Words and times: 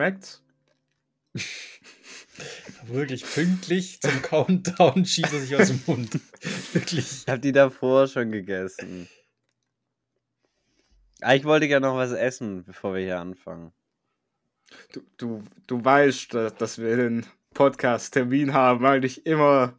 schmeckt's? 0.00 0.42
Wirklich 2.84 3.22
pünktlich 3.22 4.00
zum 4.00 4.22
Countdown 4.22 5.04
schießt 5.04 5.34
er 5.34 5.40
sich 5.40 5.54
aus 5.54 5.68
dem 5.68 5.82
Mund. 5.86 6.14
Wirklich. 6.72 7.24
Ich 7.24 7.28
habe 7.28 7.40
die 7.40 7.52
davor 7.52 8.08
schon 8.08 8.32
gegessen. 8.32 9.08
Ah, 11.20 11.34
ich 11.34 11.44
wollte 11.44 11.68
gerne 11.68 11.86
noch 11.86 11.96
was 11.96 12.12
essen, 12.12 12.64
bevor 12.64 12.94
wir 12.94 13.02
hier 13.02 13.20
anfangen. 13.20 13.72
Du, 14.92 15.02
du, 15.18 15.44
du 15.66 15.84
weißt, 15.84 16.32
dass, 16.32 16.54
dass 16.54 16.78
wir 16.78 16.96
den 16.96 17.26
Podcast-Termin 17.52 18.54
haben, 18.54 18.86
eigentlich 18.86 19.26
immer 19.26 19.78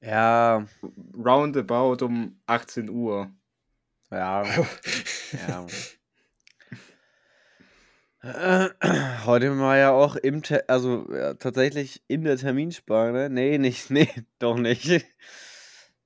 Ja, 0.00 0.68
roundabout 1.16 2.04
um 2.04 2.40
18 2.46 2.88
Uhr. 2.88 3.28
ja, 4.12 4.44
ja. 5.48 5.66
Äh, 8.22 8.68
Heute 9.26 9.58
war 9.58 9.76
ja 9.76 9.90
auch 9.90 10.16
im, 10.16 10.42
Te 10.42 10.68
also 10.68 11.06
ja, 11.12 11.34
tatsächlich 11.34 12.02
in 12.06 12.22
der 12.24 12.36
Terminspanne. 12.36 13.30
Nee, 13.30 13.58
nicht, 13.58 13.90
nee, 13.90 14.08
doch 14.38 14.56
nicht. 14.56 15.04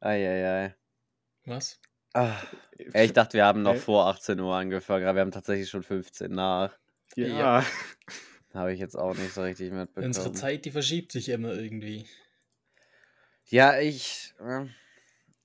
Eieiei. 0.01 0.75
Was? 1.45 1.79
Ah, 2.15 2.37
ey, 2.79 3.07
ich 3.07 3.13
dachte, 3.13 3.35
wir 3.35 3.45
haben 3.45 3.63
noch 3.63 3.75
Hä? 3.75 3.79
vor 3.79 4.07
18 4.07 4.41
Uhr 4.41 4.55
angefangen, 4.55 5.05
aber 5.05 5.17
wir 5.17 5.21
haben 5.21 5.31
tatsächlich 5.31 5.69
schon 5.69 5.83
15 5.83 6.31
nach. 6.33 6.77
Ja. 7.15 7.27
Ja. 7.27 7.67
Habe 8.55 8.73
ich 8.73 8.81
jetzt 8.81 8.97
auch 8.97 9.15
nicht 9.15 9.35
so 9.35 9.43
richtig 9.43 9.71
mitbekommen. 9.71 10.07
Unsere 10.07 10.33
Zeit, 10.33 10.65
die 10.65 10.71
verschiebt 10.71 11.13
sich 11.13 11.29
immer 11.29 11.53
irgendwie. 11.53 12.07
Ja, 13.45 13.79
ich, 13.79 14.33
äh, 14.41 14.65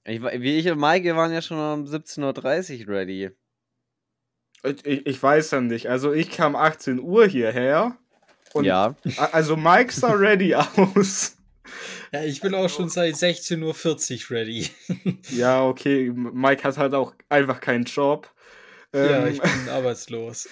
ich. 0.05 0.21
Wie 0.21 0.57
ich 0.57 0.69
und 0.69 0.79
Maike 0.79 1.17
waren 1.17 1.33
ja 1.33 1.41
schon 1.41 1.57
um 1.57 1.85
17.30 1.85 2.87
Uhr 2.87 2.93
ready. 2.93 3.31
Ich, 4.63 4.85
ich, 5.07 5.21
weiß 5.23 5.51
ja 5.51 5.61
nicht. 5.61 5.89
Also 5.89 6.13
ich 6.13 6.29
kam 6.29 6.55
18 6.55 6.99
Uhr 6.99 7.25
hierher. 7.27 7.97
Und 8.53 8.65
ja. 8.65 8.95
Also 9.31 9.55
Mike 9.57 9.91
sah 9.93 10.11
ready 10.13 10.53
aus. 10.75 11.37
Ja, 12.11 12.23
ich 12.23 12.41
bin 12.41 12.53
auch 12.53 12.69
schon 12.69 12.89
seit 12.89 13.15
16.40 13.15 14.25
Uhr 14.31 14.37
ready. 14.37 14.69
Ja, 15.29 15.63
okay. 15.65 16.11
Mike 16.13 16.63
hat 16.63 16.77
halt 16.77 16.93
auch 16.93 17.13
einfach 17.29 17.61
keinen 17.61 17.85
Job. 17.85 18.29
ja, 18.93 19.25
Ähm, 19.25 19.33
ich 19.33 19.41
bin 19.41 19.69
arbeitslos. 19.69 20.49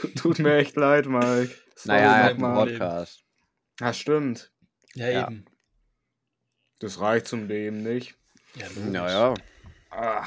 tut, 0.00 0.16
tut 0.16 0.38
mir 0.38 0.56
echt 0.56 0.76
leid, 0.76 1.06
Mike. 1.06 1.50
Sorry 1.76 1.98
Naja, 2.00 2.28
im 2.28 2.40
nochmal. 2.40 2.66
Podcast. 2.68 3.22
Ja, 3.80 3.92
stimmt. 3.92 4.50
Ja, 4.94 5.10
Ja. 5.10 5.26
eben. 5.26 5.44
Das 6.80 7.00
reicht 7.00 7.26
zum 7.28 7.46
Leben 7.48 7.82
nicht. 7.82 8.14
Ja, 8.56 8.66
logisch. 8.68 8.90
Naja. 8.90 9.34
Ah, 9.90 10.26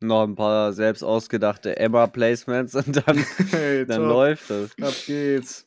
Noch 0.00 0.22
ein 0.24 0.36
paar 0.36 0.72
selbst 0.72 1.02
ausgedachte 1.02 1.76
Emma-Placements 1.76 2.74
und 2.76 2.96
dann, 3.06 3.16
hey, 3.50 3.84
dann 3.86 3.98
top. 4.02 4.08
läuft 4.08 4.50
es. 4.50 4.70
Ab 4.80 4.94
geht's. 5.06 5.66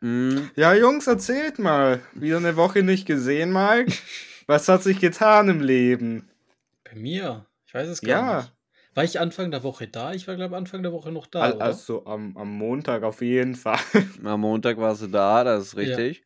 Mhm. 0.00 0.50
Ja, 0.56 0.74
Jungs, 0.74 1.06
erzählt 1.06 1.58
mal. 1.58 2.00
Wieder 2.14 2.36
eine 2.36 2.56
Woche 2.56 2.82
nicht 2.82 3.06
gesehen, 3.06 3.52
Mike. 3.52 3.92
Was 4.46 4.68
hat 4.68 4.82
sich 4.82 5.00
getan 5.00 5.48
im 5.48 5.60
Leben? 5.60 6.28
Bei 6.84 6.94
mir? 6.94 7.46
Ich 7.66 7.74
weiß 7.74 7.88
es 7.88 8.00
gar 8.00 8.08
Ja. 8.30 8.36
nicht. 8.42 8.52
War 8.94 9.04
ich 9.04 9.20
Anfang 9.20 9.50
der 9.50 9.62
Woche 9.62 9.88
da? 9.88 10.14
Ich 10.14 10.26
war, 10.26 10.36
glaube 10.36 10.56
Anfang 10.56 10.82
der 10.82 10.92
Woche 10.92 11.12
noch 11.12 11.26
da, 11.26 11.40
Al- 11.40 11.52
oder? 11.56 11.64
Also 11.64 12.06
am, 12.06 12.36
am 12.36 12.50
Montag 12.50 13.02
auf 13.02 13.20
jeden 13.20 13.54
Fall. 13.54 13.78
Am 14.24 14.40
Montag 14.40 14.78
warst 14.78 15.02
du 15.02 15.06
da, 15.08 15.44
das 15.44 15.64
ist 15.68 15.76
richtig. 15.76 16.24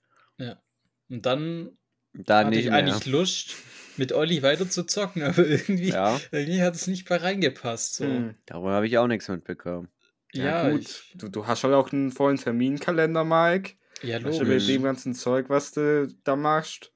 Und 1.08 1.26
dann 1.26 1.76
Dann 2.12 2.46
hatte 2.46 2.50
nicht 2.50 2.66
ich 2.66 2.70
mehr. 2.70 2.78
eigentlich 2.78 3.06
Lust, 3.06 3.56
mit 4.00 4.12
Olli 4.12 4.42
weiter 4.42 4.68
zu 4.68 4.82
zocken, 4.84 5.22
aber 5.22 5.46
irgendwie, 5.46 5.90
Ja, 5.90 6.20
irgendwie 6.32 6.62
hat 6.62 6.74
es 6.74 6.86
nicht 6.88 7.08
mehr 7.08 7.22
reingepasst. 7.22 7.96
So. 7.96 8.04
Hm. 8.06 8.34
darüber 8.46 8.72
habe 8.72 8.86
ich 8.88 8.98
auch 8.98 9.06
nichts 9.06 9.28
mitbekommen. 9.28 9.88
Ja, 10.32 10.68
gut. 10.70 10.80
Ich, 10.82 11.12
Du, 11.16 11.28
du 11.28 11.46
hast 11.46 11.62
halt 11.64 11.74
auch 11.74 11.92
einen 11.92 12.10
vollen 12.10 12.36
Terminkalender, 12.38 13.24
Mike. 13.24 13.74
ja 14.02 14.18
logisch. 14.18 14.40
mit 14.48 14.68
dem 14.68 14.82
ganzen 14.82 15.14
Zeug, 15.14 15.48
was 15.48 15.72
du 15.72 16.12
da 16.24 16.34
machst. 16.36 16.92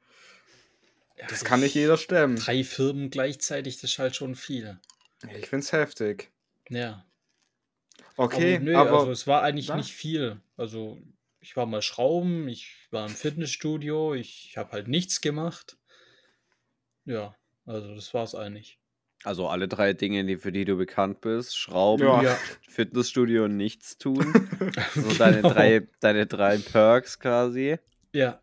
Ja, 1.19 1.27
Das 1.29 1.45
kann 1.45 1.61
nicht 1.61 1.71
ich- 1.71 1.75
jeder 1.83 1.97
stemmen. 1.97 2.37
Drei 2.37 2.65
Firmen 2.65 3.11
gleichzeitig, 3.11 3.77
das 3.81 3.91
ist 3.93 3.99
halt 3.99 4.17
schon 4.17 4.35
viel. 4.35 4.79
Ich 5.39 5.47
find's 5.49 5.73
heftig. 5.73 6.31
Ja. 6.69 7.05
Okay, 8.17 8.57
aber 8.57 8.65
nö, 8.65 8.77
aber 8.77 8.99
also 9.01 9.11
es 9.13 9.27
war 9.27 9.43
eigentlich 9.43 9.69
Was? 9.69 9.77
nicht 9.77 9.93
viel. 9.93 10.41
Also 10.57 10.99
ich 11.41 11.57
war 11.57 11.67
mal 11.67 11.83
schrauben, 11.83 12.49
ich 12.49 12.75
war 12.91 13.07
im 13.07 13.13
Fitnessstudio, 13.15 14.15
ich 14.15 14.55
habe 14.57 14.73
halt 14.73 14.89
nichts 14.89 15.21
gemacht. 15.21 15.77
Ja, 17.05 17.35
also 17.67 17.95
das 17.95 18.13
war's 18.15 18.35
eigentlich. 18.35 18.79
Also 19.25 19.49
alle 19.49 19.69
drei 19.69 19.93
Dinge, 19.95 20.25
die, 20.25 20.37
für 20.37 20.53
die 20.53 20.65
du 20.67 20.77
bekannt 20.77 21.21
bist. 21.23 21.57
Schrauben, 21.57 22.05
Ja. 22.07 22.37
Fitnessstudio 22.69 23.45
und 23.45 23.57
nichts 23.57 23.97
tun. 23.97 24.33
So 24.95 25.13
deine 25.15 25.37
Genau. 25.39 25.51
drei, 25.55 25.89
deine 26.01 26.27
drei 26.27 26.59
Perks 26.59 27.19
quasi. 27.19 27.79
Ja, 28.13 28.41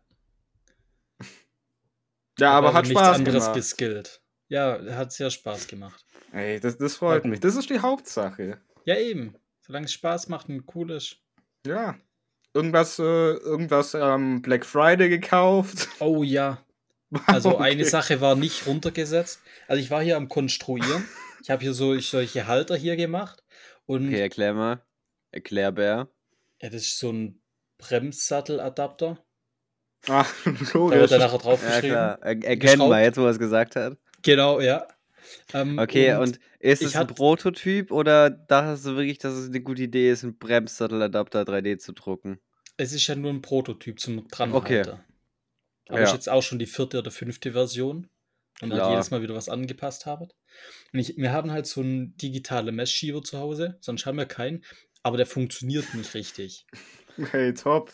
ja, 2.38 2.50
aber 2.52 2.68
also 2.68 2.78
hat 2.78 2.84
nichts 2.86 3.00
Spaß 3.00 3.16
anderes 3.16 3.42
gemacht. 3.44 3.54
geskillt. 3.56 4.20
Ja, 4.48 4.80
hat 4.96 5.12
sehr 5.12 5.30
Spaß 5.30 5.68
gemacht. 5.68 6.04
Ey, 6.32 6.60
das, 6.60 6.78
das 6.78 6.96
freut 6.96 7.24
Ja, 7.24 7.30
mich. 7.30 7.40
Das 7.40 7.56
ist 7.56 7.70
die 7.70 7.78
Hauptsache. 7.80 8.58
Ja, 8.84 8.96
eben. 8.96 9.34
Solange 9.60 9.84
es 9.86 9.92
Spaß 9.92 10.28
macht 10.28 10.48
und 10.48 10.64
cool 10.74 10.90
ist. 10.90 11.18
Ja. 11.66 11.94
Irgendwas, 12.54 12.98
äh, 12.98 13.02
irgendwas 13.02 13.94
am 13.94 14.42
Black 14.42 14.66
Friday 14.66 15.08
gekauft. 15.08 15.88
Oh 16.00 16.22
ja. 16.22 16.58
Also 17.26 17.50
Okay. 17.50 17.62
eine 17.62 17.84
Sache 17.84 18.20
war 18.20 18.34
nicht 18.36 18.66
runtergesetzt. 18.66 19.40
Also 19.68 19.82
ich 19.82 19.90
war 19.90 20.02
hier 20.02 20.16
am 20.16 20.28
Konstruieren. 20.28 21.04
Ich 21.42 21.50
habe 21.50 21.62
hier 21.62 21.74
so 21.74 21.98
solche 21.98 22.46
Halter 22.46 22.76
hier 22.76 22.96
gemacht. 22.96 23.42
Und 23.86 24.06
Okay, 24.06 24.20
erklär 24.20 24.54
mal. 24.54 24.82
Erklär, 25.30 25.72
Bär. 25.72 26.08
ja, 26.60 26.70
das 26.70 26.82
ist 26.82 26.98
so 26.98 27.10
ein 27.12 27.40
Bremssatteladapter. 27.78 29.18
Ah, 30.08 30.24
Da 30.44 30.90
wird 30.90 31.10
dann 31.12 31.20
nachher 31.20 31.32
Ja, 31.32 31.38
draufgeschrieben. 31.38 31.80
klar. 31.80 32.18
Er, 32.22 32.30
erkennt 32.30 32.60
Geschraubt. 32.60 32.90
mal 32.90 33.02
jetzt, 33.02 33.18
wo 33.18 33.24
er 33.24 33.30
es 33.30 33.38
gesagt 33.38 33.76
hat. 33.76 33.98
Genau, 34.22 34.60
ja. 34.60 34.86
Ähm, 35.52 35.78
Okay, 35.78 36.14
und, 36.16 36.38
ist 36.60 36.80
ich 36.80 36.88
es 36.88 36.96
ein 36.96 37.06
Prototyp 37.06 37.90
oder 37.92 38.30
dachtest 38.30 38.86
du 38.86 38.96
wirklich, 38.96 39.18
dass 39.18 39.34
es 39.34 39.48
eine 39.48 39.60
gute 39.60 39.82
Idee 39.82 40.10
ist, 40.10 40.22
einen 40.24 40.38
Bremssatteladapter 40.38 41.42
3D 41.42 41.78
zu 41.78 41.92
drucken? 41.92 42.38
es 42.76 42.92
ist 42.92 43.06
ja 43.06 43.14
nur 43.14 43.30
ein 43.30 43.42
Prototyp 43.42 44.00
zum 44.00 44.26
Okay. 44.38 44.84
Aber 45.92 46.00
Ja. 46.00 46.06
ist 46.08 46.14
jetzt 46.14 46.28
auch 46.28 46.42
schon 46.42 46.58
die 46.58 46.66
vierte 46.66 46.98
oder 46.98 47.10
fünfte 47.10 47.52
Version. 47.52 48.08
Und 48.60 48.70
Klar. 48.70 48.86
hat 48.86 48.90
jedes 48.92 49.10
Mal 49.10 49.22
wieder 49.22 49.34
was 49.34 49.48
angepasst 49.48 50.06
haben. 50.06 50.28
Und 50.92 50.98
ich, 50.98 51.16
wir 51.16 51.32
haben 51.32 51.50
halt 51.50 51.66
so 51.66 51.80
einen 51.80 52.16
digitalen 52.16 52.74
Messschieber 52.74 53.22
zu 53.22 53.38
Hause, 53.38 53.76
sonst 53.80 54.06
haben 54.06 54.18
wir 54.18 54.26
keinen, 54.26 54.64
aber 55.02 55.16
der 55.16 55.26
funktioniert 55.26 55.94
nicht 55.94 56.14
richtig. 56.14 56.66
Hey, 57.32 57.52
top. 57.52 57.92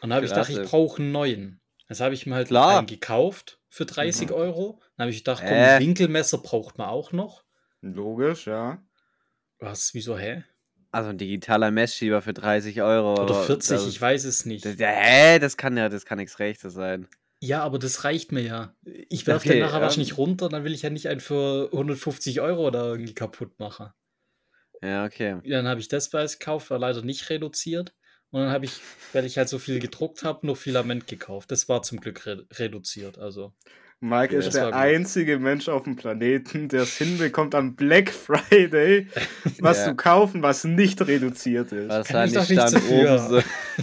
Und 0.00 0.08
da 0.10 0.16
habe 0.16 0.24
ich 0.24 0.32
gedacht, 0.32 0.48
ich 0.48 0.62
brauche 0.62 1.02
einen 1.02 1.12
neuen. 1.12 1.60
Das 1.88 2.00
habe 2.00 2.14
ich 2.14 2.24
mir 2.24 2.36
halt 2.36 2.48
Klar. 2.48 2.78
einen 2.78 2.86
gekauft 2.86 3.60
für 3.68 3.84
30 3.84 4.30
Euro. 4.32 4.80
Dann 4.96 5.04
habe 5.04 5.10
ich 5.10 5.18
gedacht, 5.18 5.42
komm, 5.46 5.52
Äh. 5.52 5.74
ein 5.74 5.82
Winkelmesser 5.82 6.38
braucht 6.38 6.78
man 6.78 6.88
auch 6.88 7.12
noch. 7.12 7.44
Logisch, 7.82 8.46
ja. 8.46 8.82
Was, 9.58 9.92
wieso, 9.92 10.16
hä? 10.18 10.44
Also 10.90 11.10
ein 11.10 11.18
digitaler 11.18 11.70
Messschieber 11.70 12.22
für 12.22 12.32
30 12.32 12.80
Euro. 12.80 13.12
Oder 13.12 13.22
aber 13.34 13.44
40, 13.44 13.76
das- 13.76 13.86
ich 13.88 14.00
weiß 14.00 14.24
es 14.24 14.46
nicht. 14.46 14.64
Das, 14.64 14.78
ja, 14.78 14.88
hä, 14.88 15.38
das 15.38 15.56
kann 15.58 15.76
ja, 15.76 15.88
das 15.90 16.06
kann 16.06 16.16
nichts 16.18 16.38
Rechtes 16.38 16.72
sein. 16.72 17.08
Ja, 17.40 17.62
aber 17.62 17.78
das 17.78 18.04
reicht 18.04 18.32
mir 18.32 18.40
ja. 18.42 18.74
Ich 19.08 19.26
werfe 19.26 19.44
Okay, 19.46 19.54
den 19.54 19.60
nachher 19.62 19.76
ähm. 19.76 19.82
wahrscheinlich 19.82 20.16
runter, 20.16 20.48
dann 20.48 20.64
will 20.64 20.72
ich 20.74 20.82
ja 20.82 20.90
nicht 20.90 21.08
einen 21.08 21.20
für 21.20 21.68
150 21.72 22.40
Euro 22.40 22.70
da 22.70 22.86
irgendwie 22.92 23.14
kaputt 23.14 23.58
machen. 23.58 23.90
Ja, 24.82 25.04
okay. 25.04 25.40
Dann 25.44 25.68
habe 25.68 25.80
ich 25.80 25.88
das 25.88 26.10
Preis 26.10 26.38
gekauft, 26.38 26.70
war 26.70 26.78
leider 26.78 27.02
nicht 27.02 27.28
reduziert. 27.30 27.94
Und 28.30 28.40
dann 28.42 28.50
habe 28.50 28.64
ich, 28.64 28.80
weil 29.12 29.24
ich 29.24 29.38
halt 29.38 29.48
so 29.48 29.58
viel 29.58 29.78
gedruckt 29.78 30.24
habe, 30.24 30.46
noch 30.46 30.56
Filament 30.56 31.06
gekauft. 31.06 31.50
Das 31.50 31.68
war 31.68 31.82
zum 31.82 32.00
Glück 32.00 32.26
re 32.26 32.46
reduziert. 32.54 33.18
Also, 33.18 33.54
Mike 34.00 34.34
Ja, 34.34 34.40
ist 34.40 34.54
der 34.54 34.74
einzige 34.74 35.38
Mensch 35.38 35.68
auf 35.68 35.84
dem 35.84 35.96
Planeten, 35.96 36.68
der 36.68 36.82
es 36.82 36.98
hinbekommt 36.98 37.54
am 37.54 37.76
Black 37.76 38.10
Friday, 38.12 39.08
was 39.60 39.78
Ja. 39.78 39.84
zu 39.90 39.96
kaufen, 39.96 40.42
was 40.42 40.64
nicht 40.64 41.00
reduziert 41.06 41.72
ist. 41.72 41.88
Wahrscheinlich 41.88 42.44
stand 42.44 42.74
dafür. 42.74 43.14
oben 43.30 43.42
so, 43.42 43.42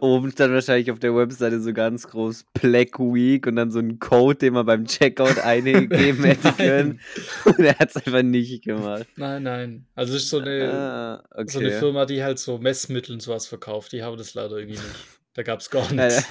oben 0.00 0.30
stand 0.30 0.52
wahrscheinlich 0.54 0.90
auf 0.90 0.98
der 0.98 1.14
Webseite 1.14 1.60
so 1.60 1.72
ganz 1.72 2.06
groß 2.08 2.44
Black 2.60 2.98
Week 2.98 3.46
und 3.46 3.56
dann 3.56 3.70
so 3.70 3.78
ein 3.78 3.98
Code, 3.98 4.36
den 4.38 4.54
man 4.54 4.66
beim 4.66 4.84
Checkout 4.86 5.38
eingeben 5.44 6.24
hätte 6.24 6.52
können. 6.52 7.00
Und 7.44 7.58
er 7.60 7.78
hat 7.78 7.90
es 7.90 7.96
einfach 7.96 8.22
nicht 8.22 8.64
gemacht. 8.64 9.06
nein, 9.16 9.42
nein. 9.42 9.86
Also, 9.94 10.14
es 10.16 10.24
ist 10.24 10.30
so 10.30 10.38
eine, 10.38 10.72
Ah, 10.72 11.24
okay. 11.32 11.50
so 11.50 11.58
eine 11.60 11.72
Firma, 11.72 12.06
die 12.06 12.22
halt 12.22 12.38
so 12.38 12.58
Messmittel 12.58 13.14
und 13.14 13.20
sowas 13.20 13.46
verkauft. 13.46 13.92
Die 13.92 14.02
haben 14.02 14.16
das 14.16 14.34
leider 14.34 14.56
irgendwie 14.56 14.78
nicht. 14.78 14.94
Da 15.34 15.42
gab 15.42 15.60
es 15.60 15.70
gar 15.70 15.90
nichts. 15.92 16.24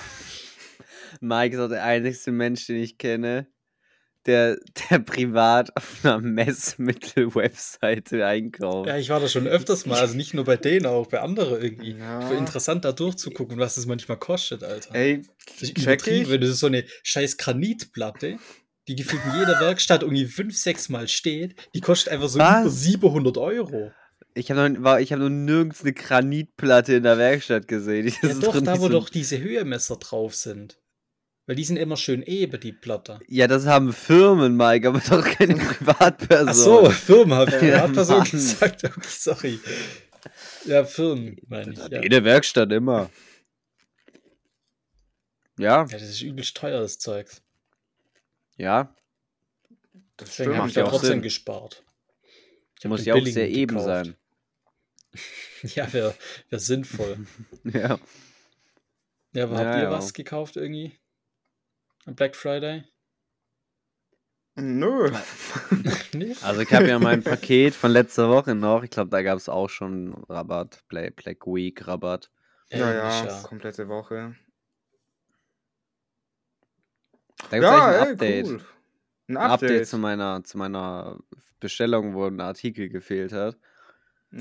Mike 1.20 1.56
ist 1.56 1.62
auch 1.62 1.70
der 1.70 1.84
einzigste 1.84 2.32
Mensch, 2.32 2.66
den 2.68 2.78
ich 2.78 2.98
kenne, 2.98 3.48
der, 4.26 4.58
der 4.90 5.00
privat 5.00 5.76
auf 5.76 6.00
einer 6.04 6.20
Messmittel-Webseite 6.20 8.26
einkauft. 8.26 8.88
Ja, 8.88 8.98
ich 8.98 9.10
war 9.10 9.20
da 9.20 9.28
schon 9.28 9.48
öfters 9.48 9.86
mal. 9.86 10.00
Also, 10.00 10.16
nicht 10.16 10.34
nur 10.34 10.46
bei 10.46 10.58
denen, 10.58 10.86
auch 10.86 11.08
bei 11.08 11.20
anderen 11.22 11.62
irgendwie. 11.62 11.92
Ja. 11.98 12.30
Interessant 12.32 12.86
da 12.86 12.92
durchzugucken, 12.92 13.58
was 13.58 13.78
es 13.78 13.86
manchmal 13.86 14.18
kostet, 14.18 14.64
Alter. 14.64 14.94
Ey, 14.96 15.22
ist 15.60 15.76
check 15.76 16.06
ich. 16.08 16.28
Das 16.28 16.50
ist 16.50 16.60
so 16.60 16.68
eine 16.68 16.84
scheiß 17.04 17.38
Granitplatte, 17.38 18.38
die 18.88 18.96
gefühlt 18.96 19.22
in 19.26 19.40
jeder 19.40 19.60
Werkstatt 19.60 20.04
irgendwie 20.04 20.26
fünf, 20.26 20.58
sechs 20.58 20.90
Mal 20.90 21.08
steht. 21.08 21.56
Die 21.76 21.82
kostet 21.82 22.14
einfach 22.14 22.30
so 22.30 22.40
Was? 22.40 22.62
über 22.62 22.70
700 22.70 23.38
Euro. 23.38 23.92
Ich 24.34 24.50
habe 24.50 24.70
noch, 24.70 24.98
ich 25.00 25.12
hab 25.12 25.20
noch 25.20 25.30
nirgends 25.30 25.82
eine 25.82 25.92
Granitplatte 25.94 26.94
in 26.96 27.04
der 27.04 27.18
Werkstatt 27.18 27.68
gesehen. 27.68 28.06
Das 28.06 28.22
Ja, 28.22 28.30
ist 28.30 28.44
doch, 28.44 28.62
da 28.62 28.78
wo 28.80 28.84
so- 28.84 28.90
doch 28.90 29.10
diese 29.10 29.40
Höhemesser 29.40 29.98
drauf 29.98 30.36
sind. 30.36 30.78
Weil 31.52 31.56
die 31.58 31.66
sind 31.66 31.76
immer 31.76 31.98
schön 31.98 32.24
eben, 32.24 32.62
die 32.62 32.72
Platte. 32.72 33.20
Ja, 33.28 33.46
das 33.46 33.66
haben 33.66 33.92
Firmen, 33.92 34.56
Mike, 34.56 34.88
aber 34.88 35.00
doch 35.02 35.26
keine 35.38 35.56
Privatperson. 35.58 36.48
Ach 36.48 36.54
so, 36.54 36.90
Firmen 36.90 37.34
habe 37.34 37.52
ich 37.52 37.62
Ja, 37.62 37.88
Privatperson 37.88 38.24
gesagt. 38.32 38.86
Okay, 38.86 39.02
sorry. 39.06 39.60
Ja, 40.64 40.86
Firmen, 40.86 41.42
meine 41.50 41.74
ich. 41.74 41.78
Ja. 41.90 42.02
Jede 42.02 42.24
Werkstatt 42.24 42.72
immer. 42.72 43.10
Ja, 45.60 45.82
ja, 45.82 45.84
das 45.84 46.04
ist 46.04 46.22
übelst 46.22 46.56
teuer, 46.56 46.80
das 46.80 47.00
Zeugs. 47.00 47.42
ja. 48.56 48.96
Das 50.16 50.30
Deswegen 50.38 50.56
habe 50.58 50.70
ich 50.70 50.76
ja 50.76 50.84
da 50.84 50.90
trotzdem 50.90 51.10
Sinn. 51.10 51.22
gespart. 51.22 51.84
Ich 52.80 52.86
Muss 52.86 53.04
ja 53.04 53.14
auch 53.16 53.26
sehr 53.26 53.50
eben 53.50 53.76
gekauft. 53.76 53.88
sein. 53.88 54.16
Ja, 55.76 55.92
wäre 55.92 56.16
wär 56.50 56.60
sinnvoll. 56.60 57.18
Ja. 57.66 58.00
Ja, 59.34 59.44
aber 59.44 59.54
Ja, 59.62 59.66
habt 59.66 59.78
ihr 59.80 59.84
ja. 59.84 59.92
was 59.92 60.14
gekauft 60.14 60.56
irgendwie? 60.56 60.98
Am 62.06 62.16
Black 62.16 62.36
Friday? 62.36 62.84
Nö. 64.58 65.12
Also 66.44 66.62
ich 66.62 66.74
habe 66.74 66.88
ja 66.88 67.00
mein 67.00 67.22
Paket 67.24 67.74
von 67.74 67.92
letzter 67.92 68.30
Woche 68.30 68.54
noch. 68.56 68.84
Ich 68.84 68.90
glaube, 68.90 69.10
da 69.10 69.22
gab 69.22 69.38
es 69.38 69.50
auch 69.50 69.70
schon 69.70 70.14
Rabatt. 70.30 70.84
Black 70.88 71.24
Week 71.48 71.88
Rabatt. 71.88 72.30
Ja, 72.72 72.92
ja, 72.94 73.42
komplette 73.44 73.88
Woche. 73.88 74.36
Da 77.50 77.58
gibt 77.58 77.64
es 77.64 77.64
Ja, 77.64 77.88
ein 77.90 77.96
ey, 78.04 78.12
Update. 78.14 78.46
cool. 78.46 78.62
Ein 79.28 79.38
Ein 79.38 79.52
Update 79.52 79.52
Update. 79.54 79.88
zu 79.88 79.98
meiner, 79.98 80.44
zu 80.44 80.58
meiner 80.58 81.20
Bestellung, 81.60 82.14
wo 82.16 82.26
ein 82.26 82.40
Artikel 82.42 82.90
gefehlt 82.90 83.32
hat. 83.34 83.58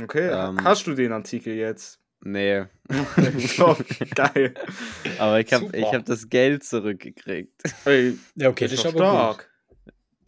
Okay, 0.02 0.30
Ähm, 0.32 0.58
hast 0.64 0.86
du 0.86 0.94
den 0.94 1.12
Artikel 1.12 1.54
jetzt? 1.54 2.00
Nee. 2.22 2.64
so, 3.56 3.76
geil. 4.14 4.54
Aber 5.18 5.40
ich 5.40 5.52
habe 5.52 5.66
hab 5.92 6.04
das 6.04 6.28
Geld 6.28 6.64
zurückgekriegt. 6.64 7.62
Ey, 7.86 8.18
Ja, 8.34 8.50
okay, 8.50 8.64
das 8.64 8.74
ist 8.74 8.80
aber 8.86 8.92
gut. 8.92 9.00
stark. 9.02 9.50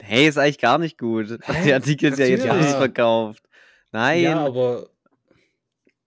Hey, 0.01 0.27
ist 0.27 0.39
eigentlich 0.39 0.59
gar 0.59 0.79
nicht 0.79 0.99
gut. 0.99 1.39
Hä? 1.45 1.65
Der 1.67 1.75
Artikel 1.77 2.13
ist 2.13 2.19
ja 2.19 2.27
jetzt 2.27 2.49
ausverkauft. 2.49 3.43
Nein. 3.93 4.23
Ja, 4.23 4.45
aber 4.47 4.89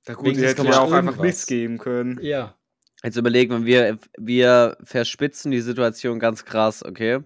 Na 0.08 0.14
gut, 0.16 0.36
die 0.36 0.42
hätten 0.46 0.66
ja 0.66 0.70
man 0.72 0.80
auch 0.80 0.92
einfach 0.92 1.18
nichts 1.22 1.46
geben 1.46 1.78
können. 1.78 2.20
ja. 2.22 2.56
Jetzt 3.04 3.18
überlegen 3.18 3.66
wir, 3.68 3.68
wir, 3.68 4.00
wir 4.18 4.78
verspitzen 4.84 5.52
die 5.52 5.62
Situation 5.62 6.18
ganz 6.18 6.44
krass, 6.44 6.84
okay? 6.84 7.20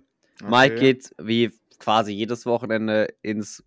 Mike 0.44 0.76
Okay. 0.76 0.80
geht 0.80 1.12
wie 1.18 1.52
quasi 1.80 2.12
jedes 2.12 2.46
Wochenende 2.46 3.08
ins, 3.22 3.64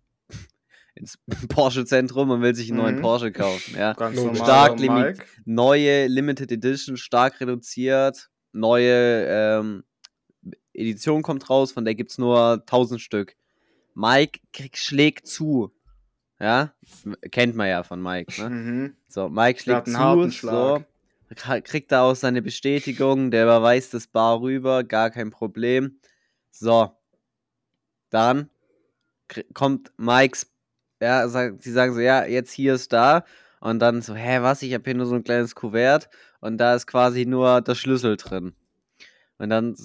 ins 0.95 1.17
Porsche-Zentrum 1.49 2.29
und 2.29 2.41
will 2.41 2.55
sich 2.55 2.69
einen 2.69 2.79
neuen 2.79 2.95
Mhm. 2.97 3.01
Porsche 3.01 3.31
kaufen. 3.31 3.75
Ja? 3.75 3.93
Ganz 3.93 4.15
normal. 4.15 4.35
Stark 4.35 4.79
Mike. 4.79 5.25
Neue 5.45 6.07
Limited 6.07 6.51
Edition, 6.51 6.97
stark 6.97 7.39
reduziert. 7.41 8.29
Neue 8.51 9.25
ähm, 9.27 9.83
Edition 10.73 11.21
kommt 11.21 11.49
raus, 11.49 11.71
von 11.71 11.85
der 11.85 11.95
gibt 11.95 12.11
es 12.11 12.17
nur 12.17 12.53
1000 12.61 13.01
Stück. 13.01 13.35
Mike 13.95 14.39
krieg, 14.51 14.77
schlägt 14.77 15.27
zu. 15.27 15.71
Ja? 16.39 16.73
Kennt 17.31 17.55
man 17.55 17.67
ja 17.69 17.83
von 17.83 18.01
Mike. 18.01 18.41
Ne? 18.41 18.49
Mhm. 18.49 18.95
So, 19.07 19.29
Mike 19.29 19.61
schlägt 19.61 19.87
zu, 19.87 20.29
so, 20.29 20.83
kriegt 21.63 21.91
da 21.91 22.03
auch 22.03 22.15
seine 22.15 22.41
Bestätigung, 22.41 23.31
der 23.31 23.43
überweist 23.45 23.93
das 23.93 24.07
Bar 24.07 24.41
rüber, 24.41 24.83
gar 24.83 25.09
kein 25.09 25.29
Problem. 25.29 25.99
So, 26.51 26.91
dann 28.09 28.49
kommt 29.53 29.91
Mikes, 29.97 30.52
ja, 31.03 31.27
sie 31.27 31.71
sagen 31.71 31.93
so, 31.93 31.99
ja, 31.99 32.25
jetzt 32.25 32.51
hier 32.51 32.73
ist 32.75 32.93
da. 32.93 33.25
Und 33.59 33.79
dann 33.79 34.01
so, 34.01 34.15
hä, 34.15 34.39
was? 34.41 34.61
Ich 34.61 34.73
habe 34.73 34.83
hier 34.85 34.95
nur 34.95 35.05
so 35.05 35.15
ein 35.15 35.23
kleines 35.23 35.55
Kuvert 35.55 36.09
und 36.41 36.57
da 36.57 36.75
ist 36.75 36.87
quasi 36.87 37.25
nur 37.25 37.61
der 37.61 37.75
Schlüssel 37.75 38.17
drin. 38.17 38.53
Und 39.37 39.49
dann 39.49 39.75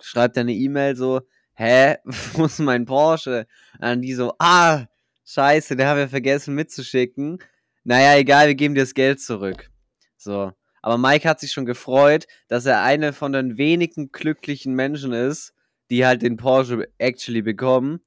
schreibt 0.00 0.36
er 0.36 0.42
eine 0.42 0.54
E-Mail 0.54 0.96
so, 0.96 1.22
hä, 1.54 1.96
wo 2.34 2.46
ist 2.46 2.58
mein 2.58 2.84
Porsche? 2.84 3.46
Und 3.74 3.82
dann 3.82 4.02
die 4.02 4.14
so, 4.14 4.34
ah, 4.38 4.86
scheiße, 5.24 5.76
der 5.76 5.88
haben 5.88 5.98
wir 5.98 6.08
vergessen 6.08 6.54
mitzuschicken. 6.54 7.38
Naja, 7.84 8.18
egal, 8.18 8.48
wir 8.48 8.54
geben 8.54 8.74
dir 8.74 8.82
das 8.82 8.94
Geld 8.94 9.20
zurück. 9.20 9.70
So. 10.16 10.52
Aber 10.82 10.98
Mike 10.98 11.28
hat 11.28 11.40
sich 11.40 11.52
schon 11.52 11.66
gefreut, 11.66 12.26
dass 12.48 12.66
er 12.66 12.82
eine 12.82 13.12
von 13.12 13.32
den 13.32 13.56
wenigen 13.56 14.10
glücklichen 14.10 14.74
Menschen 14.74 15.12
ist, 15.12 15.54
die 15.90 16.04
halt 16.04 16.22
den 16.22 16.36
Porsche 16.36 16.88
actually 16.98 17.42
bekommen. 17.42 18.00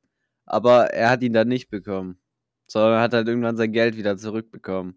Aber 0.46 0.94
er 0.94 1.10
hat 1.10 1.24
ihn 1.24 1.34
dann 1.34 1.48
nicht 1.48 1.70
bekommen. 1.70 2.20
Sondern 2.68 3.00
hat 3.02 3.14
halt 3.14 3.28
irgendwann 3.28 3.58
sein 3.58 3.72
Geld 3.72 3.96
wieder 3.98 4.18
zurückbekommen. 4.18 4.96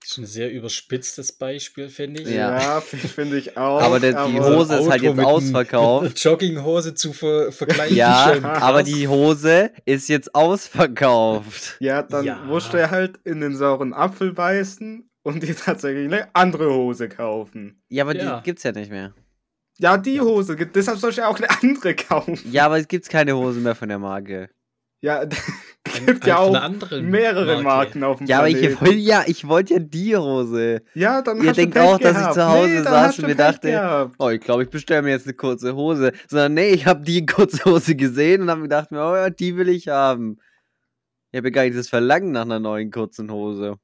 Das 0.00 0.10
ist 0.12 0.18
ein 0.18 0.26
sehr 0.26 0.50
überspitztes 0.52 1.32
Beispiel, 1.38 1.88
finde 1.88 2.22
ich. 2.22 2.28
Ja. 2.30 2.60
Ja, 2.60 2.80
finde 2.80 3.38
ich 3.38 3.56
auch. 3.56 3.80
Aber 3.80 4.00
der- 4.00 4.26
die 4.26 4.40
Hose 4.40 4.74
ist 4.80 4.90
halt 4.90 5.00
jetzt 5.02 5.14
mit 5.16 5.24
ausverkauft. 5.24 6.18
Jogginghose 6.24 6.94
zu 6.94 7.12
ver 7.12 7.52
vergleichen. 7.52 7.96
Ja, 7.96 8.32
schon 8.34 8.44
aber 8.44 8.82
die 8.82 9.06
Hose 9.06 9.70
ist 9.84 10.08
jetzt 10.08 10.34
ausverkauft. 10.34 11.76
Ja, 11.80 12.02
dann 12.02 12.24
Ja. 12.24 12.36
musst 12.44 12.72
du 12.72 12.78
ja 12.78 12.90
halt 12.90 13.18
in 13.24 13.40
den 13.40 13.54
sauren 13.56 13.94
Apfel 13.94 14.32
beißen 14.32 15.08
und 15.22 15.42
dir 15.42 15.56
tatsächlich 15.56 16.06
eine 16.12 16.34
andere 16.34 16.74
Hose 16.74 17.08
kaufen. 17.08 17.80
Ja, 17.88 18.02
aber 18.02 18.16
Ja. 18.16 18.38
die 18.38 18.42
gibt's 18.42 18.64
ja 18.64 18.72
nicht 18.72 18.90
mehr. 18.90 19.14
Ja, 19.78 19.96
die 19.98 20.20
Hose, 20.20 20.56
gibt- 20.56 20.74
deshalb 20.74 20.98
soll 20.98 21.10
ich 21.10 21.16
ja 21.16 21.28
auch 21.28 21.38
eine 21.38 21.48
andere 21.48 21.94
kaufen. 22.08 22.38
Ja, 22.50 22.66
aber 22.66 22.78
es 22.78 22.88
gibt 22.88 23.08
keine 23.08 23.36
Hose 23.36 23.60
mehr 23.60 23.76
von 23.76 23.88
der 23.88 24.00
Marke. 24.00 24.50
Ja, 25.02 25.20
Ein- 25.94 26.06
gibt 26.06 26.26
ja 26.26 26.38
auch 26.38 26.52
mehrere 27.02 27.60
Marke. 27.60 27.62
Marken 27.64 28.04
auf 28.04 28.18
dem 28.18 28.26
Ja, 28.28 28.38
aber 28.38 28.48
ich 28.48 28.56
Planeten. 28.56 28.80
wollte 28.80 28.94
ja, 28.94 29.24
ich 29.26 29.46
wollte 29.48 29.74
ja 29.74 29.80
die 29.80 30.16
Hose. 30.16 30.82
Ja, 30.94 31.20
dann 31.22 31.38
Ihr 31.42 31.48
hast 31.50 31.56
du 31.56 31.60
denkt 31.62 31.74
Pech 31.74 31.82
auch, 31.82 31.98
dass 31.98 32.12
ich 32.12 32.16
gehabt. 32.18 32.34
zu 32.34 32.46
Hause 32.48 32.68
nee, 32.68 32.74
dann 32.76 32.84
saß 32.84 33.06
hast 33.08 33.18
und 33.18 33.22
du 33.22 33.28
mir 33.28 33.34
Pech 33.36 33.44
dachte, 33.46 33.70
gehabt. 33.72 34.14
Oh, 34.18 34.28
ich 34.30 34.40
glaube, 34.40 34.62
ich 34.62 34.70
bestelle 34.70 35.02
mir 35.02 35.10
jetzt 35.10 35.26
eine 35.26 35.34
kurze 35.34 35.74
Hose. 35.74 36.12
Sondern 36.28 36.54
nee, 36.54 36.70
ich 36.70 36.86
habe 36.86 37.02
die 37.02 37.26
kurze 37.26 37.64
Hose 37.64 37.96
gesehen 37.96 38.42
und 38.42 38.50
habe 38.50 38.60
mir 38.60 38.68
gedacht, 38.68 38.88
oh 38.92 38.94
ja, 39.16 39.28
die 39.28 39.56
will 39.56 39.68
ich 39.68 39.88
haben. 39.88 40.38
Ich 41.32 41.38
habe 41.38 41.50
gar 41.50 41.64
nicht 41.64 41.76
das 41.76 41.88
Verlangen 41.88 42.30
nach 42.30 42.42
einer 42.42 42.60
neuen 42.60 42.90
kurzen 42.92 43.30
Hose. 43.32 43.74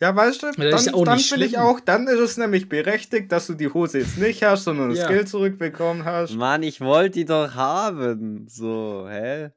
Ja, 0.00 0.16
weißt 0.16 0.42
du, 0.42 0.46
dann, 0.50 0.66
ist 0.68 0.86
ja 0.86 0.92
dann 1.04 1.18
finde 1.18 1.44
ich 1.46 1.58
auch, 1.58 1.78
dann 1.80 2.06
ist 2.08 2.20
es 2.20 2.36
nämlich 2.38 2.68
berechtigt, 2.70 3.30
dass 3.32 3.46
du 3.48 3.54
die 3.54 3.68
Hose 3.68 3.98
jetzt 3.98 4.16
nicht 4.18 4.42
hast, 4.42 4.64
sondern 4.64 4.88
das 4.90 5.00
Ja. 5.00 5.08
Geld 5.08 5.28
zurückbekommen 5.28 6.04
hast. 6.04 6.36
Mann, 6.36 6.62
ich 6.62 6.80
wollte 6.80 7.18
die 7.18 7.24
doch 7.26 7.54
haben. 7.54 8.46
So, 8.48 9.06
hä? 9.10 9.50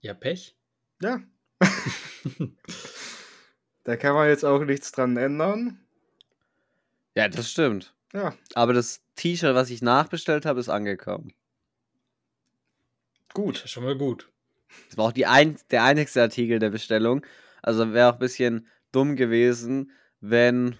Ja, 0.00 0.14
Pech. 0.14 0.56
Ja. 1.02 1.20
da 3.84 3.96
kann 3.96 4.14
man 4.14 4.28
jetzt 4.28 4.44
auch 4.44 4.64
nichts 4.64 4.92
dran 4.92 5.16
ändern. 5.16 5.80
Ja, 7.14 7.28
das 7.28 7.50
stimmt. 7.50 7.94
Ja, 8.12 8.34
Aber 8.54 8.72
das 8.72 9.02
T-Shirt, 9.16 9.54
was 9.54 9.70
ich 9.70 9.82
nachbestellt 9.82 10.46
habe, 10.46 10.60
ist 10.60 10.68
angekommen. 10.68 11.34
Gut. 13.34 13.64
ist 13.64 13.70
schon 13.70 13.84
mal 13.84 13.96
gut. 13.96 14.30
Das 14.88 14.96
war 14.96 15.06
auch 15.06 15.12
die 15.12 15.26
ein 15.26 15.58
der 15.70 15.84
einzigste 15.84 16.22
Artikel 16.22 16.58
der 16.58 16.70
Bestellung. 16.70 17.24
Also 17.62 17.92
wäre 17.92 18.10
auch 18.10 18.14
ein 18.14 18.18
bisschen 18.18 18.68
dumm 18.92 19.16
gewesen, 19.16 19.92
wenn. 20.20 20.76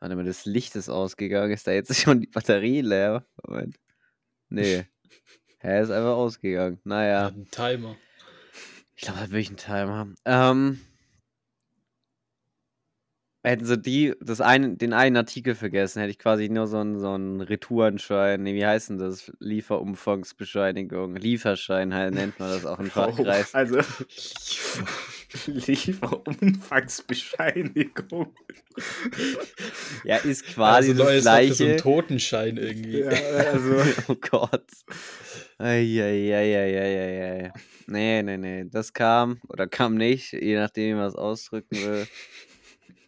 Warte 0.00 0.16
mal, 0.16 0.24
das 0.24 0.44
Licht 0.44 0.76
ist 0.76 0.88
ausgegangen. 0.88 1.52
Ist 1.52 1.66
da 1.66 1.72
jetzt 1.72 1.94
schon 2.00 2.20
die 2.20 2.26
Batterie 2.26 2.80
leer? 2.80 3.26
Moment. 3.46 3.76
Nee. 4.48 4.86
Hä, 5.58 5.82
ist 5.82 5.90
einfach 5.90 6.16
ausgegangen. 6.16 6.76
Ja. 6.76 6.80
Naja. 6.84 7.26
Ein 7.28 7.50
Timer. 7.50 7.96
Ich 8.96 9.02
glaube, 9.02 9.20
da 9.20 9.30
will 9.30 9.40
ich 9.40 9.48
einen 9.48 9.58
Timer. 9.58 10.08
Ähm. 10.24 10.80
Hätten 13.42 13.64
sie 13.64 13.78
die, 13.78 14.14
das 14.20 14.40
ein, 14.40 14.76
den 14.76 14.92
einen 14.92 15.16
Artikel 15.16 15.54
vergessen, 15.54 16.00
hätte 16.00 16.10
ich 16.10 16.18
quasi 16.18 16.48
nur 16.48 16.66
so 16.66 16.78
einen, 16.78 16.98
so 16.98 17.12
einen 17.12 17.40
Retourenschein. 17.40 18.42
Nee, 18.42 18.56
wie 18.56 18.66
heißt 18.66 18.90
denn 18.90 18.98
das? 18.98 19.32
Lieferumfangsbescheinigung. 19.38 21.14
Lieferschein 21.14 21.94
halt, 21.94 22.14
nennt 22.14 22.40
man 22.40 22.50
das 22.50 22.66
auch 22.66 22.80
im 22.80 22.90
Fachkreis. 22.90 23.52
Oh, 23.54 23.58
also 23.58 23.78
Lieferumfangsbescheinigung. 25.46 28.34
Ja, 30.02 30.16
ist 30.16 30.44
quasi 30.46 30.90
also, 30.90 31.04
das 31.04 31.06
neues 31.06 31.24
Wort 31.24 31.44
für 31.44 31.54
so 31.54 31.64
einen 31.64 31.76
gleiche. 31.76 31.82
Totenschein 31.82 32.56
irgendwie. 32.56 33.02
Ja, 33.02 33.10
also 33.10 33.76
oh 34.08 34.16
Gott. 34.28 34.66
Eieieiei. 35.58 37.52
Nee, 37.86 38.22
nee, 38.22 38.36
nee. 38.36 38.64
Das 38.70 38.92
kam 38.92 39.40
oder 39.48 39.66
kam 39.66 39.94
nicht, 39.94 40.32
je 40.32 40.56
nachdem, 40.56 40.90
wie 40.90 40.98
man 40.98 41.08
es 41.08 41.14
ausdrücken 41.14 41.76
will. 41.76 42.06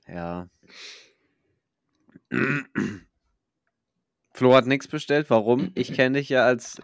Ja. 0.07 0.49
Flo 4.33 4.55
hat 4.55 4.67
nichts 4.67 4.89
bestellt. 4.89 5.29
Warum? 5.31 5.73
Ich 5.75 5.93
kenne 5.93 6.19
dich 6.19 6.29
ja 6.29 6.45
als 6.45 6.81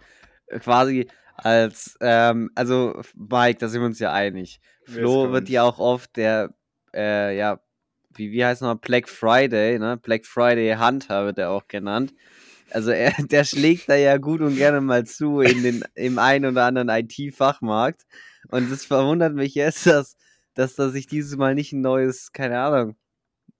äh, 0.47 0.59
quasi 0.59 1.07
als, 1.37 1.97
ähm, 1.99 2.49
also 2.55 3.01
Mike, 3.15 3.59
da 3.59 3.67
sind 3.67 3.81
wir 3.81 3.87
uns 3.87 3.99
ja 3.99 4.13
einig. 4.13 4.61
Flo 4.85 5.31
wird 5.31 5.49
ja 5.49 5.63
auch 5.63 5.79
oft 5.79 6.15
der, 6.15 6.53
äh, 6.93 7.35
ja, 7.37 7.59
wie, 8.13 8.31
wie 8.31 8.45
heißt 8.45 8.61
nochmal, 8.61 8.77
Black 8.77 9.09
Friday, 9.09 9.77
ne? 9.79 9.97
Black 9.97 10.25
Friday 10.25 10.75
Hunter 10.77 11.25
wird 11.25 11.37
er 11.37 11.51
auch 11.51 11.67
genannt. 11.67 12.13
Also 12.71 12.91
er, 12.91 13.11
der 13.31 13.43
schlägt 13.43 13.89
da 13.89 13.95
ja 13.95 14.17
gut 14.17 14.41
und 14.41 14.55
gerne 14.55 14.81
mal 14.81 15.05
zu 15.05 15.41
in 15.41 15.63
den, 15.63 15.83
im 15.95 16.19
einen 16.19 16.45
oder 16.51 16.65
anderen 16.65 16.89
IT-Fachmarkt. 16.89 18.03
Und 18.49 18.71
es 18.71 18.85
verwundert 18.85 19.33
mich 19.33 19.55
jetzt, 19.55 19.87
dass 19.87 20.15
dass 20.55 20.75
da 20.75 20.89
sich 20.89 21.05
dieses 21.05 21.37
Mal 21.37 21.53
nicht 21.53 21.73
ein 21.73 21.81
neues, 21.81 22.31
keine 22.31 22.59
Ahnung, 22.59 22.95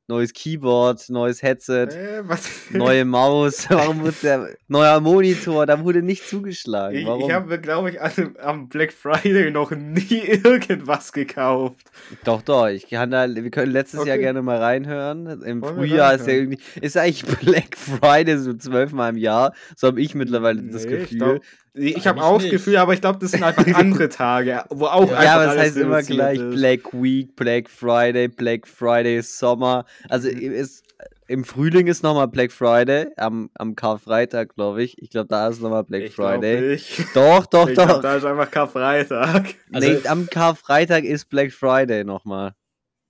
neues 0.07 0.33
Keyboard, 0.33 1.09
neues 1.09 1.41
Headset, 1.41 1.87
Äh, 1.91 2.23
neue 2.71 3.05
Maus, 3.05 3.65
warum 3.69 4.03
wird 4.03 4.21
der 4.21 4.55
neuer 4.67 4.99
Monitor, 4.99 5.65
da 5.65 5.83
wurde 5.83 6.03
nicht 6.03 6.27
zugeschlagen. 6.27 6.97
Ich, 6.97 7.05
Warum? 7.05 7.23
ich 7.27 7.31
habe 7.31 7.47
mir, 7.47 7.57
glaube 7.59 7.89
ich, 7.89 7.99
an, 8.01 8.35
am 8.39 8.69
Black 8.69 8.93
Friday 8.93 9.49
noch 9.51 9.71
nie 9.71 10.19
irgendwas 10.43 11.11
gekauft. 11.11 11.85
Doch, 12.23 12.41
doch, 12.43 12.67
ich 12.67 12.87
kann 12.89 13.09
da, 13.11 13.27
wir 13.33 13.49
können 13.51 13.71
letztes 13.71 14.05
Jahr 14.05 14.15
Okay. 14.15 14.21
gerne 14.25 14.41
mal 14.43 14.57
reinhören. 14.57 15.41
Im 15.41 15.61
Wollen 15.61 15.75
Frühjahr 15.75 16.13
ist 16.15 16.27
ja 16.27 16.33
irgendwie, 16.33 16.59
ist 16.81 16.97
eigentlich 16.97 17.25
Black 17.41 17.75
Friday 17.75 18.37
so 18.37 18.53
zwölfmal 18.53 19.09
im 19.11 19.17
Jahr. 19.17 19.53
So 19.75 19.87
habe 19.87 20.01
ich 20.01 20.13
mittlerweile 20.15 20.61
das 20.61 20.85
Nee, 20.85 20.89
Gefühl. 20.91 21.03
Ich, 21.11 21.17
glaub- 21.17 21.41
ich 21.75 22.07
habe 22.07 22.21
auch 22.23 22.35
das 22.35 22.43
nicht. 22.43 22.51
Gefühl, 22.51 22.77
aber 22.77 22.93
ich 22.93 23.01
glaube, 23.01 23.19
das 23.19 23.31
sind 23.31 23.43
einfach 23.43 23.65
andere 23.75 24.09
Tage, 24.09 24.63
wo 24.69 24.85
auch 24.85 25.09
Ja, 25.09 25.17
einfach 25.17 25.23
ja, 25.23 25.33
aber 25.35 25.53
es 25.53 25.59
heißt 25.59 25.77
immer 25.77 26.01
gleich 26.03 26.39
ist. 26.39 26.55
Black 26.55 26.93
Week, 26.93 27.35
Black 27.35 27.69
Friday, 27.69 28.27
Black 28.27 28.67
Friday 28.67 29.21
Sommer. 29.21 29.85
Also 30.09 30.29
Mhm. 30.29 30.51
ist, 30.53 30.83
im 31.27 31.43
Frühling 31.43 31.87
ist 31.87 32.03
nochmal 32.03 32.27
Black 32.27 32.51
Friday, 32.51 33.07
am, 33.17 33.49
am 33.55 33.75
Karfreitag, 33.75 34.53
glaube 34.55 34.83
ich. 34.83 35.01
Ich 35.01 35.09
glaube, 35.09 35.27
da 35.27 35.47
ist 35.47 35.59
nochmal 35.59 35.83
Black 35.83 36.03
Ich 36.03 36.13
Friday. 36.15 36.69
nicht. 36.73 36.99
Doch, 37.15 37.45
doch, 37.47 37.67
Ich 37.67 37.75
doch. 37.75 37.85
glaub, 37.87 38.01
da 38.03 38.15
ist 38.17 38.25
einfach 38.25 38.49
Karfreitag. 38.51 39.55
Also- 39.73 39.89
nee, 39.91 40.07
am 40.07 40.29
Karfreitag 40.29 41.03
ist 41.03 41.25
Black 41.29 41.51
Friday 41.51 42.03
nochmal. 42.03 42.53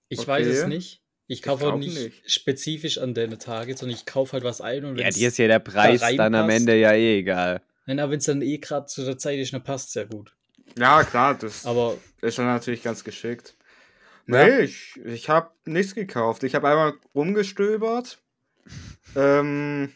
Ich 0.10 0.26
weiß 0.28 0.48
es 0.48 0.60
Okay. 0.62 0.70
nicht. 0.70 1.02
Ich 1.28 1.42
kaufe 1.42 1.66
auch 1.66 1.70
glaub 1.70 1.80
nicht, 1.80 1.98
nicht. 2.00 2.32
spezifisch 2.32 3.00
an 3.00 3.16
deine 3.16 3.38
Tage, 3.40 3.76
sondern 3.76 3.98
ich 3.98 4.06
kaufe 4.06 4.34
halt 4.34 4.44
was 4.44 4.62
ein 4.62 4.86
und 4.86 4.98
Ja, 5.00 5.10
dir 5.10 5.28
ist 5.28 5.38
ja 5.40 5.48
der 5.48 5.58
Preis 5.60 6.02
dann 6.16 6.36
am. 6.36 6.50
Ende 6.52 6.76
ja 6.76 6.94
eh 6.94 7.18
egal. 7.20 7.62
Nein, 7.86 8.00
aber 8.00 8.14
wenn 8.14 8.20
es 8.20 8.26
dann 8.26 8.42
eh 8.42 8.58
gerade 8.58 8.86
zu 8.88 9.04
der 9.06 9.18
Zeit 9.18 9.40
ist, 9.40 9.54
dann 9.54 9.64
passt 9.64 9.90
es 9.90 9.94
ja 9.96 10.06
gut. 10.06 10.36
Ja, 10.78 11.04
klar, 11.04 11.36
das 11.36 11.66
Aber 11.66 11.98
ist 12.22 12.38
dann 12.38 12.48
natürlich 12.48 12.84
ganz 12.84 13.04
geschickt. 13.04 13.56
Ja. 14.28 14.46
Nee, 14.46 14.60
ich, 14.62 15.00
ich 15.06 15.30
habe 15.30 15.52
nichts 15.66 15.94
gekauft. 15.94 16.44
Ich 16.44 16.56
habe 16.56 16.68
einmal 16.68 16.94
rumgestöbert. 17.14 18.20
ähm, 19.16 19.92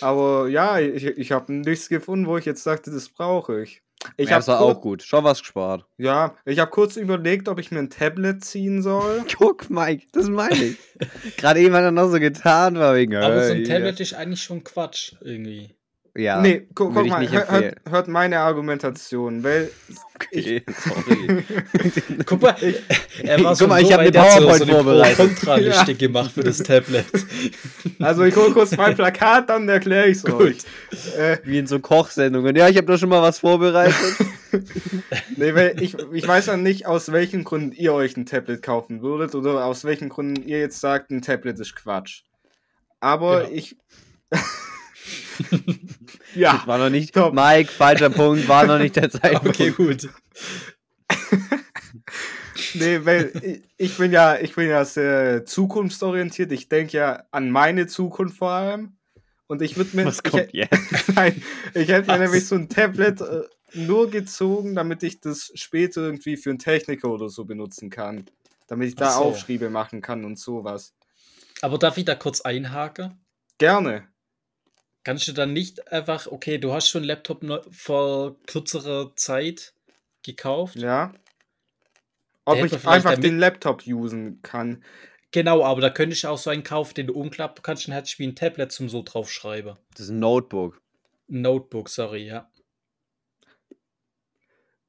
aber 0.00 0.48
ja, 0.48 0.78
ich, 0.78 1.04
ich 1.04 1.32
habe 1.32 1.52
nichts 1.52 1.88
gefunden, 1.88 2.26
wo 2.26 2.36
ich 2.36 2.44
jetzt 2.44 2.62
sagte, 2.62 2.90
das 2.90 3.08
brauche 3.08 3.62
ich. 3.62 3.82
Ich 4.16 4.30
ja, 4.30 4.36
habe 4.36 4.40
das 4.40 4.48
war 4.48 4.60
auch 4.60 4.80
gut. 4.80 5.02
Schon 5.02 5.24
was 5.24 5.40
gespart. 5.40 5.84
Ja, 5.98 6.34
ich 6.44 6.58
habe 6.58 6.70
kurz 6.70 6.96
überlegt, 6.96 7.48
ob 7.48 7.58
ich 7.58 7.70
mir 7.70 7.80
ein 7.80 7.90
Tablet 7.90 8.42
ziehen 8.42 8.82
soll. 8.82 9.24
Guck, 9.38 9.68
Mike, 9.68 10.06
das 10.12 10.28
meine 10.28 10.54
ich. 10.54 10.78
Gerade 11.36 11.60
eben 11.60 11.74
hat 11.74 11.82
er 11.82 11.90
noch 11.90 12.10
so 12.10 12.18
getan, 12.18 12.78
war 12.78 12.94
wegen. 12.96 13.14
Aber 13.16 13.44
so 13.44 13.52
äh, 13.52 13.56
ein 13.56 13.64
Tablet 13.64 14.00
ist 14.00 14.14
eigentlich 14.14 14.42
schon 14.42 14.64
Quatsch 14.64 15.14
irgendwie. 15.20 15.74
Ja. 16.16 16.40
nee, 16.40 16.66
gu 16.74 16.92
guck 16.92 17.04
ich 17.04 17.10
mal, 17.10 17.30
hört, 17.30 17.76
hört 17.88 18.08
meine 18.08 18.40
Argumentation, 18.40 19.44
weil 19.44 19.70
Okay, 20.14 20.62
sorry. 20.76 21.44
Guck 22.26 22.42
mal, 22.42 22.54
er 23.22 23.38
war 23.42 23.50
Guck 23.52 23.56
so 23.56 23.66
mal, 23.68 23.80
ich 23.80 23.90
hab 23.92 24.00
weit, 24.00 24.14
eine 24.14 24.26
er 24.26 24.38
PowerPoint 24.38 24.58
so 24.58 24.66
vorbereitet. 24.66 25.16
Pro-Kontra-Liste 25.16 25.92
Ja. 25.92 25.96
gemacht 25.98 26.32
für 26.32 26.42
das 26.42 26.58
Tablet. 26.58 27.06
also 28.00 28.24
ich 28.24 28.36
hole 28.36 28.50
kurz 28.50 28.76
mein 28.76 28.94
Plakat, 28.96 29.48
dann 29.48 29.68
erkläre 29.68 30.08
ich 30.08 30.18
es 30.18 30.24
euch. 30.26 30.58
Äh, 31.16 31.38
Wie 31.44 31.58
in 31.58 31.66
so 31.66 31.78
Kochsendungen. 31.80 32.54
Ja, 32.56 32.68
ich 32.68 32.76
habe 32.76 32.86
doch 32.86 32.98
schon 32.98 33.08
mal 33.08 33.22
was 33.22 33.38
vorbereitet. 33.38 33.94
nee, 35.36 35.54
weil 35.54 35.80
ich, 35.80 35.96
ich 36.12 36.28
weiß 36.28 36.46
ja 36.46 36.56
nicht, 36.56 36.86
aus 36.86 37.12
welchen 37.12 37.44
Gründen 37.44 37.72
ihr 37.72 37.94
euch 37.94 38.16
ein 38.16 38.26
Tablet 38.26 38.60
kaufen 38.62 39.00
würdet 39.00 39.34
oder 39.34 39.64
aus 39.64 39.84
welchen 39.84 40.08
Gründen 40.10 40.42
ihr 40.42 40.58
jetzt 40.58 40.80
sagt, 40.80 41.10
ein 41.10 41.22
Tablet 41.22 41.58
ist 41.60 41.74
Quatsch. 41.76 42.22
Aber 43.00 43.44
Genau. 43.44 43.52
ich. 43.54 43.76
Ja, 46.34 46.62
War 46.66 46.78
noch 46.78 46.90
nicht. 46.90 47.14
Top. 47.14 47.34
Mike, 47.34 47.70
falscher 47.70 48.10
Punkt, 48.10 48.48
war 48.48 48.66
noch 48.66 48.78
nicht 48.78 48.96
der 48.96 49.10
Zeitpunkt. 49.10 49.48
Okay, 49.48 49.70
gut. 49.70 50.08
nee, 52.74 53.04
weil 53.04 53.32
ich, 53.42 53.62
ich 53.76 53.96
bin 53.96 54.12
ja, 54.12 54.38
ich 54.38 54.54
bin 54.54 54.68
ja 54.68 54.84
sehr 54.84 55.44
zukunftsorientiert. 55.44 56.52
Ich 56.52 56.68
denke 56.68 56.96
ja 56.96 57.24
an 57.30 57.50
meine 57.50 57.86
Zukunft 57.86 58.38
vor 58.38 58.50
allem. 58.50 58.96
Und 59.46 59.62
ich 59.62 59.76
würde 59.76 59.96
mir. 59.96 60.06
Was 60.06 60.20
ich, 60.24 60.30
kommt 60.30 60.52
jetzt? 60.52 61.08
Nein, 61.14 61.42
ich 61.74 61.88
hätte 61.88 62.12
mir 62.12 62.18
nämlich 62.18 62.46
so 62.46 62.54
ein 62.54 62.68
Tablet 62.68 63.20
äh, 63.20 63.42
nur 63.74 64.10
gezogen, 64.10 64.74
damit 64.74 65.02
ich 65.02 65.20
das 65.20 65.50
später 65.54 66.02
irgendwie 66.02 66.36
für 66.36 66.50
einen 66.50 66.58
Techniker 66.58 67.10
oder 67.10 67.28
so 67.28 67.44
benutzen 67.44 67.90
kann. 67.90 68.26
Damit 68.68 68.88
ich 68.88 68.94
da 68.94 69.10
so. 69.10 69.22
Aufschriebe 69.22 69.68
machen 69.68 70.00
kann 70.02 70.24
und 70.24 70.38
sowas. 70.38 70.94
Aber 71.62 71.78
darf 71.78 71.98
ich 71.98 72.04
da 72.04 72.14
kurz 72.14 72.40
einhaken? 72.40 73.18
Gerne. 73.58 74.04
Kannst 75.02 75.28
du 75.28 75.32
dann 75.32 75.52
nicht 75.52 75.90
einfach, 75.92 76.26
okay, 76.26 76.58
du 76.58 76.72
hast 76.72 76.88
schon 76.88 77.00
einen 77.00 77.08
Laptop 77.08 77.42
vor 77.72 78.36
kürzerer 78.46 79.12
Zeit 79.16 79.72
gekauft? 80.22 80.76
Ja. 80.76 81.14
Ob 82.44 82.58
ich 82.64 82.86
einfach 82.86 83.16
den 83.16 83.38
Laptop 83.38 83.86
usen 83.86 84.42
kann. 84.42 84.84
Genau, 85.32 85.64
aber 85.64 85.80
da 85.80 85.90
könntest 85.90 86.24
du 86.24 86.28
auch 86.28 86.38
so 86.38 86.50
einen 86.50 86.64
kaufen, 86.64 86.94
den 86.94 87.06
du 87.06 87.14
umklappen 87.14 87.62
kannst 87.62 87.86
und 87.86 87.94
hättest 87.94 88.18
wie 88.18 88.26
ein 88.26 88.34
Tablet 88.34 88.72
zum 88.72 88.88
so 88.88 89.02
draufschreiben. 89.02 89.76
Das 89.92 90.00
ist 90.00 90.10
ein 90.10 90.18
Notebook. 90.18 90.82
Notebook, 91.28 91.88
sorry, 91.88 92.26
ja. 92.26 92.50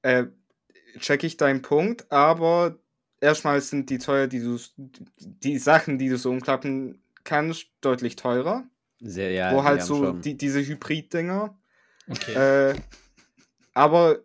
Äh, 0.02 0.26
check 1.00 1.24
ich 1.24 1.38
deinen 1.38 1.62
Punkt, 1.62 2.12
aber 2.12 2.80
erstmal 3.20 3.62
sind 3.62 3.90
die 3.92 4.00
teuer, 4.00 4.28
die 4.28 4.40
du 4.40 4.58
die 5.18 5.60
Sachen, 5.60 6.00
die 6.00 6.10
du 6.10 6.18
so 6.18 6.32
umklappen 6.32 7.04
kannst, 7.24 7.68
deutlich 7.82 8.16
teurer. 8.16 8.64
Sehr, 9.02 9.32
ja, 9.32 9.54
wo 9.54 9.64
halt 9.64 9.82
so 9.84 10.12
die, 10.14 10.38
diese 10.38 10.60
Hybrid-Dinger. 10.66 11.58
Okay. 12.08 12.34
Äh, 12.72 12.76
aber 13.74 14.20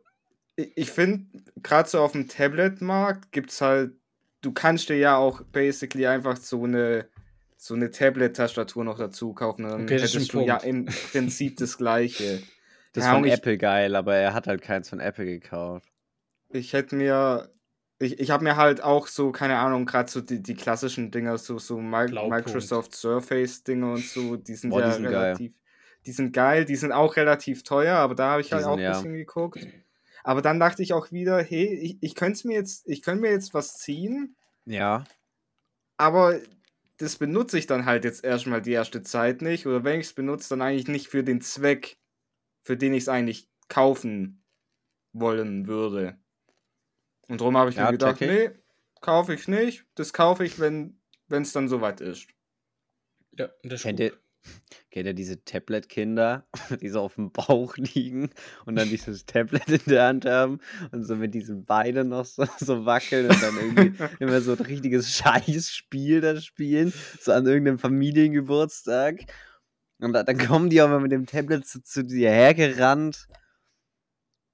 ich, 0.56 0.90
finde, 0.90 1.26
gerade 1.62 1.88
so 1.88 2.00
auf 2.00 2.12
dem 2.12 2.28
Tablet-Markt 2.28 3.32
gibt 3.32 3.50
es 3.50 3.60
halt, 3.60 3.92
du 4.42 4.52
kannst 4.52 4.88
dir 4.88 4.96
ja 4.96 5.16
auch 5.16 5.42
basically 5.52 6.06
einfach 6.06 6.36
so 6.36 6.64
eine 6.64 7.08
so 7.58 7.74
eine 7.74 7.90
Tablet-Tastatur 7.90 8.84
noch 8.84 8.98
dazu 8.98 9.32
kaufen. 9.32 9.64
und 9.64 9.70
Dann 9.70 9.82
Okay, 9.84 9.94
das 9.96 10.10
ist 10.10 10.14
hättest 10.14 10.34
du 10.34 10.40
ja 10.40 10.56
Punkt. 10.58 10.66
im 10.68 10.84
Prinzip 10.84 11.56
das 11.56 11.78
gleiche. 11.78 12.42
Das 12.92 13.04
Ja, 13.04 13.10
ist 13.10 13.14
von 13.14 13.22
und 13.22 13.28
ich- 13.28 13.32
Apple 13.34 13.56
geil, 13.58 13.96
aber 13.96 14.14
er 14.14 14.34
hat 14.34 14.46
halt 14.46 14.60
keins 14.60 14.90
von 14.90 15.00
Apple 15.00 15.24
gekauft. 15.24 15.88
Ich 16.50 16.74
hätte 16.74 16.94
mir. 16.96 17.50
Ich, 17.98 18.20
ich 18.20 18.30
habe 18.30 18.44
mir 18.44 18.56
halt 18.56 18.82
auch 18.82 19.06
so, 19.06 19.32
keine 19.32 19.56
Ahnung, 19.58 19.86
gerade 19.86 20.10
so 20.10 20.20
die, 20.20 20.42
die 20.42 20.54
klassischen 20.54 21.10
Dinger, 21.10 21.38
so, 21.38 21.58
so 21.58 21.80
Mi 21.80 22.06
Blaupunkt. 22.06 22.46
Microsoft 22.46 22.94
Surface-Dinger 22.94 23.92
und 23.92 24.04
so, 24.04 24.36
die 24.36 24.54
sind 24.54 24.70
Boah, 24.70 24.82
die 24.82 24.88
ja 24.88 24.92
sind 24.92 25.04
geil. 25.04 25.14
relativ. 25.14 25.52
Die 26.04 26.12
sind 26.12 26.32
geil, 26.32 26.64
die 26.66 26.76
sind 26.76 26.92
auch 26.92 27.16
relativ 27.16 27.62
teuer, 27.64 27.96
aber 27.96 28.14
da 28.14 28.30
habe 28.32 28.40
ich 28.42 28.48
Die 28.48 28.54
halt 28.54 28.64
sind, 28.64 28.72
auch 28.72 28.76
ein 28.76 28.82
ja. 28.82 28.92
bisschen 28.92 29.14
geguckt. 29.14 29.66
Aber 30.24 30.42
dann 30.42 30.60
dachte 30.60 30.82
ich 30.82 30.92
auch 30.92 31.10
wieder, 31.10 31.42
hey, 31.42 31.66
ich, 31.74 31.98
ich 32.00 32.14
könnte 32.14 32.46
mir 32.46 32.54
jetzt, 32.54 32.86
ich 32.88 33.02
könnte 33.02 33.22
mir 33.22 33.30
jetzt 33.30 33.54
was 33.54 33.78
ziehen, 33.78 34.36
Ja. 34.66 35.04
aber 35.96 36.38
das 36.98 37.16
benutze 37.16 37.58
ich 37.58 37.66
dann 37.66 37.84
halt 37.86 38.04
jetzt 38.04 38.24
erstmal 38.24 38.62
die 38.62 38.72
erste 38.72 39.02
Zeit 39.02 39.42
nicht. 39.42 39.66
Oder 39.66 39.84
wenn 39.84 40.00
ich 40.00 40.06
es 40.06 40.12
benutze, 40.14 40.50
dann 40.50 40.62
eigentlich 40.62 40.88
nicht 40.88 41.08
für 41.08 41.22
den 41.24 41.40
Zweck, 41.42 41.98
für 42.62 42.76
den 42.76 42.94
ich 42.94 43.04
es 43.04 43.08
eigentlich 43.08 43.48
kaufen 43.68 44.42
wollen 45.12 45.66
würde. 45.66 46.18
Und 47.28 47.40
darum 47.40 47.56
habe 47.56 47.70
ich 47.70 47.76
Ja, 47.76 47.86
mir 47.86 47.92
gedacht, 47.92 48.20
nee, 48.20 48.50
kaufe 49.00 49.34
ich 49.34 49.48
nicht. 49.48 49.86
Das 49.94 50.12
kaufe 50.12 50.44
ich, 50.44 50.58
wenn 50.58 50.98
es 51.28 51.52
dann 51.52 51.68
soweit 51.68 52.00
ist. 52.00 52.28
ja, 53.32 53.48
das 53.62 53.74
ist 53.74 53.82
Kennt 53.82 54.00
ihr, 54.00 54.12
kennt 54.90 55.06
ihr 55.06 55.14
diese 55.14 55.44
Tablet-Kinder, 55.44 56.46
die 56.80 56.88
so 56.88 57.00
auf 57.00 57.16
dem 57.16 57.32
Bauch 57.32 57.76
liegen 57.76 58.30
und 58.64 58.76
dann 58.76 58.88
dieses 58.88 59.26
Tablet 59.26 59.68
in 59.68 59.80
der 59.86 60.04
Hand 60.06 60.24
haben 60.24 60.60
und 60.92 61.04
so 61.04 61.16
mit 61.16 61.34
diesen 61.34 61.64
Beinen 61.64 62.08
noch 62.08 62.24
so, 62.24 62.46
so 62.58 62.86
wackeln 62.86 63.28
und 63.28 63.42
dann 63.42 63.56
irgendwie 63.56 63.92
immer 64.20 64.40
so 64.40 64.52
ein 64.52 64.60
richtiges 64.60 65.10
Scheißspiel 65.16 66.20
da 66.20 66.40
spielen, 66.40 66.92
so 67.20 67.32
an 67.32 67.46
irgendeinem 67.46 67.78
Familiengeburtstag. 67.78 69.20
Und 69.98 70.12
da, 70.12 70.22
dann 70.22 70.38
kommen 70.38 70.70
die 70.70 70.82
auch 70.82 70.88
mal 70.88 71.00
mit 71.00 71.12
dem 71.12 71.26
Tablet 71.26 71.66
zu, 71.66 71.82
zu 71.82 72.04
dir 72.04 72.30
hergerannt. 72.30 73.26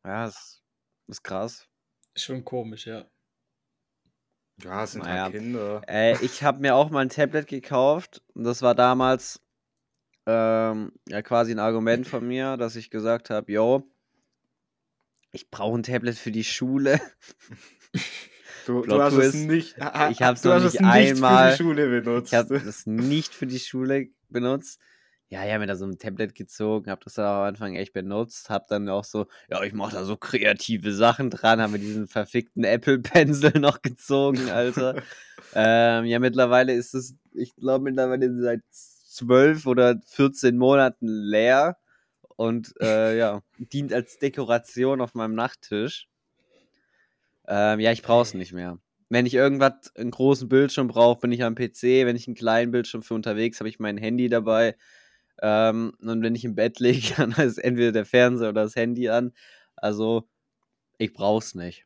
Ja, 0.04 0.26
das 0.26 0.62
ist 1.08 1.22
krass. 1.22 1.68
Schon 2.16 2.44
komisch, 2.44 2.86
ja. 2.86 3.04
Ja, 4.62 4.84
es 4.84 4.92
sind 4.92 5.04
Naja. 5.04 5.24
halt 5.24 5.32
Kinder. 5.34 5.82
Äh, 5.88 6.22
ich 6.24 6.42
habe 6.42 6.60
mir 6.60 6.74
auch 6.76 6.90
mal 6.90 7.00
ein 7.00 7.08
Tablet 7.08 7.46
gekauft. 7.48 8.22
Und 8.34 8.44
das 8.44 8.62
war 8.62 8.74
damals 8.74 9.40
ähm, 10.26 10.92
ja 11.08 11.22
quasi 11.22 11.52
ein 11.52 11.58
Argument 11.58 12.06
von 12.06 12.26
mir, 12.26 12.56
dass 12.56 12.76
ich 12.76 12.90
gesagt 12.90 13.30
habe, 13.30 13.50
yo, 13.50 13.82
ich 15.32 15.50
brauche 15.50 15.78
ein 15.78 15.82
Tablet 15.82 16.16
für 16.16 16.30
die 16.32 16.44
Schule. 16.44 17.00
Du, 18.64 18.82
du 18.82 19.02
hast 19.02 19.14
es 19.14 19.34
nicht, 19.34 19.76
ha- 19.80 20.08
Ich 20.10 20.20
nicht 20.20 20.30
es 20.30 20.44
nicht 20.74 20.84
einmal- 20.84 21.50
für 21.50 21.56
die 21.56 21.62
Schule 21.64 22.00
benutzt. 22.00 22.32
Ich 22.32 22.38
habe 22.38 22.60
das 22.60 22.86
nicht 22.86 23.34
für 23.34 23.48
die 23.48 23.58
Schule 23.58 24.10
benutzt. 24.28 24.80
Ja, 25.32 25.46
ich 25.46 25.50
habe 25.50 25.60
mir 25.60 25.66
da 25.66 25.76
so 25.76 25.86
ein 25.86 25.96
Tablet 25.96 26.34
gezogen, 26.34 26.90
habe 26.90 27.00
das 27.04 27.14
dann 27.14 27.24
auch 27.24 27.38
am 27.38 27.44
Anfang 27.44 27.74
echt 27.74 27.94
benutzt, 27.94 28.50
habe 28.50 28.66
dann 28.68 28.86
auch 28.90 29.04
so, 29.04 29.28
ja, 29.48 29.62
ich 29.62 29.72
mache 29.72 29.94
da 29.94 30.04
so 30.04 30.14
kreative 30.14 30.92
Sachen 30.92 31.30
dran, 31.30 31.58
habe 31.58 31.72
mir 31.72 31.78
diesen 31.78 32.06
verfickten 32.06 32.64
Apple-Pencil 32.64 33.52
noch 33.58 33.80
gezogen, 33.80 34.50
Alter. 34.50 35.02
ähm, 35.54 36.04
ja, 36.04 36.18
mittlerweile 36.18 36.74
ist 36.74 36.92
es, 36.92 37.16
ich 37.32 37.56
glaube, 37.56 37.84
mittlerweile 37.84 38.30
seit 38.42 38.60
zwölf 38.70 39.64
oder 39.64 39.98
14 40.04 40.58
Monaten 40.58 41.06
leer 41.08 41.78
und 42.36 42.74
äh, 42.82 43.16
ja, 43.16 43.40
dient 43.58 43.94
als 43.94 44.18
Dekoration 44.18 45.00
auf 45.00 45.14
meinem 45.14 45.34
Nachttisch. 45.34 46.08
Ähm, 47.48 47.80
ja, 47.80 47.90
ich 47.90 48.02
brauche 48.02 48.24
es 48.24 48.34
nicht 48.34 48.52
mehr. 48.52 48.76
wenn 49.08 49.24
ich 49.24 49.32
irgendwas, 49.32 49.96
einen 49.96 50.10
großen 50.10 50.50
Bildschirm 50.50 50.88
brauche, 50.88 51.20
bin 51.20 51.32
ich 51.32 51.42
am 51.42 51.54
PC. 51.54 52.04
Wenn 52.04 52.16
ich 52.16 52.26
einen 52.26 52.36
kleinen 52.36 52.70
Bildschirm 52.70 53.02
für 53.02 53.14
unterwegs, 53.14 53.60
habe 53.60 53.70
ich 53.70 53.80
mein 53.80 53.96
Handy 53.96 54.28
dabei. 54.28 54.76
Ähm, 55.44 55.92
und 56.00 56.22
wenn 56.22 56.34
ich 56.36 56.44
im 56.44 56.54
Bett 56.54 56.78
liege, 56.80 57.14
dann 57.16 57.32
ist 57.32 57.58
entweder 57.58 57.92
der 57.92 58.06
Fernseher 58.06 58.50
oder 58.50 58.62
das 58.62 58.76
Handy 58.76 59.08
an. 59.08 59.32
Also, 59.76 60.28
ich 60.98 61.12
brauch's 61.12 61.54
nicht. 61.54 61.84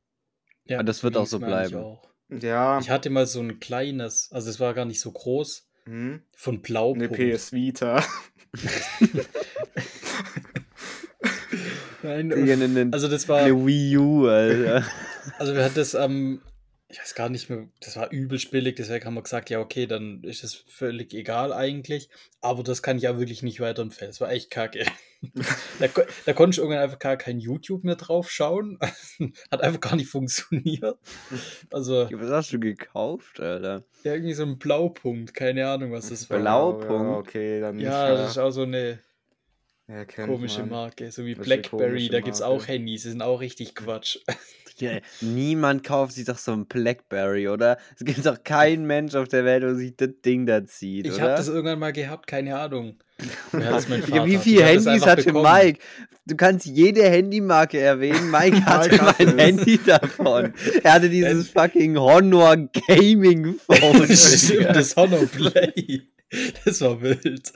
Ja, 0.67 0.81
Und 0.81 0.87
das 0.87 1.03
wird 1.03 1.17
auch 1.17 1.27
so 1.27 1.39
bleiben. 1.39 1.77
Auch. 1.77 2.07
Ja. 2.29 2.79
Ich 2.81 2.91
hatte 2.91 3.09
mal 3.09 3.27
so 3.27 3.41
ein 3.41 3.61
kleines, 3.61 4.31
also 4.33 4.51
es 4.51 4.61
war 4.61 4.75
gar 4.75 4.85
nicht 4.85 5.01
so 5.01 5.11
groß, 5.13 5.67
Hm? 5.87 6.21
von 6.37 6.55
Eine 6.57 6.63
Blaupunkt. 6.63 7.17
PS 7.17 7.53
Vita. 7.53 8.03
Nein, 12.03 12.33
eine, 12.33 12.65
eine, 12.65 12.89
also 12.93 13.09
das 13.09 13.29
war, 13.29 13.39
eine 13.41 13.67
Wii 13.67 13.97
U, 13.99 14.27
Alter. 14.29 14.85
also 15.39 15.55
wir 15.55 15.65
hatten 15.65 15.75
das 15.77 15.95
am, 15.95 16.41
ich 16.97 17.03
weiß 17.03 17.15
gar 17.15 17.29
nicht 17.29 17.51
mehr, 17.51 17.69
das 17.81 17.95
war 17.97 18.11
übelst 18.11 18.51
billig, 18.51 18.77
deswegen 18.77 19.05
haben 19.05 19.13
wir 19.15 19.23
gesagt, 19.23 19.51
ja 19.51 19.61
okay, 19.61 19.87
dann 19.87 20.25
ist 20.25 20.43
es 20.43 20.55
völlig 20.55 21.13
egal 21.13 21.53
eigentlich, 21.53 22.09
aber 22.41 22.63
das 22.63 22.83
kann 22.83 22.97
ich 22.97 23.07
auch 23.07 23.19
wirklich 23.19 23.43
nicht 23.43 23.61
weiterempfehlen, 23.61 24.09
das 24.13 24.21
war 24.23 24.31
echt 24.33 24.51
kacke. 24.51 24.87
da, 25.79 25.89
da 26.25 26.33
konnte 26.33 26.55
ich 26.55 26.59
irgendwann 26.59 26.83
einfach 26.83 26.99
gar 26.99 27.19
kein 27.19 27.39
YouTube 27.39 27.85
mehr 27.85 27.97
drauf 27.97 28.31
schauen, 28.31 28.79
hat 29.51 29.61
einfach 29.61 29.81
gar 29.81 29.97
nicht 29.97 30.09
funktioniert. 30.09 30.99
Also 31.71 32.09
Was 32.11 32.31
hast 32.31 32.53
du 32.55 32.61
gekauft, 32.61 33.41
Alter? 33.41 33.85
ja, 34.03 34.15
irgendwie 34.15 34.33
so 34.33 34.45
ein 34.45 34.59
Blaupunkt, 34.59 35.35
keine 35.35 35.69
Ahnung, 35.69 35.93
was 35.93 36.09
das 36.09 36.31
war. 36.31 36.39
Blau- 36.39 36.81
Ja, 36.81 36.87
Blaupunkt. 36.87 37.29
okay, 37.29 37.61
dann. 37.61 37.79
Ja, 37.79 38.09
das 38.15 38.31
ist 38.31 38.39
auch 38.39 38.53
so 38.53 38.63
eine 38.63 39.01
ja, 39.87 40.07
komische 40.07 40.61
man. 40.61 40.71
Marke, 40.71 41.13
so 41.13 41.27
wie 41.27 41.35
Das 41.35 41.45
Blackberry, 41.45 42.09
da 42.09 42.21
gibt 42.21 42.37
es 42.37 42.43
auch 42.43 42.67
Handys, 42.67 43.03
die 43.03 43.11
sind 43.11 43.21
auch 43.21 43.41
richtig 43.43 43.75
Quatsch. 43.75 44.19
Ja, 44.79 44.99
niemand 45.21 45.85
kauft 45.85 46.13
sich 46.13 46.27
doch 46.27 46.39
so 46.39 46.53
ein 46.53 46.67
Blackberry, 46.67 47.49
oder? 47.49 47.79
Es 47.99 48.05
gibt 48.05 48.25
doch 48.27 48.45
keinen 48.45 48.87
Mensch 48.87 49.15
auf 49.15 49.29
der 49.29 49.45
Welt, 49.45 49.63
der 49.63 49.75
sich 49.75 49.97
das 49.97 50.11
Ding 50.25 50.47
da 50.47 50.65
zieht, 50.65 51.07
Ich 51.07 51.21
habe 51.21 51.33
das 51.33 51.49
irgendwann 51.49 51.79
mal 51.79 51.93
gehabt, 51.93 52.27
keine 52.27 52.59
Ahnung. 52.59 52.97
Hat 53.53 53.63
das 53.63 53.85
Vater? 53.87 54.27
wie 54.27 54.37
viele 54.37 54.61
das 54.61 54.71
Handys 54.87 55.07
hatte 55.07 55.25
bekommen. 55.25 55.51
Mike? 55.51 55.79
Du 56.27 56.37
kannst 56.37 56.67
jede 56.67 57.05
Handymarke 57.09 57.79
erwähnen. 57.79 58.31
Mike 58.31 58.63
hatte 58.67 58.97
mein. 59.19 59.39
Handy 59.39 59.79
davon. 59.79 60.53
Er 60.83 60.95
hatte 60.95 61.09
dieses 61.09 61.49
fucking 61.53 61.97
Honor 61.97 62.57
Gaming 62.89 63.55
Phone. 63.67 64.07
Stimmt, 64.15 64.77
das 64.77 64.97
Honor 64.97 65.25
Play. 65.27 66.03
Das 66.65 66.81
war 66.81 67.01
wild. 67.01 67.53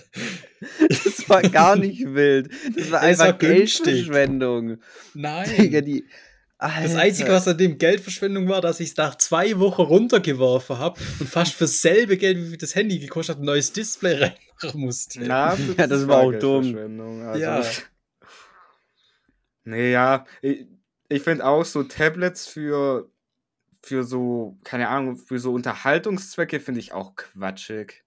Das 0.88 1.28
war 1.28 1.42
gar 1.42 1.76
nicht 1.76 2.04
wild. 2.14 2.48
Das 2.76 2.90
war 2.92 3.00
war 3.00 3.08
einfach 3.08 3.38
günstig. 3.38 3.84
Geldverschwendung. 3.84 4.78
Nein. 5.14 5.50
Digga, 5.58 5.80
die. 6.60 6.82
das 6.82 6.94
Einzige, 6.94 7.30
was 7.30 7.48
an 7.48 7.56
dem 7.58 7.78
Geldverschwendung 7.78 8.48
war, 8.48 8.60
dass 8.60 8.80
ich 8.80 8.90
es 8.90 8.96
nach 8.96 9.14
zwei 9.16 9.58
Wochen 9.58 9.82
runtergeworfen 9.82 10.78
habe 10.78 11.00
und 11.18 11.28
fast 11.28 11.54
für 11.54 11.64
dasselbe 11.64 12.16
Geld, 12.16 12.52
wie 12.52 12.58
das 12.58 12.74
Handy 12.74 12.98
gekostet 12.98 13.36
hat, 13.36 13.42
ein 13.42 13.46
neues 13.46 13.72
Display 13.72 14.14
reinmachen 14.62 14.80
musste. 14.80 15.20
Na, 15.22 15.56
Ja, 15.78 15.86
das 15.86 16.06
war 16.06 16.18
auch 16.20 16.32
dumm. 16.32 16.76
Also, 17.26 17.40
Ja. 17.40 17.62
Nee, 19.64 19.92
ja. 19.92 20.26
Ich, 20.42 20.66
ich 21.08 21.22
finde 21.22 21.44
auch 21.46 21.64
so 21.64 21.82
Tablets 21.82 22.46
für, 22.46 23.10
für 23.82 24.04
so, 24.04 24.58
keine 24.64 24.88
Ahnung, 24.88 25.16
für 25.16 25.38
so 25.38 25.52
Unterhaltungszwecke 25.52 26.60
finde 26.60 26.80
ich 26.80 26.92
auch 26.92 27.14
quatschig. 27.16 28.04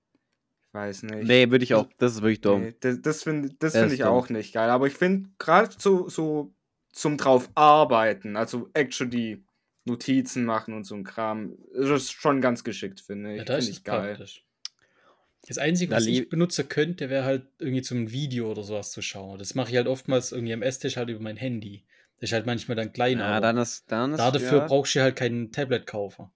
Ich 0.68 0.74
weiß 0.74 1.04
nicht. 1.04 1.24
Nee, 1.28 1.52
würde 1.52 1.64
ich 1.64 1.76
auch. 1.76 1.88
Das 2.00 2.14
ist 2.14 2.22
wirklich 2.22 2.42
dumm. 2.42 2.62
Nee, 2.64 2.76
das 2.80 3.02
das 3.02 3.24
finde 3.24 3.50
das 3.60 3.74
Das 3.74 3.82
find 3.82 3.94
ich 3.94 4.00
dumm. 4.00 4.10
auch 4.10 4.30
nicht 4.30 4.54
geil. 4.54 4.70
Aber 4.70 4.88
ich 4.88 4.94
finde 4.96 5.30
gerade 5.38 5.70
so, 5.78 6.10
so 6.10 6.54
zum 6.94 7.18
drauf 7.18 7.50
arbeiten, 7.56 8.38
also 8.38 8.70
actually 8.74 9.44
Notizen 9.84 10.46
machen 10.46 10.74
und 10.74 10.86
so 10.86 10.96
ein 10.96 11.04
Kram, 11.04 11.58
ist 11.74 11.90
das 11.90 12.12
schon 12.12 12.40
ganz 12.40 12.64
geschickt, 12.64 13.02
finde 13.02 13.34
ich. 13.34 13.40
Ja, 13.40 13.44
da 13.44 13.58
ist 13.58 13.66
finde 13.66 13.72
es 13.72 13.78
ich 13.80 13.84
geil. 13.84 14.08
praktisch. 14.16 14.46
Das 15.46 15.58
Einzige, 15.58 15.94
was 15.94 16.06
ich 16.06 16.30
benutzen 16.30 16.70
könnte, 16.70 17.10
wäre 17.10 17.26
halt 17.26 17.46
irgendwie 17.60 17.82
zum 17.82 18.12
Video 18.12 18.50
oder 18.50 18.64
sowas 18.64 18.92
zu 18.92 19.02
schauen. 19.02 19.40
Das 19.40 19.56
mache 19.56 19.72
ich 19.72 19.76
halt 19.76 19.88
oftmals 19.88 20.32
irgendwie 20.32 20.54
am 20.54 20.62
Esstisch 20.62 20.96
halt 20.96 21.10
über 21.10 21.20
mein 21.20 21.36
Handy. 21.36 21.84
Das 22.16 22.30
ist 22.30 22.34
halt 22.34 22.46
manchmal 22.46 22.78
dann 22.78 22.94
klein, 22.94 23.20
Ja, 23.20 23.42
dann 23.42 23.58
ist. 23.58 23.92
Dann 23.92 24.12
ist 24.12 24.20
da 24.20 24.32
dafür 24.32 24.60
ja. 24.60 24.68
brauchst 24.68 24.96
du 24.96 25.02
halt 25.02 25.18
keinen 25.18 25.52
Tablet 25.52 25.86
kaufen. 25.86 26.30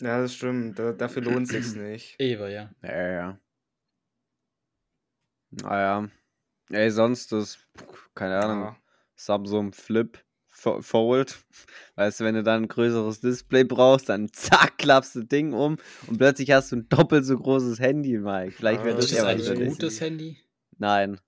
Ja, 0.00 0.20
das 0.20 0.34
stimmt. 0.34 0.78
Da, 0.78 0.92
dafür 0.92 1.22
lohnt 1.22 1.48
sich's 1.48 1.74
nicht. 1.74 2.14
Eber, 2.20 2.48
ja. 2.48 2.70
Ja, 2.82 3.12
ja. 3.12 3.40
Naja. 5.50 6.08
Ey, 6.70 6.90
sonst 6.92 7.32
ist. 7.32 7.58
Keine 8.14 8.38
Ahnung. 8.38 8.62
Ja. 8.62 8.76
Samsung 9.16 9.72
Flip 9.72 10.22
Fo- 10.48 10.80
Fold. 10.82 11.36
Weißt 11.96 12.20
du, 12.20 12.24
wenn 12.24 12.34
du 12.34 12.42
dann 12.42 12.62
ein 12.64 12.68
größeres 12.68 13.20
Display 13.20 13.64
brauchst, 13.64 14.08
dann 14.08 14.32
zack, 14.32 14.78
klappst 14.78 15.14
du 15.14 15.20
das 15.20 15.28
Ding 15.28 15.52
um 15.52 15.76
und 16.06 16.18
plötzlich 16.18 16.50
hast 16.50 16.72
du 16.72 16.76
ein 16.76 16.88
doppelt 16.88 17.24
so 17.26 17.36
großes 17.38 17.78
Handy, 17.80 18.18
Mike. 18.18 18.52
Vielleicht 18.52 18.82
wäre 18.84 18.94
Ah, 18.94 18.96
das 18.96 19.06
Ist 19.06 19.12
Das 19.14 19.18
ja 19.18 19.26
eigentlich 19.26 19.50
ein 19.50 19.66
gutes 19.68 20.00
Handy? 20.00 20.38
Nein. 20.78 21.20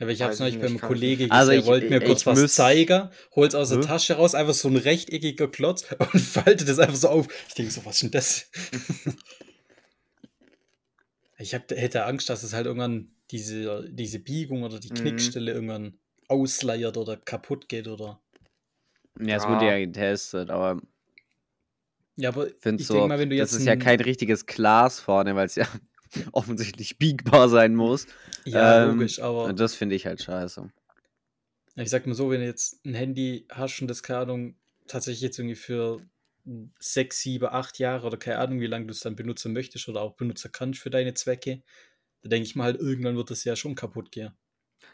Weil 0.00 0.10
ich 0.10 0.22
habe 0.22 0.32
es 0.32 0.38
neulich 0.38 0.54
ich 0.54 0.60
beim 0.62 0.72
nicht, 0.72 0.80
kann 0.80 0.88
Kollege 0.88 1.24
ich- 1.24 1.28
gesehen, 1.30 1.32
Also 1.32 1.50
er 1.52 1.58
ich- 1.58 1.66
wollte 1.66 1.88
mir 1.90 2.00
kurz 2.00 2.24
was 2.24 2.54
zeigen, 2.54 3.10
holt 3.34 3.54
aus 3.56 3.70
der? 3.70 3.80
Tasche 3.80 4.14
raus, 4.14 4.34
einfach 4.34 4.54
so 4.54 4.68
ein 4.68 4.76
rechteckiger 4.76 5.48
Klotz 5.48 5.84
und 6.12 6.20
faltet 6.20 6.68
das 6.68 6.78
einfach 6.78 6.96
so 6.96 7.08
auf. 7.08 7.26
Ich 7.48 7.54
denke 7.54 7.72
so, 7.72 7.84
was 7.84 7.96
ist 7.96 8.02
denn 8.04 8.10
das? 8.12 8.48
ich 11.38 11.54
hab, 11.54 11.70
hätte 11.70 12.04
Angst, 12.04 12.28
dass 12.30 12.42
es 12.42 12.52
halt 12.52 12.66
irgendwann 12.66 13.10
diese, 13.30 13.88
diese 13.90 14.18
Biegung 14.18 14.62
oder 14.62 14.78
die 14.80 14.90
Mhm. 14.90 14.94
Knickstelle 14.94 15.52
irgendwann 15.52 15.98
ausleiert 16.28 16.96
oder 16.96 17.16
kaputt 17.16 17.68
geht 17.68 17.88
oder. 17.88 18.20
Ja, 19.20 19.36
es 19.36 19.46
wurde 19.48 19.66
ja 19.66 19.78
getestet, 19.78 20.50
aber 20.50 20.80
Ja, 22.16 22.28
aber 22.30 22.48
ich 22.48 22.54
finde 22.58 22.82
ich 22.82 22.86
so, 22.86 22.94
denke 22.94 23.08
mal, 23.08 23.18
wenn 23.18 23.30
du 23.30 23.36
das 23.36 23.52
jetzt. 23.52 23.52
ist 23.52 23.64
ja 23.66 23.72
ein- 23.72 23.78
kein 23.78 24.00
richtiges 24.00 24.46
Glas 24.46 25.00
vorne, 25.00 25.36
weil 25.36 25.46
es 25.46 25.54
ja 25.54 25.66
offensichtlich 26.32 26.98
biegbar 26.98 27.48
sein 27.48 27.74
muss. 27.74 28.06
Ja, 28.44 28.74
ähm, 28.74 28.78
logisch, 28.78 29.20
aber 29.20 29.48
Und 29.48 29.60
das 29.60 29.74
finde 29.74 29.94
ich 29.96 30.06
halt 30.06 30.20
scheiße. 30.20 30.68
ich 31.76 31.88
sag 31.90 32.06
mal 32.06 32.14
so, 32.14 32.30
wenn 32.30 32.40
du 32.40 32.46
jetzt 32.46 32.84
ein 32.84 32.94
Handy 32.94 33.46
hast 33.50 33.80
und 33.80 33.88
das, 33.88 34.02
keine 34.02 34.20
Ahnung, 34.20 34.54
tatsächlich 34.86 35.22
jetzt 35.22 35.38
irgendwie 35.38 35.54
für 35.56 36.00
sechs, 36.78 37.20
sieben, 37.20 37.46
acht 37.46 37.78
Jahre 37.78 38.06
oder 38.06 38.16
keine 38.16 38.38
Ahnung, 38.38 38.60
wie 38.60 38.66
lange 38.66 38.86
du 38.86 38.92
es 38.92 39.00
dann 39.00 39.16
benutzen 39.16 39.52
möchtest 39.52 39.88
oder 39.88 40.00
auch 40.02 40.14
benutzen 40.16 40.50
kannst 40.52 40.80
für 40.80 40.90
deine 40.90 41.14
Zwecke, 41.14 41.62
da 42.22 42.28
denke 42.30 42.46
ich 42.46 42.56
mal 42.56 42.64
halt, 42.64 42.80
irgendwann 42.80 43.16
wird 43.16 43.30
das 43.30 43.44
ja 43.44 43.56
schon 43.56 43.74
kaputt 43.76 44.12
gehen. 44.12 44.32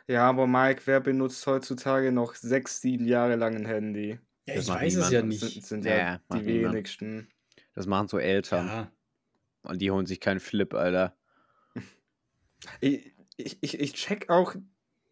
Ja, 0.06 0.28
aber 0.28 0.46
Mike, 0.46 0.82
wer 0.86 1.00
benutzt 1.00 1.46
heutzutage 1.46 2.12
noch 2.12 2.34
sechs, 2.34 2.80
sieben 2.80 3.06
Jahre 3.06 3.36
lang 3.36 3.54
ein 3.56 3.66
Handy? 3.66 4.18
Ja, 4.46 4.54
Das 4.56 4.64
ich 4.64 4.70
weiß 4.74 4.94
es 4.96 5.10
niemand. 5.10 5.12
ja 5.12 5.20
Das 5.20 5.28
nicht. 5.28 5.40
sind, 5.40 5.66
sind 5.66 5.84
Ja, 5.84 5.96
ja, 5.96 6.20
die 6.32 6.40
niemand. 6.42 6.74
wenigsten. 6.74 7.28
Das 7.74 7.86
machen 7.86 8.08
so 8.08 8.18
Eltern. 8.18 8.66
Ja, 8.66 8.92
Und 9.62 9.80
die 9.80 9.90
holen 9.90 10.06
sich 10.06 10.20
keinen 10.20 10.40
Flip, 10.40 10.72
Alter. 10.74 11.16
Ich, 12.80 13.12
ich, 13.36 13.58
ich, 13.60 13.78
ich 13.80 13.92
check 13.92 14.30
auch 14.30 14.54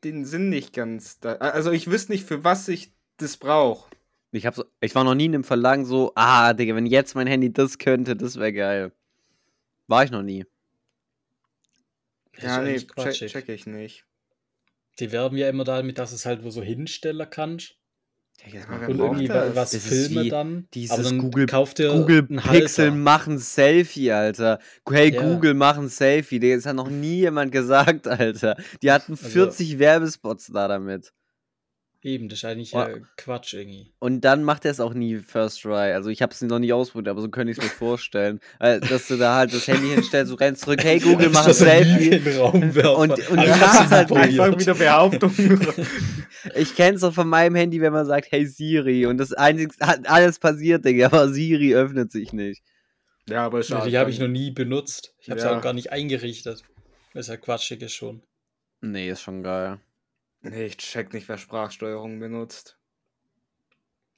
den 0.05 0.25
Sinn 0.25 0.49
nicht 0.49 0.73
ganz. 0.73 1.21
Da. 1.21 1.35
Also 1.35 1.71
ich 1.71 1.90
wüsste 1.90 2.12
nicht, 2.12 2.25
für 2.25 2.45
was 2.45 2.66
ich 2.68 2.95
das 3.18 3.37
brauche. 3.37 3.90
Ich, 4.31 4.47
hab 4.47 4.55
so, 4.55 4.64
ich 4.81 4.95
war 4.95 5.05
noch 5.05 5.14
nie 5.14 5.27
in 5.27 5.35
einem 5.35 5.45
Verlangen 5.45 5.85
so, 5.85 6.12
ah, 6.14 6.55
Digga, 6.55 6.75
wenn 6.75 6.87
jetzt 6.87 7.14
mein 7.14 7.27
Handy 7.27 7.53
das 7.53 7.77
könnte, 7.77 8.16
das 8.16 8.37
wäre 8.37 8.53
geil. 8.55 8.92
War 9.87 10.05
ich 10.05 10.11
noch 10.11 10.23
nie. 10.23 10.47
das 12.37 12.45
Ja, 12.45 12.62
nee, 12.62 12.79
check, 12.79 13.12
check 13.29 13.49
ich 13.51 13.66
nicht. 13.66 14.07
Die 15.03 15.11
werben 15.12 15.37
ja 15.37 15.49
immer 15.49 15.65
damit, 15.65 15.99
dass 15.99 16.12
es 16.12 16.25
halt 16.25 16.45
wo 16.45 16.51
so 16.51 16.62
hinstellen 16.62 17.27
kannst 17.29 17.75
Ja, 18.51 18.61
und 18.87 18.99
irgendwie 18.99 19.27
das? 19.27 19.55
was 19.57 19.71
Das 19.73 19.83
filme 19.85 20.29
dann. 20.29 20.69
dieses 20.75 20.93
aber 20.93 21.03
dann 21.03 21.19
Google- 21.19 21.47
kauft 21.47 21.79
dir 21.79 21.91
Google 21.93 22.23
Pixel 22.23 22.93
machen 22.93 23.38
Selfie, 23.38 24.12
Alter. 24.12 24.61
Hey, 24.88 25.12
Ja. 25.12 25.21
Google 25.23 25.55
machen 25.55 25.88
Selfie. 25.88 26.38
Das 26.38 26.67
hat 26.67 26.77
noch 26.77 26.88
nie 26.88 27.17
jemand 27.17 27.51
gesagt, 27.53 28.07
Alter. 28.09 28.57
Die 28.83 28.91
hatten 28.93 29.12
Also- 29.12 29.29
40 29.29 29.79
Werbespots 29.81 30.47
da 30.53 30.69
damit. 30.69 31.12
Eben, 32.05 32.29
das 32.29 32.41
ist 32.41 32.45
eigentlich 32.47 32.75
Oh. 32.75 32.79
ja 32.81 32.88
Quatsch 33.17 33.55
irgendwie. 33.55 33.93
Und 34.01 34.23
dann 34.23 34.43
macht 34.43 34.65
er 34.65 34.73
es 34.73 34.81
auch 34.81 34.93
nie 34.93 35.19
First 35.19 35.62
Try. 35.62 35.93
Also 35.93 36.11
ich 36.11 36.21
habe 36.21 36.33
es 36.33 36.41
noch 36.43 36.59
nie 36.59 36.73
ausprobiert, 36.73 37.09
aber 37.09 37.21
so 37.21 37.29
könnte 37.29 37.53
ich 37.53 37.59
es 37.59 37.62
mir 37.62 37.71
vorstellen. 37.79 38.41
Äh, 38.59 38.81
dass 38.81 39.07
du 39.07 39.17
da 39.17 39.37
halt 39.37 39.55
das 39.55 39.69
Handy 39.69 39.88
hinstellst, 39.95 40.33
du 40.33 40.35
rennst 40.35 40.62
zurück, 40.62 40.83
hey 40.83 40.99
Google, 41.01 41.31
mach 41.31 41.45
ein 41.45 41.51
ist 41.53 41.59
Selfie. 41.59 42.38
Und- 42.41 42.77
und 42.77 43.37
machen 43.37 43.61
hab's 43.61 43.85
es 43.87 43.91
halt. 43.93 44.11
Einfach 44.12 44.59
wieder 44.59 44.75
Behauptungen. 44.75 45.67
Ich 46.57 46.75
kenn's 46.75 47.03
doch 47.03 47.15
von 47.15 47.29
meinem 47.29 47.55
Handy, 47.55 47.81
wenn 47.81 47.93
man 47.93 48.05
sagt, 48.05 48.33
hey 48.33 48.47
Siri. 48.47 49.07
Und 49.07 49.19
das 49.19 49.33
einzige, 49.33 49.73
hat 49.81 50.09
alles 50.11 50.41
passiert, 50.41 50.85
Digga, 50.85 51.07
aber 51.07 51.29
Siri 51.29 51.73
öffnet 51.73 52.11
sich 52.11 52.33
nicht. 52.33 52.65
ja, 53.29 53.47
aber 53.47 53.59
Ja, 53.59 53.62
schade. 53.62 53.91
die 53.91 53.97
habe 53.97 54.11
ich 54.11 54.19
noch 54.19 54.27
nie 54.27 54.51
benutzt. 54.51 55.15
Ich 55.21 55.31
habe 55.31 55.38
sie 55.38 55.47
Ja. 55.47 55.57
auch 55.57 55.62
gar 55.62 55.73
nicht 55.73 55.93
eingerichtet. 55.93 56.65
Das 57.15 57.27
ist 57.27 57.29
ja 57.29 57.37
quatschig 57.37 57.81
ist 57.83 57.93
schon. 57.95 58.23
Nee, 58.81 59.09
ist 59.11 59.23
schon 59.23 59.45
geil. 59.45 59.79
Nee, 60.42 60.66
ich 60.66 60.76
check 60.76 61.12
nicht, 61.14 61.28
wer 61.28 61.38
Sprachsteuerung 61.38 62.18
benutzt. 62.18 62.76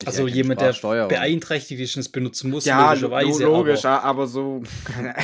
Ich 0.03 0.09
Also 0.09 0.27
jemand, 0.27 0.61
der 0.61 0.73
Sprachsteuerung. 0.73 1.09
beeinträchtigt 1.09 1.81
ist 1.81 1.97
und 1.97 2.01
es 2.01 2.09
benutzen 2.11 2.51
muss, 2.51 2.65
Ja, 2.65 2.93
lo 2.95 3.09
logischerweise. 3.09 3.45
logisch, 3.45 3.85
aber 3.85 4.03
aber, 4.05 4.27
so. 4.27 4.63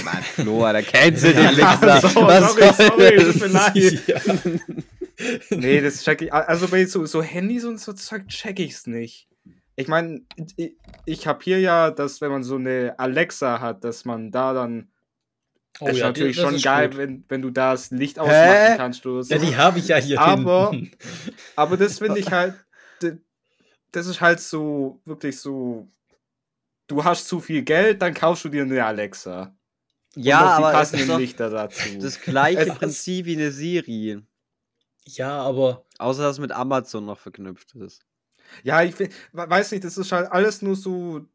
Mann, 0.04 0.22
Flo, 0.22 0.64
Alter, 0.64 0.82
cancel 0.82 1.32
den 1.34 1.46
Alexa. 1.46 2.00
so, 2.08 2.22
Was 2.22 2.54
sorry, 2.54 2.72
sorry, 2.74 3.16
das? 3.16 3.36
mir 3.40 3.46
leid. 3.48 4.06
ja. 4.06 5.56
nee, 5.56 5.80
das 5.80 6.02
check 6.04 6.22
ich. 6.22 6.32
Also 6.32 6.68
bei 6.68 6.84
so, 6.86 7.04
so 7.06 7.22
Handys 7.22 7.64
und 7.64 7.80
so 7.80 7.92
Zeug 7.92 8.28
check 8.28 8.58
ich's 8.60 8.86
nicht. 8.86 9.28
ich 9.76 9.88
meine, 9.88 10.20
ich, 10.56 10.76
ich 11.04 11.26
habe 11.26 11.40
hier 11.42 11.58
ja, 11.60 11.90
dass 11.90 12.20
wenn 12.20 12.30
man 12.30 12.42
so 12.44 12.56
eine 12.56 12.94
Alexa 12.98 13.60
hat, 13.60 13.84
dass 13.84 14.04
man 14.04 14.30
da 14.30 14.52
dann. 14.54 14.90
Oh 15.78 15.86
das 15.86 15.94
ist 15.94 16.00
ja, 16.00 16.06
natürlich 16.08 16.36
die- 16.36 16.42
das 16.42 16.48
schon 16.48 16.56
ist 16.56 16.64
geil, 16.64 16.88
gut. 16.88 16.98
wenn, 16.98 17.24
wenn 17.28 17.42
du 17.42 17.50
da 17.50 17.70
das 17.72 17.90
Licht 17.90 18.18
ausmachen 18.18 18.76
kannst 18.76 19.06
oder 19.06 19.22
so. 19.22 19.34
Ja, 19.34 19.40
die 19.40 19.56
habe 19.56 19.78
ich 19.78 19.88
ja 19.88 19.96
hier 19.96 20.20
Aber- 20.20 20.70
hinten. 20.72 20.90
Aber 21.56 21.76
das 21.76 21.98
finde 21.98 22.18
ich 22.18 22.30
halt. 22.32 22.54
Das 23.92 24.06
ist 24.06 24.20
halt 24.20 24.40
so, 24.40 25.00
wirklich 25.04 25.38
so. 25.40 25.88
Du 26.86 27.02
hast 27.04 27.26
zu 27.28 27.40
viel 27.40 27.62
Geld, 27.62 28.02
dann 28.02 28.14
kaufst 28.14 28.44
du 28.44 28.48
dir 28.48 28.62
eine 28.62 28.84
Alexa. 28.84 29.54
Ja, 30.16 30.40
aber 30.40 30.72
passenden 30.72 31.02
ist 31.02 31.10
doch 31.10 31.18
Lichter 31.18 31.50
dazu. 31.50 31.98
das 32.00 32.20
gleiche 32.20 32.62
Es- 32.70 32.74
Prinzip 32.74 33.26
wie 33.26 33.34
eine 33.36 33.50
Siri. 33.52 34.20
Ja, 35.06 35.40
aber 35.40 35.86
Außer 35.98 36.22
dass 36.22 36.34
es 36.36 36.40
mit 36.40 36.52
Amazon 36.52 37.04
noch 37.06 37.18
verknüpft 37.18 37.74
ist. 37.76 38.04
Ja, 38.64 38.82
ich 38.82 38.94
weiß 39.32 39.70
nicht, 39.72 39.84
das 39.84 39.96
ist 39.98 40.10
halt 40.12 40.30
alles 40.32 40.62
nur 40.62 40.74
so, 40.76 41.26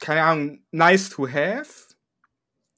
keine 0.00 0.22
Ahnung, 0.22 0.64
nice 0.70 1.10
to 1.10 1.28
have, 1.28 1.91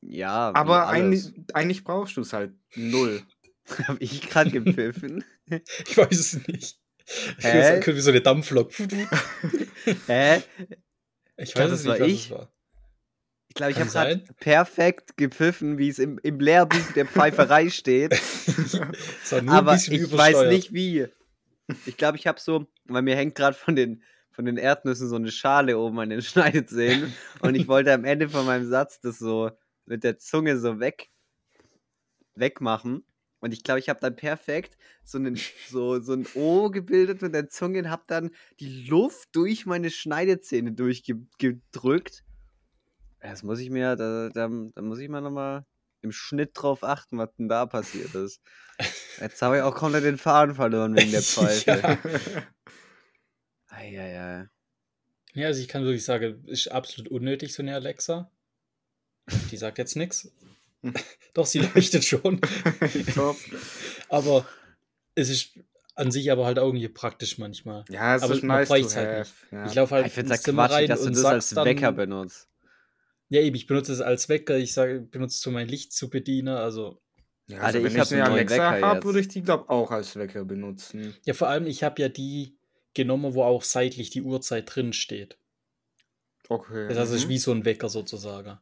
Ja, 0.06 0.52
aber 0.54 0.88
alles. 0.88 1.26
eigentlich, 1.26 1.54
eigentlich 1.54 1.84
brauchst 1.84 2.16
du 2.16 2.20
es 2.20 2.32
halt 2.32 2.52
null. 2.74 3.22
Hab 3.88 4.00
ich 4.00 4.28
gerade 4.28 4.50
gepfiffen? 4.50 5.24
ich 5.48 5.96
weiß 5.96 6.18
es 6.18 6.46
nicht. 6.46 6.78
Ich 7.38 7.44
Hä? 7.44 7.58
weiß, 7.58 7.84
könnte 7.84 7.96
wie 7.96 8.02
so 8.02 8.10
eine 8.10 8.20
Dampflok. 8.20 8.72
Hä? 10.06 10.42
Ich 11.36 11.52
glaub, 11.52 11.64
weiß 11.64 11.70
das 11.70 11.80
es 11.80 11.86
war 11.86 11.98
nicht, 11.98 12.00
was 12.00 12.08
ich. 12.08 12.24
es 12.24 12.30
war. 12.30 12.50
Ich 13.48 13.54
glaube, 13.54 13.72
ich 13.72 13.78
habe 13.78 13.90
gerade 13.90 14.24
perfekt 14.40 15.16
gepfiffen, 15.16 15.78
wie 15.78 15.88
es 15.88 15.98
im, 15.98 16.18
im 16.22 16.40
Lehrbuch 16.40 16.92
der 16.96 17.06
Pfeiferei 17.06 17.70
steht. 17.70 18.10
War 18.10 19.54
aber 19.54 19.74
ich 19.76 20.12
weiß 20.12 20.48
nicht 20.48 20.72
wie. 20.72 21.06
Ich 21.86 21.96
glaube, 21.96 22.18
ich 22.18 22.26
habe 22.26 22.40
so, 22.40 22.66
weil 22.86 23.02
mir 23.02 23.16
hängt 23.16 23.36
gerade 23.36 23.56
von 23.56 23.76
den, 23.76 24.02
von 24.32 24.44
den 24.44 24.56
Erdnüssen 24.56 25.08
so 25.08 25.16
eine 25.16 25.30
Schale 25.30 25.78
oben 25.78 26.00
an 26.00 26.10
den 26.10 26.20
Schneidezähnen 26.22 27.14
und 27.40 27.54
ich 27.54 27.68
wollte 27.68 27.92
am 27.92 28.04
Ende 28.04 28.28
von 28.28 28.44
meinem 28.44 28.68
Satz 28.68 29.00
das 29.00 29.18
so 29.18 29.50
mit 29.86 30.04
der 30.04 30.18
Zunge 30.18 30.58
so 30.58 30.80
weg 30.80 31.10
wegmachen. 32.34 33.04
Und 33.40 33.52
ich 33.52 33.62
glaube, 33.62 33.80
ich 33.80 33.88
habe 33.88 34.00
dann 34.00 34.16
perfekt 34.16 34.78
so, 35.04 35.18
einen, 35.18 35.38
so, 35.68 36.00
so 36.00 36.14
ein 36.14 36.26
O 36.34 36.70
gebildet 36.70 37.20
mit 37.20 37.34
der 37.34 37.48
Zunge 37.48 37.80
und 37.80 37.90
habe 37.90 38.04
dann 38.06 38.30
die 38.58 38.86
Luft 38.86 39.28
durch 39.32 39.66
meine 39.66 39.90
Schneidezähne 39.90 40.72
durchgedrückt. 40.72 42.24
Das 43.20 43.42
muss 43.42 43.60
ich 43.60 43.70
mir, 43.70 43.96
da, 43.96 44.30
da, 44.30 44.48
da 44.48 44.82
muss 44.82 44.98
ich 44.98 45.08
mal 45.08 45.20
nochmal 45.20 45.66
im 46.00 46.12
Schnitt 46.12 46.50
drauf 46.54 46.84
achten, 46.84 47.18
was 47.18 47.34
denn 47.36 47.48
da 47.48 47.66
passiert 47.66 48.14
ist. 48.14 48.40
Jetzt 49.20 49.40
habe 49.42 49.56
ich 49.56 49.62
auch 49.62 49.74
komplett 49.74 50.04
den 50.04 50.18
Faden 50.18 50.54
verloren 50.54 50.96
wegen 50.96 51.10
der 51.10 51.22
Pfeife. 51.22 51.70
Ja. 51.70 51.98
Eieiei. 53.68 54.48
Ja, 55.34 55.46
also 55.46 55.60
ich 55.60 55.68
kann 55.68 55.82
wirklich 55.82 56.04
sagen, 56.04 56.44
ist 56.46 56.68
absolut 56.70 57.10
unnötig, 57.10 57.52
so 57.52 57.62
eine 57.62 57.74
Alexa. 57.74 58.30
Die 59.50 59.56
sagt 59.56 59.78
jetzt 59.78 59.96
nichts. 59.96 60.30
Doch, 61.34 61.46
sie 61.46 61.60
leuchtet 61.60 62.04
schon. 62.04 62.40
Top. 63.14 63.36
aber 64.08 64.46
es 65.14 65.30
ist 65.30 65.58
an 65.94 66.10
sich 66.10 66.30
aber 66.30 66.44
halt 66.44 66.58
auch 66.58 66.66
irgendwie 66.66 66.88
praktisch 66.88 67.38
manchmal. 67.38 67.84
Ja, 67.88 68.16
es 68.16 68.22
Aber 68.22 68.34
ist 68.34 68.42
man 68.42 68.58
nice 68.58 68.68
to 68.68 68.74
halt 68.74 68.94
have. 68.94 69.18
nicht. 69.18 69.52
ja. 69.52 69.66
Ich 69.66 69.74
laufe 69.74 69.94
halt 69.94 70.06
Ich 70.06 70.12
finde 70.12 70.32
es 70.32 70.38
ins 70.38 70.44
Zimmer 70.44 70.62
quatschig, 70.66 70.78
rein 70.78 70.88
dass 70.88 71.00
du 71.00 71.06
und 71.06 71.12
das 71.14 71.22
sag's 71.22 71.34
als 71.34 71.50
dann, 71.50 71.64
Wecker 71.66 71.92
benutzt. 71.92 72.48
Ja, 73.28 73.40
eben, 73.40 73.56
ich 73.56 73.66
benutze 73.66 73.92
es 73.92 74.00
als 74.00 74.28
Wecker, 74.28 74.56
ich 74.58 74.72
sage, 74.72 75.00
benutze 75.00 75.36
es, 75.38 75.46
um 75.46 75.54
mein 75.54 75.68
Licht 75.68 75.92
zu 75.92 76.10
bedienen. 76.10 76.56
Also, 76.56 77.00
Ja, 77.46 77.58
Alter, 77.58 77.66
also 77.66 77.78
wenn 77.84 77.96
ich 77.96 78.02
ich, 78.02 78.12
eine 78.12 78.24
Alexa 78.24 78.54
Wecker 78.56 78.86
habe, 78.86 78.94
jetzt. 78.96 79.04
würde 79.04 79.20
ich 79.20 79.28
die, 79.28 79.42
glaube 79.42 79.70
auch 79.70 79.90
als 79.90 80.16
Wecker 80.16 80.44
benutzen. 80.44 81.14
ja, 81.24 81.34
vor 81.34 81.48
allem, 81.48 81.66
ich 81.66 81.82
habe 81.82 82.02
ja 82.02 82.08
die 82.08 82.58
genommen, 82.92 83.34
wo 83.34 83.42
auch 83.42 83.62
seitlich 83.62 84.10
die 84.10 84.22
Uhrzeit 84.22 84.74
drin 84.74 84.92
steht. 84.92 85.38
Okay. 86.48 86.88
Das 86.88 86.98
heißt, 86.98 87.10
es 87.12 87.20
ist 87.20 87.26
mhm. 87.26 87.30
wie 87.30 87.38
so 87.38 87.52
ein 87.52 87.64
Wecker 87.64 87.88
sozusagen. 87.88 88.58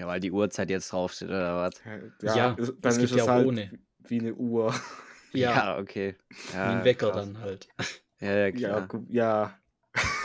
Ja, 0.00 0.06
weil 0.06 0.18
die 0.20 0.30
Uhrzeit 0.32 0.70
jetzt 0.70 0.90
draufsteht, 0.92 1.28
oder 1.28 1.56
was? 1.56 1.74
Ja, 2.22 2.34
Ja, 2.36 2.56
es 2.58 2.72
dann 2.80 2.92
gibt 2.92 3.04
ist 3.04 3.10
ja 3.10 3.16
es 3.18 3.22
auch 3.24 3.28
halt 3.28 3.46
ohne. 3.46 3.70
wie 3.98 4.18
eine 4.20 4.34
Uhr. 4.34 4.74
Ja, 5.32 5.78
okay. 5.78 6.16
wie 6.48 6.56
Ja, 6.56 6.78
ein 6.78 6.84
Wecker 6.84 7.10
krass. 7.12 7.16
dann 7.26 7.38
halt. 7.40 7.68
Ja, 8.20 8.32
ja, 8.32 8.46
Ja, 8.46 8.50
klar. 8.52 8.88
gu- 8.88 9.04
ja. 9.10 9.54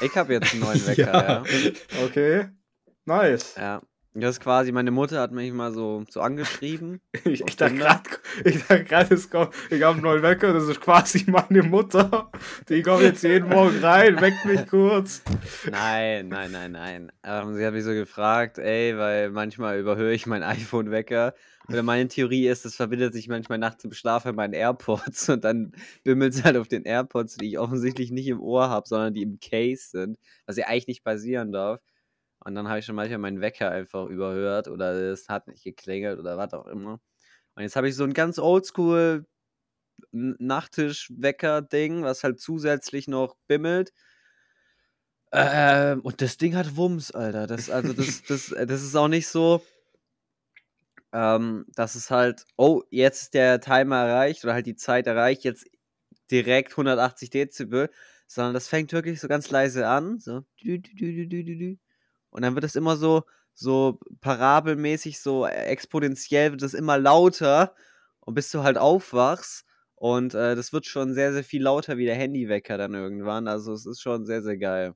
Ich 0.01 0.15
habe 0.17 0.33
jetzt 0.33 0.53
einen 0.53 0.61
neuen 0.63 0.79
Wecker, 0.87 1.27
ja. 1.27 1.43
Okay. 2.05 2.47
Nice. 3.05 3.55
ja. 3.57 3.81
Das 4.17 4.35
ist 4.37 4.39
quasi, 4.39 4.71
meine 4.71 4.91
Mutter 4.91 5.19
hat 5.19 5.33
mich 5.33 5.51
mal 5.51 5.73
so, 5.73 6.05
so 6.09 6.21
angeschrieben. 6.21 7.01
Ich, 7.25 7.41
ich 7.45 7.55
dachte 7.57 7.75
gerade, 7.75 8.03
ich 8.45 8.59
dachte 8.65 8.83
gerade, 8.85 9.13
es 9.15 9.29
kommt- 9.29 9.53
ich 9.69 9.81
habe 9.83 9.93
einen 9.95 10.03
neuen 10.03 10.21
Wecker, 10.23 10.53
das 10.53 10.67
ist 10.69 10.79
quasi 10.79 11.25
meine 11.29 11.63
Mutter. 11.63 12.31
Die 12.69 12.81
kommt 12.81 13.01
jetzt 13.03 13.23
jeden 13.23 13.49
Morgen 13.49 13.79
rein, 13.79 14.21
weckt 14.21 14.45
mich 14.45 14.65
kurz. 14.67 15.21
Nein, 15.69 16.29
nein, 16.29 16.51
nein, 16.51 16.71
nein. 16.71 17.11
Ähm, 17.23 17.55
sie 17.55 17.65
hat 17.65 17.73
mich 17.73 17.83
so 17.83 17.91
gefragt, 17.91 18.57
ey, 18.57 18.97
weil 18.97 19.31
manchmal 19.31 19.79
überhöre 19.79 20.13
ich 20.13 20.25
meinen 20.27 20.43
iPhone-Wecker. 20.43 21.33
Oder 21.67 21.83
meine 21.83 22.07
Theorie 22.07 22.47
ist, 22.47 22.63
es 22.65 22.75
verbindet 22.75 23.13
sich 23.13 23.27
manchmal 23.27 23.57
nachts 23.57 23.83
im 23.83 23.91
Schlaf 23.91 24.23
mit 24.25 24.35
meinen 24.35 24.53
AirPods 24.53 25.27
und 25.29 25.43
dann 25.43 25.73
bimmelt 26.03 26.35
es 26.35 26.43
halt 26.43 26.55
auf 26.57 26.67
den 26.67 26.83
AirPods, 26.83 27.35
die 27.37 27.49
ich 27.49 27.59
offensichtlich 27.59 28.11
nicht 28.11 28.27
im 28.27 28.39
Ohr 28.39 28.69
habe, 28.69 28.87
sondern 28.87 29.13
die 29.13 29.23
im 29.23 29.39
Case 29.39 29.89
sind, 29.89 30.17
was 30.45 30.57
ja 30.57 30.67
eigentlich 30.67 30.87
nicht 30.87 31.03
passieren 31.03 31.51
darf. 31.51 31.81
Und 32.45 32.55
dann 32.55 32.69
habe 32.69 32.79
ich 32.79 32.85
schon 32.85 32.95
manchmal 32.95 33.17
meinen 33.17 33.41
Wecker 33.41 33.71
einfach 33.71 34.05
überhört 34.05 34.67
oder 34.67 34.93
es 34.93 35.29
hat 35.29 35.47
nicht 35.47 35.63
geklingelt 35.63 36.19
oder 36.19 36.37
was 36.37 36.53
auch 36.53 36.67
immer. 36.67 37.01
Und 37.55 37.63
jetzt 37.63 37.75
habe 37.75 37.89
ich 37.89 37.95
so 37.95 38.03
ein 38.03 38.13
ganz 38.13 38.39
oldschool 38.39 39.25
Nachttisch-Wecker-Ding, 40.11 42.03
was 42.03 42.23
halt 42.23 42.39
zusätzlich 42.39 43.07
noch 43.07 43.35
bimmelt. 43.47 43.93
Ähm, 45.31 46.01
und 46.01 46.21
das 46.21 46.37
Ding 46.37 46.55
hat 46.55 46.77
Wumms, 46.77 47.11
Alter. 47.11 47.47
Das, 47.47 47.69
also 47.69 47.93
das, 47.93 48.23
das, 48.27 48.51
äh, 48.51 48.67
das 48.67 48.83
ist 48.83 48.95
auch 48.95 49.07
nicht 49.07 49.27
so, 49.27 49.63
ähm, 51.13 51.65
dass 51.75 51.95
es 51.95 52.11
halt, 52.11 52.45
oh, 52.57 52.83
jetzt 52.91 53.23
ist 53.23 53.33
der 53.33 53.59
Timer 53.59 54.05
erreicht 54.05 54.43
oder 54.43 54.53
halt 54.53 54.67
die 54.67 54.75
Zeit 54.75 55.07
erreicht, 55.07 55.43
jetzt 55.43 55.65
direkt 56.31 56.77
180 56.77 57.29
Dezibel, 57.31 57.89
sondern 58.27 58.53
das 58.53 58.67
fängt 58.67 58.91
wirklich 58.93 59.19
so 59.19 59.27
ganz 59.27 59.49
leise 59.49 59.87
an, 59.87 60.19
so 60.19 60.41
dü, 60.63 60.79
dü, 60.79 61.27
dü. 61.27 61.77
Und 62.35 62.41
dann 62.43 62.55
wird 62.55 62.65
es 62.65 62.75
immer 62.75 62.97
so, 62.97 63.23
so 63.53 63.99
parabelmäßig, 64.21 65.19
so 65.21 65.45
exponentiell 65.47 66.51
wird 66.51 66.61
es 66.63 66.73
immer 66.75 66.97
lauter 66.99 67.75
und 68.21 68.33
bis 68.35 68.51
du 68.51 68.63
halt 68.63 68.77
aufwachst 68.77 69.65
und 69.95 70.33
äh, 70.35 70.55
das 70.55 70.73
wird 70.73 70.85
schon 70.85 71.13
sehr, 71.13 71.33
sehr 71.33 71.43
viel 71.45 71.63
lauter 71.63 71.97
wie 71.97 72.05
der 72.05 72.15
Handywecker 72.15 72.77
dann 72.77 72.93
irgendwann, 72.93 73.47
also 73.47 73.73
es 73.73 73.85
ist 73.85 74.01
schon 74.01 74.25
sehr, 74.25 74.41
sehr 74.43 74.57
geil. 74.57 74.95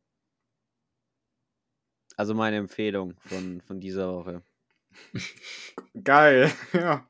Also 2.17 2.35
meine 2.35 2.57
Empfehlung 2.57 3.19
von, 3.19 3.61
von 3.61 3.79
dieser 3.79 4.13
Woche. 4.13 4.43
Geil, 6.03 6.51
ja. 6.73 7.05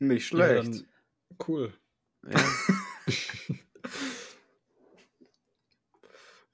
Nicht 0.00 0.26
Ja, 0.32 0.52
schlecht. 0.52 0.54
dann, 0.54 0.88
cool. 1.46 1.72
Ja, 2.26 2.58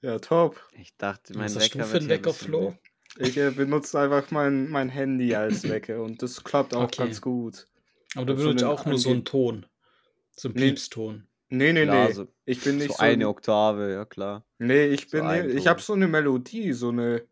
Ja, 0.01 0.19
top. 0.19 0.61
ich 0.79 0.95
dachte, 0.97 1.33
mein 1.33 1.45
Was 1.45 1.55
hast 1.55 1.73
du 1.73 1.79
Wecker 1.79 1.87
für 1.87 1.97
ein 1.97 2.09
Wecker, 2.09 2.33
Flo? 2.33 2.75
Ich 3.19 3.35
äh, 3.37 3.49
benutze 3.49 3.99
einfach 3.99 4.29
mein, 4.31 4.69
mein 4.69 4.89
Handy 4.89 5.33
als 5.33 5.67
Wecker 5.67 6.03
und 6.03 6.21
das 6.21 6.43
klappt 6.43 6.75
auch 6.75 6.83
Okay. 6.83 7.03
ganz 7.03 7.19
gut. 7.21 7.67
Aber 8.15 8.25
du 8.25 8.35
So 8.35 8.43
benutzt 8.49 8.63
auch 8.63 8.85
nur 8.85 8.97
so 8.99 9.09
einen 9.09 9.25
Ton. 9.25 9.65
So 10.35 10.49
einen 10.49 10.55
Nee. 10.57 10.67
Piepston. 10.67 11.27
Nee, 11.49 11.73
nee, 11.73 11.83
Klar, 11.85 12.07
nee. 12.09 12.13
so, 12.13 12.27
Ich 12.45 12.61
bin 12.61 12.77
nicht 12.77 12.89
so 12.89 12.93
so. 12.97 12.99
eine 13.03 13.27
Oktave, 13.27 13.91
ja 13.91 14.05
klar. 14.05 14.45
nee, 14.59 14.85
ich 14.87 15.01
so 15.09 15.17
bin. 15.17 15.25
ein 15.25 15.49
ich 15.49 15.55
Ton. 15.63 15.67
habe 15.67 15.81
so 15.81 15.93
eine 15.93 16.07
Melodie, 16.07 16.73
so 16.73 16.89
eine. 16.89 17.23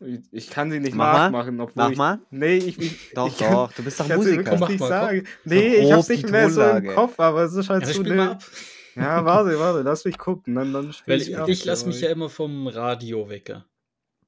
Ich, 0.00 0.20
ich 0.32 0.50
kann 0.50 0.70
sie 0.70 0.80
nicht 0.80 0.94
Mach 0.94 1.12
mal. 1.12 1.30
nachmachen, 1.30 1.60
obwohl 1.60 1.82
Mach 1.84 1.90
ich. 1.92 1.98
mal. 1.98 2.18
Nee, 2.30 2.56
ich. 2.56 2.78
ich 2.78 3.10
Doch, 3.14 3.28
ich 3.28 3.38
kann- 3.38 3.52
doch, 3.52 3.72
du 3.72 3.82
bist 3.84 4.00
doch 4.00 4.04
Ich 4.06 4.10
kann 4.10 4.22
sie 4.22 4.30
Musiker. 4.32 4.44
wirklich 4.44 4.60
Mach 4.60 4.68
nicht 4.68 4.80
mal, 4.80 4.88
sagen. 4.88 5.22
So 5.44 5.54
Nee, 5.54 5.74
ich 5.76 5.92
hab's 5.92 6.08
nicht 6.08 6.28
mehr 6.30 6.50
so 6.50 6.62
im. 6.62 6.86
Kopf, 6.88 7.20
aber 7.20 7.42
es 7.44 7.54
ist 7.54 7.68
halt 7.70 7.86
Ja, 7.86 7.92
so 7.92 8.02
mal 8.02 8.10
eine. 8.12 8.38
Ja, 8.94 9.24
warte, 9.24 9.58
warte, 9.58 9.82
lass 9.82 10.04
mich 10.04 10.18
gucken. 10.18 10.54
Dann, 10.54 10.72
dann 10.72 10.94
Weil 11.06 11.20
ich 11.20 11.30
ich, 11.30 11.38
ab, 11.38 11.48
ich 11.48 11.64
lasse 11.64 11.86
mich 11.86 12.00
ja 12.00 12.10
immer 12.10 12.28
vom 12.28 12.66
Radio 12.66 13.28
wecken. 13.28 13.64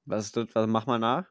Was 0.05 0.27
ist 0.27 0.37
das? 0.37 0.47
Was, 0.53 0.67
mach 0.67 0.87
mal 0.87 0.99
nach. 0.99 1.25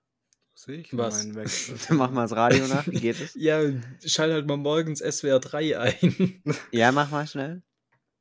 Sehe 0.54 0.78
ich 0.80 0.96
Was? 0.98 1.24
meinen 1.24 1.36
Wechsel. 1.36 1.78
mach 1.96 2.12
mal 2.12 2.24
das 2.24 2.36
Radio 2.36 2.68
nach. 2.68 2.86
Wie 2.88 3.00
geht 3.00 3.20
es? 3.20 3.34
Ja, 3.36 3.62
schalt 4.06 4.34
halt 4.34 4.48
mal 4.48 4.58
morgens 4.58 5.00
SWR 5.00 5.40
3 5.40 5.80
ein. 5.80 6.44
Ja, 6.72 6.92
mach 6.92 7.10
mal 7.10 7.26
schnell. 7.28 7.64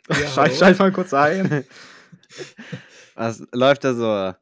Ja, 0.09 0.29
Schalt, 0.29 0.55
schalt 0.55 0.79
mal 0.79 0.93
kurz 0.93 1.13
ein. 1.13 1.65
Was 3.15 3.43
läuft 3.53 3.85
da 3.85 3.95
so? 3.95 4.35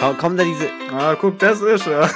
Komm, 0.00 0.18
kommen 0.18 0.36
da 0.36 0.44
diese. 0.44 0.68
Ah, 0.90 1.14
guck, 1.14 1.38
das 1.38 1.60
ist 1.60 1.86
er. 1.86 2.10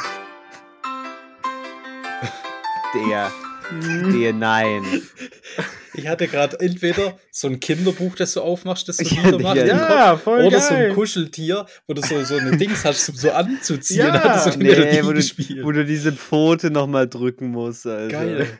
Digga. 2.92 3.30
Hm. 3.70 4.12
Digga, 4.12 4.32
nein. 4.32 4.84
Ich 5.94 6.06
hatte 6.06 6.28
gerade 6.28 6.60
entweder 6.60 7.18
so 7.30 7.48
ein 7.48 7.58
Kinderbuch, 7.58 8.14
das 8.16 8.34
du 8.34 8.42
aufmachst, 8.42 8.88
das 8.88 8.98
so 8.98 9.04
Ja, 9.14 9.22
Lieder 9.24 9.38
macht, 9.38 9.56
ja, 9.56 9.62
im 9.62 9.68
Ja, 9.70 10.10
Kopf, 10.12 10.22
voll 10.24 10.44
oder 10.44 10.60
so 10.60 10.74
geil. 10.74 10.88
ein 10.90 10.94
Kuscheltier, 10.94 11.66
wo 11.86 11.94
du 11.94 12.02
so, 12.02 12.22
so 12.22 12.36
eine 12.36 12.56
Dings 12.58 12.84
hast, 12.84 13.08
um 13.08 13.16
so 13.16 13.30
anzuziehen, 13.32 14.06
Ja, 14.06 14.38
so 14.50 14.50
Nee, 14.58 15.02
wo 15.04 15.12
du, 15.12 15.20
wo 15.64 15.72
du 15.72 15.84
diese 15.84 16.12
Pfote 16.12 16.70
nochmal 16.70 17.08
drücken 17.08 17.48
musst, 17.48 17.86
Alter. 17.86 18.08
Geil. 18.24 18.58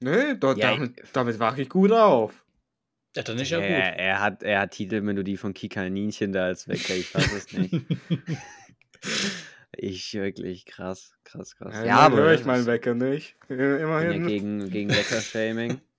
Nee, 0.00 0.34
dort, 0.38 0.58
Ja, 0.58 0.72
damit, 0.74 1.02
damit 1.12 1.38
wache 1.38 1.62
ich 1.62 1.68
gut 1.68 1.90
auf. 1.90 2.32
Ja, 3.16 3.22
dann 3.22 3.38
ist 3.38 3.50
ja 3.50 3.58
er, 3.60 3.90
gut. 3.90 3.98
er, 3.98 4.20
hat, 4.20 4.42
er 4.42 4.60
hat 4.60 4.70
Titelmelodie 4.72 5.36
von 5.38 5.54
Kikaninchen 5.54 6.32
da 6.32 6.44
als 6.44 6.68
Wecker, 6.68 6.94
ich 6.94 7.14
weiß 7.14 7.32
es 7.32 7.52
nicht. 7.52 7.74
ich 9.76 10.14
wirklich 10.14 10.66
krass, 10.66 11.12
krass, 11.24 11.56
krass. 11.56 11.74
Ja, 11.84 11.98
aber 11.98 12.16
höre 12.18 12.34
ich 12.34 12.44
meinen 12.44 12.66
Wecker 12.66 12.94
nicht. 12.94 13.36
bin 13.48 13.58
ja 13.58 13.76
Immerhin. 13.78 14.26
gegen, 14.26 14.70
gegen 14.70 14.90
Wecker-Shaming. 14.90 15.80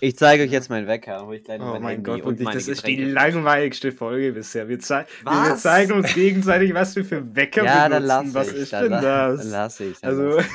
Ich 0.00 0.18
zeige 0.18 0.42
euch 0.42 0.50
jetzt 0.50 0.68
meinen 0.68 0.86
Wecker. 0.86 1.24
Hol 1.24 1.36
ich 1.36 1.44
gleich 1.44 1.58
noch 1.58 1.68
Oh 1.68 1.72
mein 1.74 1.82
mein 1.82 1.94
Handy 1.94 2.10
Gott, 2.10 2.22
und 2.22 2.38
meine 2.40 2.54
das 2.58 2.68
ist 2.68 2.86
die 2.86 2.96
langweiligste 3.02 3.92
Folge 3.92 4.32
bisher. 4.32 4.68
Wir, 4.68 4.78
zei 4.78 5.06
wir 5.22 5.32
Was? 5.32 5.62
zeigen 5.62 5.92
uns 5.92 6.12
gegenseitig, 6.12 6.74
was 6.74 6.94
wir 6.96 7.04
für 7.06 7.34
Wecker 7.34 7.64
Ja, 7.64 7.88
dann 7.88 8.02
benutzen. 8.02 8.34
lass 8.34 8.34
was 8.34 8.48
ich. 8.52 8.58
ist 8.58 8.72
dann, 8.74 8.82
denn 8.90 9.00
das? 9.00 9.40
Dann 9.40 9.50
lass 9.50 9.80
ich. 9.80 10.00
Dann 10.00 10.10
also, 10.10 10.36
lass 10.36 10.46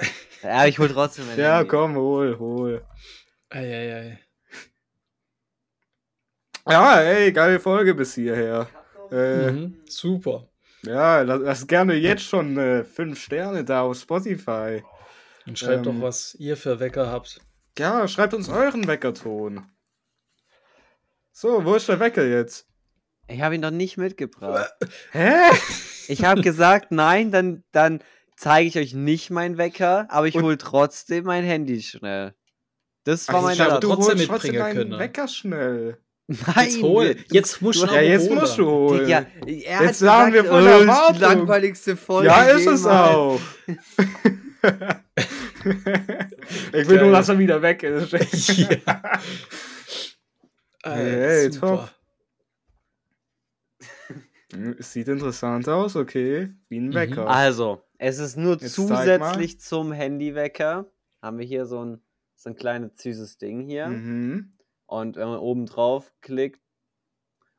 ich. 0.00 0.42
Ja, 0.42 0.66
ich 0.66 0.78
hol 0.78 0.88
trotzdem 0.90 1.26
mein 1.28 1.38
ja, 1.38 1.56
Handy. 1.58 1.68
komm, 1.68 1.96
hol, 1.96 2.38
hol. 2.38 2.84
Eieiei. 3.48 4.18
Ja, 6.68 7.00
ey, 7.00 7.32
geile 7.32 7.60
Folge 7.60 7.94
bis 7.94 8.14
hierher. 8.14 8.68
Äh, 9.10 9.50
Mhm. 9.50 9.80
Super. 9.88 10.47
Ja, 10.82 11.22
lass, 11.22 11.40
lass 11.42 11.66
gerne 11.66 11.94
jetzt 11.94 12.22
schon 12.22 12.56
äh, 12.56 12.84
fünf 12.84 13.20
Sterne 13.20 13.64
da 13.64 13.82
auf 13.82 13.98
Spotify. 13.98 14.82
Und 15.46 15.58
schreibt 15.58 15.86
Ähm. 15.86 16.00
doch, 16.00 16.02
was 16.02 16.34
ihr 16.34 16.56
für 16.56 16.78
Wecker 16.80 17.10
habt. 17.10 17.40
Ja, 17.78 18.06
schreibt 18.08 18.34
uns 18.34 18.48
euren 18.48 18.86
Weckerton. 18.86 19.66
So, 21.32 21.64
wo 21.64 21.74
ist 21.74 21.88
der 21.88 22.00
Wecker 22.00 22.26
jetzt? 22.26 22.66
Ich 23.28 23.40
habe 23.42 23.54
ihn 23.54 23.62
doch 23.62 23.70
nicht 23.70 23.96
mitgebracht. 23.96 24.72
Hä? 25.12 25.50
Ich 26.08 26.24
habe 26.24 26.40
gesagt, 26.40 26.90
nein, 26.90 27.30
dann, 27.30 27.62
dann 27.72 28.02
zeige 28.36 28.68
ich 28.68 28.78
euch 28.78 28.94
nicht 28.94 29.30
meinen 29.30 29.58
Wecker, 29.58 30.06
aber 30.10 30.26
ich 30.26 30.34
hole 30.34 30.58
trotzdem 30.58 31.24
mein 31.24 31.44
Handy 31.44 31.82
schnell. 31.82 32.34
Das 33.04 33.28
war 33.28 33.36
Ach, 33.36 33.42
mein 33.42 33.56
du 33.56 33.64
trotzdem 33.64 33.88
holst 33.90 34.26
trotzdem 34.26 34.52
mitbringen 34.52 34.58
deinen 34.58 34.76
können. 34.76 34.98
Wecker 34.98 35.28
schnell. 35.28 35.98
Nein, 36.30 36.66
Jetzt 36.68 36.82
hol. 36.82 37.16
Jetzt 37.32 37.62
musst 37.62 37.82
du 37.82 37.86
Ja, 37.86 38.02
jetzt 38.02 38.28
holen. 38.28 38.38
musst 38.38 38.58
du 38.58 38.66
holen. 38.66 39.00
Digga, 39.06 39.26
er 39.46 39.82
Jetzt 39.84 40.02
haben 40.02 40.32
wir 40.34 40.42
gesagt, 40.42 40.62
voll 40.62 40.88
oh, 40.90 41.12
die 41.14 41.18
langweiligste 41.20 41.96
Folge. 41.96 42.26
ja, 42.28 42.42
ist 42.42 42.66
es 42.66 42.82
jemals. 42.82 42.86
auch. 42.86 43.40
ich 46.72 46.88
will 46.88 47.00
nur, 47.00 47.12
dass 47.12 47.28
er 47.28 47.38
wieder 47.38 47.62
weg 47.62 47.82
ist. 47.82 48.12
ja. 48.58 48.68
Hey, 50.84 51.46
Äh, 51.46 51.50
super. 51.52 51.90
top. 54.48 54.70
Es 54.78 54.92
Sieht 54.92 55.08
interessant 55.08 55.68
aus, 55.68 55.96
okay. 55.96 56.50
Wie 56.68 56.78
ein 56.78 56.88
Mhm. 56.88 56.94
Wecker. 56.94 57.26
Also, 57.26 57.82
es 57.98 58.18
ist 58.18 58.36
nur 58.36 58.56
Jetzt 58.58 58.74
zusätzlich 58.74 59.60
zum 59.60 59.92
Handywecker. 59.92 60.90
Haben 61.20 61.38
wir 61.38 61.44
hier 61.46 61.66
so 61.66 61.84
ein, 61.84 62.00
so 62.36 62.50
ein 62.50 62.56
kleines 62.56 62.92
süßes 63.02 63.38
Ding 63.38 63.66
hier. 63.66 63.88
Mhm. 63.88 64.52
Und 64.88 65.16
wenn 65.16 65.28
man 65.28 65.38
oben 65.40 65.66
drauf 65.66 66.12
klickt, 66.22 66.62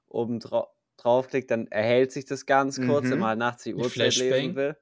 oben 0.08 0.40
drau 0.40 0.68
draufklickt, 0.98 1.50
dann 1.50 1.68
erhält 1.68 2.12
sich 2.12 2.26
das 2.26 2.46
ganz 2.46 2.82
kurz, 2.82 3.06
Mhm. 3.06 3.12
wenn 3.12 3.20
man 3.20 3.30
halt 3.30 3.40
nachts 3.40 3.64
die 3.64 3.74
Uhrzeit 3.74 4.16
lesen 4.18 4.56
will. 4.56 4.76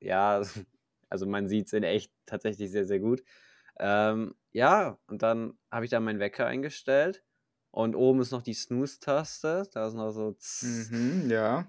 Ja, 0.00 0.42
also 1.10 1.26
man 1.26 1.48
sieht 1.48 1.66
es 1.66 1.72
in 1.72 1.82
echt 1.84 2.12
tatsächlich 2.26 2.70
sehr, 2.70 2.86
sehr 2.86 3.00
gut. 3.00 3.24
Ähm, 3.80 4.36
ja, 4.52 4.98
und 5.08 5.22
dann 5.22 5.58
habe 5.70 5.84
ich 5.84 5.90
da 5.90 6.00
meinen 6.00 6.20
Wecker 6.20 6.46
eingestellt. 6.46 7.24
Und 7.72 7.96
oben 7.96 8.20
ist 8.20 8.32
noch 8.32 8.42
die 8.42 8.54
Snooze-Taste. 8.54 9.68
Da 9.72 9.88
ist 9.88 9.94
noch 9.94 10.10
so. 10.12 10.36
Mhm, 10.62 11.30
ja. 11.30 11.68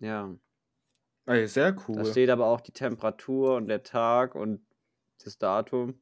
Ja. 0.00 0.36
Ey, 1.26 1.46
sehr 1.48 1.74
Da 1.94 2.04
cool. 2.04 2.10
steht 2.12 2.30
aber 2.30 2.46
auch 2.46 2.60
die 2.60 2.72
Temperatur 2.72 3.56
und 3.56 3.66
der 3.68 3.82
Tag 3.82 4.34
und 4.36 4.64
das 5.24 5.38
Datum. 5.38 6.00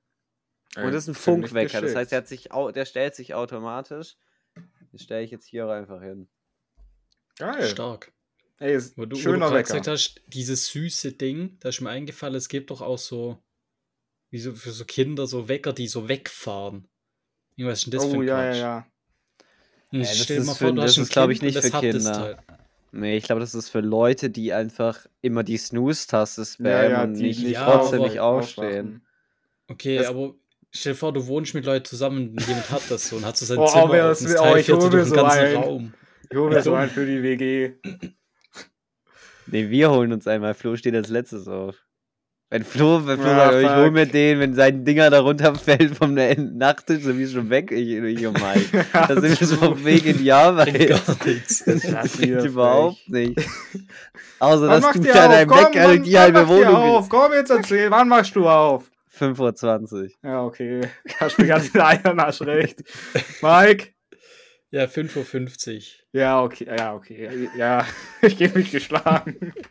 Und 0.76 0.92
das 0.92 1.04
ist 1.04 1.08
ein 1.08 1.14
Funkwecker. 1.14 1.80
Das 1.80 1.94
heißt, 1.94 2.12
der, 2.12 2.26
sich, 2.26 2.48
der 2.74 2.84
stellt 2.84 3.14
sich 3.14 3.34
automatisch. 3.34 4.16
Den 4.92 4.98
stelle 4.98 5.22
ich 5.24 5.30
jetzt 5.30 5.46
hier 5.46 5.68
einfach 5.68 6.00
hin. 6.02 6.28
Geil. 7.38 7.66
Stark. 7.66 8.12
Ey, 8.60 8.74
ist 8.74 8.96
Wo 8.96 9.02
du, 9.04 9.10
wo 9.10 9.14
du 9.14 9.16
schöner 9.16 9.38
gerade 9.46 9.54
Wecker. 9.56 9.62
gesagt 9.64 9.88
hast, 9.88 10.20
dieses 10.28 10.68
süße 10.68 11.12
Ding, 11.12 11.56
da 11.60 11.68
ist 11.70 11.80
mir 11.80 11.90
eingefallen, 11.90 12.36
es 12.36 12.48
gibt 12.48 12.70
doch 12.70 12.80
auch 12.80 12.98
so, 12.98 13.42
wie 14.30 14.38
so 14.38 14.54
für 14.54 14.70
so 14.70 14.84
Kinder, 14.84 15.26
so 15.26 15.48
Wecker, 15.48 15.72
die 15.72 15.88
so 15.88 16.08
wegfahren. 16.08 16.88
Was 17.56 17.78
ist 17.80 17.86
denn 17.86 17.90
das 17.92 18.04
für 18.06 18.16
oh, 18.16 18.20
ein 18.20 18.28
ja, 18.28 18.44
ja, 18.44 18.50
Quatsch? 18.52 18.58
ja. 18.60 18.86
Und 19.92 20.00
Ja, 20.00 20.06
das 20.08 20.18
stell 20.18 20.38
ist 20.38 20.46
mal 20.46 20.54
für- 20.54 20.64
vor, 20.66 20.74
du 20.74 20.82
das 20.82 20.98
ist, 20.98 21.12
glaub 21.12 21.30
ich, 21.30 21.40
und 21.40 21.46
nicht 21.46 21.58
für 21.60 21.70
Kinder. 21.80 22.42
Nee, 22.92 23.16
ich 23.16 23.24
glaube, 23.24 23.40
das 23.40 23.54
ist 23.56 23.70
für 23.70 23.80
Leute, 23.80 24.30
die 24.30 24.52
einfach 24.52 25.06
immer 25.20 25.42
die 25.42 25.56
Snooze-Taste 25.56 26.44
spammen 26.44 26.90
ja, 26.92 27.02
und 27.02 27.14
die 27.14 27.22
nicht, 27.24 27.42
nicht 27.42 27.56
trotzdem 27.58 28.02
nicht 28.02 28.20
aufstehen. 28.20 29.04
Okay, 29.66 29.96
Das- 29.98 30.06
aber 30.06 30.34
stell 30.74 30.92
dir 30.92 30.98
vor, 30.98 31.12
du 31.12 31.26
wohnst 31.26 31.54
mit 31.54 31.64
Leuten 31.64 31.84
zusammen 31.84 32.30
und 32.30 32.46
jemand 32.46 32.70
hat 32.70 32.82
das 32.90 33.08
so 33.08 33.16
und 33.16 33.24
hat 33.24 33.36
so 33.36 33.46
sein 33.46 33.58
Oh, 33.58 33.66
Zimmer 33.66 33.82
aber 33.84 34.02
auf 34.10 34.18
das 34.18 34.28
wär- 34.28 34.42
oh, 34.42 34.56
ich 34.56 34.66
sich 34.66 34.74
hol 34.74 34.90
durch 34.90 35.04
mir 35.04 35.04
so 35.04 35.14
ganzen 35.14 35.38
einen. 35.38 35.56
Raum. 35.56 35.94
Ich 36.30 36.36
hole 36.36 36.54
mir 36.54 36.62
so 36.62 36.74
einen 36.74 36.90
für 36.90 37.06
die 37.06 37.22
WG. 37.22 37.72
Nee, 39.46 39.68
wir 39.70 39.90
holen 39.90 40.12
uns 40.12 40.26
einmal. 40.26 40.54
Flo 40.54 40.74
steht 40.76 40.94
als 40.94 41.08
letztes 41.08 41.48
auf. 41.48 41.76
Wenn 42.50 42.62
Flo, 42.64 43.04
wenn 43.06 43.18
Flo 43.18 43.30
Ah, 43.30 43.50
sagt, 43.50 43.62
ich 43.62 43.68
hol 43.68 43.84
fuck. 43.86 43.92
mir 43.94 44.06
den, 44.06 44.38
wenn 44.38 44.54
sein 44.54 44.84
Dinger 44.84 45.10
da 45.10 45.20
runterfällt 45.20 45.96
vom 45.96 46.14
Nachttisch, 46.58 47.02
sind 47.02 47.18
wir 47.18 47.28
schon 47.28 47.50
weg, 47.50 47.72
ich, 47.72 47.88
ich 47.90 48.26
und 48.26 48.34
Mike. 48.40 48.86
Da 48.92 49.20
sind 49.20 49.40
wir 49.40 49.46
schon 49.46 49.58
auf 49.68 49.76
dem 49.76 49.84
Weg 49.84 50.06
in 50.06 50.18
die 50.18 50.30
Arbeit. 50.32 50.72
Bringt 50.72 50.88
gar 51.06 51.26
nichts. 51.26 51.64
Das 51.64 51.82
Das 51.82 52.16
bringt 52.16 52.44
überhaupt 52.44 53.08
nicht. 53.08 53.38
Außer, 54.38 54.68
Wann 54.68 54.82
dass 54.82 54.92
du 54.92 55.00
da 55.00 55.28
deinem 55.28 55.50
wann, 55.50 56.02
die 56.04 56.18
halbe 56.18 56.46
Wohnung 56.46 56.74
auf? 56.76 57.08
Komm 57.08 57.32
jetzt 57.32 57.50
erzähl, 57.50 57.90
wann 57.90 58.08
machst 58.08 58.36
du 58.36 58.48
auf? 58.48 58.90
5.20 59.18 59.92
Uhr. 59.92 60.08
Ja, 60.22 60.42
okay. 60.44 60.80
Hast 61.20 61.38
mir 61.38 61.46
ganz 61.46 61.72
leider 61.74 62.16
hast 62.16 62.42
recht. 62.42 62.82
Mike? 63.42 63.94
Ja, 64.70 64.84
5.50 64.84 65.76
Uhr. 65.76 65.82
Ja, 66.12 66.42
okay, 66.42 66.66
ja, 66.76 66.94
okay. 66.94 67.48
Ja, 67.56 67.86
ich 68.22 68.36
gebe 68.36 68.58
mich 68.58 68.70
geschlagen. 68.72 69.52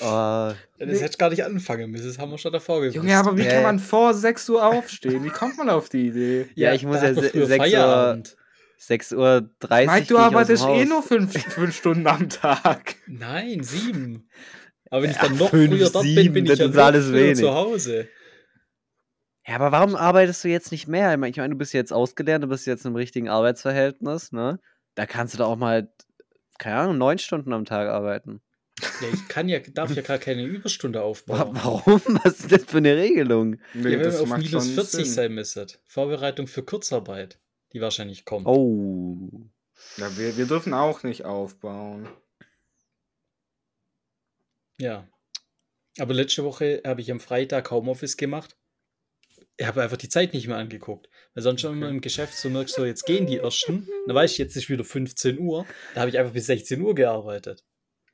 Oh, 0.00 0.52
Das 0.78 1.00
hätte 1.00 1.04
ich 1.10 1.18
gar 1.18 1.30
nicht 1.30 1.44
anfangen 1.44 1.90
müssen, 1.90 2.06
das 2.06 2.18
haben 2.18 2.30
wir 2.30 2.38
schon 2.38 2.52
davor 2.52 2.80
gewusst. 2.80 2.94
Junge, 2.96 3.16
aber 3.16 3.36
wie 3.36 3.42
Ja, 3.44 3.54
kann 3.54 3.62
man 3.64 3.78
vor 3.80 4.14
6 4.14 4.48
Uhr 4.50 4.64
aufstehen? 4.64 5.24
Wie 5.24 5.30
kommt 5.30 5.56
man 5.56 5.70
auf 5.70 5.88
die 5.88 6.08
Idee? 6.08 6.46
Ja, 6.54 6.72
ich 6.72 6.84
muss 6.84 6.96
ja 6.96 7.08
hat 7.08 7.14
man 7.16 7.24
se- 7.24 7.30
früher 7.30 7.46
6 7.46 7.58
Uhr 7.58 7.64
Feierabend. 7.64 8.36
6.30 8.78 9.16
Uhr. 9.16 9.50
Mike, 9.86 10.06
du 10.06 10.18
arbeitest 10.18 10.64
eh 10.68 10.84
nur 10.84 11.02
5 11.02 11.74
Stunden 11.74 12.06
am 12.06 12.28
Tag. 12.28 12.94
Nein, 13.06 13.62
sieben. 13.64 14.28
Aber 14.96 15.02
wenn 15.02 15.10
ich 15.10 15.18
dann 15.18 15.36
noch 15.36 15.50
fünf, 15.50 15.70
früher 15.70 15.90
dort 15.90 16.04
bin, 16.04 16.14
sieben, 16.14 16.32
bin 16.32 16.44
ich 16.46 16.50
das 16.52 16.58
ja 16.58 16.68
noch 16.68 16.76
alles 16.76 17.06
früher 17.06 17.14
wenig. 17.14 17.38
zu 17.38 17.52
Hause. 17.54 18.08
Ja, 19.46 19.56
aber 19.56 19.70
warum 19.70 19.94
arbeitest 19.94 20.42
du 20.42 20.48
jetzt 20.48 20.72
nicht 20.72 20.88
mehr? 20.88 21.12
Ich 21.12 21.18
meine, 21.18 21.30
ich 21.30 21.36
du 21.36 21.54
bist 21.54 21.74
jetzt 21.74 21.92
ausgelernt, 21.92 22.44
du 22.44 22.48
bist 22.48 22.66
jetzt 22.66 22.86
im 22.86 22.96
richtigen 22.96 23.28
Arbeitsverhältnis, 23.28 24.32
ne? 24.32 24.58
Da 24.94 25.04
kannst 25.04 25.34
du 25.34 25.38
doch 25.38 25.48
auch 25.48 25.56
mal, 25.56 25.92
keine 26.58 26.76
Ahnung, 26.76 26.96
neun 26.96 27.18
Stunden 27.18 27.52
am 27.52 27.66
Tag 27.66 27.88
arbeiten. 27.90 28.40
Ja, 28.80 29.08
ich 29.12 29.28
kann 29.28 29.50
ja, 29.50 29.58
darf 29.58 29.94
ja 29.94 30.00
gar 30.00 30.16
keine 30.16 30.44
Überstunde 30.44 31.02
aufbauen. 31.02 31.50
warum? 31.52 32.00
Was 32.24 32.40
ist 32.40 32.52
das 32.52 32.64
für 32.64 32.78
eine 32.78 32.96
Regelung? 32.96 33.58
Nee, 33.74 33.90
ja, 33.90 33.98
wenn 33.98 34.02
das 34.02 34.14
wir 34.14 34.22
auf 34.22 34.28
macht 34.28 34.42
minus 34.44 34.64
schon 34.64 34.74
40 34.74 35.04
Sinn. 35.04 35.04
sein 35.04 35.34
müssen. 35.34 35.66
Vorbereitung 35.84 36.46
für 36.46 36.62
Kurzarbeit, 36.62 37.38
die 37.74 37.82
wahrscheinlich 37.82 38.24
kommt. 38.24 38.46
Oh. 38.46 39.28
Ja, 39.98 40.16
wir, 40.16 40.38
wir 40.38 40.46
dürfen 40.46 40.72
auch 40.72 41.02
nicht 41.02 41.26
aufbauen. 41.26 42.08
Ja. 44.78 45.08
Aber 45.98 46.14
letzte 46.14 46.44
Woche 46.44 46.82
habe 46.84 47.00
ich 47.00 47.10
am 47.10 47.20
Freitag 47.20 47.70
Homeoffice 47.70 48.16
gemacht. 48.16 48.56
Ich 49.56 49.66
habe 49.66 49.82
einfach 49.82 49.96
die 49.96 50.10
Zeit 50.10 50.34
nicht 50.34 50.46
mehr 50.46 50.58
angeguckt. 50.58 51.08
Weil 51.34 51.42
sonst 51.42 51.62
schon 51.62 51.72
immer 51.72 51.88
im 51.88 52.02
Geschäft 52.02 52.34
so 52.34 52.50
merkst 52.50 52.76
du, 52.76 52.84
jetzt 52.84 53.06
gehen 53.06 53.26
die 53.26 53.38
ersten. 53.38 53.88
Dann 54.06 54.14
weiß 54.14 54.32
ich, 54.32 54.38
jetzt 54.38 54.56
ist 54.56 54.68
wieder 54.68 54.84
15 54.84 55.38
Uhr. 55.38 55.66
Da 55.94 56.00
habe 56.00 56.10
ich 56.10 56.18
einfach 56.18 56.32
bis 56.32 56.46
16 56.46 56.80
Uhr 56.82 56.94
gearbeitet. 56.94 57.64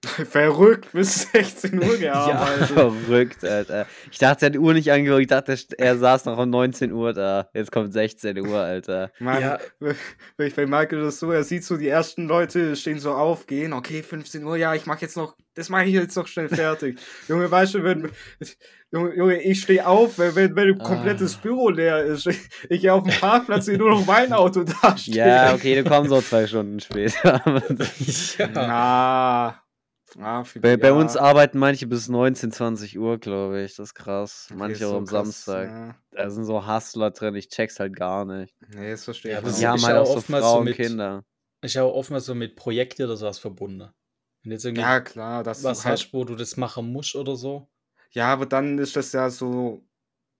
Verrückt, 0.30 0.90
bis 0.92 1.22
16 1.32 1.82
Uhr 1.82 1.96
gearbeitet. 1.96 2.68
Verrückt, 2.70 3.44
Alter. 3.44 3.86
Ich 4.10 4.18
dachte, 4.18 4.44
er 4.44 4.46
hat 4.46 4.54
die 4.54 4.58
Uhr 4.58 4.74
nicht 4.74 4.90
angeguckt. 4.90 5.20
Ich 5.20 5.26
dachte, 5.28 5.56
er 5.78 5.96
saß 5.96 6.24
noch 6.24 6.38
um 6.38 6.50
19 6.50 6.92
Uhr 6.92 7.12
da. 7.12 7.48
Jetzt 7.54 7.70
kommt 7.70 7.92
16 7.92 8.38
Uhr, 8.46 8.58
Alter. 8.58 9.12
Mann, 9.20 9.40
Ja. 9.40 9.58
wenn 9.78 10.46
ich 10.46 10.54
bei 10.56 10.66
Michael 10.66 11.02
das 11.02 11.20
so, 11.20 11.30
er 11.30 11.44
sieht 11.44 11.64
so, 11.64 11.76
die 11.76 11.88
ersten 11.88 12.26
Leute 12.26 12.74
stehen 12.74 12.98
so 12.98 13.12
auf, 13.12 13.46
gehen, 13.46 13.72
okay, 13.72 14.02
15 14.02 14.44
Uhr, 14.44 14.56
ja, 14.56 14.74
ich 14.74 14.86
mach 14.86 15.00
jetzt 15.00 15.16
noch, 15.16 15.36
das 15.54 15.68
mache 15.68 15.84
ich 15.84 15.92
jetzt 15.92 16.16
noch 16.16 16.26
schnell 16.26 16.48
fertig. 16.48 16.98
Junge, 17.28 17.48
weißt 17.50 17.74
du, 17.74 17.84
wenn, 17.84 18.10
Junge, 18.90 19.14
Junge 19.16 19.40
ich 19.42 19.62
stehe 19.62 19.86
auf, 19.86 20.18
wenn, 20.18 20.34
wenn, 20.34 20.56
wenn 20.56 20.68
ein 20.70 20.78
komplettes 20.78 21.36
Ah. 21.36 21.40
Büro 21.42 21.68
leer 21.70 22.02
ist. 22.04 22.26
Ich, 22.26 22.40
ich 22.68 22.80
gehe 22.82 22.92
auf 22.92 23.04
den 23.04 23.12
Parkplatz, 23.20 23.66
sehe 23.66 23.78
nur 23.78 23.90
noch 23.90 24.04
mein 24.04 24.32
Auto 24.32 24.64
da 24.64 24.96
stehen. 24.96 25.14
Ja, 25.14 25.54
okay, 25.54 25.80
du 25.80 25.88
kommst 25.88 26.10
so 26.10 26.20
zwei 26.20 26.46
Stunden 26.46 26.80
später. 26.80 27.40
ja. 28.38 28.48
Na, 28.52 29.61
ah, 30.18 30.44
für 30.44 30.60
bei, 30.60 30.76
bei 30.76 30.88
ja. 30.88 30.92
uns 30.94 31.16
arbeiten 31.16 31.58
manche 31.58 31.86
bis 31.86 32.08
19, 32.08 32.52
20 32.52 32.98
Uhr, 32.98 33.18
glaube 33.18 33.62
ich. 33.62 33.76
Das 33.76 33.88
ist 33.90 33.94
krass. 33.94 34.46
Okay, 34.50 34.58
Manche 34.58 34.74
ist 34.76 34.84
auch 34.84 34.90
so 34.90 34.96
am 34.98 35.04
krass, 35.06 35.44
Samstag. 35.44 35.68
Ja. 35.70 35.94
Da 36.10 36.30
sind 36.30 36.44
so 36.44 36.66
Hustler 36.66 37.10
drin, 37.10 37.34
ich 37.34 37.48
check's 37.48 37.80
halt 37.80 37.96
gar 37.96 38.24
nicht. 38.24 38.54
Nee, 38.68 38.90
das 38.90 39.04
verstehe 39.04 39.32
Ja, 39.32 39.40
ich 39.42 39.46
sie 39.48 39.60
Die 39.60 39.66
haben 39.66 39.76
ist 39.76 39.84
halt 39.86 39.96
ja 39.96 40.02
auch 40.02 40.06
so 40.06 40.16
oftmals 40.16 40.44
so 40.44 40.50
Frauen, 40.50 40.64
mit- 40.64 40.76
Kinder. 40.76 41.24
Ich 41.64 41.76
habe 41.76 41.92
oftmals 41.94 42.24
so 42.26 42.34
mit 42.34 42.56
Projekten 42.56 43.04
oder 43.04 43.16
sowas 43.16 43.38
verbunden. 43.38 43.90
Wenn 44.42 44.52
jetzt 44.52 44.64
irgendwie 44.64 44.82
Ja, 44.82 45.00
klar, 45.00 45.44
das 45.44 45.62
was 45.62 45.84
halt, 45.84 46.00
hast, 46.00 46.12
wo 46.12 46.24
du 46.24 46.34
das 46.34 46.56
machen 46.56 46.92
musst 46.92 47.14
oder 47.14 47.36
so. 47.36 47.68
Ja, 48.10 48.32
aber 48.32 48.46
dann 48.46 48.78
ist 48.78 48.96
das 48.96 49.12
ja 49.12 49.30
so 49.30 49.84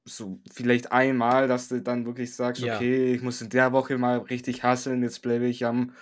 so 0.05 0.41
vielleicht 0.53 0.91
einmal, 0.91 1.47
dass 1.47 1.69
du 1.69 1.81
dann 1.81 2.05
wirklich 2.07 2.35
sagst, 2.35 2.61
Ja. 2.61 2.75
okay, 2.75 3.15
ich 3.15 3.23
muss 3.23 3.41
in 3.41 3.51
der 3.51 3.71
Woche 3.73 3.97
mal 3.99 4.19
richtig 4.19 4.65
hasseln, 4.65 5.03
jetzt 5.05 5.23
bleibe 5.23 5.47
ich 5.47 5.65
am 5.65 5.95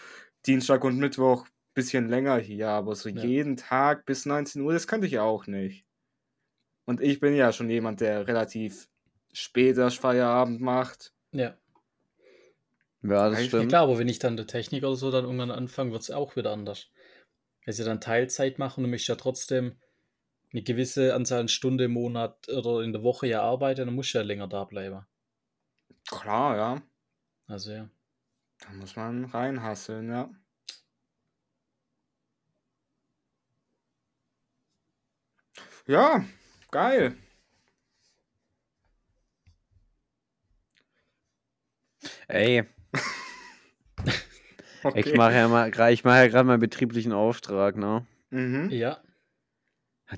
Dienstag 0.47 0.85
und 0.85 0.97
Mittwoch 0.97 1.47
bisschen 1.81 2.09
länger 2.09 2.39
hier, 2.39 2.69
aber 2.71 2.95
so 2.95 3.09
Ja. 3.15 3.23
jeden 3.23 3.57
Tag 3.57 4.07
bis 4.07 4.27
19 4.27 4.63
Uhr, 4.63 4.73
das 4.73 4.87
könnte 4.89 5.07
ich 5.07 5.19
auch 5.19 5.47
nicht. 5.47 5.87
Und 6.85 7.01
ich 7.01 7.21
bin 7.21 7.35
ja 7.35 7.53
schon 7.53 7.71
jemand, 7.71 8.01
der 8.01 8.27
relativ 8.27 8.89
spät 9.33 9.79
erst 9.79 9.99
Feierabend 9.99 10.61
macht. 10.61 11.15
Ja. 11.33 11.57
Ja, 13.03 13.29
das 13.31 13.39
Eigentlich 13.39 13.53
Ja 13.55 13.59
stimmt. 13.59 13.69
klar, 13.69 13.83
aber 13.85 13.99
wenn 13.99 14.09
ich 14.09 14.19
dann 14.19 14.37
der 14.37 14.47
Technik 14.47 14.85
oder 14.85 14.95
so 14.97 15.11
dann 15.11 15.25
irgendwann 15.25 15.51
anfange, 15.51 15.93
wird 15.93 16.03
es 16.03 16.11
auch 16.11 16.37
wieder 16.37 16.53
anders. 16.53 16.91
Wenn 17.65 17.75
sie 17.75 17.85
dann 17.85 18.01
Teilzeit 18.01 18.59
machen, 18.59 18.83
dann 18.85 18.91
möchte 18.91 19.05
ich 19.05 19.09
ja 19.09 19.17
trotzdem 19.17 19.81
eine 20.53 20.63
gewisse 20.63 21.15
Anzahl 21.15 21.41
an 21.43 21.49
Stunden 21.49 21.85
im 21.87 21.93
Monat 21.93 22.49
oder 22.51 22.83
in 22.83 22.93
der 22.93 23.03
Woche 23.05 23.27
ja 23.29 23.43
arbeiten, 23.43 23.87
dann 23.87 23.95
muss 23.97 24.09
ich 24.09 24.15
ja 24.15 24.23
länger 24.23 24.49
da 24.49 24.65
bleiben. 24.65 25.07
Klar, 26.11 26.57
ja. 26.57 26.83
Also 27.49 27.73
ja. 27.73 27.91
Da 28.59 28.71
muss 28.73 28.97
man 28.97 29.27
reinhasseln, 29.27 30.09
ja. 30.09 30.31
Ja, 35.91 36.23
geil. 36.71 37.17
Ey, 42.29 42.63
Okay. 44.85 45.01
ich 45.01 45.15
mache 45.15 45.35
ja 45.35 45.49
mal, 45.49 45.69
ich 45.93 46.05
mache 46.05 46.19
ja 46.19 46.29
gerade 46.29 46.45
meinen 46.45 46.61
betrieblichen 46.61 47.13
Auftrag, 47.13 47.77
ne? 47.77 48.07
Mhm. 48.31 48.71
Ja, 48.71 49.01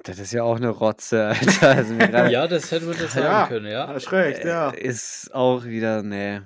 Das 0.05 0.19
ist 0.19 0.33
ja 0.33 0.43
auch 0.43 0.57
eine 0.57 0.69
Rotze, 0.69 1.29
Alter. 1.29 1.69
Also 1.71 1.95
ja 2.31 2.47
das 2.47 2.71
hätte 2.71 2.85
man 2.85 2.99
das 2.99 3.15
sagen 3.15 3.25
Ja, 3.25 3.47
können, 3.49 3.67
ja. 3.73 3.89
hast 3.89 4.13
recht, 4.13 4.45
ja. 4.45 4.71
äh, 4.73 4.79
ist 4.79 5.35
auch 5.35 5.65
wieder, 5.65 6.03
nee. 6.03 6.43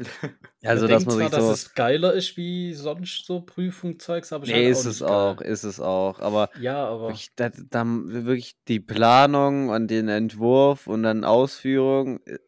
Also, 0.62 0.86
dass 0.86 1.06
man 1.06 1.16
zwar, 1.16 1.28
sich 1.30 1.38
so. 1.40 1.48
dass 1.48 1.58
es 1.58 1.74
geiler 1.74 2.12
ist 2.12 2.36
wie 2.36 2.74
sonst 2.74 3.24
so 3.24 3.40
Prüfungzeugs, 3.40 4.30
aber 4.32 4.46
Nee, 4.46 4.52
halt 4.52 4.66
ist 4.66 4.86
auch 4.86 4.90
es 4.90 5.02
auch, 5.02 5.36
geil. 5.38 5.48
ist 5.48 5.64
es 5.64 5.80
auch. 5.80 6.20
Aber 6.20 6.50
Ja, 6.60 6.86
aber 6.86 7.08
wirklich, 7.08 7.30
da, 7.34 7.48
da, 7.48 7.84
wirklich 7.86 8.56
die 8.68 8.80
Planung 8.80 9.70
und 9.70 9.88
den 9.88 10.08
Entwurf 10.08 10.86
und 10.86 11.02
dann 11.02 11.24
Ausführung, 11.24 12.20
äh, 12.26 12.38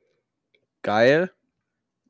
geil. 0.82 1.30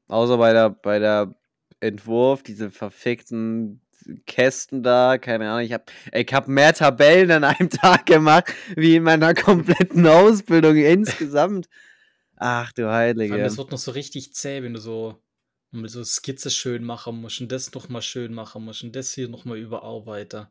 Außer 0.08 0.38
bei 0.38 0.52
der, 0.52 0.70
bei 0.70 0.98
der 0.98 1.34
Entwurf, 1.78 2.42
diese 2.42 2.70
verfickten 2.70 3.80
Kästen 4.26 4.82
da, 4.82 5.18
keine 5.18 5.50
Ahnung. 5.50 5.64
Ich 5.64 5.72
habe 5.72 5.84
ich 6.12 6.32
hab 6.32 6.48
mehr 6.48 6.74
Tabellen 6.74 7.30
an 7.30 7.44
einem 7.44 7.70
Tag 7.70 8.06
gemacht, 8.06 8.52
wie 8.76 8.96
in 8.96 9.04
meiner 9.04 9.34
kompletten 9.34 10.06
Ausbildung 10.06 10.76
insgesamt. 10.76 11.68
Ach 12.36 12.72
du 12.72 12.90
Heilige. 12.90 13.38
das 13.38 13.56
wird 13.56 13.70
noch 13.70 13.78
so 13.78 13.92
richtig 13.92 14.34
zäh, 14.34 14.62
wenn 14.62 14.74
du 14.74 14.80
so 14.80 15.22
mal 15.72 15.88
so 15.88 16.04
Skizze 16.04 16.50
schön 16.50 16.84
machen 16.84 17.20
musst 17.20 17.40
und 17.40 17.50
das 17.50 17.72
nochmal 17.72 18.02
schön 18.02 18.34
machen 18.34 18.64
musst 18.64 18.84
und 18.84 18.94
das 18.94 19.12
hier 19.12 19.28
nochmal 19.28 19.58
überarbeiten. 19.58 20.46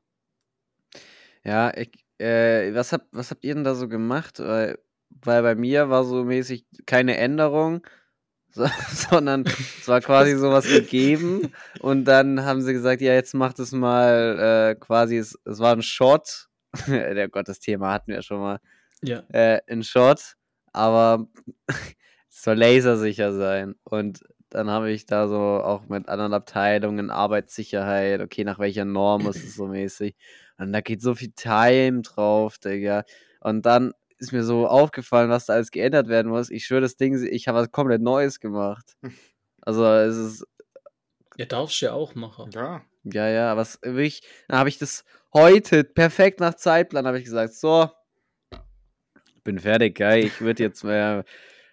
Ja, 1.44 1.76
ich, 1.76 1.92
äh, 2.20 2.74
was, 2.74 2.92
hab, 2.94 3.08
was 3.12 3.32
habt 3.32 3.44
ihr 3.44 3.54
denn 3.54 3.64
da 3.64 3.76
so 3.76 3.88
gemacht? 3.88 4.40
Weil, 4.40 4.80
weil 5.10 5.42
bei 5.42 5.56
mir 5.56 5.90
war 5.90 6.04
so 6.04 6.24
mäßig 6.24 6.66
keine 6.86 7.18
Änderung, 7.18 7.86
so, 8.50 8.68
sondern 8.92 9.46
es 9.46 9.88
war 9.88 10.02
quasi 10.02 10.36
sowas 10.36 10.68
gegeben 10.68 11.54
und 11.80 12.06
dann 12.06 12.44
haben 12.44 12.62
sie 12.62 12.74
gesagt, 12.74 13.02
ja, 13.02 13.14
jetzt 13.14 13.34
macht 13.34 13.60
es 13.60 13.72
mal 13.72 14.72
äh, 14.72 14.80
quasi, 14.80 15.18
es, 15.18 15.40
es 15.46 15.60
war 15.60 15.74
ein 15.74 15.82
Shot. 15.82 16.48
Der 16.88 17.28
Gott, 17.30 17.48
das 17.48 17.60
Thema 17.60 17.94
hatten 17.94 18.12
wir 18.12 18.22
schon 18.22 18.40
mal. 18.40 18.60
Ja. 19.02 19.24
Äh, 19.30 19.62
ein 19.68 19.84
Shot, 19.84 20.36
aber 20.74 21.28
es 21.68 22.44
soll 22.44 22.56
lasersicher 22.58 23.34
sein. 23.34 23.76
Und 23.84 24.22
dann 24.52 24.70
habe 24.70 24.92
ich 24.92 25.06
da 25.06 25.28
so 25.28 25.38
auch 25.38 25.88
mit 25.88 26.08
anderen 26.10 26.34
Abteilungen, 26.34 27.10
Arbeitssicherheit, 27.10 28.22
okay, 28.22 28.44
nach 28.44 28.60
welcher 28.60 28.86
Norm 28.86 29.28
ist 29.28 29.44
es 29.44 29.56
so 29.56 29.68
mäßig. 29.68 30.16
Und 30.58 30.74
da 30.74 30.82
geht 30.82 31.02
so 31.02 31.16
viel 31.16 31.32
Time 31.32 32.02
drauf, 32.02 32.60
Digga. 32.60 33.04
Und 33.40 33.66
dann 33.66 33.94
ist 34.18 34.34
mir 34.34 34.44
so 34.44 34.68
aufgefallen, 34.68 35.30
was 35.30 35.48
da 35.48 35.54
alles 35.54 35.72
geändert 35.72 36.08
werden 36.08 36.30
muss. 36.32 36.52
Ich 36.52 36.66
schwöre, 36.66 36.82
das 36.82 36.98
Ding, 36.98 37.22
ich 37.26 37.48
habe 37.48 37.60
was 37.60 37.72
komplett 37.72 38.02
Neues 38.02 38.40
gemacht. 38.40 38.98
Also 39.64 39.86
es 39.86 40.18
ist, 40.18 40.48
Ja, 41.38 41.46
darfst 41.46 41.80
du 41.80 41.86
ja 41.86 41.94
auch 41.94 42.16
machen. 42.16 42.50
Ja. 42.52 42.82
ja, 43.04 43.30
ja, 43.30 43.56
was 43.56 43.78
wirklich, 43.84 44.24
dann 44.48 44.58
habe 44.58 44.70
ich 44.70 44.80
das 44.80 45.06
heute 45.36 45.84
perfekt 45.84 46.40
nach 46.40 46.56
Zeitplan, 46.56 47.06
habe 47.06 47.20
ich 47.20 47.26
gesagt, 47.26 47.54
so, 47.54 47.88
bin 49.44 49.60
fertig, 49.60 50.00
geil, 50.00 50.26
ich 50.26 50.42
würde 50.42 50.64
jetzt 50.64 50.84
äh, 50.84 51.24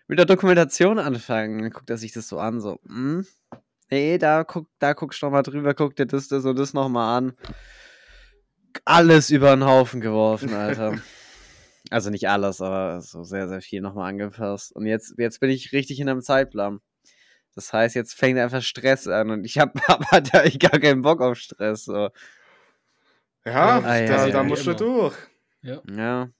mit 0.08 0.18
der 0.18 0.26
Dokumentation 0.26 0.98
anfangen. 0.98 1.62
Dann 1.62 1.70
guckt 1.70 1.90
er 1.90 1.98
sich 1.98 2.12
das 2.12 2.28
so 2.28 2.38
an, 2.38 2.60
so, 2.60 2.80
hm, 2.86 3.26
nee, 3.90 4.18
da 4.18 4.42
guck, 4.44 4.68
da 4.78 4.94
guckst 4.94 5.22
du 5.22 5.26
noch 5.26 5.32
mal 5.32 5.42
drüber, 5.42 5.74
guck 5.74 5.94
dir 5.94 6.06
das, 6.06 6.28
das 6.28 6.44
und 6.44 6.58
das 6.58 6.74
noch 6.74 6.88
mal 6.88 7.16
an. 7.16 7.32
Alles 8.84 9.30
über 9.30 9.50
den 9.50 9.64
Haufen 9.64 10.00
geworfen, 10.00 10.52
Alter. 10.54 10.98
also 11.90 12.10
nicht 12.10 12.28
alles, 12.28 12.60
aber 12.60 13.00
so 13.00 13.22
sehr, 13.22 13.48
sehr 13.48 13.60
viel 13.60 13.80
nochmal 13.80 14.08
angepasst. 14.10 14.74
Und 14.74 14.86
jetzt, 14.86 15.14
jetzt 15.18 15.40
bin 15.40 15.50
ich 15.50 15.72
richtig 15.72 16.00
in 16.00 16.08
einem 16.08 16.22
Zeitplan. 16.22 16.80
Das 17.54 17.72
heißt, 17.72 17.94
jetzt 17.96 18.14
fängt 18.14 18.38
einfach 18.38 18.62
Stress 18.62 19.08
an 19.08 19.30
und 19.30 19.44
ich 19.44 19.58
habe 19.58 19.80
hab 19.88 20.04
halt 20.10 20.34
eigentlich 20.34 20.58
gar 20.58 20.78
keinen 20.80 21.02
Bock 21.02 21.20
auf 21.20 21.36
Stress. 21.36 21.84
So. 21.84 22.10
Ja, 23.44 23.78
Ah, 23.80 23.98
ja, 23.98 24.06
da, 24.06 24.26
ja, 24.26 24.32
da 24.32 24.38
ja, 24.38 24.42
musst 24.42 24.66
du 24.66 24.74
durch. 24.74 25.16
Ja. 25.62 25.82
Ja, 25.90 26.30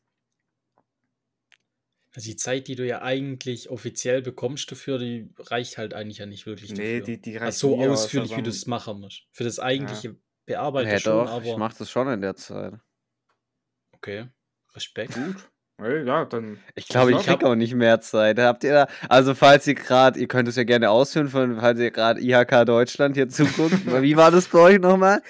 Also 2.14 2.30
die 2.30 2.36
Zeit, 2.36 2.68
die 2.68 2.74
du 2.74 2.86
ja 2.86 3.02
eigentlich 3.02 3.68
offiziell 3.70 4.22
bekommst 4.22 4.70
dafür, 4.72 4.98
die 4.98 5.30
reicht 5.38 5.78
halt 5.78 5.94
eigentlich 5.94 6.18
ja 6.18 6.26
nicht 6.26 6.46
wirklich 6.46 6.70
Nee, 6.70 7.00
dafür. 7.00 7.06
die, 7.06 7.20
die 7.20 7.36
reicht 7.36 7.46
also 7.46 7.70
so 7.70 7.76
nie 7.76 7.86
aus, 7.88 8.04
ausführlich, 8.04 8.36
wie 8.36 8.42
du 8.42 8.50
es 8.50 8.66
machen 8.66 9.00
musst. 9.00 9.26
Für 9.32 9.44
das 9.44 9.58
eigentliche 9.58 10.16
Bearbeiten 10.46 10.90
ja 10.90 10.98
schon, 10.98 11.12
doch, 11.12 11.30
aber 11.30 11.44
ich 11.44 11.56
mach 11.56 11.74
das 11.74 11.90
schon 11.90 12.08
in 12.08 12.20
der 12.20 12.34
Zeit. 12.36 12.74
okay, 13.94 14.28
Respekt. 14.74 15.14
Gut. 15.14 15.50
Ey, 15.80 16.04
ja, 16.04 16.24
dann. 16.24 16.58
Ich 16.74 16.88
glaube, 16.88 17.12
ich 17.12 17.18
Ich 17.18 17.26
krieg 17.26 17.44
auch 17.44 17.54
nicht 17.54 17.72
mehr 17.72 18.00
Zeit. 18.00 18.40
Habt 18.40 18.64
ihr 18.64 18.72
da, 18.72 18.86
also 19.08 19.34
falls 19.36 19.64
ihr 19.68 19.76
gerade, 19.76 20.18
ihr 20.18 20.26
könnt 20.26 20.48
es 20.48 20.56
ja 20.56 20.64
gerne 20.64 20.90
ausführen, 20.90 21.28
von, 21.28 21.60
falls 21.60 21.78
ihr 21.78 21.92
gerade 21.92 22.20
IHK 22.20 22.64
Deutschland 22.66 23.14
hier 23.14 23.28
zuguckt. 23.28 23.74
Wie 24.02 24.16
war 24.16 24.32
das 24.32 24.46
bei 24.48 24.58
euch 24.58 24.80
nochmal? 24.80 25.22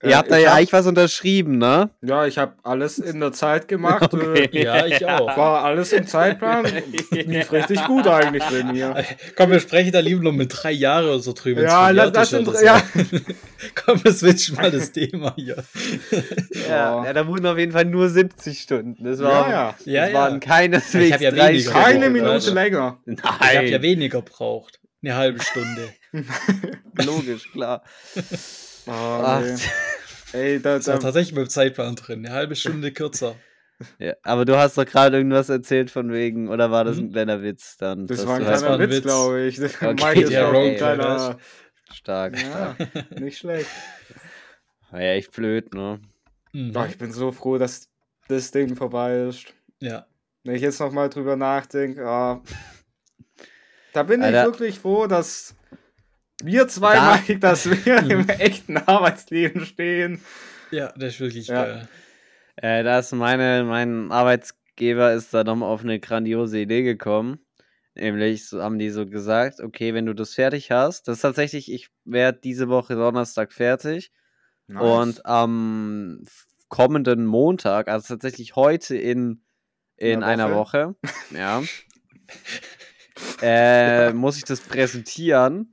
Äh, 0.00 0.10
ihr 0.10 0.16
habt 0.18 0.30
da 0.30 0.36
ja 0.36 0.50
hab- 0.50 0.58
eigentlich 0.58 0.72
was 0.72 0.86
unterschrieben, 0.86 1.58
ne? 1.58 1.90
Ja, 2.02 2.24
ich 2.24 2.38
habe 2.38 2.52
alles 2.62 3.00
in 3.00 3.18
der 3.18 3.32
Zeit 3.32 3.66
gemacht. 3.66 4.14
Okay. 4.14 4.48
äh, 4.52 4.62
Ja, 4.64 4.86
ich 4.86 5.04
auch. 5.04 5.36
War 5.36 5.64
alles 5.64 5.92
im 5.92 6.06
Zeitplan. 6.06 6.64
Lief 7.10 7.50
richtig 7.50 7.84
gut 7.86 8.06
eigentlich 8.06 8.44
bei 8.44 8.62
mir. 8.62 8.94
Komm, 9.36 9.50
wir 9.50 9.58
sprechen 9.58 9.90
da 9.90 9.98
lieber 9.98 10.22
noch 10.22 10.32
mit 10.32 10.52
drei 10.56 10.70
Jahren 10.70 11.06
oder 11.06 11.18
so 11.18 11.32
drüber. 11.32 11.62
Ja, 11.62 11.90
lass, 11.90 12.32
oder 12.32 12.52
so. 12.54 12.64
ja. 12.64 12.80
Komm, 13.84 14.04
wir 14.04 14.12
switchen 14.12 14.54
mal 14.54 14.70
das 14.70 14.92
Thema 14.92 15.32
hier. 15.34 15.64
Ja, 16.68 16.68
Ja. 16.68 17.04
ja, 17.06 17.12
da 17.12 17.26
wurden 17.26 17.46
auf 17.46 17.58
jeden 17.58 17.72
Fall 17.72 17.86
nur 17.86 18.08
70 18.08 18.60
Stunden. 18.60 19.02
Das, 19.04 19.18
war, 19.20 19.48
Ja, 19.50 19.74
ja. 19.84 19.95
Das 19.96 20.10
Ja, 20.12 20.14
ja. 20.14 20.14
waren 20.14 20.40
keineswegs 20.40 21.06
Ich 21.06 21.12
hab 21.12 21.20
ja 21.20 21.30
drei 21.30 21.52
weniger. 21.52 21.70
Keine 21.72 22.10
gebraucht, 22.10 22.12
Minute 22.12 22.46
du? 22.46 22.54
länger. 22.54 23.02
Ich 23.06 23.22
habe 23.24 23.44
ja 23.54 23.62
Nein, 23.78 23.82
weniger 23.82 24.22
braucht. 24.22 24.80
Eine 25.02 25.14
halbe 25.16 25.42
Stunde. 25.42 25.92
logisch, 27.04 27.50
klar. 27.52 27.82
Oh, 28.88 28.92
Ach, 28.92 29.40
nee. 29.42 29.56
Ey, 30.32 30.60
da, 30.62 30.76
Das 30.76 30.86
war 30.86 30.94
da, 30.94 31.00
tatsächlich 31.00 31.34
beim 31.34 31.48
Zeitplan 31.48 31.96
drin. 31.96 32.24
Eine 32.24 32.32
halbe 32.32 32.54
Stunde 32.54 32.92
kürzer. 32.92 33.34
ja, 33.98 34.14
aber 34.22 34.44
du 34.44 34.56
hast 34.56 34.78
doch 34.78 34.84
gerade 34.86 35.16
irgendwas 35.16 35.48
erzählt 35.48 35.90
von 35.90 36.12
wegen, 36.12 36.48
oder 36.48 36.70
war 36.70 36.84
das 36.84 36.96
Mhm. 36.98 37.06
ein 37.06 37.10
kleiner 37.12 37.42
Witz 37.42 37.76
dann? 37.78 38.06
das 38.06 38.24
war 38.24 38.36
ein 38.36 38.44
das 38.44 38.48
halt 38.48 38.58
kleiner 38.60 38.78
war 38.78 38.80
ein 38.80 38.88
Witz, 38.88 38.96
Witz. 38.98 39.02
glaube 39.02 39.42
ich. 39.42 39.60
Okay, 39.60 39.94
Mike 39.94 40.20
ist 40.20 40.30
ja, 40.30 40.44
auch 40.46 40.50
ein 40.50 40.56
okay. 40.56 40.76
kleiner. 40.76 41.38
stark. 41.92 42.40
Ja, 42.40 42.76
nicht 43.18 43.38
schlecht. 43.38 43.66
War 44.92 45.02
ja 45.02 45.12
echt 45.14 45.32
blöd, 45.32 45.74
ne? 45.74 46.00
Mhm. 46.52 46.72
Boah, 46.72 46.86
ich 46.86 46.96
bin 46.96 47.10
so 47.10 47.32
froh, 47.32 47.58
dass 47.58 47.88
das 48.28 48.52
Ding 48.52 48.76
vorbei 48.76 49.16
ist. 49.28 49.46
Ja. 49.80 50.06
Wenn 50.44 50.54
ich 50.54 50.62
jetzt 50.62 50.80
nochmal 50.80 51.08
drüber 51.08 51.36
nachdenke, 51.36 52.06
ah, 52.06 52.42
da 53.92 54.02
bin 54.02 54.22
Alter. 54.22 54.40
ich 54.40 54.46
wirklich 54.46 54.78
froh, 54.78 55.06
dass 55.06 55.54
wir 56.42 56.68
zwei, 56.68 56.94
Da- 56.94 57.16
Mike, 57.16 57.38
dass 57.40 57.66
wir 57.68 57.98
im 58.10 58.28
echten 58.28 58.76
Arbeitsleben 58.76 59.64
stehen. 59.66 60.20
ja, 60.70 60.92
das 60.96 61.14
ist 61.14 61.20
wirklich 61.20 61.48
Ja. 61.48 61.64
geil. 61.64 61.88
Äh, 62.56 62.84
da 62.84 62.98
ist 63.00 63.12
meine, 63.12 63.64
mein 63.64 64.10
Arbeitsgeber 64.12 65.12
ist 65.12 65.34
da 65.34 65.44
nochmal 65.44 65.68
auf 65.70 65.82
eine 65.82 66.00
grandiose 66.00 66.58
Idee 66.60 66.82
gekommen. 66.82 67.40
Nämlich 67.94 68.46
so 68.48 68.62
haben 68.62 68.78
die 68.78 68.90
so 68.90 69.06
gesagt, 69.06 69.60
okay, 69.60 69.94
wenn 69.94 70.06
du 70.06 70.14
das 70.14 70.34
fertig 70.34 70.70
hast, 70.70 71.08
das 71.08 71.16
ist 71.16 71.22
tatsächlich, 71.22 71.72
ich 71.72 71.88
werde 72.04 72.38
diese 72.42 72.68
Woche 72.68 72.94
Donnerstag 72.94 73.52
fertig 73.52 74.12
und 74.68 75.24
am 75.24 76.24
kommenden 76.68 77.24
Montag, 77.24 77.88
also 77.88 78.14
tatsächlich 78.14 78.54
heute 78.56 78.96
in, 78.96 79.42
in 79.96 80.22
Einer 80.22 80.46
einer 80.46 80.54
Woche, 80.54 80.94
ja, 81.30 81.62
äh, 83.42 84.12
muss 84.12 84.36
ich 84.36 84.44
das 84.44 84.60
präsentieren. 84.60 85.72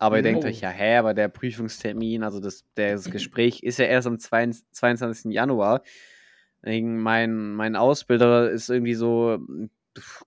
Aber 0.00 0.18
ihr 0.18 0.22
denkt 0.22 0.44
Oh. 0.44 0.46
euch, 0.46 0.60
ja, 0.60 0.70
hä, 0.70 0.96
aber 0.96 1.12
der 1.12 1.28
Prüfungstermin, 1.28 2.22
also 2.22 2.38
das, 2.38 2.64
das 2.74 3.04
Gespräch 3.10 3.62
ist 3.62 3.78
ja 3.78 3.86
erst 3.86 4.06
am 4.06 4.18
22. 4.18 5.32
Januar. 5.32 5.82
Mein, 6.62 7.54
mein 7.54 7.76
Ausbilder 7.76 8.50
ist 8.50 8.68
irgendwie 8.68 8.94
so 8.94 9.38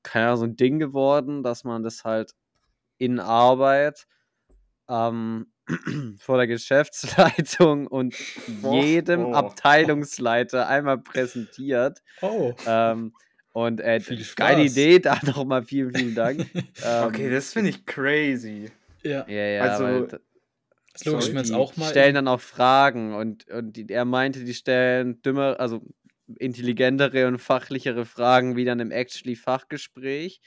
keine 0.04 0.28
Ahnung, 0.28 0.38
so 0.38 0.46
ein 0.46 0.56
Ding 0.56 0.80
geworden, 0.80 1.44
dass 1.44 1.64
man 1.64 1.84
das 1.84 2.04
halt 2.04 2.34
in 2.98 3.20
Arbeit 3.20 4.08
ähm, 4.90 5.52
vor 6.18 6.38
der 6.38 6.48
Geschäftsleitung 6.48 7.88
und 7.88 8.16
jedem 8.46 9.28
oh. 9.28 9.34
Abteilungsleiter 9.34 10.68
einmal 10.68 10.98
präsentiert. 11.00 12.02
Oh. 12.22 12.54
Ähm, 12.66 13.14
und 13.54 13.82
äh, 13.82 14.00
Viel 14.00 14.24
geile. 14.36 14.62
Idee, 14.64 15.00
da 15.00 15.20
nochmal 15.26 15.64
vielen, 15.64 15.92
vielen 15.92 16.16
Dank. 16.16 16.48
Ähm, 16.84 17.08
Okay, 17.08 17.30
das 17.30 17.54
finde 17.54 17.70
ich 17.70 17.86
crazy. 17.86 18.72
ja. 19.04 19.26
Ja, 19.28 19.36
ja, 19.36 19.62
Also, 19.64 20.08
Das 20.94 21.06
logisch 21.06 21.32
mir 21.34 21.40
jetzt 21.40 21.50
die 21.50 21.56
auch 21.56 21.76
mal. 21.78 21.90
stellen 21.92 22.16
dann 22.16 22.28
auch 22.28 22.42
Fragen 22.42 23.14
und, 23.16 23.48
und 23.50 23.74
die, 23.78 23.88
er 23.90 24.06
meinte, 24.06 24.44
die 24.44 24.54
stellen 24.54 25.22
dümmer, 25.22 25.60
also 25.60 25.82
intelligentere 26.40 27.28
und 27.28 27.38
fachlichere 27.40 28.06
Fragen 28.06 28.56
wie 28.56 28.66
dann 28.66 28.80
im 28.80 28.92
actually 28.92 29.36
Fachgespräch. 29.36 30.42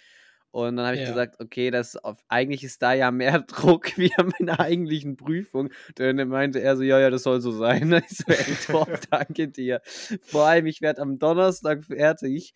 Und 0.51 0.77
dann 0.77 0.87
habe 0.87 0.95
ich 0.97 1.03
Ja. 1.03 1.07
gesagt, 1.09 1.41
okay, 1.41 1.71
das 1.73 1.97
auf, 1.97 2.19
eigentlich 2.29 2.63
ist 2.63 2.81
da 2.83 2.93
ja 2.93 3.11
mehr 3.11 3.41
Druck 3.49 3.97
wie 3.99 4.13
an 4.17 4.33
meiner 4.39 4.61
eigentlichen 4.61 5.17
Prüfung. 5.17 5.71
Dann 5.97 6.17
meinte 6.29 6.61
er 6.61 6.77
so, 6.77 6.83
ja, 6.85 7.01
ja, 7.01 7.11
das 7.11 7.25
soll 7.25 7.41
so 7.41 7.51
sein. 7.53 7.93
Ich 8.09 8.19
so, 8.19 8.33
ey, 8.33 8.57
top, 8.57 8.89
danke 9.11 9.49
dir. 9.49 9.81
Vor 10.23 10.47
allem, 10.47 10.67
ich 10.67 10.81
werde 10.81 11.03
am 11.03 11.19
Donnerstag 11.19 11.85
fertig. 11.85 12.55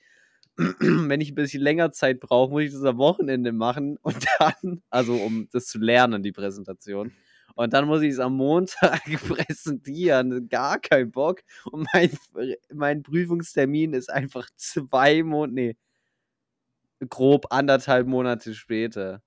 Wenn 0.81 1.21
ich 1.21 1.31
ein 1.33 1.35
bisschen 1.37 1.63
länger 1.63 1.93
Zeit 1.93 2.21
brauche, 2.21 2.51
muss 2.51 2.63
ich 2.65 2.73
das 2.73 2.83
am 2.85 2.99
Wochenende 2.99 3.53
machen 3.53 3.97
und 4.03 4.17
dann, 4.39 4.83
also 4.91 5.15
um 5.15 5.49
das 5.53 5.67
zu 5.67 5.79
lernen, 5.79 6.23
die 6.23 6.33
Präsentation. 6.33 7.13
Und 7.55 7.73
dann 7.73 7.87
muss 7.87 8.03
ich 8.03 8.13
es 8.13 8.19
am 8.19 8.37
Montag 8.37 9.03
präsentieren. 9.29 10.49
Gar 10.49 10.79
kein 10.81 11.11
Bock. 11.11 11.41
Und 11.65 11.89
mein, 11.93 12.11
mein 12.73 13.03
Prüfungstermin 13.03 13.95
ist 13.95 14.11
einfach 14.11 14.49
zwei 14.57 15.23
Monate, 15.23 15.55
nee, 15.55 15.77
grob 17.09 17.47
anderthalb 17.51 18.07
Monate 18.07 18.55
später. 18.55 19.23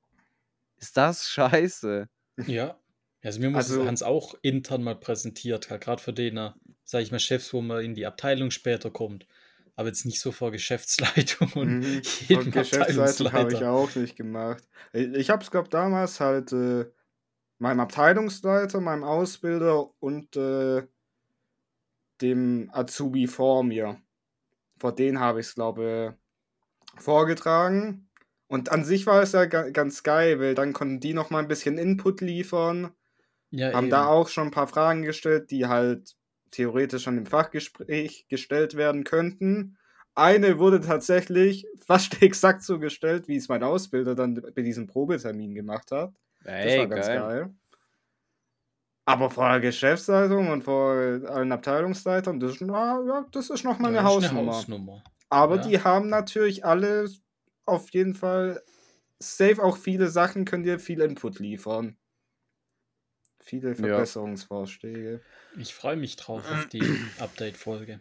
Ist 0.78 0.98
das 0.98 1.30
scheiße? 1.30 2.08
Ja. 2.48 2.78
Also 3.24 3.40
mir 3.40 3.50
muss 3.50 3.70
Also- 3.70 3.86
Hans 3.86 4.02
auch 4.04 4.36
intern 4.42 4.84
mal 4.84 4.96
präsentiert, 4.96 5.68
gerade 5.70 6.02
für 6.02 6.14
den, 6.14 6.38
äh, 6.38 6.52
sag 6.84 7.04
ich 7.04 7.12
mal, 7.12 7.20
Chefs, 7.20 7.54
wo 7.54 7.62
man 7.62 7.84
in 7.84 7.94
die 7.96 8.06
Abteilung 8.06 8.52
später 8.52 8.90
kommt. 8.92 9.28
Aber 9.76 9.88
jetzt 9.88 10.06
nicht 10.06 10.20
so 10.20 10.32
vor 10.32 10.52
Geschäftsleitung 10.52 11.52
und 11.56 11.82
Mhm. 11.82 12.02
jedem 12.28 12.40
Und 12.40 12.52
Geschäftsleitung 12.52 13.32
habe 13.32 13.54
ich 13.54 13.64
auch 13.64 13.96
nicht 13.96 14.16
gemacht. 14.16 14.64
Ich, 14.94 15.08
ich 15.14 15.30
habe 15.30 15.44
es, 15.44 15.52
glaube 15.52 15.70
damals 15.70 16.20
halt 16.20 16.52
äh, 16.54 16.86
meinem 17.60 17.82
Abteilungsleiter, 17.82 18.82
meinem 18.82 19.04
Ausbilder 19.04 19.92
und 20.02 20.36
äh, 20.38 20.88
dem 22.22 22.70
Azubi 22.74 23.28
vor 23.28 23.64
mir. 23.64 24.02
Vor 24.80 24.94
denen 24.96 25.20
habe 25.20 25.40
ich 25.42 25.48
es, 25.48 25.56
glaube 25.56 26.18
vorgetragen. 26.98 28.10
Und 28.48 28.72
an 28.72 28.84
sich 28.84 29.06
war 29.06 29.22
es 29.22 29.32
ja 29.34 29.46
ga 29.46 29.70
ganz 29.70 30.04
geil, 30.04 30.40
weil 30.40 30.56
dann 30.56 30.74
konnten 30.74 31.00
die 31.00 31.14
noch 31.14 31.30
mal 31.30 31.40
ein 31.40 31.48
bisschen 31.48 31.78
Input 31.78 32.22
liefern. 32.22 32.92
Ja, 33.52 33.74
haben 33.74 33.86
eben. 33.86 33.92
da 33.92 34.08
auch 34.08 34.30
schon 34.30 34.48
ein 34.50 34.52
paar 34.52 34.68
Fragen 34.68 35.04
gestellt, 35.04 35.52
die 35.52 35.68
halt 35.68 36.16
theoretisch 36.52 37.04
schon 37.04 37.18
im 37.18 37.26
Fachgespräch 37.26 38.28
gestellt 38.30 38.76
werden 38.76 39.04
könnten. 39.04 39.78
Eine 40.16 40.60
wurde 40.60 40.82
tatsächlich 40.82 41.68
fast 41.86 42.22
exakt 42.22 42.64
so 42.64 42.80
gestellt, 42.80 43.28
wie 43.28 43.38
es 43.38 43.50
mein 43.50 43.64
Ausbilder 43.64 44.16
dann 44.16 44.36
bei 44.36 44.62
diesem 44.62 44.88
Probetermin 44.88 45.56
gemacht 45.56 45.92
hat. 45.92 46.14
Das 46.60 46.76
Ey, 46.76 46.78
war 46.78 46.88
ganz 46.88 47.10
geil. 47.10 47.12
geil. 47.12 47.54
Aber 49.06 49.30
vor 49.30 49.50
der 49.50 49.60
Geschäftsleitung 49.60 50.50
und 50.50 50.64
vor 50.64 50.92
allen 50.94 51.52
Abteilungsleitern, 51.52 52.40
das 52.40 52.54
ist, 52.56 52.62
na, 52.62 53.02
ja, 53.06 53.26
das 53.32 53.50
ist 53.50 53.64
noch 53.64 53.80
mal 53.80 53.88
Ja, 53.88 53.90
eine 53.90 54.04
ist 54.04 54.32
Hausnummer. 54.32 54.32
Hausnummer. 54.34 55.04
Aber 55.30 55.58
Ja. 55.58 55.60
die 55.60 55.84
haben 55.84 56.10
natürlich 56.10 56.66
alle 56.66 57.10
auf 57.66 57.92
jeden 57.94 58.16
Fall 58.16 58.64
safe 59.20 59.64
auch 59.64 59.78
viele 59.78 60.10
Sachen, 60.10 60.46
können 60.46 60.64
dir 60.64 60.80
viel 60.80 61.02
Input 61.02 61.40
liefern. 61.40 61.98
Viele 63.60 63.76
Verbesserungsvorschläge. 63.76 65.20
Ich 65.58 65.74
freue 65.74 65.98
mich 65.98 66.16
drauf 66.16 66.42
auf 66.50 66.68
die 66.68 66.82
Update-Folge. 67.20 68.00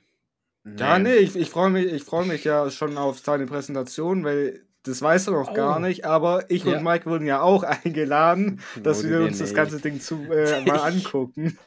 Ja, 0.78 0.98
nee, 1.01 1.14
ich, 1.16 1.34
ich 1.34 1.51
freue 1.51 1.70
mich, 1.70 1.86
ich 1.92 2.05
freu 2.05 2.24
mich 2.24 2.44
ja 2.44 2.70
schon 2.70 2.96
auf 2.98 3.18
seine 3.18 3.46
Präsentation, 3.46 4.22
weil 4.24 4.64
das 4.84 5.03
weiß 5.03 5.26
er 5.26 5.32
noch 5.32 5.53
gar 5.55 5.78
Oh. 5.78 5.80
nicht, 5.80 6.05
aber 6.05 6.48
ich 6.51 6.64
Ja. 6.64 6.76
und 6.76 6.84
Mike 6.84 7.07
wurden 7.07 7.26
ja 7.26 7.40
auch 7.40 7.62
eingeladen, 7.84 8.61
dass 8.82 8.98
Wurde 8.98 9.09
wir 9.11 9.20
uns 9.26 9.38
das 9.38 9.55
ganze 9.55 9.80
Ding 9.80 10.01
zu, 10.01 10.22
äh, 10.30 10.61
mal 10.64 10.76
angucken. 10.92 11.59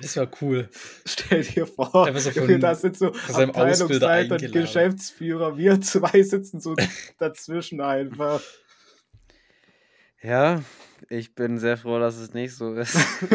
Das 0.00 0.16
war 0.16 0.28
cool. 0.40 0.68
Stell 1.04 1.42
dir 1.42 1.66
vor, 1.66 2.12
so 2.16 2.30
von- 2.30 2.60
da 2.60 2.74
sind 2.74 2.96
so 2.98 3.06
Ausbilder 3.12 3.48
Abteilungsleiter, 3.48 4.34
und. 4.36 4.52
Geschäftsführer, 4.52 5.56
wir 5.56 5.80
zwei 5.80 6.22
sitzen 6.22 6.60
so 6.60 6.76
dazwischen 7.18 7.80
einfach. 7.80 8.40
Ja, 10.22 10.62
ich 11.10 11.34
bin 11.34 11.58
sehr 11.58 11.76
froh, 11.76 11.98
dass 11.98 12.16
es 12.16 12.34
nicht 12.34 12.54
so 12.54 12.74
ist. 12.74 12.96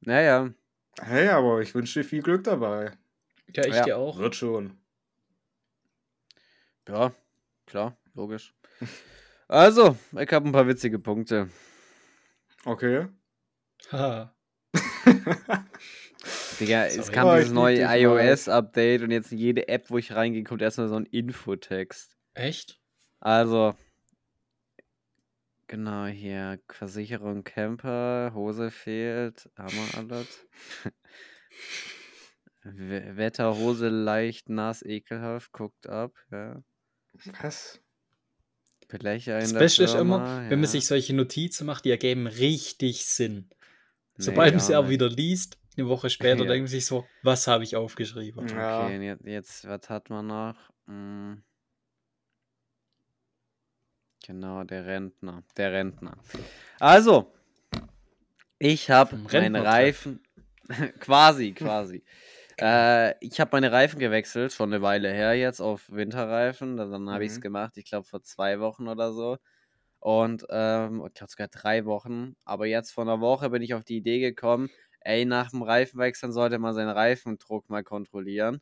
naja, 0.00 0.50
Hey, 1.00 1.28
aber 1.28 1.60
ich 1.60 1.74
wünsche 1.76 2.00
dir 2.00 2.04
viel 2.08 2.22
Glück 2.22 2.42
dabei. 2.44 2.90
Ja, 3.54 3.64
ich 3.66 3.74
Ja. 3.76 3.84
dir 3.84 3.96
auch. 3.98 4.18
Wird 4.18 4.34
schon. 4.34 4.78
ja, 6.88 7.12
klar, 7.66 7.96
logisch. 8.14 8.52
Also, 9.46 9.96
ich 10.18 10.32
habe 10.32 10.48
ein 10.48 10.52
paar 10.52 10.66
witzige 10.66 10.98
Punkte. 10.98 11.48
Okay. 12.64 13.06
Haha. 13.92 14.34
Digga, 16.60 16.86
es 16.86 17.12
kam 17.12 17.28
Oh, 17.28 17.34
dieses 17.36 17.52
neue 17.52 17.82
iOS-Update 17.82 19.02
und 19.02 19.12
jetzt 19.12 19.30
in 19.30 19.38
jede 19.38 19.68
App, 19.68 19.90
wo 19.90 19.98
ich 19.98 20.12
reingehe, 20.12 20.42
kommt 20.42 20.62
erstmal 20.62 20.88
so 20.88 20.96
ein 20.96 21.06
Infotext. 21.06 22.16
Echt? 22.34 22.80
Also, 23.20 23.76
genau 25.68 26.06
hier, 26.06 26.58
Versicherung 26.68 27.44
Camper, 27.44 28.32
Hose 28.34 28.70
fehlt, 28.70 29.48
wir 29.56 29.98
alles. 29.98 30.46
We- 32.64 33.16
Wetter, 33.16 33.56
Hose 33.56 33.88
leicht 33.88 34.48
nass, 34.48 34.82
ekelhaft, 34.82 35.52
guckt 35.52 35.86
ab, 35.88 36.12
ja. 36.30 36.62
Was? 37.40 37.80
Belächer 38.88 39.38
Das 39.38 39.48
in 39.48 39.54
der 39.54 39.60
Beste 39.60 39.84
ist 39.84 39.94
immer, 39.94 40.18
ja. 40.44 40.50
wenn 40.50 40.60
man 40.60 40.68
sich 40.68 40.86
solche 40.86 41.14
Notizen 41.14 41.66
macht, 41.66 41.84
die 41.84 41.90
ergeben 41.90 42.26
richtig 42.26 43.04
Sinn. 43.06 43.50
Sobald 44.16 44.54
man 44.54 44.60
sie 44.60 44.74
aber 44.74 44.88
nicht. 44.88 44.94
wieder 44.94 45.08
liest, 45.10 45.58
eine 45.76 45.86
Woche 45.88 46.10
später, 46.10 46.42
Ja. 46.44 46.48
denkt 46.48 46.62
man 46.64 46.66
sich 46.68 46.86
so, 46.86 47.06
was 47.22 47.46
habe 47.46 47.64
ich 47.64 47.76
aufgeschrieben? 47.76 48.48
Ja. 48.48 48.84
Okay, 48.84 49.00
jetzt, 49.04 49.24
jetzt, 49.24 49.68
was 49.68 49.88
hat 49.88 50.10
man 50.10 50.26
noch? 50.26 50.56
Hm. 50.86 51.42
Genau, 54.28 54.62
der 54.62 54.84
Rentner. 54.84 55.42
Der 55.56 55.72
Rentner. 55.72 56.18
Also, 56.78 57.32
ich 58.58 58.90
habe 58.90 59.16
Rentnertreff. 59.32 59.66
Reifen. 59.66 60.20
quasi, 61.00 61.52
quasi. 61.54 62.04
äh, 62.60 63.14
ich 63.24 63.40
habe 63.40 63.48
meine 63.52 63.72
Reifen 63.72 63.98
gewechselt, 63.98 64.52
schon 64.52 64.70
eine 64.70 64.82
Weile 64.82 65.10
her 65.10 65.32
jetzt 65.34 65.60
auf 65.62 65.90
Winterreifen. 65.90 66.76
Dann, 66.76 67.08
habe 67.08 67.24
ich 67.24 67.32
es 67.32 67.38
Mhm. 67.38 67.42
gemacht, 67.42 67.78
ich 67.78 67.86
glaube 67.86 68.04
vor 68.06 68.22
zwei 68.22 68.60
Wochen 68.60 68.86
oder 68.86 69.14
so. 69.14 69.38
Und 69.98 70.44
ähm, 70.50 71.02
ich 71.06 71.14
glaube 71.14 71.30
sogar 71.30 71.48
drei 71.48 71.86
Wochen. 71.86 72.36
Aber 72.44 72.66
jetzt 72.66 72.90
vor 72.92 73.04
einer 73.04 73.22
Woche 73.22 73.48
bin 73.48 73.62
ich 73.62 73.72
auf 73.72 73.82
die 73.82 73.96
Idee 73.96 74.20
gekommen, 74.20 74.68
ey, 75.00 75.24
nach 75.24 75.52
dem 75.52 75.62
Reifenwechseln 75.62 76.32
sollte 76.32 76.58
man 76.58 76.74
seinen 76.74 76.90
Reifendruck 76.90 77.70
mal 77.70 77.82
kontrollieren, 77.82 78.60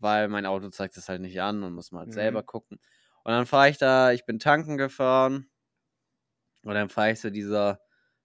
weil 0.00 0.28
mein 0.28 0.44
Auto 0.44 0.68
zeigt 0.68 0.98
es 0.98 1.08
halt 1.08 1.22
nicht 1.22 1.40
an 1.40 1.62
und 1.62 1.72
muss 1.72 1.92
man 1.92 2.00
halt 2.00 2.08
Mhm. 2.10 2.12
selber 2.12 2.42
gucken. 2.42 2.78
Und 3.28 3.34
dann 3.34 3.44
fahre 3.44 3.68
ich 3.68 3.76
da, 3.76 4.12
ich 4.12 4.24
bin 4.24 4.38
tanken 4.38 4.78
gefahren 4.78 5.50
und 6.62 6.72
dann 6.72 6.88
fahre 6.88 7.12
ich 7.12 7.20
zu 7.20 7.30
dieser, 7.30 7.78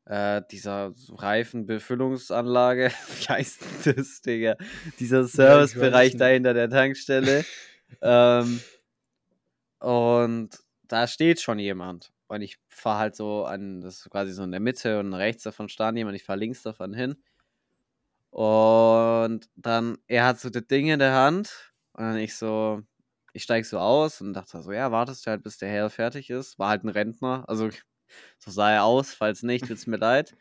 äh, 0.06 0.42
dieser 0.50 0.94
Reifenbefüllungsanlage. 1.10 2.90
Wie 3.20 3.28
heißt 3.28 3.66
das, 3.84 4.22
Digga? 4.22 4.56
Dieser 5.02 5.26
Servicebereich 5.26 6.14
nicht. 6.14 6.22
da 6.22 6.28
hinter 6.28 6.54
der 6.54 6.70
Tankstelle. 6.70 7.44
ähm, 8.02 8.62
und 9.80 10.58
da 10.84 11.06
steht 11.08 11.42
schon 11.42 11.60
jemand. 11.60 12.14
Und 12.28 12.42
ich 12.42 12.58
fahre 12.70 13.00
halt 13.00 13.18
so 13.18 13.44
an, 13.44 13.82
das 13.82 13.98
ist 13.98 14.10
quasi 14.10 14.32
so 14.32 14.44
in 14.44 14.52
der 14.52 14.62
Mitte 14.62 15.02
und 15.02 15.14
rechts 15.14 15.44
davon 15.44 15.68
stand 15.68 15.98
jemand, 15.98 16.16
ich 16.16 16.24
fahre 16.24 16.40
links 16.40 16.64
davon 16.64 16.94
hin. 16.94 17.22
Und 18.30 19.50
dann, 19.58 19.98
er 20.08 20.28
hat 20.28 20.40
so 20.40 20.50
das 20.50 20.66
Ding 20.68 20.88
in 20.88 21.00
der 21.00 21.14
Hand 21.14 21.74
und 21.92 22.06
dann 22.06 22.18
ich 22.18 22.38
so, 22.38 22.82
ich 23.34 23.44
steige 23.44 23.66
so 23.68 23.80
aus 23.80 24.22
und 24.22 24.34
dachte 24.34 24.62
so, 24.62 24.72
ja, 24.72 24.92
wartest 24.92 25.26
du 25.26 25.32
halt, 25.32 25.44
bis 25.44 25.58
der 25.58 25.70
Herr 25.70 25.90
fertig 25.90 26.30
ist. 26.30 26.60
War 26.60 26.70
halt 26.70 26.84
ein 26.84 26.90
Rentner, 26.90 27.44
also 27.48 27.70
so 28.40 28.52
sah 28.52 28.72
er 28.72 28.84
aus, 28.84 29.14
falls 29.14 29.44
nicht, 29.44 29.68
tut's 29.68 29.88
mir 29.88 29.98
leid. 29.98 30.36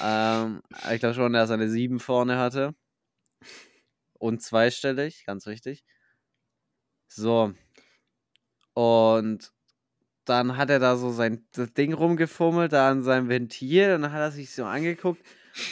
ähm, 0.00 0.62
ich 0.92 1.00
glaube 1.00 1.14
schon, 1.14 1.32
dass 1.32 1.50
er 1.50 1.54
eine 1.54 1.68
7 1.68 2.00
vorne 2.00 2.38
hatte. 2.38 2.74
Und 4.18 4.42
zweistellig, 4.42 5.24
ganz 5.26 5.46
richtig. 5.46 5.84
So. 7.08 7.54
Und 8.74 9.52
dann 10.24 10.56
hat 10.56 10.70
er 10.70 10.78
da 10.78 10.96
so 10.96 11.10
sein 11.10 11.44
Ding 11.76 11.92
rumgefummelt, 11.92 12.72
da 12.72 12.90
an 12.90 13.02
seinem 13.02 13.28
Ventil, 13.28 13.94
und 13.94 14.02
dann 14.02 14.12
hat 14.12 14.20
er 14.20 14.30
sich 14.30 14.52
so 14.54 14.64
angeguckt 14.64 15.20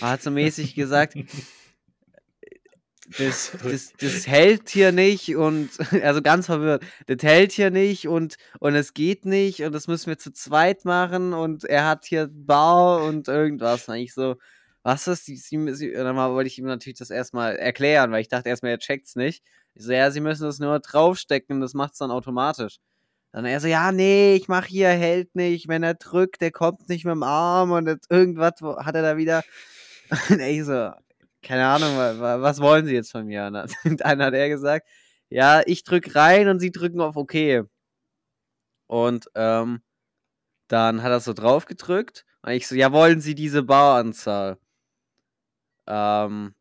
und 0.01 0.09
hat 0.09 0.23
so 0.23 0.31
mäßig 0.31 0.75
gesagt, 0.75 1.15
das, 3.17 3.53
das, 3.63 3.93
das 3.99 4.27
hält 4.27 4.69
hier 4.69 4.93
nicht 4.93 5.37
und, 5.37 5.71
also 6.03 6.23
ganz 6.23 6.47
verwirrt, 6.47 6.85
das 7.07 7.23
hält 7.23 7.53
hier 7.53 7.71
nicht 7.71 8.09
und, 8.09 8.37
und 8.61 8.75
es 8.75 8.95
geht 8.95 9.25
nicht 9.25 9.63
und 9.63 9.73
das 9.73 9.89
müssen 9.89 10.09
wir 10.09 10.19
zu 10.19 10.33
zweit 10.33 10.85
machen 10.85 11.33
und 11.33 11.65
er 11.65 11.87
hat 11.87 12.05
hier 12.05 12.29
Bar 12.31 13.05
und 13.05 13.29
irgendwas. 13.29 13.89
Und 13.89 13.97
ich 13.97 14.15
so, 14.15 14.37
was 14.83 15.07
ist, 15.07 15.27
sie, 15.27 15.37
sie, 15.37 15.75
sie, 15.75 15.95
und 15.95 16.05
dann 16.05 16.17
wollte 16.17 16.49
ich 16.49 16.59
ihm 16.59 16.67
natürlich 16.67 16.99
das 16.99 17.11
erstmal 17.11 17.57
erklären, 17.57 18.11
weil 18.11 18.21
ich 18.21 18.29
dachte 18.29 18.49
erstmal, 18.49 18.73
er 18.73 18.79
checkt's 18.79 19.17
nicht. 19.17 19.43
Ich 19.75 19.85
so, 19.85 19.93
ja, 19.93 20.11
sie 20.11 20.21
müssen 20.21 20.45
das 20.45 20.59
nur 20.59 20.79
draufstecken 20.81 21.57
und 21.57 21.61
das 21.61 21.75
macht's 21.75 21.99
dann 21.99 22.11
automatisch. 22.11 22.79
Dann 23.33 23.45
er 23.45 23.61
so, 23.61 23.69
ja, 23.69 23.93
nee, 23.93 24.35
ich 24.35 24.49
mach 24.49 24.65
hier, 24.67 24.89
hält 24.89 25.35
nicht, 25.35 25.69
wenn 25.69 25.83
er 25.83 25.95
drückt, 25.95 26.41
der 26.41 26.51
kommt 26.51 26.89
nicht 26.89 27.05
mit 27.05 27.13
dem 27.13 27.23
Arm 27.23 27.73
und 27.73 27.87
jetzt 27.87 28.11
irgendwas 28.11 28.55
hat 28.63 28.95
er 28.95 29.03
da 29.03 29.17
wieder. 29.17 29.43
Und 30.31 30.41
ich 30.41 30.65
so, 30.65 30.91
keine 31.49 31.67
Ahnung, 31.67 31.97
was 31.97 32.61
wollen 32.61 32.85
sie 32.85 32.93
jetzt 32.93 33.11
von 33.11 33.25
mir? 33.25 33.47
Und 33.47 33.55
dann 33.55 34.23
hat 34.23 34.35
er 34.35 34.49
gesagt, 34.51 34.87
ja, 35.31 35.63
ich 35.65 35.83
drück 35.83 36.15
rein 36.15 36.49
und 36.49 36.61
sie 36.61 36.71
drücken 36.71 37.01
auf 37.01 37.17
OK. 37.17 37.65
Und 38.87 39.31
ähm, 39.35 39.81
dann 40.69 41.03
hat 41.03 41.11
er 41.11 41.21
so 41.21 41.33
drauf 41.33 41.65
gedrückt 41.65 42.27
und 42.43 42.53
ich 42.53 42.69
so, 42.69 42.75
ja, 42.75 42.93
wollen 42.93 43.23
sie 43.23 43.35
diese 43.35 43.63
Baranzahl? 43.63 44.59
Ähm, 45.87 46.55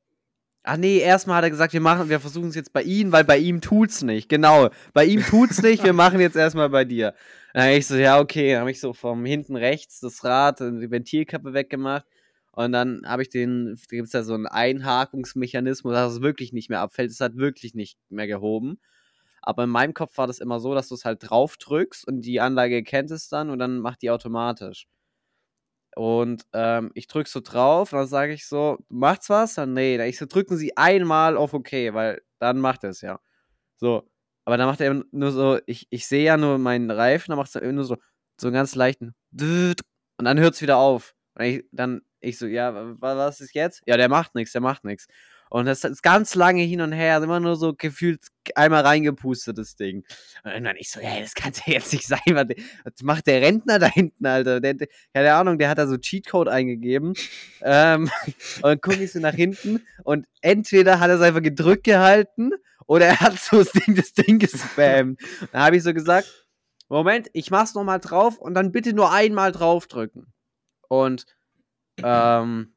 Ach 0.63 0.77
nee, 0.77 0.99
erstmal 0.99 1.37
hat 1.37 1.43
er 1.45 1.49
gesagt, 1.49 1.71
wir 1.71 1.79
machen, 1.81 2.09
wir 2.09 2.19
versuchen 2.19 2.49
es 2.49 2.55
jetzt 2.55 2.73
bei 2.73 2.83
ihm, 2.83 3.13
weil 3.13 3.23
bei 3.23 3.37
ihm 3.37 3.61
tut's 3.61 4.01
nicht. 4.03 4.27
Genau, 4.27 4.69
bei 4.93 5.05
ihm 5.05 5.23
tut's 5.23 5.61
nicht, 5.61 5.83
wir 5.83 5.93
machen 5.93 6.19
jetzt 6.19 6.35
erstmal 6.35 6.69
bei 6.69 6.83
dir. 6.83 7.13
Dann 7.53 7.69
ich 7.69 7.87
so, 7.87 7.95
ja, 7.95 8.19
okay, 8.19 8.51
dann 8.51 8.61
habe 8.61 8.71
ich 8.71 8.81
so 8.81 8.91
vom 8.93 9.23
hinten 9.25 9.55
rechts 9.55 10.01
das 10.01 10.25
Rad, 10.25 10.59
die 10.59 10.91
Ventilkappe 10.91 11.53
weggemacht. 11.53 12.05
Und 12.57 12.71
dann 12.71 13.03
habe 13.05 13.21
ich 13.21 13.29
den, 13.29 13.75
da 13.75 13.97
gibt 13.97 14.07
es 14.07 14.13
ja 14.13 14.23
so 14.23 14.33
einen 14.33 14.47
Einhakungsmechanismus, 14.47 15.93
dass 15.93 16.13
es 16.13 16.21
wirklich 16.21 16.53
nicht 16.53 16.69
mehr 16.69 16.81
abfällt. 16.81 17.11
Es 17.11 17.19
hat 17.19 17.35
wirklich 17.37 17.75
nicht 17.75 17.99
mehr 18.09 18.25
gehoben. 18.25 18.79
Aber 19.43 19.65
in 19.65 19.69
meinem 19.69 19.93
Kopf 19.93 20.17
war 20.17 20.25
das 20.25 20.39
immer 20.39 20.59
so, 20.59 20.73
dass 20.73 20.87
du 20.89 20.95
es 20.95 21.05
halt 21.05 21.19
drauf 21.29 21.57
drückst 21.57 22.07
und 22.07 22.21
die 22.21 22.41
Anlage 22.41 22.81
kennt 22.81 23.11
es 23.11 23.29
dann 23.29 23.51
und 23.51 23.59
dann 23.59 23.77
macht 23.77 24.01
die 24.01 24.09
automatisch. 24.09 24.87
Und 25.95 26.47
ähm, 26.53 26.89
ich 26.95 27.07
drücke 27.07 27.29
so 27.29 27.41
drauf 27.41 27.93
und 27.93 27.99
dann 27.99 28.07
sage 28.07 28.33
ich 28.33 28.47
so, 28.47 28.79
macht's 28.89 29.29
was? 29.29 29.53
Dann 29.53 29.73
nee. 29.73 29.97
Dann 29.97 30.07
ich 30.07 30.17
so, 30.17 30.25
drücken 30.25 30.57
Sie 30.57 30.75
einmal 30.77 31.37
auf 31.37 31.53
OK, 31.53 31.71
weil 31.93 32.23
dann 32.39 32.59
macht 32.59 32.83
es 32.83 33.01
ja. 33.01 33.19
So. 33.77 34.09
Aber 34.45 34.57
dann 34.57 34.67
macht 34.67 34.81
er 34.81 35.03
nur 35.11 35.31
so, 35.31 35.59
ich, 35.67 35.85
ich 35.91 36.07
sehe 36.07 36.25
ja 36.25 36.37
nur 36.37 36.57
meinen 36.57 36.89
Reifen, 36.89 37.29
dann 37.29 37.37
macht 37.37 37.55
er 37.55 37.71
nur 37.71 37.83
so, 37.85 37.97
so 38.41 38.47
einen 38.47 38.55
ganz 38.55 38.73
leichten 38.75 39.13
und 40.17 40.25
dann 40.25 40.39
hört 40.39 40.55
es 40.55 40.61
wieder 40.63 40.77
auf. 40.77 41.13
Und 41.35 41.45
ich, 41.45 41.65
dann 41.71 42.01
ich 42.19 42.37
so, 42.37 42.47
ja, 42.47 42.73
was 42.99 43.41
ist 43.41 43.53
jetzt? 43.53 43.81
Ja, 43.85 43.97
der 43.97 44.09
macht 44.09 44.35
nichts, 44.35 44.51
der 44.51 44.61
macht 44.61 44.83
nichts. 44.83 45.07
Und 45.49 45.65
das 45.65 45.83
ist 45.83 46.03
ganz 46.03 46.35
lange 46.35 46.61
hin 46.63 46.81
und 46.81 46.91
her, 46.91 47.17
immer 47.23 47.39
nur 47.39 47.55
so 47.55 47.73
gefühlt 47.73 48.21
einmal 48.55 48.83
reingepustet, 48.83 49.57
das 49.57 49.75
Ding. 49.75 50.03
Und 50.43 50.63
dann 50.63 50.75
ich 50.77 50.91
so, 50.91 50.99
ja, 50.99 51.19
das 51.21 51.35
kann 51.35 51.53
ja 51.65 51.73
jetzt 51.73 51.93
nicht 51.93 52.05
sein. 52.05 52.19
Was, 52.31 52.47
was 52.83 53.01
macht 53.03 53.27
der 53.27 53.41
Rentner 53.41 53.79
da 53.79 53.87
hinten, 53.87 54.25
Alter? 54.25 54.59
Der, 54.59 54.73
der, 54.73 54.87
keine 55.13 55.33
Ahnung, 55.33 55.57
der 55.57 55.69
hat 55.69 55.77
da 55.77 55.87
so 55.87 55.97
Cheatcode 55.97 56.49
eingegeben. 56.49 57.13
ähm, 57.61 58.09
und 58.57 58.63
dann 58.63 58.81
gucke 58.81 59.01
ich 59.01 59.11
so 59.11 59.19
nach 59.19 59.35
hinten 59.35 59.85
und 60.03 60.25
entweder 60.41 60.99
hat 60.99 61.09
er 61.09 61.15
es 61.15 61.21
einfach 61.21 61.41
gedrückt 61.41 61.85
gehalten 61.85 62.51
oder 62.85 63.05
er 63.07 63.19
hat 63.19 63.39
so 63.39 63.59
das 63.63 63.71
Ding, 63.71 63.95
das 63.95 64.13
Ding 64.13 64.39
gespammt. 64.39 65.21
Dann 65.51 65.61
habe 65.61 65.77
ich 65.77 65.83
so 65.83 65.93
gesagt, 65.93 66.27
Moment, 66.89 67.29
ich 67.33 67.51
mach's 67.51 67.73
nochmal 67.73 67.99
drauf 67.99 68.37
und 68.37 68.53
dann 68.53 68.71
bitte 68.71 68.93
nur 68.93 69.11
einmal 69.11 69.51
draufdrücken. 69.51 70.33
Und 70.87 71.25
ähm, 72.03 72.73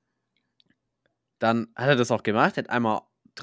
dann 1.38 1.68
hat 1.76 1.88
er 1.88 1.96
das 1.96 2.10
auch 2.10 2.22
gemacht, 2.22 2.56
hat 2.56 2.70
einmal 2.70 3.02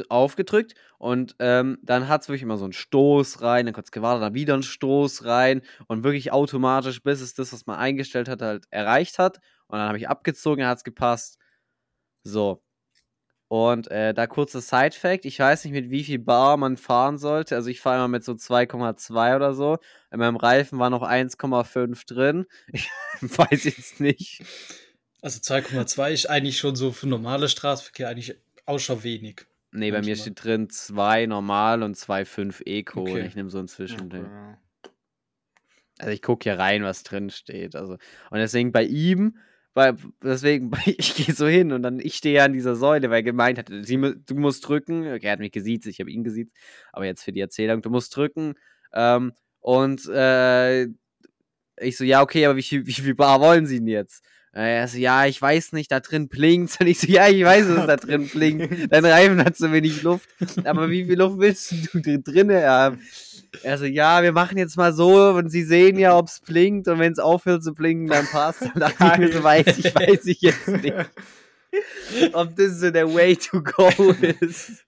aufgedrückt 0.10 0.76
und 1.00 1.36
ähm, 1.40 1.80
dann 1.82 2.08
hat 2.08 2.22
es 2.22 2.28
wirklich 2.30 2.44
immer 2.44 2.58
so 2.58 2.66
einen 2.66 2.74
Stoß 2.74 3.42
rein, 3.42 3.66
dann 3.66 3.74
kurz 3.74 3.90
gewartet, 3.90 4.22
dann 4.24 4.34
wieder 4.36 4.54
einen 4.54 4.64
Stoß 4.64 5.26
rein 5.26 5.62
und 5.88 6.04
wirklich 6.04 6.32
automatisch, 6.32 7.02
bis 7.02 7.22
es 7.22 7.34
das, 7.34 7.52
was 7.54 7.66
man 7.66 7.80
eingestellt 7.80 8.30
hat, 8.30 8.42
halt 8.42 8.66
erreicht 8.70 9.18
hat. 9.18 9.38
Und 9.68 9.80
dann 9.80 9.88
habe 9.88 9.98
ich 9.98 10.08
abgezogen, 10.08 10.66
hat 10.68 10.78
es 10.78 10.84
gepasst. 10.84 11.40
So. 12.24 12.64
Und 13.50 13.90
äh, 13.92 14.14
da 14.14 14.28
kurzer 14.28 14.62
Side-Fact: 14.62 15.26
Ich 15.26 15.40
weiß 15.40 15.64
nicht, 15.66 15.74
mit 15.74 15.90
wie 15.92 16.04
viel 16.04 16.20
Bar 16.20 16.58
man 16.58 16.78
fahren 16.78 17.18
sollte. 17.18 17.56
Also, 17.56 17.70
ich 17.70 17.82
fahre 17.82 17.98
immer 17.98 18.08
mit 18.10 18.24
so 18.26 18.36
2,2 18.36 19.36
oder 19.38 19.54
so. 19.54 19.78
In 20.12 20.20
meinem 20.20 20.36
Reifen 20.38 20.80
war 20.80 20.90
noch 20.90 21.04
1,5 21.04 22.06
drin. 22.08 22.46
Ich 23.22 23.38
weiß 23.40 23.64
jetzt 23.66 24.00
nicht. 24.02 24.44
Also 25.22 25.40
2,2 25.40 26.12
ist 26.12 26.30
eigentlich 26.30 26.58
schon 26.58 26.76
so 26.76 26.92
für 26.92 27.08
normale 27.08 27.50
Straßenverkehr 27.50 28.10
eigentlich 28.10 28.36
auch 28.66 28.80
schon 28.80 29.04
wenig. 29.04 29.46
Nee, 29.72 29.92
bei 29.92 30.02
mir 30.02 30.16
steht 30.16 30.44
drin 30.44 30.70
2 30.70 31.26
normal 31.26 31.84
und 31.84 31.98
2,5 31.98 32.66
Eco. 32.66 33.02
Okay. 33.02 33.12
Und 33.12 33.26
ich 33.26 33.36
nehme 33.36 33.50
so 33.50 33.60
ein 33.60 33.68
Zwischending. 33.68 34.26
Okay. 34.26 34.58
Also 36.00 36.12
ich 36.12 36.22
gucke 36.22 36.44
hier 36.44 36.60
rein, 36.60 36.84
was 36.84 37.04
drin 37.04 37.30
steht. 37.30 37.76
Also, 37.76 37.94
und 37.94 38.38
deswegen 38.38 38.72
bei 38.72 38.84
ihm, 38.84 39.38
weil, 39.74 39.96
deswegen, 40.24 40.72
ich 40.86 41.16
gehe 41.16 41.34
so 41.34 41.48
hin 41.48 41.72
und 41.72 41.84
dann, 41.84 42.00
ich 42.00 42.16
stehe 42.16 42.44
an 42.44 42.54
dieser 42.54 42.76
Säule, 42.76 43.10
weil 43.10 43.18
er 43.18 43.24
gemeint 43.24 43.58
hat, 43.58 43.70
sie, 43.70 43.98
du 43.98 44.36
musst 44.36 44.68
drücken. 44.68 45.02
Okay, 45.08 45.26
er 45.26 45.34
hat 45.34 45.40
mich 45.40 45.52
gesiezt, 45.52 45.88
ich 45.88 46.00
habe 46.00 46.12
ihn 46.12 46.24
gesiezt. 46.24 46.56
Aber 46.92 47.06
jetzt 47.06 47.24
für 47.24 47.32
die 47.32 47.42
Erzählung, 47.42 47.82
du 47.82 47.90
musst 47.90 48.16
drücken. 48.16 48.56
Ähm, 48.94 49.34
und 49.60 50.08
äh, 50.08 50.86
ich 51.80 51.98
so, 51.98 52.04
ja, 52.04 52.22
okay, 52.22 52.46
aber 52.46 52.56
wie 52.56 52.64
viel, 52.64 52.86
wie 52.88 52.94
viel 52.94 53.16
Bar 53.16 53.42
wollen 53.42 53.66
sie 53.66 53.80
denn 53.80 53.88
jetzt? 53.88 54.24
Er 54.54 54.88
so, 54.88 54.98
ja, 54.98 55.26
ich 55.26 55.42
weiß 55.42 55.74
nicht, 55.74 55.92
da 55.92 56.00
drin 56.00 56.30
blinkt. 56.30 56.80
Und 56.82 56.88
ich 56.88 57.00
so, 57.00 57.08
ja, 57.08 57.28
ich 57.28 57.44
weiß, 57.44 57.68
dass 57.68 57.88
da 57.88 57.96
drin 57.98 58.28
blinkt. 58.28 58.92
Dein 58.92 59.06
Reifen 59.06 59.44
hat 59.44 59.56
so 59.56 59.72
wenig 59.72 60.02
Luft. 60.04 60.30
Aber 60.64 60.90
wie 60.90 61.06
viel 61.06 61.18
Luft 61.18 61.38
willst 61.38 61.74
du 61.94 62.20
drin 62.20 62.52
haben? 62.52 63.02
Er 63.64 63.78
so, 63.78 63.86
ja, 63.86 64.24
wir 64.24 64.32
machen 64.32 64.58
jetzt 64.58 64.78
mal 64.78 64.94
so 64.94 65.30
und 65.30 65.50
sie 65.50 65.64
sehen 65.64 65.98
ja, 65.98 66.18
ob 66.18 66.28
es 66.28 66.40
blinkt 66.40 66.88
und 66.88 67.00
wenn 67.00 67.14
es 67.14 67.20
aufhört 67.20 67.64
zu 67.64 67.74
blinken, 67.74 68.08
dann 68.08 68.26
passt. 68.28 68.62
Und 68.62 68.80
dachte 68.80 69.12
ich 69.14 69.18
mir 69.18 69.32
so, 69.32 69.44
weiß 69.44 69.78
ich, 69.78 69.96
weiß 69.96 70.26
ich 70.26 70.42
jetzt 70.42 70.68
nicht. 70.68 70.94
ob 72.34 72.56
das 72.56 72.80
so 72.80 72.92
der 72.92 73.14
Way 73.14 73.38
to 73.38 73.62
go 73.62 73.90
ist. 74.40 74.86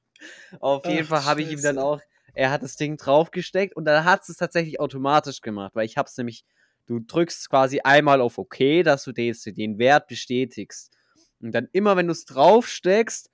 Auf 0.59 0.85
jeden 0.85 1.05
Ach, 1.05 1.09
Fall 1.09 1.25
habe 1.25 1.41
ich 1.41 1.51
ihm 1.51 1.61
dann 1.61 1.77
auch, 1.77 2.01
er 2.33 2.51
hat 2.51 2.63
das 2.63 2.75
Ding 2.75 2.97
draufgesteckt 2.97 3.75
und 3.75 3.85
dann 3.85 4.03
hat 4.05 4.27
es 4.27 4.37
tatsächlich 4.37 4.79
automatisch 4.79 5.41
gemacht, 5.41 5.71
weil 5.75 5.85
ich 5.85 5.97
habe 5.97 6.07
es 6.07 6.17
nämlich 6.17 6.43
Du 6.89 6.99
drückst 6.99 7.51
quasi 7.51 7.81
einmal 7.83 8.19
auf 8.19 8.39
OK, 8.39 8.83
dass 8.83 9.03
du 9.03 9.11
den 9.11 9.77
Wert 9.77 10.07
bestätigst. 10.07 10.91
Und 11.39 11.51
dann 11.53 11.67
immer, 11.71 11.95
wenn 11.95 12.07
du 12.07 12.13
es 12.13 12.25
draufsteckst, 12.25 13.29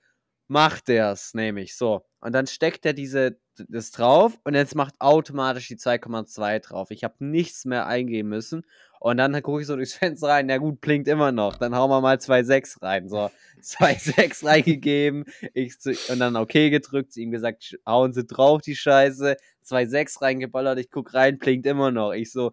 macht 0.46 0.88
der 0.88 1.12
es 1.12 1.32
nämlich 1.32 1.74
so. 1.74 2.04
Und 2.20 2.32
dann 2.32 2.46
steckt 2.46 2.84
er 2.84 2.92
diese, 2.92 3.38
das 3.68 3.92
drauf 3.92 4.38
und 4.44 4.52
jetzt 4.52 4.74
macht 4.74 4.94
automatisch 4.98 5.68
die 5.68 5.76
2,2 5.76 6.60
drauf. 6.60 6.90
Ich 6.90 7.02
habe 7.02 7.14
nichts 7.24 7.64
mehr 7.64 7.86
eingeben 7.86 8.28
müssen. 8.28 8.66
Und 9.00 9.16
dann 9.16 9.40
gucke 9.42 9.62
ich 9.62 9.66
so 9.66 9.76
durchs 9.76 9.94
Fenster 9.94 10.28
rein. 10.28 10.50
Ja 10.50 10.58
gut, 10.58 10.82
blinkt 10.82 11.08
immer 11.08 11.32
noch. 11.32 11.56
Dann 11.56 11.74
hauen 11.74 11.88
wir 11.88 12.02
mal 12.02 12.16
2,6 12.16 12.82
rein. 12.82 13.08
So, 13.08 13.30
2,6 13.62 14.44
reingegeben. 14.44 15.24
Ich 15.54 15.78
zu, 15.78 15.92
und 16.10 16.18
dann 16.18 16.36
OK 16.36 16.52
gedrückt. 16.52 17.14
Zu 17.14 17.22
ihm 17.22 17.30
gesagt, 17.30 17.78
hauen 17.86 18.12
Sie 18.12 18.26
drauf, 18.26 18.60
die 18.60 18.76
Scheiße. 18.76 19.36
2,6 19.64 20.20
reingeballert. 20.20 20.78
Ich 20.78 20.90
gucke 20.90 21.14
rein, 21.14 21.38
blinkt 21.38 21.66
immer 21.66 21.90
noch. 21.90 22.12
Ich 22.12 22.30
so, 22.32 22.52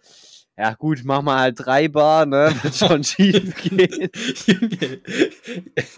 ja 0.56 0.76
gut, 0.76 1.02
mach 1.04 1.24
mal 1.24 1.40
halt 1.40 1.56
drei 1.58 1.88
Bar, 1.88 2.28
ne? 2.28 2.54
Wird 2.62 2.76
schon 2.76 3.04
schief 3.04 3.56
gehen. 3.56 4.10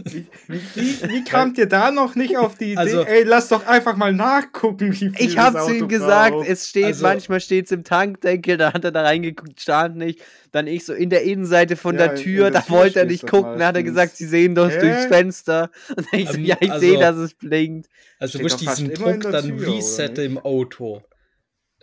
wie, 0.07 0.27
wie, 0.47 1.09
wie 1.09 1.23
kamt 1.25 1.57
ihr 1.57 1.65
da 1.65 1.91
noch 1.91 2.15
nicht 2.15 2.37
auf 2.37 2.55
die 2.55 2.71
Idee? 2.71 2.77
Also, 2.77 3.01
Ey, 3.03 3.23
lass 3.23 3.49
doch 3.49 3.67
einfach 3.67 3.97
mal 3.97 4.13
nachgucken, 4.13 4.93
wie 4.93 5.09
viel 5.09 5.13
Ich 5.17 5.37
hab 5.37 5.59
zu 5.61 5.73
ihm 5.75 5.89
gesagt, 5.89 6.37
es 6.47 6.69
steht, 6.69 6.85
also, 6.85 7.03
manchmal 7.03 7.41
steht 7.41 7.65
es 7.65 7.71
im 7.73 7.83
Tankdeckel, 7.83 8.55
da 8.55 8.71
hat 8.71 8.85
er 8.85 8.91
da 8.91 9.01
reingeguckt, 9.01 9.59
stand 9.59 9.97
nicht. 9.97 10.21
Dann 10.53 10.67
ich 10.67 10.85
so 10.85 10.93
in 10.93 11.09
der 11.09 11.23
Innenseite 11.23 11.75
von 11.75 11.97
ja, 11.97 12.07
der 12.07 12.15
Tür, 12.15 12.49
da 12.49 12.63
wollte 12.69 12.99
er 12.99 13.05
nicht 13.05 13.27
gucken, 13.27 13.59
da 13.59 13.67
hat 13.67 13.75
er 13.75 13.83
gesagt, 13.83 14.15
sie 14.15 14.25
sehen 14.25 14.55
doch 14.55 14.69
durchs 14.69 15.07
Fenster. 15.07 15.69
Und 15.89 16.07
dann 16.09 16.19
ich 16.21 16.29
so, 16.29 16.37
ja, 16.37 16.55
ich 16.61 16.71
also, 16.71 16.85
sehe, 16.85 16.97
dass 16.97 17.17
es 17.17 17.33
blinkt. 17.33 17.89
Also 18.19 18.37
du 18.37 18.43
musst 18.45 18.61
diesen 18.61 18.93
Druck 18.93 19.19
dann 19.19 19.59
resetten 19.59 20.23
im 20.23 20.37
Auto. 20.37 21.03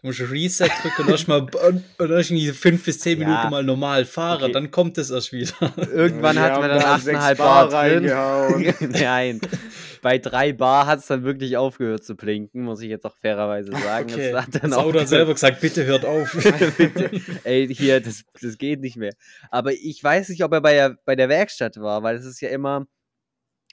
Du 0.03 0.09
musst 0.09 0.21
Reset 0.21 0.69
drücken, 0.83 1.09
lass 1.09 1.29
mal 1.29 1.43
und 1.69 1.85
irgendwie 1.97 2.51
fünf 2.51 2.85
bis 2.85 2.99
zehn 2.99 3.21
Minuten 3.21 3.37
ja. 3.45 3.51
mal 3.51 3.63
normal 3.63 4.05
fahren, 4.05 4.43
okay. 4.43 4.53
dann 4.53 4.73
kommt 4.73 4.99
es 4.99 5.11
erst 5.11 5.33
wieder. 5.33 5.55
Irgendwann 5.77 6.41
hat 6.41 6.59
man 6.61 6.71
dann 6.71 6.83
8,5 6.83 7.37
Bar, 7.37 7.69
Bar 7.69 7.89
drin. 7.89 8.75
Nein. 8.91 9.41
Bei 10.03 10.19
drei 10.19 10.53
Bar 10.53 10.87
hat 10.87 10.99
es 10.99 11.07
dann 11.07 11.23
wirklich 11.23 11.57
aufgehört 11.57 12.03
zu 12.03 12.17
blinken, 12.17 12.65
muss 12.65 12.83
ich 12.83 12.89
jetzt 12.89 13.05
auch 13.05 13.17
fairerweise 13.17 13.71
sagen. 13.71 14.11
Okay. 14.11 14.33
Das 14.33 14.47
hat 14.47 14.55
dann 14.57 14.71
das 14.73 14.79
Auto 14.81 15.05
selber 15.05 15.35
gesagt, 15.35 15.61
bitte 15.61 15.85
hört 15.85 16.05
auf. 16.05 16.33
bitte. 16.77 17.11
Ey, 17.45 17.73
hier, 17.73 18.01
das, 18.01 18.25
das 18.41 18.59
geht 18.59 18.81
nicht 18.81 18.97
mehr. 18.97 19.15
Aber 19.53 19.73
ich 19.73 20.03
weiß 20.03 20.31
nicht, 20.31 20.43
ob 20.43 20.53
er 20.53 20.61
bei 20.61 20.73
der, 20.73 20.97
bei 21.05 21.15
der 21.15 21.29
Werkstatt 21.29 21.77
war, 21.77 22.03
weil 22.03 22.17
es 22.17 22.25
ist 22.25 22.41
ja 22.41 22.49
immer, 22.49 22.89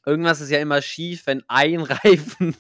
irgendwas 0.05 0.41
ist 0.41 0.51
ja 0.51 0.59
immer 0.59 0.84
schief, 0.84 1.25
wenn 1.25 1.41
ein 1.47 1.82
Reifen 1.82 2.55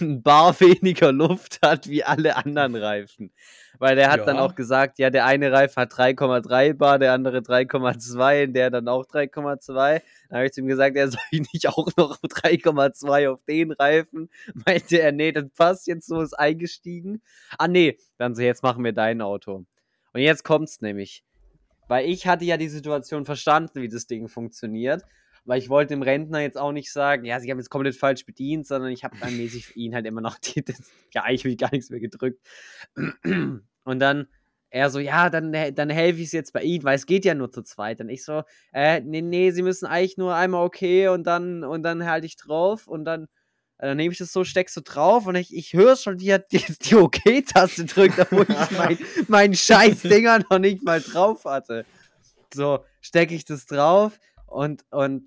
ein 0.00 0.22
Bar 0.22 0.58
weniger 0.60 1.12
Luft 1.12 1.58
hat 1.62 1.88
wie 1.88 2.04
alle 2.04 2.36
anderen 2.36 2.74
Reifen. 2.76 3.32
Weil 3.78 3.94
der 3.94 4.10
hat 4.10 4.26
dann 4.26 4.36
Ja. 4.36 4.42
auch 4.42 4.54
gesagt, 4.56 4.98
ja, 4.98 5.08
der 5.10 5.24
eine 5.24 5.52
Reifen 5.52 5.80
hat 5.80 5.92
3,3 5.92 6.74
Bar, 6.74 6.98
der 6.98 7.12
andere 7.12 7.38
3,2 7.38 8.46
und 8.48 8.54
der 8.54 8.70
dann 8.70 8.88
auch 8.88 9.04
3,2. 9.06 10.02
Dann 10.28 10.36
habe 10.36 10.46
ich 10.46 10.52
zu 10.52 10.60
ihm 10.60 10.66
gesagt, 10.66 10.96
er 10.96 11.08
soll 11.08 11.20
ich 11.30 11.42
nicht 11.52 11.68
auch 11.68 11.88
noch 11.96 12.18
3,2 12.22 13.30
auf 13.30 13.44
den 13.44 13.70
Reifen. 13.72 14.30
Meinte 14.66 14.98
er, 15.00 15.12
nee, 15.12 15.30
das 15.32 15.44
passt 15.56 15.86
jetzt 15.86 16.08
so, 16.08 16.20
ist 16.20 16.34
eingestiegen. 16.34 17.22
Ah, 17.56 17.68
nee, 17.68 17.98
dann 18.16 18.34
so, 18.34 18.42
jetzt 18.42 18.62
machen 18.64 18.82
wir 18.84 18.92
dein 18.92 19.22
Auto. 19.22 19.64
Und 20.12 20.20
jetzt 20.20 20.42
kommt's 20.44 20.80
nämlich. 20.80 21.22
Weil 21.86 22.08
ich 22.10 22.26
hatte 22.26 22.44
ja 22.44 22.56
die 22.56 22.68
Situation 22.68 23.24
verstanden, 23.24 23.80
wie 23.80 23.88
das 23.88 24.06
Ding 24.06 24.28
funktioniert. 24.28 25.04
Weil 25.44 25.58
ich 25.58 25.68
wollte 25.68 25.94
dem 25.94 26.02
Rentner 26.02 26.40
jetzt 26.40 26.58
auch 26.58 26.72
nicht 26.72 26.92
sagen, 26.92 27.24
ja, 27.24 27.40
sie 27.40 27.50
haben 27.50 27.58
jetzt 27.58 27.70
komplett 27.70 27.96
falsch 27.96 28.24
bedient, 28.26 28.66
sondern 28.66 28.90
ich 28.90 29.04
habe 29.04 29.16
dann 29.20 29.36
mäßig 29.36 29.66
für 29.66 29.78
ihn 29.78 29.94
halt 29.94 30.06
immer 30.06 30.20
noch 30.20 30.38
die, 30.38 30.64
das, 30.64 30.80
ja, 31.12 31.22
eigentlich 31.22 31.42
habe 31.42 31.50
ich 31.50 31.58
gar 31.58 31.70
nichts 31.72 31.90
mehr 31.90 32.00
gedrückt. 32.00 32.40
Und 33.84 34.00
dann 34.00 34.28
er 34.70 34.90
so, 34.90 34.98
ja, 34.98 35.30
dann, 35.30 35.52
dann 35.52 35.90
helfe 35.90 36.20
ich 36.20 36.26
es 36.26 36.32
jetzt 36.32 36.52
bei 36.52 36.62
Ihnen, 36.62 36.84
weil 36.84 36.96
es 36.96 37.06
geht 37.06 37.24
ja 37.24 37.34
nur 37.34 37.50
zu 37.50 37.62
zweit. 37.62 38.00
Und 38.00 38.10
ich 38.10 38.24
so, 38.24 38.42
äh, 38.72 39.00
nee, 39.00 39.22
nee, 39.22 39.50
Sie 39.50 39.62
müssen 39.62 39.86
eigentlich 39.86 40.18
nur 40.18 40.34
einmal 40.34 40.64
okay 40.64 41.08
und 41.08 41.26
dann, 41.26 41.64
und 41.64 41.82
dann 41.82 42.04
halte 42.04 42.26
ich 42.26 42.36
drauf 42.36 42.86
und 42.86 43.04
dann, 43.04 43.24
äh, 43.78 43.86
dann 43.86 43.96
nehme 43.96 44.12
ich 44.12 44.18
das 44.18 44.32
so, 44.32 44.44
steckst 44.44 44.76
du 44.76 44.82
drauf 44.82 45.26
und 45.26 45.36
ich, 45.36 45.54
ich 45.56 45.72
höre 45.72 45.96
schon, 45.96 46.20
wie 46.20 46.28
er 46.28 46.38
die, 46.38 46.62
die 46.82 46.96
OK-Taste 46.96 47.86
drückt, 47.86 48.18
obwohl 48.18 48.46
ich 48.48 48.70
mein, 48.76 48.98
meinen 49.28 49.54
scheiß 49.54 50.02
Dinger 50.02 50.40
noch 50.50 50.58
nicht 50.58 50.84
mal 50.84 51.00
drauf 51.00 51.44
hatte. 51.44 51.86
So, 52.52 52.84
stecke 53.00 53.34
ich 53.34 53.44
das 53.44 53.66
drauf 53.66 54.18
und, 54.48 54.84
und 54.90 55.24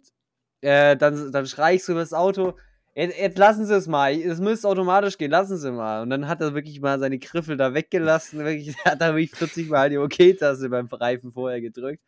äh, 0.62 0.96
dann, 0.98 1.32
dann 1.32 1.46
schreie 1.48 1.76
ich 1.76 1.84
so 1.84 1.94
über 1.94 2.02
das 2.02 2.14
Auto, 2.14 2.58
jetzt, 2.96 3.18
jetzt 3.18 3.38
lassen 3.38 3.66
Sie 3.66 3.74
es 3.74 3.88
mal, 3.88 4.14
es 4.14 4.40
müsste 4.40 4.68
automatisch 4.68 5.18
gehen, 5.18 5.32
lassen 5.32 5.58
Sie 5.58 5.72
mal. 5.72 6.02
Und 6.02 6.10
dann 6.10 6.28
hat 6.28 6.42
er 6.42 6.54
wirklich 6.54 6.82
mal 6.82 7.00
seine 7.00 7.20
Griffel 7.20 7.58
da 7.58 7.74
weggelassen, 7.74 8.40
wirklich, 8.46 8.78
hat 8.86 9.02
er 9.02 9.16
wirklich 9.16 9.32
40 9.32 9.70
Mal 9.70 9.90
die 9.90 9.98
OK-Taste 9.98 10.70
beim 10.70 10.88
Reifen 10.88 11.32
vorher 11.32 11.62
gedrückt. 11.62 12.04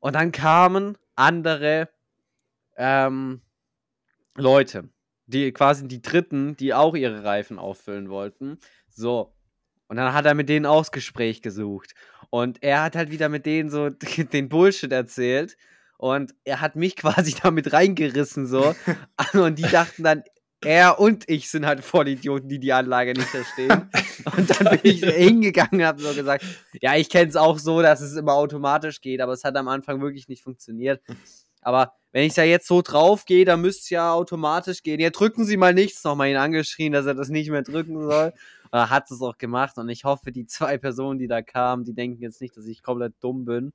Und 0.00 0.14
dann 0.14 0.32
kamen 0.32 0.96
andere 1.14 1.88
ähm, 2.76 3.40
Leute, 4.36 4.88
die 5.26 5.52
quasi 5.52 5.88
die 5.88 6.02
Dritten, 6.02 6.56
die 6.56 6.74
auch 6.74 6.94
ihre 6.94 7.24
Reifen 7.24 7.58
auffüllen 7.58 8.10
wollten. 8.10 8.58
So. 8.88 9.32
Und 9.88 9.96
dann 9.96 10.12
hat 10.12 10.26
er 10.26 10.34
mit 10.34 10.48
denen 10.48 10.66
auch 10.66 10.80
das 10.80 10.92
Gespräch 10.92 11.42
gesucht. 11.42 11.94
Und 12.30 12.62
er 12.62 12.82
hat 12.82 12.96
halt 12.96 13.10
wieder 13.10 13.28
mit 13.28 13.46
denen 13.46 13.70
so 13.70 13.90
den 14.32 14.48
Bullshit 14.48 14.92
erzählt. 14.92 15.56
Und 15.98 16.34
er 16.44 16.60
hat 16.60 16.76
mich 16.76 16.96
quasi 16.96 17.34
damit 17.40 17.72
reingerissen, 17.72 18.46
so. 18.46 18.74
Und 19.32 19.58
die 19.58 19.62
dachten 19.62 20.02
dann, 20.02 20.22
er 20.64 20.98
und 20.98 21.28
ich 21.28 21.50
sind 21.50 21.66
halt 21.66 21.84
Vollidioten, 21.84 22.48
die 22.48 22.58
die 22.58 22.72
Anlage 22.72 23.12
nicht 23.12 23.28
verstehen. 23.28 23.90
Und 24.36 24.50
dann 24.50 24.70
bin 24.70 24.80
ich 24.82 25.04
hingegangen 25.04 25.80
und 25.80 25.86
habe 25.86 26.02
so 26.02 26.14
gesagt, 26.14 26.44
ja, 26.80 26.96
ich 26.96 27.08
kenne 27.10 27.28
es 27.28 27.36
auch 27.36 27.58
so, 27.58 27.82
dass 27.82 28.00
es 28.00 28.16
immer 28.16 28.34
automatisch 28.34 29.00
geht, 29.00 29.20
aber 29.20 29.32
es 29.32 29.44
hat 29.44 29.56
am 29.56 29.68
Anfang 29.68 30.00
wirklich 30.00 30.28
nicht 30.28 30.42
funktioniert. 30.42 31.02
Aber 31.60 31.92
wenn 32.12 32.24
ich 32.24 32.34
da 32.34 32.44
jetzt 32.44 32.66
so 32.66 32.80
drauf 32.80 33.24
gehe, 33.26 33.44
dann 33.44 33.60
müsste 33.60 33.82
es 33.82 33.90
ja 33.90 34.12
automatisch 34.12 34.82
gehen. 34.82 35.00
Ja, 35.00 35.10
drücken 35.10 35.44
Sie 35.44 35.56
mal 35.56 35.74
nichts, 35.74 36.02
nochmal 36.04 36.28
ihn 36.28 36.36
angeschrien, 36.36 36.92
dass 36.92 37.06
er 37.06 37.14
das 37.14 37.28
nicht 37.28 37.50
mehr 37.50 37.62
drücken 37.62 38.00
soll. 38.00 38.32
Und 38.70 38.78
er 38.78 38.90
hat 38.90 39.10
es 39.10 39.20
auch 39.22 39.38
gemacht 39.38 39.78
und 39.78 39.88
ich 39.88 40.04
hoffe, 40.04 40.32
die 40.32 40.46
zwei 40.46 40.78
Personen, 40.78 41.18
die 41.18 41.28
da 41.28 41.42
kamen, 41.42 41.84
die 41.84 41.94
denken 41.94 42.22
jetzt 42.22 42.40
nicht, 42.40 42.56
dass 42.56 42.66
ich 42.66 42.82
komplett 42.82 43.14
dumm 43.20 43.44
bin. 43.44 43.72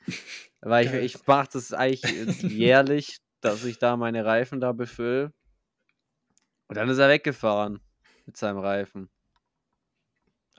Weil 0.60 0.86
ich, 0.86 0.92
Geil. 0.92 1.04
ich 1.04 1.26
mache 1.26 1.48
das 1.52 1.72
eigentlich 1.72 2.42
jährlich, 2.42 3.18
dass 3.40 3.64
ich 3.64 3.78
da 3.78 3.96
meine 3.96 4.24
Reifen 4.24 4.60
da 4.60 4.72
befülle. 4.72 5.32
Und 6.68 6.76
dann 6.76 6.88
ist 6.88 6.98
er 6.98 7.08
weggefahren 7.08 7.80
mit 8.26 8.36
seinem 8.36 8.58
Reifen. 8.58 9.10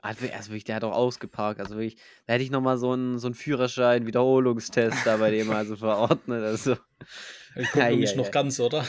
Also, 0.02 0.26
also 0.30 0.50
wirklich, 0.50 0.64
der 0.64 0.76
hat 0.76 0.84
auch 0.84 0.92
ausgeparkt. 0.94 1.60
Also 1.60 1.76
wirklich, 1.76 1.96
da 2.26 2.34
hätte 2.34 2.44
ich 2.44 2.50
nochmal 2.50 2.76
so 2.76 2.92
einen, 2.92 3.18
so 3.18 3.26
einen 3.26 3.34
Führerschein, 3.34 4.06
Wiederholungstest 4.06 5.06
da 5.06 5.16
bei 5.16 5.30
dem 5.30 5.50
also 5.50 5.76
verordnet. 5.76 6.42
Also, 6.44 6.76
Kupplung 7.72 8.02
ist 8.02 8.14
Ei, 8.14 8.16
ei, 8.16 8.16
noch 8.16 8.26
ei. 8.26 8.30
ganz, 8.30 8.60
oder? 8.60 8.84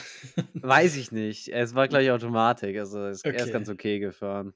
weiß 0.62 0.96
ich 0.98 1.12
nicht. 1.12 1.50
Es 1.50 1.74
war 1.76 1.88
gleich 1.88 2.12
Automatik. 2.12 2.78
Also 2.78 3.06
es, 3.06 3.24
er 3.30 3.44
ist 3.44 3.48
Okay. 3.48 3.52
ganz 3.52 3.70
okay 3.70 4.00
gefahren. 4.00 4.54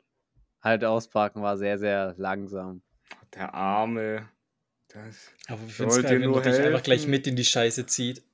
Halt 0.61 0.83
ausparken 0.83 1.41
war 1.41 1.57
sehr, 1.57 1.77
sehr 1.79 2.15
langsam. 2.17 2.81
Der 3.33 3.53
Arme. 3.53 4.27
Das, 4.89 5.31
Aber 5.47 5.61
ich 5.67 5.73
finde 5.73 5.91
es 5.93 6.01
geil, 6.01 6.19
wenn 6.19 6.21
nur 6.31 6.43
er 6.43 6.51
dich 6.51 6.59
einfach 6.65 6.83
gleich 6.83 7.05
mit 7.07 7.27
in 7.27 7.35
die 7.35 7.45
Scheiße 7.45 7.85
zieht. 7.85 8.23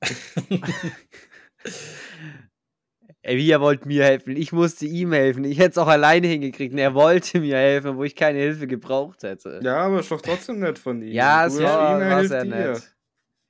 Ey, 3.22 3.36
wie 3.38 3.50
er 3.50 3.60
wollte 3.60 3.88
mir 3.88 4.04
helfen. 4.04 4.36
Ich 4.36 4.52
musste 4.52 4.86
ihm 4.86 5.12
helfen. 5.12 5.44
Ich 5.44 5.58
hätte 5.58 5.70
es 5.70 5.78
auch 5.78 5.88
alleine 5.88 6.28
hingekriegt. 6.28 6.72
Und 6.72 6.78
er 6.78 6.94
wollte 6.94 7.40
mir 7.40 7.56
helfen, 7.56 7.96
wo 7.96 8.04
ich 8.04 8.14
keine 8.14 8.38
Hilfe 8.38 8.66
gebraucht 8.66 9.22
hätte. 9.24 9.60
ja, 9.62 9.78
aber 9.78 10.00
ist 10.00 10.10
doch 10.10 10.20
trotzdem 10.20 10.60
nett 10.60 10.78
von 10.78 11.02
ihm. 11.02 11.12
Ja, 11.12 11.46
es 11.46 11.60
war, 11.60 11.96
ihm, 11.96 12.02
er 12.02 12.10
war 12.10 12.16
hilft 12.18 12.30
sehr 12.30 12.44
dir. 12.44 12.50
nett. 12.50 12.96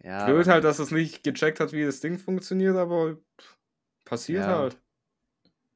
Ja, 0.03 0.27
Blöd 0.27 0.47
halt, 0.47 0.64
dass 0.64 0.79
es 0.79 0.91
nicht 0.91 1.22
gecheckt 1.24 1.61
hat, 1.61 1.72
wie 1.72 1.85
das 1.85 2.01
Ding 2.01 2.18
funktioniert, 2.18 2.77
aber 2.77 3.18
passiert 4.05 4.45
Ja. 4.45 4.59
halt. 4.61 4.79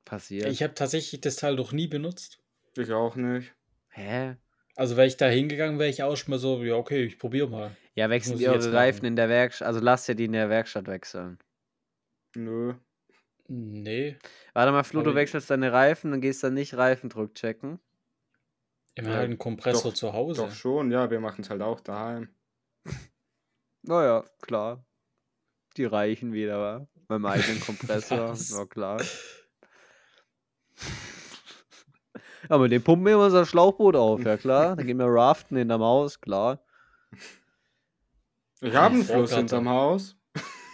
passiert. 0.05 0.47
Ich 0.49 0.63
habe 0.63 0.75
tatsächlich 0.75 1.21
das 1.21 1.37
Teil 1.37 1.57
noch 1.57 1.73
nie 1.73 1.87
benutzt. 1.89 2.40
Ich 2.77 2.93
auch 2.93 3.17
nicht. 3.17 3.55
Hä? 3.89 4.37
Also 4.77 4.97
wäre 4.97 5.07
ich 5.07 5.17
da 5.17 5.27
hingegangen, 5.27 5.79
wäre 5.79 5.91
ich 5.91 6.03
auch 6.03 6.17
schon 6.17 6.31
mal 6.31 6.39
so, 6.39 6.63
ja, 6.63 6.75
okay, 6.75 7.05
ich 7.05 7.19
probiere 7.19 7.49
mal. 7.49 7.77
Ja, 7.95 8.09
wechselt 8.09 8.35
Muss 8.37 8.43
ihr 8.43 8.49
ich 8.51 8.55
jetzt 8.55 8.67
eure 8.67 8.77
Reifen 8.77 8.99
machen. 8.99 9.07
in 9.07 9.17
der 9.17 9.29
Werkstatt. 9.29 9.67
Also 9.67 9.81
lasst 9.81 10.09
ihr 10.09 10.15
die 10.15 10.25
in 10.27 10.33
der 10.33 10.49
Werkstatt 10.49 10.87
wechseln. 10.87 11.39
Nö. 12.37 12.75
Nee, 13.49 14.17
Warte 14.55 14.71
mal, 14.71 14.85
Flo, 14.85 15.03
du 15.03 15.17
wechselst 15.17 15.51
deine 15.51 15.73
Reifen, 15.73 16.13
dann 16.13 16.21
gehst 16.21 16.45
du 16.45 16.51
nicht 16.51 16.75
Reifendruck 16.77 17.35
checken. 17.35 17.81
immer 18.95 19.09
Ja, 19.11 19.15
halt 19.17 19.25
einen 19.25 19.39
Kompressor 19.39 19.91
doch, 19.91 19.97
zu 19.99 20.13
Hause. 20.13 20.43
Doch 20.43 20.53
schon, 20.53 20.93
ja, 20.93 21.11
wir 21.11 21.19
machen 21.19 21.41
es 21.43 21.51
halt 21.51 21.63
auch 21.63 21.81
daheim. 21.81 22.29
Naja, 23.83 24.25
klar. 24.43 24.85
Die 25.79 25.87
reichen 25.87 26.33
wieder, 26.35 26.61
wa? 26.61 26.87
Beim 27.09 27.25
eigenen 27.25 27.61
Kompressor. 27.67 28.35
Ja, 28.35 28.67
klar. 28.67 29.03
Ja, 32.49 32.59
mit 32.59 32.73
dem 32.73 32.83
pumpen 32.83 33.07
wir 33.07 33.15
immer 33.15 33.27
unser 33.27 33.45
Schlauchboot 33.47 33.97
auf, 33.97 34.23
ja 34.25 34.37
klar. 34.37 34.77
Dann 34.77 34.87
gehen 34.87 34.99
wir 34.99 35.07
raften 35.09 35.57
in 35.57 35.69
der 35.69 35.79
Maus, 35.79 36.21
klar. 36.21 36.61
Ich 38.61 38.75
habe 38.75 38.95
einen. 38.95 39.05
Fluss 39.05 39.35
hinterm 39.35 39.69
Haus. 39.69 40.17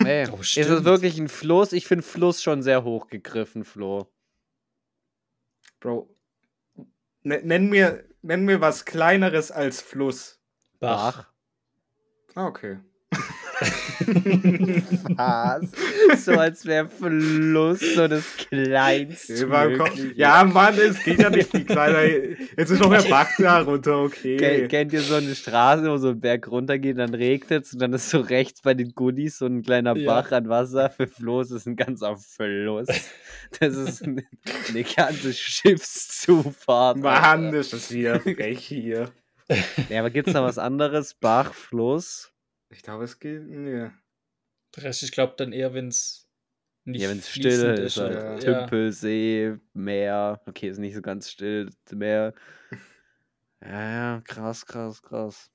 Ey, 0.04 0.28
Oh, 0.32 0.38
ist 0.40 0.56
es 0.56 0.84
wirklich 0.84 1.18
ein 1.18 1.28
Fluss? 1.28 1.72
Ich 1.72 1.86
finde 1.86 2.02
Fluss 2.02 2.42
schon 2.42 2.62
sehr 2.62 2.84
hoch 2.84 3.08
gegriffen, 3.08 3.64
Flo. 3.64 4.06
Bro. 5.80 6.08
Ne- 7.22 7.42
Nenn 7.42 7.68
mir, 7.68 8.04
nenn 8.22 8.44
mir 8.44 8.60
was 8.60 8.84
kleineres 8.84 9.50
als 9.50 9.80
Fluss. 9.80 10.38
Bach. 10.80 11.28
Ah, 12.34 12.46
okay. 12.46 12.78
Was? 15.16 16.24
so 16.24 16.32
als 16.32 16.64
wäre 16.66 16.88
Fluss 16.88 17.80
so 17.94 18.08
das 18.08 18.24
kleinste. 18.36 19.34
Ja, 20.14 20.44
Mann, 20.44 20.74
es 20.78 21.02
geht 21.02 21.20
ja 21.20 21.30
nicht 21.30 21.50
viel 21.50 21.64
kleiner. 21.64 22.02
Jetzt 22.56 22.70
ist 22.70 22.80
noch 22.80 22.90
der 22.90 23.08
Bach 23.08 23.28
da 23.38 23.60
runter, 23.60 23.98
okay. 24.02 24.36
Ken- 24.36 24.68
Kennt 24.68 24.92
ihr 24.92 25.00
so 25.00 25.14
eine 25.14 25.34
Straße, 25.34 25.90
wo 25.90 25.96
so 25.96 26.08
ein 26.10 26.20
Berg 26.20 26.48
runtergeht, 26.50 26.98
dann 26.98 27.14
regnet 27.14 27.64
es 27.64 27.72
und 27.72 27.80
dann 27.80 27.92
ist 27.92 28.10
so 28.10 28.20
rechts 28.20 28.62
bei 28.62 28.74
den 28.74 28.92
Goodies 28.94 29.38
so 29.38 29.46
ein 29.46 29.62
kleiner 29.62 29.96
Ja. 29.96 30.06
Bach 30.20 30.32
an 30.32 30.48
Wasser. 30.48 30.90
Für 30.90 31.06
Floß 31.06 31.50
ist 31.52 31.66
ein 31.66 31.76
ganzer 31.76 32.16
Fluss. 32.16 32.88
Das 33.60 33.76
ist 33.76 34.02
eine, 34.02 34.24
eine 34.68 34.82
ganze 34.84 35.32
Schiffszufahrt. 35.32 36.98
Mann, 36.98 37.54
ist 37.54 37.72
das 37.72 37.90
wieder 37.92 38.20
frech 38.20 38.66
hier. 38.66 39.10
Ja, 39.88 40.00
aber 40.00 40.10
gibt's 40.10 40.32
da 40.32 40.42
was 40.42 40.58
anderes? 40.58 41.14
Bach, 41.14 41.54
Fluss? 41.54 42.32
Ich 42.70 42.82
glaube, 42.82 43.04
es 43.04 43.18
geht. 43.18 43.42
Nee. 43.42 43.90
Der 44.74 44.82
Rest, 44.82 45.02
ich 45.02 45.12
glaube 45.12 45.34
dann 45.36 45.52
eher, 45.52 45.72
wenn 45.74 45.88
es 45.88 46.28
nicht 46.84 47.02
ja, 47.02 47.08
wenn 47.08 47.18
es 47.18 47.28
still 47.28 47.64
ist, 47.78 47.96
ja. 47.96 48.04
halt. 48.04 48.44
Ja. 48.44 48.60
Tümpel, 48.60 48.92
See, 48.92 49.56
Meer. 49.72 50.40
Okay, 50.46 50.68
ist 50.68 50.78
nicht 50.78 50.94
so 50.94 51.02
ganz 51.02 51.30
still, 51.30 51.70
Meer. 51.92 52.34
Ja, 53.62 53.90
ja, 53.90 54.20
krass, 54.20 54.66
krass, 54.66 55.02
krass. 55.02 55.50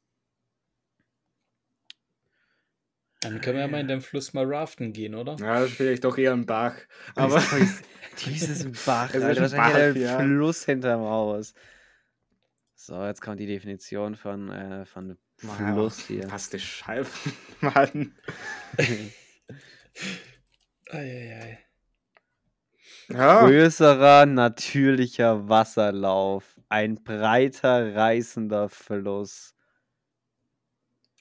Dann 3.22 3.40
können 3.40 3.58
wir 3.58 3.62
ja 3.62 3.68
mal 3.68 3.80
in 3.80 3.88
den 3.88 4.02
Fluss 4.02 4.34
mal 4.34 4.44
raften 4.52 4.92
gehen, 4.92 5.14
oder? 5.14 5.36
Ja, 5.40 5.60
das 5.60 5.70
ist 5.70 5.78
vielleicht 5.78 6.04
doch 6.04 6.18
eher 6.18 6.34
ein 6.34 6.48
Bach. 6.48 6.76
Aber 7.16 7.42
Dieses 8.26 8.84
Bach, 8.84 9.10
Es 9.14 9.18
ist 9.18 9.24
Alter, 9.24 9.44
ein 9.44 9.94
Bach, 9.94 9.96
ja. 9.96 10.20
Fluss 10.20 10.66
hinterm 10.66 11.02
Haus. 11.02 11.54
So, 12.74 13.06
jetzt 13.06 13.22
kommt 13.22 13.40
die 13.40 13.46
Definition 13.46 14.16
von, 14.16 14.50
äh, 14.50 14.86
von 14.86 15.16
Fluss 15.42 16.06
hier. 16.08 16.32
Was 16.32 16.50
die 16.50 16.60
Scheibe, 16.60 17.10
Mann. 17.62 18.16
Eieiei. 20.90 21.60
Ja, 23.10 23.46
Größerer 23.46 24.26
natürlicher 24.26 25.50
Wasserlauf. 25.50 26.60
Ein 26.70 27.04
breiter, 27.04 27.96
reißender 27.96 28.70
Fluss. 28.70 29.54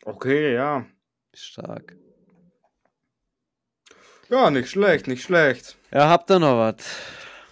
okay, 0.04 0.54
ja. 0.54 0.86
Stark. 1.34 1.96
Ja, 4.28 4.50
nicht 4.50 4.68
schlecht, 4.70 5.08
nicht 5.08 5.24
schlecht. 5.24 5.76
Ja, 5.90 6.08
habt 6.08 6.30
ihr 6.30 6.38
noch 6.38 6.56
was? 6.56 6.76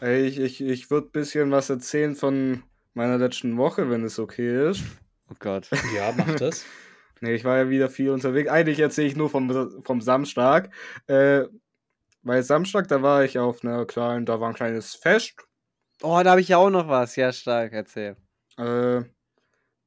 Ich 0.00 0.38
ich, 0.38 0.60
ich 0.60 0.90
würde 0.90 1.08
ein 1.08 1.12
bisschen 1.12 1.50
was 1.50 1.70
erzählen 1.70 2.14
von 2.14 2.62
meiner 2.94 3.18
letzten 3.18 3.56
Woche, 3.56 3.90
wenn 3.90 4.04
es 4.04 4.18
okay 4.20 4.70
ist. 4.70 4.84
Oh 5.30 5.34
Gott. 5.38 5.68
Ja, 5.94 6.12
mach 6.16 6.34
das. 6.36 6.64
Nee, 7.20 7.34
ich 7.34 7.42
war 7.44 7.56
ja 7.56 7.68
wieder 7.68 7.90
viel 7.90 8.10
unterwegs. 8.10 8.48
Eigentlich 8.48 8.78
erzähle 8.78 9.08
ich 9.08 9.16
nur 9.16 9.28
vom, 9.28 9.82
vom 9.82 10.00
Samstag. 10.00 10.72
Äh, 11.08 11.46
weil 12.22 12.44
Samstag, 12.44 12.86
da 12.86 13.02
war 13.02 13.24
ich 13.24 13.40
auf 13.40 13.64
einer 13.64 13.86
kleinen, 13.86 14.24
da 14.24 14.40
war 14.40 14.46
ein 14.50 14.54
kleines 14.54 14.94
Fest. 14.94 15.34
Oh, 16.00 16.20
da 16.22 16.30
habe 16.30 16.40
ich 16.40 16.46
ja 16.46 16.58
auch 16.58 16.70
noch 16.70 16.86
was. 16.86 17.16
Ja, 17.16 17.32
stark, 17.32 17.72
erzähl. 17.72 18.16
Äh, 18.56 19.02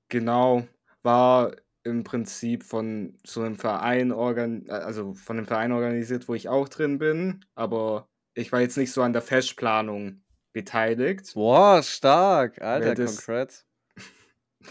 genau, 0.09 0.67
war 1.03 1.55
im 1.83 2.03
Prinzip 2.03 2.63
von 2.63 3.17
so 3.25 3.41
einem 3.43 3.55
Verein 3.55 4.11
organ 4.11 4.69
also 4.69 5.13
von 5.13 5.37
einem 5.37 5.47
Verein 5.47 5.71
organisiert, 5.71 6.27
wo 6.27 6.35
ich 6.35 6.49
auch 6.49 6.67
drin 6.67 6.97
bin, 6.99 7.45
aber 7.55 8.09
ich 8.33 8.51
war 8.51 8.59
jetzt 8.59 8.77
nicht 8.77 8.91
so 8.91 9.01
an 9.03 9.13
der 9.13 9.21
Festplanung 9.21 10.21
beteiligt. 10.53 11.33
Boah, 11.33 11.81
stark. 11.81 12.61
Alter, 12.61 12.93
das- 12.93 13.25
congrats. 13.25 13.65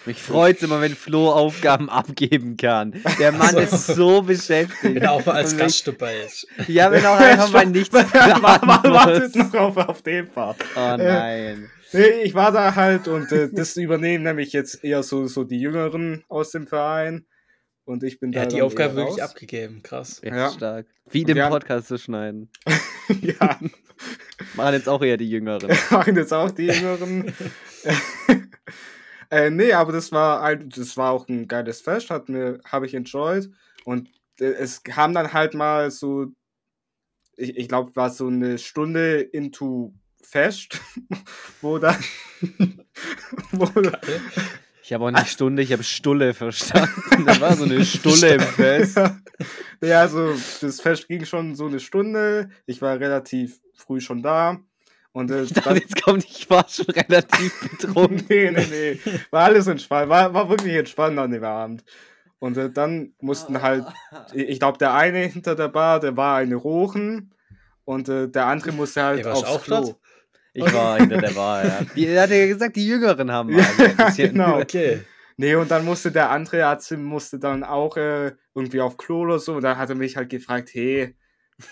Mich 0.07 0.23
freut 0.23 0.63
immer, 0.63 0.81
wenn 0.81 0.95
Flo 0.95 1.31
Aufgaben 1.31 1.91
abgeben 1.91 2.57
kann. 2.57 2.95
Der 3.19 3.33
Mann 3.33 3.55
Also- 3.57 3.59
ist 3.61 3.87
so 3.89 4.23
beschäftigt. 4.23 4.83
Wenn 4.83 4.97
er 4.99 5.13
auch 5.13 5.27
mal 5.27 5.37
als 5.37 5.57
Gast 5.57 5.87
dabei 5.87 6.21
ist. 6.21 6.47
Ja, 6.69 6.91
wenn 6.91 7.05
auch 7.05 7.19
einfach 7.19 7.51
mal 7.53 7.67
nichts 7.67 7.91
planen 7.91 8.43
Wartet 8.43 9.37
noch 9.37 9.55
auf, 9.55 9.77
auf 9.77 10.03
den 10.03 10.29
Part. 10.29 10.57
Oh 10.77 10.97
nein. 10.97 11.69
Nee, 11.93 12.23
ich 12.23 12.35
war 12.35 12.53
da 12.53 12.75
halt 12.77 13.09
und 13.09 13.33
äh, 13.33 13.49
das 13.53 13.77
übernehmen 13.77 14.23
nämlich 14.25 14.53
jetzt 14.53 14.85
eher 14.85 15.03
so, 15.03 15.27
so 15.27 15.43
die 15.45 15.59
Jüngeren 15.59 16.25
aus 16.29 16.51
dem 16.53 16.67
Verein. 16.69 17.27
Und 17.85 18.05
ich 18.05 18.21
bin 18.21 18.31
da. 18.31 18.39
Er 18.41 18.43
hat 18.45 18.53
die 18.53 18.63
Aufgabe 18.63 18.95
wirklich 18.95 19.21
raus. 19.21 19.31
abgegeben. 19.31 19.83
Krass. 19.83 20.23
Echt 20.23 20.33
Ja. 20.33 20.51
stark. 20.53 20.87
Wie 21.11 21.23
Und 21.23 21.29
den 21.31 21.49
Podcast 21.49 21.89
zu 21.89 21.99
schneiden. 21.99 22.49
ja, 23.21 23.59
Machen 24.55 24.75
jetzt 24.75 24.89
auch 24.89 25.03
eher 25.03 25.17
die 25.17 25.29
Jüngeren. 25.29 25.69
machen 25.91 26.15
jetzt 26.17 26.33
auch 26.33 26.51
die 26.53 26.67
Jüngeren. 26.69 27.35
Äh, 29.31 29.51
nee, 29.51 29.73
aber 29.73 29.93
das 29.93 30.11
war 30.13 30.57
das 30.57 30.97
war 30.97 31.13
auch 31.13 31.29
ein 31.29 31.47
geiles 31.47 31.81
Fest, 31.81 32.11
hat 32.11 32.29
mir, 32.29 32.61
habe 32.65 32.87
ich 32.87 32.95
enjoyed. 32.95 33.51
Und 33.85 34.09
äh, 34.41 34.47
es 34.47 34.83
kam 34.83 35.15
dann 35.15 35.33
halt 35.33 35.55
mal 35.55 35.91
so, 35.91 36.27
ich, 37.37 37.57
ich 37.57 37.69
glaube, 37.69 37.95
war 37.95 38.11
so 38.11 38.27
eine 38.27 38.59
Stunde 38.59 39.21
into 39.21 39.95
Fest, 40.23 40.81
wo 41.61 41.79
dann, 41.79 41.97
wo, 43.53 43.67
Ich 44.83 44.93
habe 44.93 45.05
auch 45.05 45.11
nicht 45.11 45.29
Stunde, 45.29 45.63
ich 45.63 45.73
habe 45.73 45.85
Stulle 45.85 46.35
verstanden. 46.35 47.25
Da 47.25 47.41
war 47.41 47.57
so 47.57 47.65
eine 47.65 47.85
Stulle 47.85 48.35
im 48.35 48.41
Fest. 48.41 48.99
ja, 49.81 50.01
also 50.01 50.35
das 50.61 50.81
Fest 50.81 51.07
ging 51.07 51.25
schon 51.25 51.55
so 51.55 51.67
eine 51.67 51.81
Stunde. 51.81 52.51
Ich 52.67 52.83
war 52.83 52.99
relativ 52.99 53.61
früh 53.75 54.01
schon 54.01 54.23
da. 54.23 54.59
Und 55.13 55.31
äh, 55.31 55.43
Ich 55.45 55.53
dachte, 55.53 55.69
dann, 55.71 55.79
jetzt 55.79 56.03
kommt, 56.05 56.25
ich 56.25 56.49
war 56.51 56.67
schon 56.69 56.87
relativ 56.87 57.61
betrunken. 57.79 58.25
nee, 58.29 58.51
nee, 58.51 58.67
nee. 58.71 59.01
War 59.31 59.45
alles 59.45 59.67
entspannt. 59.67 60.09
War, 60.09 60.33
war 60.33 60.49
wirklich 60.49 60.75
entspannt 60.75 61.19
an 61.19 61.31
dem 61.31 61.45
Abend. 61.45 61.85
Und 62.39 62.57
äh, 62.57 62.71
dann 62.71 63.13
mussten 63.21 63.61
halt, 63.61 63.85
ich 64.33 64.59
glaube, 64.61 64.79
der 64.79 64.95
eine 64.95 65.19
hinter 65.27 65.55
der 65.55 65.69
Bar, 65.69 66.01
der 66.01 66.17
war 66.17 66.37
eine 66.39 66.55
Rochen. 66.55 67.35
Und 67.85 68.09
äh, 68.09 68.29
der 68.29 68.47
andere 68.47 68.73
musste 68.73 69.03
halt 69.03 69.25
du 69.25 69.31
aufs 69.33 69.45
auch 69.45 69.63
Klo. 69.63 69.77
dort? 69.81 69.97
Ich 70.53 70.73
war 70.73 70.99
hinter 70.99 71.19
der 71.19 71.31
Bar, 71.33 71.65
ja. 71.65 71.81
Die, 71.95 72.07
er 72.07 72.23
hat 72.23 72.31
ja 72.31 72.47
gesagt, 72.47 72.77
die 72.77 72.87
Jüngeren 72.87 73.31
haben 73.31 73.51
Ja, 73.57 73.57
mal 73.57 73.87
ein 73.87 73.97
bisschen- 73.97 74.33
genau. 74.33 74.61
Okay. 74.61 75.01
Nee, 75.37 75.55
und 75.55 75.71
dann 75.71 75.85
musste 75.85 76.13
der 76.13 76.31
andere 76.31 76.67
Arzt 76.67 76.91
musste 76.99 77.39
dann 77.39 77.65
auch 77.65 77.97
äh, 77.97 78.33
irgendwie 78.55 78.81
auf 78.81 78.97
Klo 78.97 79.21
oder 79.23 79.39
so. 79.39 79.55
Und 79.55 79.63
dann 79.63 79.77
hat 79.79 79.89
er 79.89 79.95
mich 79.97 80.17
halt 80.17 80.29
gefragt, 80.29 80.71
hey, 80.73 81.15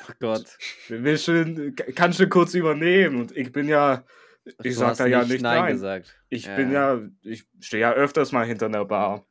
Oh 0.09 0.13
Gott. 0.21 0.45
willst 0.89 1.29
du, 1.29 1.73
kannst 1.95 2.21
du 2.21 2.29
kurz 2.29 2.55
übernehmen? 2.55 3.21
Und 3.21 3.37
ich 3.37 3.53
bin 3.53 3.69
ja, 3.69 4.05
ich 4.45 4.55
Du 4.57 4.73
sag 4.73 4.97
da 4.97 5.07
ja 5.07 5.25
nicht 5.25 5.43
nein. 5.43 5.73
gesagt. 5.73 6.15
Ich 6.29 6.47
Ja. 6.47 6.57
bin 6.57 6.73
ja, 6.73 7.01
ich 7.23 7.45
stehe 7.61 7.81
ja 7.83 7.93
öfters 7.93 8.33
mal 8.33 8.47
hinter 8.47 8.67
einer 8.67 8.85
Bar. 8.85 9.25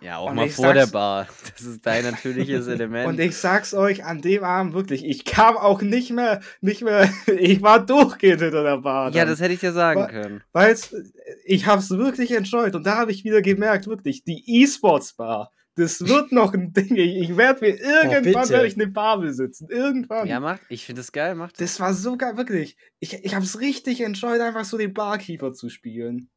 Ja, 0.00 0.18
auch 0.18 0.30
Und 0.30 0.36
mal 0.36 0.48
vor 0.48 0.74
der 0.74 0.86
Bar. 0.86 1.26
Das 1.56 1.66
ist 1.66 1.84
dein 1.84 2.04
natürliches 2.04 2.66
Element. 2.68 3.08
Und 3.08 3.18
ich 3.18 3.36
sag's 3.36 3.74
euch 3.74 4.04
an 4.04 4.20
dem 4.22 4.44
Abend 4.44 4.72
wirklich, 4.72 5.04
ich 5.04 5.24
kam 5.24 5.56
auch 5.56 5.82
nicht 5.82 6.10
mehr, 6.12 6.40
nicht 6.60 6.82
mehr, 6.82 7.10
ich 7.26 7.62
war 7.62 7.84
durchgehend 7.84 8.40
hinter 8.40 8.62
der 8.62 8.76
Bar. 8.78 9.10
ja, 9.10 9.22
dann. 9.22 9.30
das 9.30 9.40
hätte 9.40 9.54
ich 9.54 9.60
dir 9.60 9.72
sagen 9.72 10.02
Wa- 10.02 10.06
können. 10.06 10.42
Weil's, 10.52 10.94
ich 11.44 11.66
hab's 11.66 11.90
wirklich 11.90 12.30
enjoyed 12.30 12.76
und 12.76 12.86
da 12.86 12.96
habe 12.98 13.10
ich 13.10 13.24
wieder 13.24 13.42
gemerkt, 13.42 13.88
wirklich, 13.88 14.22
die 14.22 14.62
E-Sports-Bar, 14.62 15.50
das 15.78 16.00
wird 16.06 16.32
noch 16.32 16.52
ein 16.52 16.72
Ding. 16.72 16.96
Ich, 16.96 17.36
werde 17.36 17.60
mir 17.60 17.76
irgendwann 17.80 18.48
werde 18.48 18.66
ich 18.66 18.74
eine 18.74 18.88
Bar 18.88 19.20
besitzen. 19.20 19.68
Irgendwann. 19.70 20.26
Ja, 20.26 20.40
macht. 20.40 20.60
Ich 20.68 20.84
finde 20.84 21.00
das 21.00 21.12
geil, 21.12 21.34
macht. 21.34 21.60
Das 21.60 21.80
war 21.80 21.94
so 21.94 22.16
geil, 22.16 22.36
wirklich. 22.36 22.76
Ich, 22.98 23.14
ich 23.24 23.34
habe 23.34 23.44
es 23.44 23.60
richtig 23.60 24.00
enjoyed, 24.00 24.40
einfach 24.40 24.64
so 24.64 24.76
den 24.76 24.92
Barkeeper 24.92 25.52
zu 25.52 25.68
spielen. 25.68 26.28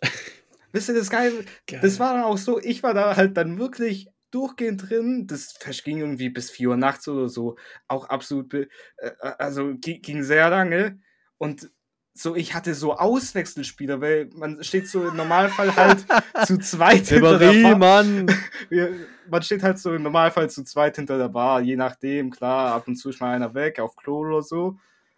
Wisst 0.72 0.88
ihr, 0.88 0.94
das 0.94 1.10
geil, 1.10 1.44
Geil. 1.66 1.80
das 1.82 1.98
war 2.00 2.14
dann 2.14 2.24
auch 2.24 2.38
so, 2.38 2.58
ich 2.60 2.82
war 2.82 2.94
da 2.94 3.14
halt 3.16 3.36
dann 3.36 3.58
wirklich 3.58 4.08
durchgehend 4.30 4.88
drin. 4.88 5.26
Das 5.26 5.52
Fest 5.52 5.84
ging 5.84 5.98
irgendwie 5.98 6.30
bis 6.30 6.50
4 6.50 6.70
Uhr 6.70 6.76
nachts 6.78 7.06
oder 7.08 7.28
so. 7.28 7.56
Auch 7.88 8.08
absolut, 8.08 8.48
be- 8.48 8.68
äh, 8.96 9.10
also 9.20 9.74
gi- 9.74 9.98
ging 10.00 10.22
sehr 10.22 10.48
lange. 10.48 10.98
Und 11.36 11.70
so, 12.14 12.36
ich 12.36 12.54
hatte 12.54 12.74
so 12.74 12.94
Auswechselspieler, 12.94 14.00
weil 14.00 14.28
man 14.34 14.62
steht 14.62 14.86
so 14.88 15.08
im 15.08 15.16
Normalfall 15.16 15.74
halt 15.74 16.04
zu 16.46 16.58
zweit 16.58 17.06
hinter 17.06 17.38
der 17.38 17.50
Ribéry, 17.50 17.62
Bar. 17.62 17.78
Mann! 17.78 18.26
Man 19.30 19.42
steht 19.42 19.62
halt 19.62 19.78
so 19.78 19.94
im 19.94 20.02
Normalfall 20.02 20.50
zu 20.50 20.62
zweit 20.64 20.96
hinter 20.96 21.16
der 21.16 21.28
Bar, 21.28 21.62
je 21.62 21.76
nachdem, 21.76 22.30
klar, 22.30 22.74
ab 22.74 22.86
und 22.86 22.96
zu 22.96 23.08
ist 23.08 23.20
mal 23.20 23.34
einer 23.34 23.54
weg, 23.54 23.78
auf 23.78 23.96
Klo 23.96 24.18
oder 24.18 24.42
so. 24.42 24.76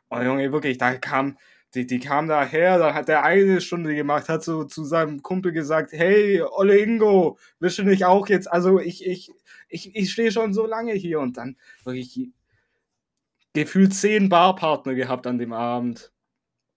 Und 0.09 0.25
Junge, 0.25 0.53
wirklich, 0.53 0.79
da 0.79 0.95
kam, 0.95 1.37
die, 1.75 1.87
die 1.87 1.99
kam 1.99 2.29
daher, 2.29 2.79
da 2.79 2.95
hat 2.95 3.09
der 3.09 3.25
eine 3.25 3.61
Stunde 3.61 3.95
gemacht, 3.95 4.29
hat 4.29 4.45
so 4.45 4.65
zu 4.65 4.85
seinem 4.85 5.23
Kumpel 5.23 5.51
gesagt, 5.51 5.91
hey, 5.93 6.43
Olle 6.43 6.79
Ingo, 6.79 7.39
willst 7.59 7.79
du 7.79 7.83
nicht 7.83 8.05
auch 8.05 8.29
jetzt, 8.29 8.47
also 8.53 8.79
ich, 8.79 9.05
ich, 9.05 9.33
ich, 9.69 9.97
ich 9.97 10.13
stehe 10.13 10.31
schon 10.31 10.55
so 10.55 10.67
lange 10.67 10.93
hier 10.93 11.19
und 11.19 11.37
dann 11.37 11.57
wirklich 11.83 12.29
gefühlt 13.53 13.95
zehn 13.95 14.29
Barpartner 14.29 14.95
gehabt 14.95 15.27
an 15.27 15.39
dem 15.39 15.53
Abend. 15.53 16.13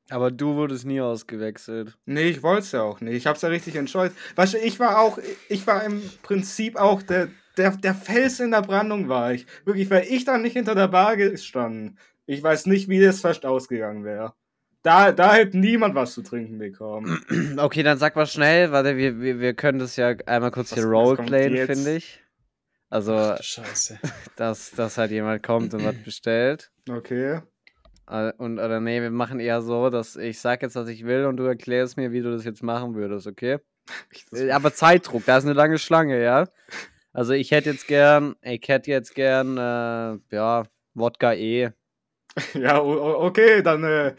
Aber 0.10 0.32
du 0.32 0.56
wurdest 0.56 0.86
nie 0.86 1.02
ausgewechselt. 1.02 1.98
Nee, 2.06 2.30
ich 2.30 2.42
wollte 2.44 2.62
es 2.62 2.72
ja 2.72 2.82
auch 2.82 3.02
nicht. 3.02 3.16
Ich 3.16 3.28
hab's 3.28 3.42
ja 3.42 3.50
richtig 3.50 3.76
enjoyed. 3.76 4.14
Weißt 4.36 4.54
du, 4.54 4.58
ich 4.58 4.80
war 4.80 5.00
auch, 5.00 5.20
ich 5.50 5.68
war 5.68 5.84
im 5.84 6.02
Prinzip 6.24 6.78
auch 6.78 7.02
der, 7.04 7.28
der, 7.58 7.72
der 7.76 7.94
Fels 7.94 8.40
in 8.40 8.52
der 8.52 8.62
Brandung 8.62 9.10
war 9.10 9.34
ich. 9.34 9.46
Wirklich, 9.66 9.90
weil 9.90 10.06
ich 10.10 10.24
dann 10.24 10.44
nicht 10.44 10.54
hinter 10.54 10.76
der 10.76 10.88
Bar 10.88 11.18
gestanden. 11.18 11.98
Ich 12.26 12.42
weiß 12.42 12.68
nicht, 12.68 12.88
wie 12.88 13.02
das 13.02 13.20
fast 13.22 13.46
ausgegangen 13.46 14.04
wäre. 14.06 14.34
Da, 14.84 15.12
da 15.12 15.34
hätte 15.34 15.58
niemand 15.58 15.96
was 15.96 16.14
zu 16.14 16.22
trinken 16.22 16.58
bekommen. 16.58 17.22
Okay, 17.58 17.84
dann 17.84 17.98
sag 17.98 18.16
mal 18.16 18.28
schnell, 18.28 18.72
warte, 18.72 18.96
wir, 18.96 19.20
wir, 19.20 19.40
wir 19.40 19.54
können 19.56 19.80
das 19.80 19.96
ja 19.98 20.10
einmal 20.26 20.52
kurz 20.52 20.72
Was- 20.72 20.80
hier 20.80 20.86
roleplayen, 20.88 21.66
finde 21.66 21.96
ich. 21.96 22.24
Also, 22.90 23.14
Ach, 23.14 23.42
Scheiße. 23.44 24.00
dass, 24.38 24.72
dass 24.72 24.98
halt 24.98 25.12
jemand 25.12 25.44
kommt 25.44 25.74
und 25.74 25.84
was 25.84 25.96
bestellt. 26.06 26.72
Okay. 26.90 27.42
Äh, 28.10 28.32
Und, 28.38 28.60
oder 28.60 28.80
nee, 28.80 29.02
wir 29.02 29.12
machen 29.12 29.40
eher 29.40 29.62
so, 29.62 29.90
dass 29.90 30.16
ich 30.16 30.40
sag 30.40 30.62
jetzt, 30.62 30.76
was 30.76 30.88
ich 30.90 31.06
will 31.06 31.26
und 31.26 31.38
du 31.38 31.44
erklärst 31.44 31.98
mir, 31.98 32.12
wie 32.12 32.22
du 32.22 32.32
das 32.32 32.46
jetzt 32.46 32.64
machen 32.64 32.96
würdest, 32.96 33.28
okay? 33.28 33.58
Äh, 34.34 34.52
Aber 34.52 34.74
Zeitdruck, 34.74 35.26
da 35.26 35.38
ist 35.38 35.46
eine 35.46 35.54
lange 35.54 35.78
Schlange, 35.78 36.22
ja? 36.22 36.48
Also 37.14 37.34
ich 37.34 37.52
hätte 37.52 37.72
jetzt 37.72 37.88
gern, 37.88 38.36
ich 38.42 38.68
hätte 38.68 38.92
jetzt 38.92 39.16
gern, 39.16 39.58
äh, 39.58 40.36
ja, 40.36 40.64
Wodka 40.94 41.34
E. 41.34 41.72
Ja, 42.54 42.82
okay, 42.82 43.64
dann 43.64 43.84
äh, 43.84 44.16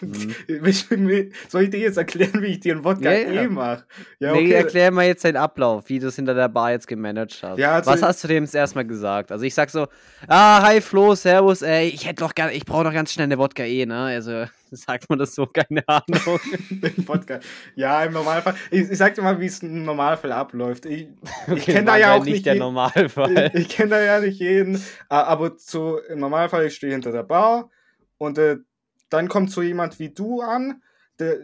Mhm. 0.00 0.34
soll 1.48 1.62
ich 1.62 1.70
dir 1.70 1.80
jetzt 1.80 1.96
erklären, 1.98 2.42
wie 2.42 2.46
ich 2.46 2.60
dir 2.60 2.74
einen 2.74 2.84
Wodka 2.84 3.10
Ja, 3.12 3.30
ja. 3.30 3.42
eh 3.42 3.48
mache? 3.48 3.84
Ja, 4.18 4.32
Nee, 4.32 4.40
okay. 4.46 4.52
erklär 4.52 4.90
mal 4.90 5.06
jetzt 5.06 5.24
den 5.24 5.36
Ablauf, 5.36 5.88
wie 5.88 5.98
du 5.98 6.08
es 6.08 6.16
hinter 6.16 6.34
der 6.34 6.48
Bar 6.48 6.72
jetzt 6.72 6.86
gemanagt 6.86 7.38
hast. 7.42 7.58
Ja, 7.58 7.74
also 7.74 7.90
Was 7.90 8.02
hast 8.02 8.24
du 8.24 8.28
dem 8.28 8.44
jetzt 8.44 8.54
erstmal 8.54 8.84
gesagt? 8.86 9.32
Also 9.32 9.44
ich 9.44 9.54
sag 9.54 9.70
so, 9.70 9.86
ah, 10.28 10.62
hi 10.62 10.80
Flo, 10.80 11.14
servus, 11.14 11.62
ey, 11.62 11.88
ich 11.88 12.06
hätte 12.06 12.22
doch 12.24 12.34
gerne, 12.34 12.52
ich 12.52 12.64
brauche 12.64 12.84
noch 12.84 12.92
ganz 12.92 13.12
schnell 13.12 13.24
eine 13.24 13.38
Wodka 13.38 13.64
E, 13.64 13.86
ne? 13.86 13.96
Also 14.04 14.44
sagt 14.70 15.10
man 15.10 15.18
das 15.18 15.34
so, 15.34 15.46
keine 15.46 15.82
Ahnung. 15.88 16.40
Den 16.70 17.04
Podcast. 17.04 17.46
Ja, 17.74 18.04
im 18.04 18.12
Normalfall. 18.12 18.54
Ich, 18.70 18.88
ich 18.90 18.98
sag 18.98 19.14
dir 19.14 19.22
mal, 19.22 19.38
wie 19.40 19.46
es 19.46 19.62
im 19.62 19.84
Normalfall 19.84 20.32
abläuft. 20.32 20.86
Ich, 20.86 21.08
ich 21.46 21.52
Okay, 21.52 21.72
kenne 21.72 21.84
da 21.86 21.96
ja 21.96 22.14
auch 22.14 22.24
nicht 22.24 22.34
nicht 22.34 22.46
der 22.46 22.54
je- 22.54 22.60
Normalfall. 22.60 23.50
Ich, 23.54 23.62
ich 23.62 23.68
kenne 23.68 23.90
da 23.90 24.00
ja 24.00 24.20
nicht 24.20 24.38
jeden. 24.38 24.80
Aber 25.08 25.52
so 25.56 25.98
im 26.08 26.20
Normalfall, 26.20 26.66
ich 26.66 26.74
stehe 26.76 26.92
hinter 26.92 27.10
der 27.12 27.24
Bar 27.24 27.68
und 28.18 28.38
äh, 28.38 28.58
dann 29.10 29.28
kommt 29.28 29.50
so 29.50 29.62
jemand 29.62 29.98
wie 29.98 30.10
du 30.10 30.40
an. 30.40 30.82
Der, 31.18 31.36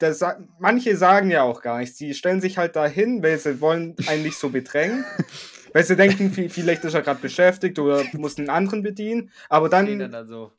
der 0.00 0.12
sa 0.14 0.38
manche 0.58 0.96
sagen 0.96 1.30
ja 1.30 1.42
auch 1.42 1.62
gar 1.62 1.78
nichts. 1.78 1.96
Die 1.98 2.14
stellen 2.14 2.40
sich 2.40 2.58
halt 2.58 2.74
dahin, 2.76 3.22
weil 3.22 3.38
sie 3.38 3.60
wollen 3.60 3.94
einen 4.08 4.22
nicht 4.24 4.36
so 4.38 4.48
bedrängen. 4.50 5.04
weil 5.72 5.84
sie 5.84 5.96
denken, 5.96 6.32
vi- 6.34 6.48
vielleicht 6.48 6.84
ist 6.84 6.94
er 6.94 7.02
gerade 7.02 7.20
beschäftigt 7.20 7.78
oder 7.78 8.02
muss 8.14 8.38
einen 8.38 8.48
anderen 8.50 8.82
bedienen. 8.82 9.30
Aber 9.48 9.68
Stehen 9.68 9.98
dann, 10.00 10.10
dann 10.10 10.26
so. 10.28 10.52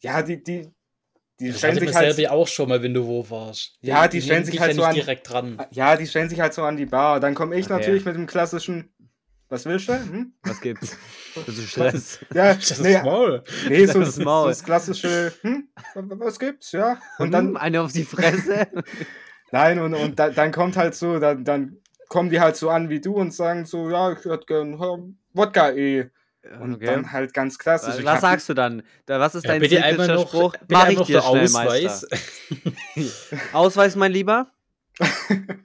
ja, 0.00 0.22
die, 0.22 0.42
die, 0.42 0.68
die 1.40 1.48
Das 1.48 1.58
stellen 1.58 1.78
sich 1.78 1.94
halt. 1.94 2.28
auch 2.30 2.46
schon 2.48 2.68
mal, 2.68 2.82
wenn 2.82 2.94
du 2.94 3.06
wo 3.06 3.28
warst. 3.30 3.74
Ja, 3.80 4.06
die 4.08 4.20
stellen 4.22 4.42
nehmen 4.42 4.50
sich 4.52 4.60
halt 4.60 4.72
ja 4.72 4.76
so 4.76 4.84
an- 4.84 4.94
direkt 4.94 5.28
dran. 5.30 5.64
Ja, 5.70 5.96
die 5.96 6.06
stellen 6.06 6.28
sich 6.28 6.40
halt 6.40 6.54
so 6.54 6.62
an 6.62 6.76
die 6.76 6.86
Bar. 6.86 7.20
Dann 7.20 7.34
komme 7.34 7.56
ich 7.56 7.66
Okay. 7.66 7.74
natürlich 7.74 8.04
mit 8.04 8.14
dem 8.14 8.26
klassischen. 8.26 8.92
Was 9.48 9.66
willst 9.66 9.88
du? 9.88 9.92
Hm? 9.94 10.32
Was 10.44 10.60
gibt's? 10.60 10.96
Das 11.34 11.58
ist 11.58 11.70
Stress. 11.70 12.20
Ja, 12.34 12.54
Das 12.54 12.78
nee, 12.80 12.96
ist 12.96 13.02
Maul. 13.04 13.42
nee 13.68 13.86
so, 13.86 14.00
das 14.00 14.18
Maul. 14.18 14.48
das 14.50 14.64
klassische, 14.64 15.32
hm, 15.42 15.68
was 15.94 16.38
gibt's, 16.38 16.72
ja. 16.72 16.98
Und 17.18 17.28
Hm, 17.28 17.32
dann, 17.32 17.56
eine 17.56 17.80
auf 17.82 17.92
die 17.92 18.04
Fresse. 18.04 18.66
nein, 19.52 19.78
und, 19.78 19.94
und 19.94 20.18
da, 20.18 20.30
dann 20.30 20.52
kommt 20.52 20.76
halt 20.76 20.94
so, 20.94 21.18
dann, 21.18 21.44
dann 21.44 21.76
kommen 22.08 22.30
die 22.30 22.40
halt 22.40 22.56
so 22.56 22.70
an 22.70 22.88
wie 22.90 23.00
du 23.00 23.14
und 23.14 23.32
sagen 23.32 23.64
so, 23.64 23.90
ja, 23.90 24.12
ich 24.12 24.24
hätte 24.24 24.46
gern 24.46 24.78
hm, 24.78 25.16
Wodka 25.34 25.70
eh. 25.70 26.10
Und 26.60 26.74
Okay. 26.74 26.86
dann 26.86 27.12
halt 27.12 27.32
ganz 27.34 27.56
klassisch. 27.58 28.04
was 28.04 28.20
sagst 28.20 28.48
du 28.48 28.54
dann? 28.54 28.82
Da, 29.06 29.20
was 29.20 29.34
ist 29.36 29.44
Ja, 29.44 29.52
dein 29.52 29.60
bitte 29.60 30.08
noch, 30.08 30.28
Spruch? 30.28 30.52
bitte 30.56 30.72
Mach 30.72 30.88
ich 30.88 30.96
noch 30.96 31.06
dir 31.06 31.22
schnell, 31.22 31.44
Ausweis. 31.44 32.06
Ausweis, 33.52 33.96
mein 33.96 34.12
Lieber? 34.12 34.50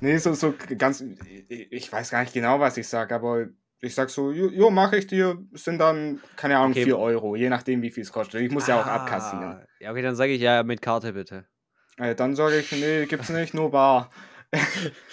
Nee, 0.00 0.18
so, 0.18 0.34
so 0.34 0.54
ganz, 0.76 1.02
ich 1.48 1.90
weiß 1.90 2.10
gar 2.10 2.20
nicht 2.20 2.34
genau, 2.34 2.60
was 2.60 2.76
ich 2.76 2.86
sag, 2.86 3.12
aber 3.12 3.46
ich 3.80 3.94
sag 3.94 4.10
so, 4.10 4.30
jo, 4.30 4.48
jo 4.48 4.70
mache 4.70 4.96
ich 4.96 5.06
dir, 5.06 5.38
sind 5.52 5.78
dann, 5.78 6.20
keine 6.36 6.56
Ahnung, 6.58 6.70
Okay. 6.72 6.84
4 6.84 6.98
Euro, 6.98 7.36
je 7.36 7.48
nachdem, 7.48 7.82
wie 7.82 7.90
viel 7.90 8.02
es 8.02 8.12
kostet. 8.12 8.40
Ich 8.40 8.50
muss 8.50 8.66
ja 8.66 8.80
auch 8.80 8.86
abkassieren. 8.86 9.44
Ah, 9.44 9.66
Ja, 9.80 9.90
okay, 9.92 10.02
dann 10.02 10.16
sage 10.16 10.32
ich 10.32 10.40
ja 10.40 10.62
mit 10.62 10.80
Karte 10.82 11.12
bitte. 11.12 11.44
Äh, 11.98 12.14
dann 12.14 12.34
sage 12.34 12.58
ich, 12.58 12.72
nee, 12.72 13.06
gibt's 13.06 13.28
nicht, 13.30 13.54
nur 13.54 13.70
bar. 13.70 14.10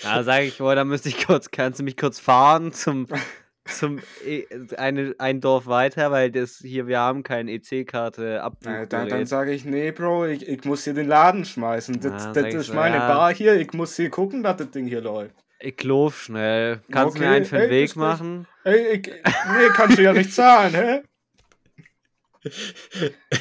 Ja, 0.03 0.24
sage 0.24 0.45
ich, 0.45 0.57
boah, 0.59 0.76
dann 0.76 0.88
müsste 0.88 1.09
ich 1.09 1.26
kurz, 1.26 1.49
kannst 1.51 1.80
du 1.80 1.84
mich 1.84 1.97
kurz 1.97 2.20
fahren 2.20 2.72
zum, 2.72 3.07
zum 3.66 3.99
e 4.26 4.45
eine, 4.78 5.16
ein 5.18 5.41
Dorf 5.41 5.66
weiter, 5.68 6.11
weil 6.11 6.32
das 6.32 6.57
hier, 6.57 6.88
wir 6.88 6.99
haben 6.99 7.24
keine 7.24 7.51
EC-Karte 7.51 8.36
Äh, 8.36 8.38
abbuchen. 8.39 8.88
dann 8.89 9.09
dann 9.09 9.26
sage 9.26 9.51
ich, 9.51 9.66
nee, 9.66 9.91
Bro, 9.91 10.28
ich, 10.28 10.47
ich 10.47 10.64
muss 10.66 10.84
hier 10.84 10.93
den 10.93 11.07
Laden 11.07 11.45
schmeißen. 11.45 11.99
Das, 11.99 12.28
Ah, 12.28 12.32
das 12.34 12.53
ist 12.53 12.68
so, 12.68 12.74
meine 12.76 12.97
ja. 12.97 13.07
Bar 13.07 13.34
hier, 13.34 13.55
ich 13.55 13.74
muss 13.74 13.95
hier 13.95 14.09
gucken, 14.09 14.43
dass 14.43 14.57
das 14.57 14.72
Ding 14.72 14.86
hier 14.88 15.01
läuft. 15.01 15.42
Ich 15.66 15.82
lauf 15.84 16.24
schnell. 16.24 16.82
Kannst 16.91 17.16
du 17.16 17.22
mir 17.22 17.28
Okay, 17.28 17.36
einen 17.38 17.45
für 17.45 17.57
den 17.57 17.66
ey, 17.66 17.72
Weg 17.72 17.95
machen? 17.95 18.45
Ey, 18.66 18.97
ich, 18.97 19.07
nee, 19.07 19.70
kannst 19.74 19.97
du 19.97 20.03
ja 20.03 20.11
nicht 20.11 20.34
zahlen, 20.34 20.74
hä? 20.76 21.03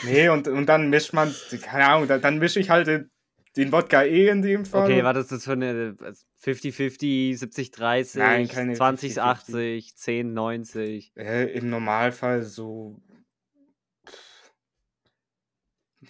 Nee, 0.04 0.28
und, 0.28 0.46
und 0.46 0.66
dann 0.66 0.88
mischt 0.88 1.12
man, 1.12 1.34
keine 1.62 1.88
Ahnung, 1.88 2.06
dann, 2.06 2.22
dann 2.22 2.38
mische 2.38 2.60
ich 2.60 2.70
halt 2.70 2.86
den, 2.86 3.10
den 3.56 3.72
Wodka 3.72 4.04
eh 4.04 4.28
in 4.28 4.40
dem 4.40 4.64
Fall. 4.64 4.84
Okay, 4.84 5.18
ist 5.18 5.32
das 5.32 5.44
für 5.44 5.52
eine 5.52 5.96
50-50, 6.40 7.40
70-30, 7.40 8.18
Nein, 8.18 8.46
keine 8.46 8.74
20-80, 8.74 9.96
10-90? 9.96 11.10
Äh, 11.16 11.52
Im 11.58 11.70
Normalfall 11.70 12.44
so. 12.44 13.02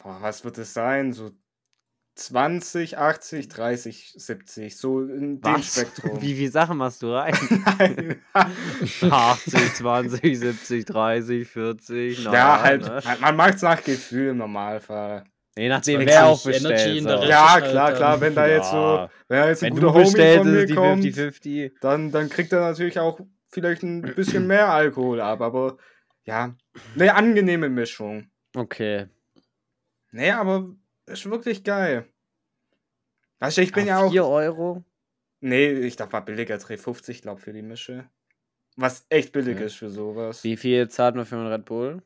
Boah, 0.03 0.19
was 0.21 0.45
wird 0.45 0.59
es 0.59 0.75
sein? 0.75 1.15
So 1.15 1.31
20, 2.27 2.99
80, 2.99 3.49
30, 3.49 4.15
70. 4.17 4.77
So 4.77 5.01
in 5.03 5.41
dem 5.41 5.45
Was? 5.55 5.73
Spektrum. 5.75 6.21
Wie 6.23 6.35
viele 6.35 6.51
Sachen 6.51 6.77
machst 6.79 7.03
du 7.03 7.13
rein? 7.15 7.35
Nein. 7.79 8.21
80, 9.01 9.75
20, 9.75 10.39
70, 10.39 10.85
30, 10.85 11.49
40. 11.49 12.25
Na, 12.25 12.33
ja, 12.33 12.63
halt, 12.63 12.83
Ne? 12.83 13.01
man- 13.21 13.37
macht 13.37 13.55
es 13.55 13.63
nach 13.63 13.83
Gefühl 13.83 14.31
im 14.31 14.39
Normalfall. 14.39 15.25
Je 15.57 15.69
nachdem, 15.69 16.01
20 16.01 16.09
wer 16.09 16.27
auch 16.27 16.47
Energy 16.47 16.61
bestellt. 16.63 16.97
in 16.99 17.05
der 17.05 17.19
so. 17.19 17.25
Ja, 17.25 17.45
ist 17.47 17.53
halt 17.53 17.65
klar, 17.71 17.93
klar, 17.93 18.21
wenn 18.21 18.35
da 18.35 18.47
jetzt 18.47 18.71
so, 18.71 18.77
Ja. 18.77 19.11
wenn 19.29 19.39
da 19.39 19.49
jetzt 19.49 19.63
ein 19.63 19.67
Wenn 19.67 19.75
guter 19.83 19.87
du 19.89 19.93
Homie 19.95 20.37
von 20.39 20.53
mir 20.53 20.75
kommt, 20.75 21.05
50-50. 21.05 21.73
dann, 21.83 22.11
dann 22.11 22.29
kriegt 22.31 22.53
er 22.53 22.61
natürlich 22.61 22.99
auch 22.99 23.21
vielleicht 23.49 23.83
ein 23.83 24.01
bisschen 24.17 24.47
mehr 24.47 24.69
Alkohol 24.73 25.21
ab, 25.21 25.41
aber 25.43 25.77
ja, 26.25 26.55
eine 26.95 27.15
angenehme 27.15 27.69
Mischung. 27.69 28.31
Okay. 28.57 29.09
Nee, 30.11 30.31
aber 30.31 30.69
ist 31.07 31.29
wirklich 31.29 31.65
geil. 31.65 32.07
Weißt 33.43 33.59
du, 33.59 33.63
ich 33.63 33.73
bin 33.73 33.87
ja 33.87 33.99
auch. 34.01 34.11
4 34.11 34.25
Euro? 34.27 34.85
Nee, 35.41 35.73
ich 35.73 35.97
glaube, 35.97 36.13
war 36.13 36.25
billiger, 36.25 36.57
3,50, 36.57 37.23
glaube 37.23 37.41
für 37.41 37.53
die 37.53 37.63
Mische. 37.63 38.09
Was 38.77 39.05
echt 39.09 39.33
billig 39.33 39.57
Okay. 39.57 39.67
ist 39.67 39.75
für 39.75 39.91
sowas. 39.91 40.45
Wie 40.45 40.57
viel 40.57 40.89
zahlt 40.89 41.17
man 41.17 41.27
für 41.27 41.35
einen 41.37 41.49
Red 41.49 41.65
Bull? 41.65 42.03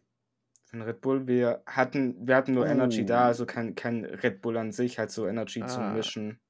Für 0.64 0.74
einen 0.78 0.82
Red 0.82 1.00
Bull, 1.02 1.26
wir 1.28 1.62
hatten, 1.66 2.26
wir 2.26 2.34
hatten 2.34 2.54
nur 2.54 2.66
Energy 2.66 3.02
Oh. 3.02 3.06
da, 3.06 3.26
also 3.26 3.44
kein, 3.46 3.74
kein 3.74 4.04
Red 4.04 4.40
Bull 4.40 4.56
an 4.56 4.72
sich, 4.72 4.98
halt 4.98 5.10
so 5.10 5.26
Energy 5.28 5.62
Ah. 5.62 5.66
zum 5.68 5.94
Mischen. 5.94 6.40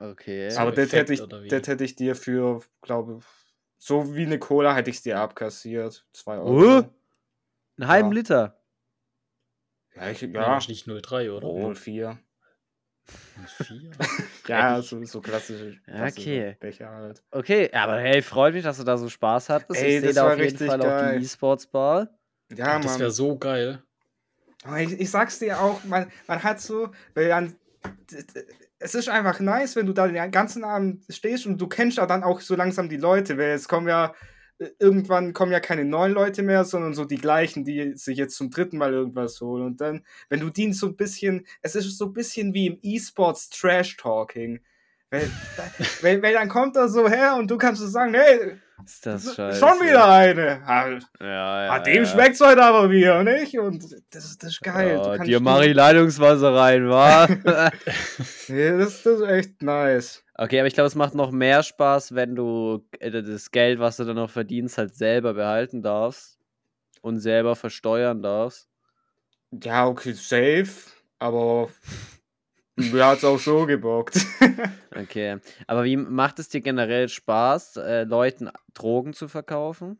Okay. 0.00 0.50
So 0.50 0.58
Aber 0.60 0.72
das 0.72 0.92
hätte 0.92 1.14
ich, 1.14 1.20
das 1.20 1.68
hätte 1.68 1.84
ich 1.84 1.94
dir 1.94 2.16
für, 2.16 2.60
glaube 2.82 3.20
so 3.78 4.14
wie 4.14 4.26
eine 4.26 4.38
Cola 4.38 4.74
hätte 4.74 4.90
ich 4.90 4.96
es 4.96 5.02
dir 5.02 5.18
abkassiert. 5.20 6.06
2 6.12 6.38
Uh, 6.38 6.42
Euro. 6.42 6.90
einen 7.78 7.88
halben 7.88 8.08
ja. 8.10 8.14
Liter. 8.14 8.62
Ja, 9.94 10.10
ich, 10.10 10.20
Ja, 10.22 10.28
ja, 10.58 10.58
nicht 10.68 10.86
03, 10.86 11.30
oder? 11.32 11.46
oh. 11.46 11.72
04. 11.74 12.18
04. 13.58 13.90
Ja, 14.48 14.82
so, 14.82 15.02
so 15.04 15.20
klassische, 15.20 15.78
klassische 15.86 16.20
okay. 16.20 16.56
Becher 16.58 16.90
halt. 16.90 17.22
Okay, 17.30 17.70
aber 17.72 17.98
hey, 18.00 18.20
freut 18.22 18.54
mich, 18.54 18.64
dass 18.64 18.78
du 18.78 18.84
da 18.84 18.96
so 18.96 19.08
Spaß 19.08 19.48
hattest. 19.50 19.80
Ey, 19.80 19.94
ich 19.96 20.00
sehe 20.00 20.08
das 20.08 20.14
da 20.16 20.24
war 20.24 20.32
auf 20.32 20.38
jeden 20.38 20.50
richtig 20.50 20.66
Fall 20.66 20.80
auch 20.80 20.86
geil. 20.86 21.18
die 21.18 21.24
E-Sports 21.24 21.66
Bar. 21.68 22.08
Ja, 22.54 22.78
das 22.78 22.92
Mann. 22.92 23.00
wäre 23.00 23.10
so 23.10 23.38
geil. 23.38 23.82
Aber 24.64 24.80
Ich, 24.80 24.92
ich 25.00 25.10
sag's 25.10 25.38
dir 25.38 25.60
auch, 25.60 25.82
man, 25.84 26.10
man 26.26 26.42
hat 26.42 26.60
so, 26.60 26.90
weil 27.14 27.28
dann, 27.28 27.56
es 28.78 28.94
ist 28.94 29.08
einfach 29.08 29.40
nice, 29.40 29.76
wenn 29.76 29.86
du 29.86 29.92
da 29.92 30.06
den 30.08 30.30
ganzen 30.30 30.64
Abend 30.64 31.04
stehst 31.08 31.46
und 31.46 31.58
du 31.58 31.68
kennst 31.68 31.98
ja 31.98 32.06
dann 32.06 32.24
auch 32.24 32.40
so 32.40 32.54
langsam 32.56 32.88
die 32.88 32.96
Leute, 32.96 33.38
weil 33.38 33.50
es 33.52 33.68
kommen 33.68 33.88
ja, 33.88 34.14
irgendwann 34.78 35.32
kommen 35.32 35.52
ja 35.52 35.60
keine 35.60 35.84
neuen 35.84 36.12
Leute 36.12 36.42
mehr, 36.42 36.64
sondern 36.64 36.94
so 36.94 37.04
die 37.04 37.18
gleichen, 37.18 37.64
die 37.64 37.94
sich 37.96 38.16
jetzt 38.18 38.36
zum 38.36 38.50
dritten 38.50 38.78
Mal 38.78 38.92
irgendwas 38.92 39.40
holen. 39.40 39.64
Und 39.64 39.80
dann, 39.80 40.04
wenn 40.28 40.40
du 40.40 40.50
die 40.50 40.72
so 40.72 40.86
ein 40.86 40.96
bisschen, 40.96 41.46
es 41.62 41.74
ist 41.74 41.96
so 41.98 42.06
ein 42.06 42.12
bisschen 42.12 42.54
wie 42.54 42.66
im 42.66 42.78
E-Sports 42.82 43.50
Trash-Talking. 43.50 44.60
Weil, 45.10 45.30
weil, 46.02 46.22
weil 46.22 46.32
dann 46.34 46.48
kommt 46.48 46.76
er 46.76 46.88
so 46.88 47.08
her 47.08 47.36
und 47.38 47.50
du 47.50 47.58
kannst 47.58 47.82
so 47.82 47.86
sagen, 47.86 48.14
hey, 48.14 48.56
Ist 48.84 49.04
das 49.04 49.34
scheiße. 49.34 49.58
schon 49.58 49.78
wieder 49.86 50.08
eine. 50.10 50.62
Ah, 50.66 50.88
Ja, 51.20 51.64
ja. 51.64 51.70
ah, 51.72 51.78
dem 51.80 52.04
ja. 52.04 52.06
schmeckt's 52.06 52.40
heute 52.40 52.62
aber 52.62 52.90
wieder, 52.90 53.22
nicht? 53.22 53.58
Und 53.58 53.82
das, 54.10 54.38
das 54.38 54.50
ist 54.52 54.62
geil. 54.62 55.00
Ja, 55.04 55.18
dir 55.18 55.40
mache 55.40 55.66
ich 55.66 55.74
Leitungswasser 55.74 56.54
rein, 56.54 56.88
wa? 56.88 57.26
Nee, 58.48 58.70
das, 58.78 59.02
das 59.02 59.20
ist 59.20 59.28
echt 59.28 59.62
nice. 59.62 60.24
Okay, 60.42 60.58
aber 60.60 60.66
ich 60.66 60.74
glaube, 60.74 60.86
es 60.88 60.94
macht 60.94 61.14
noch 61.14 61.30
mehr 61.30 61.62
Spaß, 61.62 62.14
wenn 62.14 62.34
du 62.34 62.86
äh, 63.00 63.10
das 63.10 63.50
Geld, 63.50 63.78
was 63.78 63.96
du 63.96 64.04
dann 64.04 64.16
noch 64.16 64.30
verdienst, 64.30 64.78
halt 64.78 64.94
selber 64.94 65.34
behalten 65.34 65.82
darfst 65.82 66.38
und 67.00 67.20
selber 67.20 67.56
versteuern 67.56 68.22
darfst. 68.22 68.68
Ja, 69.62 69.86
okay, 69.86 70.12
safe, 70.12 70.90
aber 71.18 71.68
mir 72.76 73.06
hat's 73.06 73.24
auch 73.24 73.38
so 73.38 73.66
gebockt. 73.66 74.18
Okay. 74.94 75.38
Aber 75.66 75.84
wie 75.84 75.96
macht 75.96 76.38
es 76.38 76.50
dir 76.50 76.60
generell 76.60 77.08
Spaß, 77.08 77.76
äh, 77.78 78.04
Leuten 78.04 78.50
Drogen 78.74 79.14
zu 79.14 79.26
verkaufen? 79.26 79.98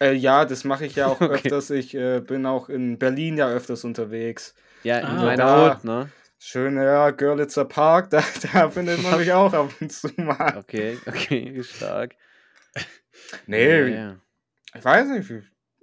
äh, 0.00 0.14
ja, 0.14 0.44
das 0.46 0.64
mache 0.64 0.86
ich 0.86 0.96
ja 0.96 1.06
auch 1.08 1.20
Okay. 1.20 1.34
öfters. 1.34 1.70
Ich 1.70 1.94
äh, 1.94 2.20
bin 2.20 2.46
auch 2.46 2.68
in 2.70 2.98
Berlin 2.98 3.36
ja 3.36 3.48
öfters 3.48 3.84
unterwegs. 3.84 4.54
Ja, 4.84 4.98
in 5.00 5.06
Ah, 5.06 5.22
meiner. 5.24 5.74
Hut, 5.76 5.84
ne? 5.84 6.08
Schön, 6.44 6.76
ja, 6.76 7.10
Görlitzer 7.10 7.64
Park, 7.64 8.10
da, 8.10 8.20
da 8.52 8.68
findet 8.68 9.00
man 9.00 9.18
mich 9.20 9.32
auch 9.32 9.52
ab 9.52 9.70
und 9.80 9.92
zu 9.92 10.08
mal. 10.16 10.56
Okay, 10.58 10.98
okay, 11.06 11.62
stark. 11.62 12.16
Nee, 13.46 13.94
Ja, 13.94 14.16
ich 14.74 14.84
weiß 14.84 15.06
nicht, 15.10 15.32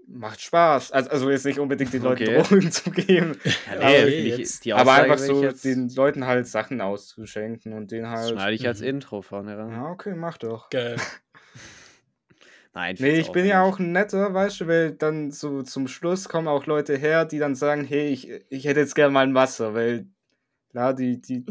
macht 0.06 0.42
Spaß. 0.42 0.92
Also, 0.92 1.10
also 1.12 1.30
jetzt 1.32 1.46
nicht 1.46 1.60
unbedingt 1.60 1.94
den 1.94 2.04
Leuten 2.04 2.24
Okay. 2.24 2.42
Drogen 2.44 2.72
zu 2.74 2.92
geben, 2.92 3.40
ja. 3.46 3.52
Aber 3.78 3.86
nee, 3.86 4.02
okay, 4.04 4.28
ich- 4.34 4.38
jetzt- 4.38 4.66
die 4.66 4.74
aber 4.74 4.92
einfach 4.94 5.16
ich 5.16 5.22
so 5.22 5.44
jetzt, 5.44 5.64
den 5.64 5.88
Leuten 5.90 6.26
halt 6.26 6.46
Sachen 6.46 6.82
auszuschenken 6.82 7.72
und 7.72 7.92
den 7.92 8.04
das 8.04 8.20
halt. 8.20 8.30
schneide 8.32 8.56
ich 8.56 8.68
als 8.68 8.82
Mhm. 8.82 8.88
Intro 8.88 9.22
vorne 9.22 9.58
ran. 9.58 9.72
Ja, 9.72 9.86
okay, 9.92 10.14
mach 10.14 10.38
doch. 10.38 10.70
Geil. 10.70 10.98
Nein, 12.74 12.98
Nee, 13.00 13.12
find's 13.14 13.28
ich 13.28 13.32
bin 13.32 13.46
ja 13.46 13.64
nicht. 13.64 13.74
auch 13.74 13.80
ein 13.80 13.94
netter, 13.94 14.34
weißt 14.34 14.60
du, 14.60 14.68
weil 14.68 14.92
dann 14.92 15.32
so 15.32 15.64
zum 15.64 15.88
Schluss 15.88 16.28
kommen 16.28 16.50
auch 16.50 16.66
Leute 16.66 16.98
her, 16.98 17.24
die 17.24 17.40
dann 17.40 17.56
sagen, 17.56 17.86
hey, 17.86 18.10
ich, 18.10 18.30
ich 18.50 18.66
hätte 18.66 18.82
jetzt 18.82 18.94
gerne 18.96 19.12
mal 19.14 19.26
ein 19.26 19.34
Wasser, 19.34 19.74
weil 19.74 20.06
klar, 20.70 20.94
die, 20.94 21.20
die 21.22 21.46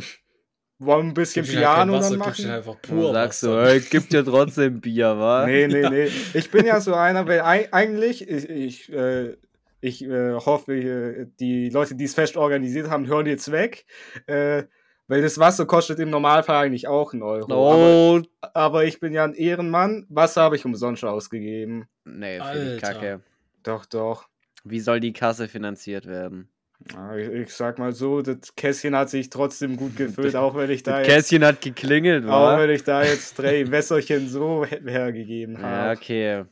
wollen 0.79 1.09
ein 1.09 1.15
bisschen 1.15 1.45
halt 1.45 1.53
kein 1.55 1.61
Piano 1.63 1.93
Wasser, 1.95 2.11
dann 2.11 2.19
machen. 2.19 2.51
einfach 2.51 2.77
Dann 2.83 2.97
pur 2.97 3.13
sagst 3.13 3.43
du, 3.43 3.49
ey, 3.51 3.81
gib 3.81 4.09
dir 4.11 4.25
trotzdem 4.25 4.81
Bier, 4.81 5.19
wa? 5.19 5.47
Nee, 5.47 5.67
nee, 5.69 5.89
nee. 5.89 6.11
Ich 6.35 6.51
bin 6.51 6.67
ja 6.67 6.81
so 6.81 6.95
einer, 6.95 7.27
weil 7.27 7.41
ei- 7.41 7.69
eigentlich, 7.73 8.29
ich, 8.29 8.49
ich, 8.49 8.93
äh, 8.93 9.37
ich 9.81 10.05
äh, 10.05 10.35
hoffe, 10.35 10.75
äh, 10.75 11.27
die 11.41 11.71
Leute, 11.71 11.95
die 11.95 12.05
es 12.05 12.15
fest 12.15 12.37
organisiert 12.37 12.91
haben, 12.91 13.07
hören 13.07 13.27
jetzt 13.27 13.51
weg. 13.53 13.87
Äh, 14.27 14.65
weil 15.11 15.23
das 15.23 15.39
Wasser 15.39 15.65
kostet 15.65 15.99
im 16.01 16.11
Normalfall 16.11 16.65
eigentlich 16.67 16.87
auch 16.87 17.13
einen 17.15 17.23
Euro. 17.23 17.51
Oh, 17.55 18.21
Aber, 18.43 18.53
aber 18.55 18.85
ich 18.85 19.01
bin 19.01 19.15
ja 19.15 19.25
ein 19.25 19.33
Ehrenmann. 19.35 20.05
Wasser 20.11 20.43
habe 20.43 20.57
ich 20.57 20.65
umsonst 20.67 21.03
ausgegeben. 21.05 21.87
nee, 22.05 22.41
finde 22.43 22.75
ich 22.77 22.83
kacke. 22.83 23.23
Doch, 23.63 23.87
doch. 23.87 24.29
Wie 24.65 24.81
soll 24.81 25.01
die 25.01 25.13
Kasse 25.15 25.49
finanziert 25.49 26.07
werden? 26.07 26.51
Ja, 26.93 27.17
ich, 27.17 27.55
sag 27.55 27.79
mal 27.79 27.93
so, 27.93 28.23
das 28.23 28.55
Kästchen 28.55 28.97
hat 28.97 29.11
sich 29.11 29.31
trotzdem 29.31 29.77
gut 29.77 29.97
gefüllt, 29.97 30.37
auch 30.37 30.55
wenn 30.55 30.71
ich 30.71 30.83
da 30.83 31.01
Das 31.01 31.03
jetzt, 31.03 31.09
Kästchen 31.09 31.45
hat 31.45 31.61
geklingelt, 31.61 32.25
auch 32.25 32.31
wa? 32.31 32.57
wenn 32.57 32.71
ich 32.71 32.85
da 32.85 33.05
jetzt 33.05 33.39
drei 33.39 33.65
Wässerchen 33.71 34.29
so 34.29 34.65
he- 34.65 34.81
hergegeben 34.87 35.59
Ja, 35.59 35.93
habe. 35.93 35.97
okay. 35.97 36.45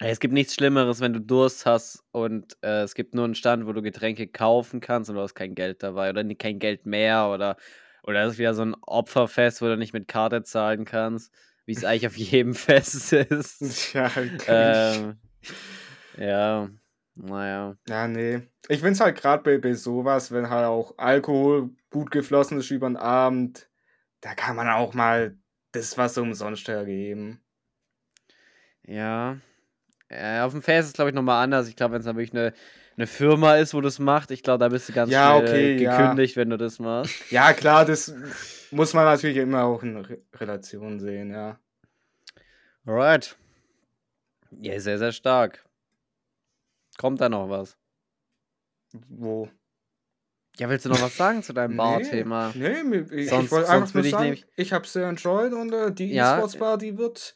Ey, 0.00 0.10
Es 0.10 0.18
gibt 0.20 0.34
nichts 0.34 0.54
Schlimmeres, 0.54 1.00
wenn 1.00 1.12
du 1.12 1.20
Durst 1.20 1.66
hast 1.66 2.02
und 2.10 2.56
äh, 2.62 2.82
es 2.82 2.94
gibt 2.94 3.14
nur 3.14 3.24
einen 3.24 3.34
Stand, 3.36 3.66
wo 3.66 3.72
du 3.72 3.80
Getränke 3.82 4.26
kaufen 4.26 4.80
kannst 4.80 5.08
und 5.08 5.16
du 5.16 5.22
hast 5.22 5.34
kein 5.34 5.54
Geld 5.54 5.82
dabei 5.82 6.10
oder 6.10 6.24
kein 6.34 6.58
Geld 6.58 6.84
mehr 6.86 7.28
oder 7.28 7.56
oder 8.02 8.24
es 8.24 8.32
ist 8.34 8.38
wieder 8.38 8.54
so 8.54 8.62
ein 8.62 8.74
Opferfest, 8.82 9.62
wo 9.62 9.66
du 9.66 9.76
nicht 9.78 9.94
mit 9.94 10.08
Karte 10.08 10.42
zahlen 10.42 10.84
kannst. 10.84 11.32
wie 11.64 11.72
es 11.72 11.84
eigentlich 11.84 12.06
auf 12.08 12.16
jedem 12.18 12.54
Fest 12.54 13.12
ist. 13.12 13.94
Ja, 13.94 14.10
Ähm, 14.46 15.16
ja, 16.18 16.68
naja. 17.16 17.76
ja, 17.88 18.08
nee. 18.08 18.42
Ich 18.68 18.78
finde 18.80 18.92
es 18.92 19.00
halt 19.00 19.16
gerade 19.18 19.42
bei, 19.42 19.58
bei 19.58 19.74
sowas, 19.74 20.32
wenn 20.32 20.50
halt 20.50 20.66
auch 20.66 20.94
Alkohol 20.98 21.70
gut 21.90 22.10
geflossen 22.10 22.58
ist 22.58 22.70
über 22.70 22.88
den 22.88 22.96
Abend, 22.96 23.68
da 24.20 24.34
kann 24.34 24.56
man 24.56 24.68
auch 24.68 24.94
mal 24.94 25.36
das 25.72 25.98
Wasser 25.98 26.22
umsonst 26.22 26.66
hergeben. 26.68 27.40
Ja. 28.86 29.38
Äh, 30.08 30.40
auf 30.40 30.52
dem 30.52 30.62
Fest 30.62 30.80
ist 30.80 30.86
es, 30.88 30.92
glaube 30.94 31.10
ich, 31.10 31.14
nochmal 31.14 31.42
anders. 31.42 31.68
Ich 31.68 31.76
glaube, 31.76 31.92
wenn 31.94 32.00
es 32.00 32.06
dann 32.06 32.16
wirklich 32.16 32.32
eine, 32.34 32.52
eine 32.96 33.06
Firma 33.06 33.56
ist, 33.56 33.74
wo 33.74 33.80
das 33.80 33.98
macht, 33.98 34.30
ich 34.30 34.42
glaube, 34.42 34.58
da 34.60 34.68
bist 34.68 34.88
du 34.88 34.92
ganz 34.92 35.10
Ja, 35.10 35.38
schnell 35.38 35.40
okay, 35.42 35.76
ja. 35.82 36.14
gekündigt, 36.14 36.36
wenn 36.36 36.50
du 36.50 36.56
das 36.58 36.78
machst. 36.78 37.24
Ja, 37.30 37.52
klar, 37.52 37.84
das 37.84 38.14
muss 38.70 38.92
man 38.94 39.04
natürlich 39.04 39.36
immer 39.38 39.64
auch 39.64 39.82
in 39.82 39.96
Re 39.98 40.18
Relation 40.34 41.00
sehen, 41.00 41.30
ja. 41.30 41.58
Alright. 42.86 43.36
Ja, 44.50 44.78
sehr, 44.80 44.98
sehr 44.98 45.12
stark. 45.12 45.63
Kommt 46.98 47.20
da 47.20 47.28
noch 47.28 47.48
was? 47.48 47.76
Wo? 49.08 49.48
Ja, 50.58 50.68
willst 50.68 50.84
du 50.84 50.88
noch 50.90 51.00
was 51.02 51.16
sagen 51.16 51.42
zu 51.42 51.52
deinem 51.52 51.76
Bar-Thema? 51.76 52.52
Nee, 52.54 52.82
ich, 53.12 53.28
Sonst- 53.28 53.46
ich 53.46 53.50
wollte 53.50 53.70
einfach 53.70 53.92
nur 53.94 54.04
ich 54.04 54.10
sagen, 54.12 54.22
nämlich- 54.24 54.46
ich 54.56 54.72
habe 54.72 54.86
sehr 54.86 55.08
enjoyed 55.08 55.52
und 55.52 55.72
äh, 55.72 55.92
die 55.92 56.12
Ja, 56.12 56.34
E-Sports-Bar, 56.36 56.78
die 56.78 56.96
wird, 56.96 57.34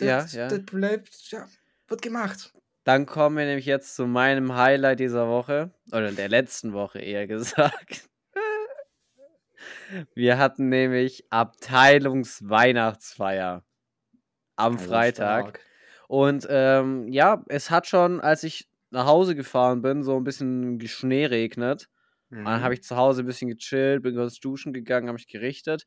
Ja, 0.00 0.20
das, 0.22 0.32
ja. 0.34 0.48
das 0.48 0.62
bleibt, 0.66 1.30
ja, 1.30 1.48
wird 1.86 2.02
gemacht. 2.02 2.52
Dann 2.84 3.06
kommen 3.06 3.38
wir 3.38 3.46
nämlich 3.46 3.64
jetzt 3.66 3.96
zu 3.96 4.06
meinem 4.06 4.54
Highlight 4.54 5.00
dieser 5.00 5.28
Woche. 5.28 5.70
Oder 5.90 6.12
der 6.12 6.28
letzten 6.28 6.72
Woche 6.74 6.98
eher 7.00 7.26
gesagt. 7.26 8.08
Wir 10.14 10.38
hatten 10.38 10.68
nämlich 10.68 11.24
Abteilungsweihnachtsfeier 11.30 13.64
am 14.56 14.78
Freitag. 14.78 15.60
Und 16.08 16.46
ähm, 16.50 17.08
ja, 17.08 17.44
es 17.48 17.70
hat 17.70 17.88
schon, 17.88 18.20
als 18.20 18.44
ich 18.44 18.68
nach 18.90 19.06
Hause 19.06 19.36
gefahren 19.36 19.82
bin, 19.82 20.04
so 20.04 20.16
ein 20.18 20.24
bisschen 20.24 20.80
Schnee 20.88 21.26
regnet. 21.26 21.88
Und 22.44 22.52
dann 22.52 22.62
Mhm. 22.62 22.64
habe 22.64 22.74
ich 22.74 22.82
zu 22.82 22.96
Hause 22.96 23.22
ein 23.22 23.26
bisschen 23.26 23.50
gechillt, 23.50 24.02
bin 24.02 24.14
kurz 24.16 24.40
duschen 24.40 24.72
gegangen, 24.72 25.08
habe 25.08 25.16
mich 25.16 25.28
gerichtet. 25.28 25.86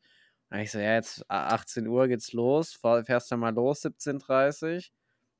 Dann 0.49 0.59
hab 0.59 0.65
ich 0.65 0.71
so, 0.71 0.79
ja, 0.79 0.95
jetzt 0.95 1.23
a- 1.29 1.47
18 1.55 1.87
Uhr 1.87 2.07
geht's 2.07 2.33
los, 2.33 2.73
fährst 3.05 3.31
dann 3.31 3.39
mal 3.39 3.53
los, 3.53 3.81
17.30 3.81 4.93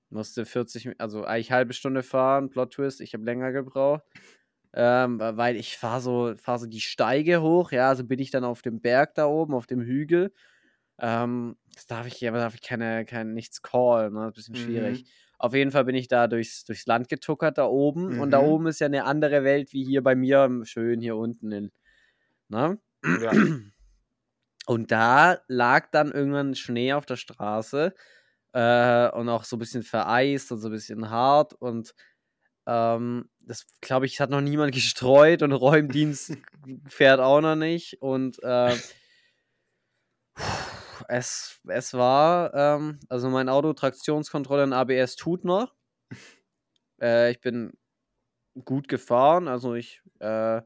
Musste 0.10 0.46
40, 0.46 0.88
Mi- 0.88 0.96
also 1.00 1.24
eigentlich 1.26 1.52
halbe 1.52 1.74
Stunde 1.74 2.04
fahren, 2.04 2.50
Plot 2.50 2.74
Twist, 2.74 3.02
ich 3.02 3.14
habe 3.14 3.24
länger 3.26 3.52
gebraucht. 3.54 4.04
Ähm, 4.74 5.20
weil 5.20 5.58
ich 5.58 5.78
fahre 5.78 6.00
so, 6.02 6.34
fahr 6.38 6.58
so 6.60 6.66
die 6.68 6.80
Steige 6.82 7.42
hoch, 7.42 7.72
ja, 7.74 7.90
also 7.90 8.06
bin 8.06 8.20
ich 8.20 8.32
dann 8.32 8.46
auf 8.46 8.62
dem 8.62 8.80
Berg 8.82 9.16
da 9.16 9.26
oben, 9.28 9.54
auf 9.54 9.68
dem 9.68 9.82
Hügel. 9.82 10.34
Ähm, 11.02 11.58
das 11.74 11.88
darf 11.88 12.08
ich, 12.08 12.26
aber 12.28 12.38
darf 12.38 12.54
ich 12.56 12.62
keine, 12.62 13.06
kein, 13.06 13.34
nichts 13.34 13.62
callen, 13.62 14.14
ne? 14.14 14.28
Ein 14.28 14.34
bisschen 14.34 14.56
schwierig. 14.56 15.04
Mhm. 15.04 15.08
Auf 15.40 15.54
jeden 15.56 15.72
Fall 15.72 15.86
bin 15.86 15.96
ich 15.96 16.08
da 16.08 16.28
durchs, 16.28 16.64
durchs 16.64 16.86
Land 16.86 17.10
getuckert 17.10 17.58
da 17.58 17.66
oben. 17.66 18.20
Und 18.20 18.30
da 18.32 18.40
Mhm. 18.40 18.46
oben 18.46 18.68
ist 18.68 18.80
ja 18.80 18.86
eine 18.86 19.06
andere 19.06 19.44
Welt 19.44 19.74
wie 19.74 19.84
hier 19.84 20.04
bei 20.04 20.16
mir, 20.16 20.62
schön 20.64 21.02
hier 21.02 21.16
unten 21.18 21.52
in. 21.52 21.72
Ne? 22.50 22.80
Ja. 23.22 23.32
Und 24.68 24.92
da 24.92 25.40
lag 25.48 25.90
dann 25.92 26.12
irgendwann 26.12 26.54
Schnee 26.56 26.94
auf 26.94 27.06
der 27.08 27.16
Straße 27.16 27.94
äh, 28.54 29.10
und 29.10 29.28
auch 29.28 29.44
so 29.44 29.56
ein 29.56 29.60
bisschen 29.60 29.82
vereist 29.82 30.52
und 30.52 30.60
so 30.60 30.68
ein 30.70 30.72
bisschen 30.72 31.10
hart. 31.10 31.54
Und 31.56 31.96
ähm, 32.68 33.28
das, 33.40 33.66
glaube 33.82 34.06
ich, 34.06 34.22
hat 34.22 34.30
noch 34.30 34.40
niemand 34.40 34.72
gestreut 34.76 35.42
und 35.42 35.52
Räumdienst 35.52 36.38
fährt 36.88 37.20
auch 37.20 37.42
noch 37.42 37.56
nicht. 37.56 38.02
Und 38.02 38.42
äh, 38.44 38.78
es, 41.10 41.60
es 41.68 41.94
war, 41.94 42.54
ähm, 42.54 43.00
also 43.10 43.30
mein 43.30 43.50
Auto 43.50 43.74
Traktionskontrolle 43.74 44.64
und 44.64 44.74
ABS 44.74 45.16
tut 45.16 45.44
noch. 45.46 45.74
Äh, 47.02 47.32
ich 47.32 47.42
bin 47.42 47.74
gut 48.66 48.88
gefahren, 48.88 49.48
also 49.48 49.76
ich, 49.76 50.02
äh, 50.20 50.62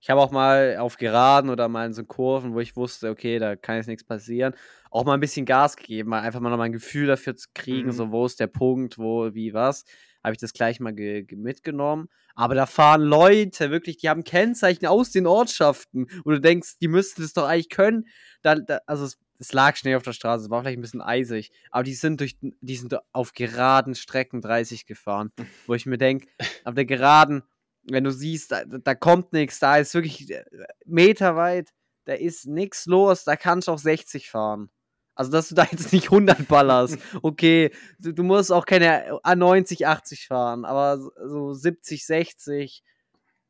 ich 0.00 0.10
habe 0.10 0.20
auch 0.20 0.30
mal 0.30 0.76
auf 0.78 0.96
Geraden 0.96 1.50
oder 1.50 1.68
mal 1.68 1.86
in 1.86 1.92
so 1.92 2.04
Kurven, 2.04 2.54
wo 2.54 2.60
ich 2.60 2.76
wusste, 2.76 3.10
okay, 3.10 3.38
da 3.38 3.56
kann 3.56 3.76
jetzt 3.76 3.86
nichts 3.88 4.04
passieren, 4.04 4.54
auch 4.90 5.04
mal 5.04 5.14
ein 5.14 5.20
bisschen 5.20 5.46
Gas 5.46 5.76
gegeben, 5.76 6.10
mal 6.10 6.22
einfach 6.22 6.40
mal 6.40 6.50
noch 6.50 6.58
mal 6.58 6.64
ein 6.64 6.72
Gefühl 6.72 7.06
dafür 7.06 7.36
zu 7.36 7.48
kriegen, 7.54 7.88
Mhm. 7.88 7.92
so 7.92 8.10
wo 8.12 8.26
ist 8.26 8.40
der 8.40 8.46
Punkt, 8.48 8.98
wo, 8.98 9.34
wie, 9.34 9.54
was. 9.54 9.84
Habe 10.24 10.32
ich 10.34 10.40
das 10.40 10.52
gleich 10.52 10.80
mal 10.80 10.92
ge 10.92 11.22
ge 11.22 11.38
mitgenommen. 11.38 12.08
Aber 12.34 12.54
da 12.56 12.66
fahren 12.66 13.02
Leute, 13.02 13.70
wirklich, 13.70 13.96
die 13.98 14.08
haben 14.08 14.24
Kennzeichen 14.24 14.86
aus 14.86 15.10
den 15.12 15.26
Ortschaften. 15.26 16.06
Und 16.24 16.34
du 16.34 16.40
denkst, 16.40 16.78
die 16.80 16.88
müssten 16.88 17.22
das 17.22 17.32
doch 17.32 17.46
eigentlich 17.46 17.68
können. 17.68 18.06
Da, 18.42 18.56
da, 18.56 18.80
also 18.86 19.04
es, 19.04 19.18
es 19.38 19.52
lag 19.52 19.76
Schnee 19.76 19.94
auf 19.96 20.02
der 20.02 20.12
Straße, 20.12 20.44
es 20.44 20.50
war 20.50 20.62
vielleicht 20.62 20.78
ein 20.78 20.82
bisschen 20.82 21.00
eisig. 21.02 21.50
Aber 21.70 21.82
die 21.84 21.94
sind 21.94 22.20
durch, 22.20 22.36
die 22.40 22.76
sind 22.76 22.96
auf 23.12 23.32
geraden 23.32 23.94
Strecken 23.94 24.40
30 24.40 24.86
gefahren. 24.86 25.32
Wo 25.66 25.74
ich 25.74 25.86
mir 25.86 25.98
denke, 25.98 26.28
auf 26.64 26.74
der 26.74 26.84
geraden, 26.86 27.42
wenn 27.84 28.04
du 28.04 28.10
siehst, 28.10 28.50
da, 28.52 28.64
da 28.64 28.94
kommt 28.94 29.32
nichts, 29.32 29.58
da 29.58 29.76
ist 29.76 29.94
wirklich 29.94 30.30
äh, 30.30 30.44
meterweit, 30.84 31.70
da 32.04 32.14
ist 32.14 32.46
nichts 32.46 32.86
los, 32.86 33.24
da 33.24 33.36
kannst 33.36 33.68
du 33.68 33.72
auch 33.72 33.78
60 33.78 34.30
fahren. 34.30 34.70
Also, 35.14 35.30
dass 35.32 35.48
du 35.48 35.54
da 35.54 35.66
jetzt 35.70 35.92
nicht 35.92 36.06
100 36.10 36.46
ballerst. 36.46 36.98
Okay, 37.22 37.70
du, 37.98 38.12
du 38.12 38.22
musst 38.22 38.52
auch 38.52 38.66
keine 38.66 39.18
äh, 39.24 39.34
90, 39.36 39.86
80 39.86 40.26
fahren, 40.26 40.64
aber 40.64 40.98
so- 40.98 41.12
so 41.26 41.52
70, 41.54 42.04
60 42.04 42.82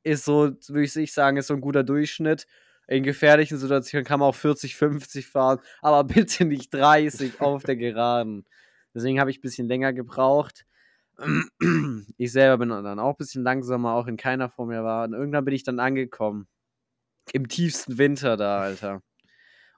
ist 0.05 0.24
so, 0.24 0.53
würde 0.68 1.01
ich 1.03 1.12
sagen, 1.12 1.37
ist 1.37 1.49
so 1.49 1.55
ein 1.55 1.61
guter 1.61 1.82
Durchschnitt. 1.82 2.47
In 2.89 3.03
gefährlichen 3.03 3.59
Situationen 3.59 4.05
kann 4.05 4.20
man 4.20 4.28
auch 4.28 4.34
40, 4.34 4.76
50 4.76 5.26
fahren, 5.26 5.59
aber 5.80 6.05
bitte 6.14 6.45
nicht 6.45 6.72
30 6.72 7.41
auf 7.41 7.64
der 7.64 7.76
Geraden. 7.76 8.47
Deswegen 8.95 9.20
habe 9.20 9.30
ich 9.30 9.39
ein 9.39 9.43
bisschen 9.43 9.68
länger 9.68 9.93
gebraucht. 9.93 10.66
Ich 12.18 12.32
selber 12.32 12.59
bin 12.59 12.68
dann 12.68 12.99
auch 12.99 13.14
ein 13.14 13.16
bisschen 13.16 13.43
langsamer, 13.43 13.95
auch 13.95 14.07
wenn 14.07 14.16
keiner 14.16 14.49
vor 14.49 14.66
mir 14.66 14.84
war. 14.84 15.05
Und 15.05 15.14
irgendwann 15.14 15.45
bin 15.45 15.55
ich 15.55 15.64
dann 15.64 15.80
angekommen. 15.80 16.47
Im 17.32 17.49
tiefsten 17.49 17.99
Winter 17.99 18.37
da, 18.37 18.61
Alter. 18.61 19.03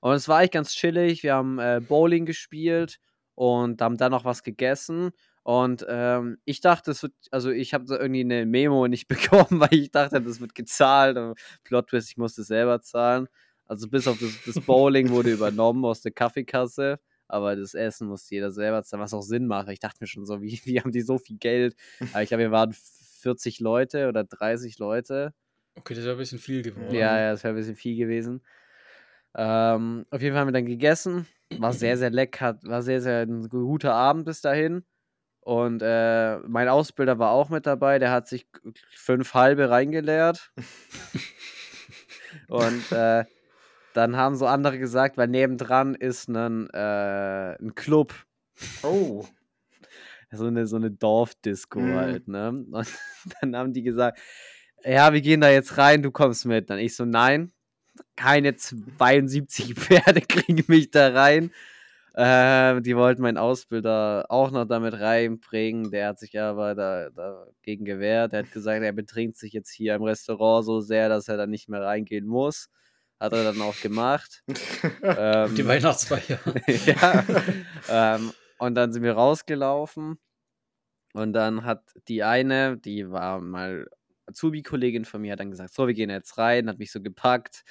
Und 0.00 0.14
es 0.14 0.28
war 0.28 0.38
eigentlich 0.38 0.50
ganz 0.52 0.72
chillig. 0.74 1.22
Wir 1.22 1.34
haben 1.34 1.58
äh, 1.58 1.80
Bowling 1.80 2.26
gespielt 2.26 2.98
und 3.34 3.80
haben 3.80 3.96
dann 3.96 4.12
noch 4.12 4.24
was 4.24 4.42
gegessen. 4.42 5.10
Und 5.48 5.86
ähm, 5.88 6.36
ich 6.44 6.60
dachte, 6.60 6.90
es 6.90 7.02
wird, 7.02 7.14
also 7.30 7.50
ich 7.50 7.72
habe 7.72 7.86
so 7.86 7.96
irgendwie 7.96 8.20
eine 8.20 8.44
Memo 8.44 8.86
nicht 8.86 9.08
bekommen, 9.08 9.60
weil 9.60 9.72
ich 9.72 9.90
dachte, 9.90 10.20
das 10.20 10.42
wird 10.42 10.54
gezahlt. 10.54 11.16
Aber 11.16 11.34
Plot 11.64 11.86
Twist, 11.86 12.10
ich 12.10 12.18
musste 12.18 12.42
es 12.42 12.48
selber 12.48 12.82
zahlen. 12.82 13.28
Also 13.64 13.88
bis 13.88 14.06
auf 14.06 14.18
das, 14.18 14.30
das 14.44 14.60
Bowling 14.62 15.08
wurde 15.08 15.32
übernommen 15.32 15.86
aus 15.86 16.02
der 16.02 16.12
Kaffeekasse. 16.12 17.00
Aber 17.28 17.56
das 17.56 17.72
Essen 17.72 18.08
musste 18.08 18.34
jeder 18.34 18.50
selber 18.50 18.82
zahlen, 18.82 19.02
was 19.02 19.14
auch 19.14 19.22
Sinn 19.22 19.46
macht. 19.46 19.70
Ich 19.70 19.78
dachte 19.78 19.96
mir 20.02 20.06
schon 20.06 20.26
so, 20.26 20.42
wie, 20.42 20.60
wie 20.66 20.80
haben 20.80 20.92
die 20.92 21.00
so 21.00 21.16
viel 21.16 21.38
Geld? 21.38 21.74
Aber 22.12 22.22
ich 22.22 22.28
glaube, 22.28 22.42
wir 22.42 22.50
waren 22.50 22.74
40 22.74 23.58
Leute 23.60 24.08
oder 24.08 24.24
30 24.24 24.78
Leute. 24.78 25.32
Okay, 25.76 25.94
das 25.94 26.04
wäre 26.04 26.16
ein 26.16 26.18
bisschen 26.18 26.40
viel 26.40 26.60
geworden. 26.60 26.94
Ja, 26.94 27.18
ja, 27.18 27.30
das 27.30 27.42
wäre 27.42 27.54
ein 27.54 27.56
bisschen 27.56 27.76
viel 27.76 27.96
gewesen. 27.96 28.42
Ähm, 29.34 30.04
auf 30.10 30.20
jeden 30.20 30.34
Fall 30.34 30.42
haben 30.42 30.48
wir 30.48 30.52
dann 30.52 30.66
gegessen. 30.66 31.26
War 31.56 31.72
sehr, 31.72 31.96
sehr 31.96 32.10
lecker. 32.10 32.58
War 32.64 32.82
sehr, 32.82 33.00
sehr 33.00 33.22
ein 33.22 33.48
guter 33.48 33.94
Abend 33.94 34.26
bis 34.26 34.42
dahin. 34.42 34.84
Und 35.48 35.80
äh, 35.80 36.40
mein 36.40 36.68
Ausbilder 36.68 37.18
war 37.18 37.30
auch 37.30 37.48
mit 37.48 37.64
dabei. 37.64 37.98
Der 37.98 38.10
hat 38.10 38.28
sich 38.28 38.46
fünf 38.90 39.32
halbe 39.32 39.70
reingeleert. 39.70 40.52
Und 42.48 42.92
äh, 42.92 43.24
dann 43.94 44.16
haben 44.18 44.36
so 44.36 44.44
andere 44.44 44.78
gesagt, 44.78 45.16
weil 45.16 45.28
nebendran 45.28 45.94
ist 45.94 46.28
ein, 46.28 46.68
äh, 46.68 47.56
ein 47.62 47.74
Club. 47.74 48.12
Oh. 48.82 49.24
So 50.30 50.48
eine, 50.48 50.66
so 50.66 50.76
eine 50.76 50.90
Dorfdisco 50.90 51.80
Mhm. 51.80 51.94
halt, 51.94 52.28
ne? 52.28 52.48
Und 52.50 52.86
dann 53.40 53.56
haben 53.56 53.72
die 53.72 53.82
gesagt, 53.82 54.18
ja, 54.84 55.14
wir 55.14 55.22
gehen 55.22 55.40
da 55.40 55.48
jetzt 55.48 55.78
rein, 55.78 56.02
du 56.02 56.10
kommst 56.10 56.44
mit. 56.44 56.68
Dann 56.68 56.78
ich 56.78 56.94
so, 56.94 57.06
nein, 57.06 57.52
keine 58.16 58.54
72 58.54 59.76
Pferde 59.76 60.20
kriegen 60.28 60.62
mich 60.66 60.90
da 60.90 61.08
rein. 61.08 61.52
Äh, 62.18 62.80
die 62.80 62.96
wollten 62.96 63.22
meinen 63.22 63.38
Ausbilder 63.38 64.26
auch 64.28 64.50
noch 64.50 64.64
damit 64.64 64.94
reinbringen. 64.94 65.92
Der 65.92 66.08
hat 66.08 66.18
sich 66.18 66.38
aber 66.40 66.74
da, 66.74 67.10
dagegen 67.10 67.84
gewehrt. 67.84 68.32
Er 68.32 68.40
hat 68.40 68.50
gesagt, 68.50 68.82
er 68.82 68.92
betrinkt 68.92 69.36
sich 69.36 69.52
jetzt 69.52 69.70
hier 69.70 69.94
im 69.94 70.02
Restaurant 70.02 70.64
so 70.64 70.80
sehr, 70.80 71.08
dass 71.08 71.28
er 71.28 71.36
da 71.36 71.46
nicht 71.46 71.68
mehr 71.68 71.80
reingehen 71.80 72.26
muss. 72.26 72.70
Hat 73.20 73.32
er 73.34 73.44
dann 73.44 73.62
auch 73.62 73.80
gemacht. 73.80 74.42
ähm, 75.02 75.54
Die 75.54 75.64
Weihnachtsfeier. 75.64 76.40
ja. 76.86 77.24
ähm, 77.88 78.32
und 78.58 78.74
dann 78.74 78.92
sind 78.92 79.04
wir 79.04 79.12
rausgelaufen. 79.12 80.18
Und 81.12 81.32
dann 81.34 81.64
hat 81.64 81.84
die 82.08 82.24
eine, 82.24 82.78
die 82.78 83.12
war 83.12 83.40
mal 83.40 83.86
Azubi-Kollegin 84.26 85.04
von 85.04 85.20
mir, 85.22 85.34
hat 85.34 85.40
dann 85.40 85.52
gesagt: 85.52 85.72
So, 85.72 85.86
wir 85.86 85.94
gehen 85.94 86.10
jetzt 86.10 86.36
rein, 86.36 86.68
hat 86.68 86.80
mich 86.80 86.90
so 86.90 87.00
gepackt. 87.00 87.62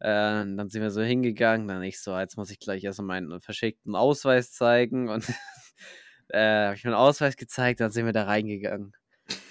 Äh, 0.00 0.44
dann 0.44 0.68
sind 0.68 0.82
wir 0.82 0.90
so 0.90 1.02
hingegangen. 1.02 1.68
Dann 1.68 1.82
ich 1.82 2.00
so: 2.00 2.18
Jetzt 2.18 2.36
muss 2.36 2.50
ich 2.50 2.58
gleich 2.58 2.84
erstmal 2.84 3.20
meinen 3.20 3.40
verschickten 3.40 3.94
Ausweis 3.94 4.52
zeigen. 4.52 5.08
Und 5.08 5.28
äh, 6.28 6.66
habe 6.66 6.74
ich 6.76 6.84
meinen 6.84 6.94
Ausweis 6.94 7.36
gezeigt, 7.36 7.80
dann 7.80 7.90
sind 7.90 8.06
wir 8.06 8.12
da 8.12 8.24
reingegangen. 8.24 8.92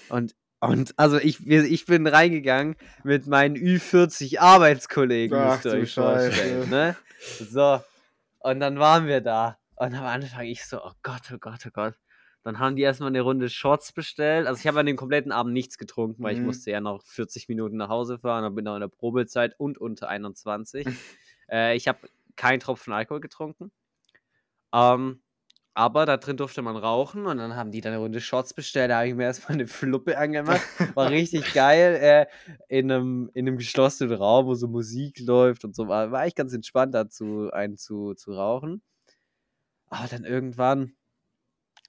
Und, 0.08 0.34
und 0.60 0.92
also 0.96 1.18
ich, 1.18 1.46
ich 1.46 1.86
bin 1.86 2.06
reingegangen 2.06 2.76
mit 3.04 3.26
meinen 3.26 3.56
Ü40 3.56 4.38
Arbeitskollegen, 4.38 5.38
Ach 5.38 5.52
müsst 5.52 5.66
ihr 5.66 5.72
du 5.72 5.78
euch 5.78 5.94
vorstellen. 5.94 6.70
Ne? 6.70 6.96
So, 7.38 7.80
und 8.40 8.60
dann 8.60 8.78
waren 8.78 9.06
wir 9.06 9.20
da. 9.20 9.58
Und 9.76 9.94
am 9.94 10.04
Anfang 10.04 10.46
ich 10.46 10.64
so, 10.64 10.82
oh 10.82 10.92
Gott, 11.02 11.22
oh 11.32 11.38
Gott, 11.38 11.64
oh 11.66 11.70
Gott. 11.72 11.94
Dann 12.48 12.60
haben 12.60 12.76
die 12.76 12.82
erstmal 12.82 13.08
eine 13.10 13.20
Runde 13.20 13.50
Shots 13.50 13.92
bestellt. 13.92 14.46
Also 14.46 14.58
ich 14.58 14.66
habe 14.66 14.80
an 14.80 14.86
dem 14.86 14.96
kompletten 14.96 15.32
Abend 15.32 15.52
nichts 15.52 15.76
getrunken, 15.76 16.22
weil 16.22 16.32
ich 16.32 16.40
Mhm. 16.40 16.46
musste 16.46 16.70
ja 16.70 16.80
noch 16.80 17.02
40 17.04 17.46
Minuten 17.46 17.76
nach 17.76 17.90
Hause 17.90 18.18
fahren 18.18 18.42
und 18.46 18.54
bin 18.54 18.64
noch 18.64 18.72
in 18.74 18.80
der 18.80 18.88
Probezeit 18.88 19.54
und 19.58 19.76
unter 19.76 20.08
21. 20.08 20.86
äh, 21.50 21.76
ich 21.76 21.88
habe 21.88 22.08
keinen 22.36 22.60
Tropfen 22.60 22.94
Alkohol 22.94 23.20
getrunken. 23.20 23.70
Ähm, 24.72 25.20
aber 25.74 26.06
da 26.06 26.16
drin 26.16 26.38
durfte 26.38 26.62
man 26.62 26.76
rauchen 26.78 27.26
und 27.26 27.36
dann 27.36 27.54
haben 27.54 27.70
die 27.70 27.82
dann 27.82 27.92
eine 27.92 28.00
Runde 28.00 28.22
Shots 28.22 28.54
bestellt. 28.54 28.90
Da 28.90 28.96
habe 28.96 29.08
ich 29.08 29.14
mir 29.14 29.24
erstmal 29.24 29.52
eine 29.52 29.66
Fluppe 29.66 30.16
angemacht. 30.16 30.62
War 30.94 31.10
richtig 31.10 31.52
geil. 31.52 31.98
Äh, 32.00 32.26
in, 32.68 32.90
einem, 32.90 33.30
in 33.34 33.46
einem 33.46 33.58
geschlossenen 33.58 34.16
Raum, 34.16 34.46
wo 34.46 34.54
so 34.54 34.68
Musik 34.68 35.20
läuft 35.20 35.66
und 35.66 35.76
so. 35.76 35.86
War, 35.86 36.10
war 36.12 36.24
echt 36.24 36.36
ganz 36.36 36.54
entspannt 36.54 36.94
dazu, 36.94 37.50
einen 37.52 37.76
zu, 37.76 38.14
zu 38.14 38.32
rauchen. 38.32 38.80
Aber 39.90 40.08
dann 40.08 40.24
irgendwann, 40.24 40.94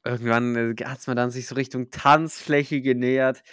irgendwann 0.03 0.55
äh, 0.55 0.83
hat 0.83 0.99
es 0.99 1.07
mir 1.07 1.15
dann 1.15 1.31
sich 1.31 1.47
so 1.47 1.55
Richtung 1.55 1.89
Tanzfläche 1.91 2.81
genähert. 2.81 3.43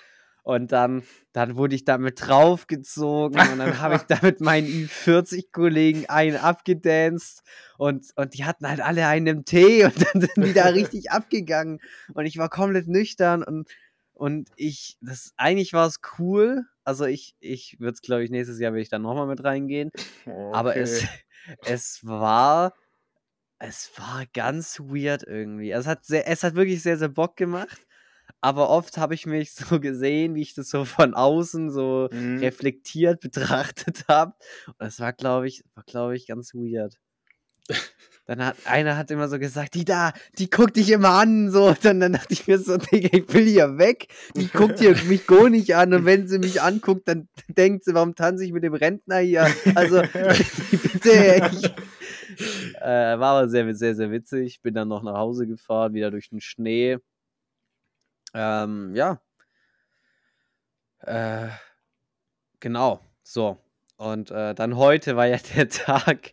Und 0.43 0.71
dann, 0.71 1.03
dann 1.33 1.57
wurde 1.57 1.75
ich 1.75 1.85
damit 1.85 2.25
draufgezogen 2.25 3.51
und 3.51 3.59
dann 3.59 3.81
habe 3.81 3.97
ich 3.97 4.03
damit 4.09 4.41
meinen 4.41 4.69
Ü40-Kollegen 4.69 6.09
einen 6.09 6.37
abgedanced 6.37 7.43
und, 7.79 8.07
und 8.15 8.33
die 8.35 8.45
hatten 8.45 8.69
halt 8.69 8.81
alle 8.81 9.09
einen 9.09 9.27
im 9.27 9.45
Tee 9.45 9.85
und 9.87 9.97
dann 9.97 10.21
sind 10.21 10.45
die 10.45 10.53
da 10.53 10.67
richtig 10.67 11.11
abgegangen 11.11 11.81
und 12.15 12.27
ich 12.27 12.39
war 12.39 12.49
komplett 12.49 12.87
nüchtern 12.87 13.43
und, 13.43 13.69
und 14.13 14.49
ich, 14.55 14.97
das, 15.01 15.33
eigentlich 15.37 15.73
war 15.73 15.89
es 15.89 15.97
cool. 16.21 16.63
Also 16.85 17.07
ich, 17.07 17.35
ich 17.41 17.81
würde 17.81 17.95
es, 17.95 18.01
glaube 18.01 18.23
ich, 18.23 18.31
nächstes 18.31 18.61
Jahr 18.61 18.73
will 18.73 18.83
ich 18.83 18.89
dann 18.89 19.03
nochmal 19.03 19.27
mit 19.27 19.43
reingehen. 19.43 19.91
Aber 20.53 20.77
es, 20.77 21.03
Okay. 21.03 21.09
es 21.65 22.01
war, 22.03 22.73
es 23.59 23.91
war 23.97 24.25
ganz 24.35 24.79
weird 24.81 25.23
irgendwie. 25.27 25.71
Es 25.71 25.87
hat, 25.87 26.05
sehr, 26.05 26.29
es 26.29 26.43
hat 26.43 26.55
wirklich 26.55 26.83
sehr, 26.83 26.99
sehr 26.99 27.09
Bock 27.09 27.37
gemacht. 27.37 27.79
Aber 28.41 28.69
oft 28.71 28.99
habe 28.99 29.15
ich 29.15 29.25
mich 29.27 29.55
so 29.55 29.81
gesehen, 29.81 30.35
wie 30.35 30.43
ich 30.43 30.55
das 30.55 30.69
so 30.69 30.85
von 30.85 31.15
außen 31.15 31.71
so 31.71 32.09
Mhm. 32.13 32.39
reflektiert 32.39 33.21
betrachtet 33.21 34.05
habe. 34.09 34.35
Und 34.67 34.77
das 34.81 35.01
war, 35.01 35.13
glaube 35.13 35.49
ich, 35.49 35.65
war, 35.75 35.85
glaube 35.85 36.17
ich, 36.17 36.27
ganz 36.27 36.55
weird. 36.55 36.99
Dann 38.27 38.45
hat 38.45 38.57
einer 38.65 38.97
hat 38.97 39.11
immer 39.13 39.29
so 39.29 39.39
gesagt, 39.39 39.75
die 39.75 39.85
da, 39.85 40.13
die 40.39 40.51
guckt 40.51 40.77
dich 40.77 40.91
immer 40.91 41.11
an, 41.11 41.51
so. 41.51 41.69
Und 41.69 41.85
dann, 41.85 42.01
dann 42.01 42.13
dachte 42.13 42.33
ich 42.33 42.47
mir 42.49 42.59
so, 42.59 42.77
Digga, 42.93 43.17
ich 43.19 43.33
will 43.33 43.47
hier 43.47 43.79
weg. 43.79 44.09
Die 44.37 44.49
guckt 44.49 44.81
hier 44.81 44.97
mich 45.05 45.27
gar 45.29 45.49
nicht 45.49 45.75
an. 45.77 45.95
Und 45.95 46.05
wenn 46.05 46.27
sie 46.29 46.39
mich 46.41 46.61
anguckt, 46.61 47.07
dann 47.09 47.29
denkt 47.49 47.85
sie, 47.85 47.95
warum 47.95 48.15
tanze 48.17 48.45
ich 48.45 48.53
mit 48.53 48.65
dem 48.65 48.75
Rentner 48.75 49.19
hier? 49.19 49.49
Also, 49.77 50.03
bitte. 50.71 51.51
Ich, 51.53 51.73
äh, 52.81 53.19
war 53.19 53.39
aber 53.39 53.49
sehr, 53.49 53.75
sehr, 53.75 53.95
sehr 53.95 54.11
witzig. 54.11 54.63
Bin 54.63 54.75
dann 54.75 54.89
noch 54.89 55.03
nach 55.03 55.17
Hause 55.17 55.47
gefahren, 55.47 55.95
wieder 55.95 56.11
durch 56.11 56.31
den 56.31 56.41
Schnee. 56.41 56.99
Ähm, 58.35 58.93
ja. 58.95 59.21
Äh, 61.01 61.49
genau. 62.61 63.01
So. 63.23 63.59
Und 63.97 64.31
äh, 64.31 64.55
dann 64.55 64.77
heute 64.77 65.17
war 65.17 65.27
ja 65.27 65.39
der 65.57 65.69
Tag 65.69 66.33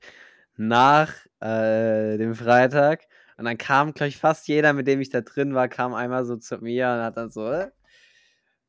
nach 0.56 1.14
äh, 1.40 2.18
dem 2.18 2.36
Freitag. 2.36 3.04
Und 3.38 3.46
dann 3.46 3.58
kam 3.58 3.94
gleich 3.94 4.18
fast 4.18 4.48
jeder, 4.48 4.74
mit 4.74 4.88
dem 4.88 5.02
ich 5.02 5.10
da 5.10 5.22
drin 5.22 5.56
war, 5.56 5.68
kam 5.68 5.94
einmal 5.94 6.26
so 6.26 6.38
zu 6.38 6.58
mir 6.60 6.88
und 6.88 7.02
hat 7.02 7.18
dann 7.18 7.32
so, 7.32 7.50
äh, 7.52 7.72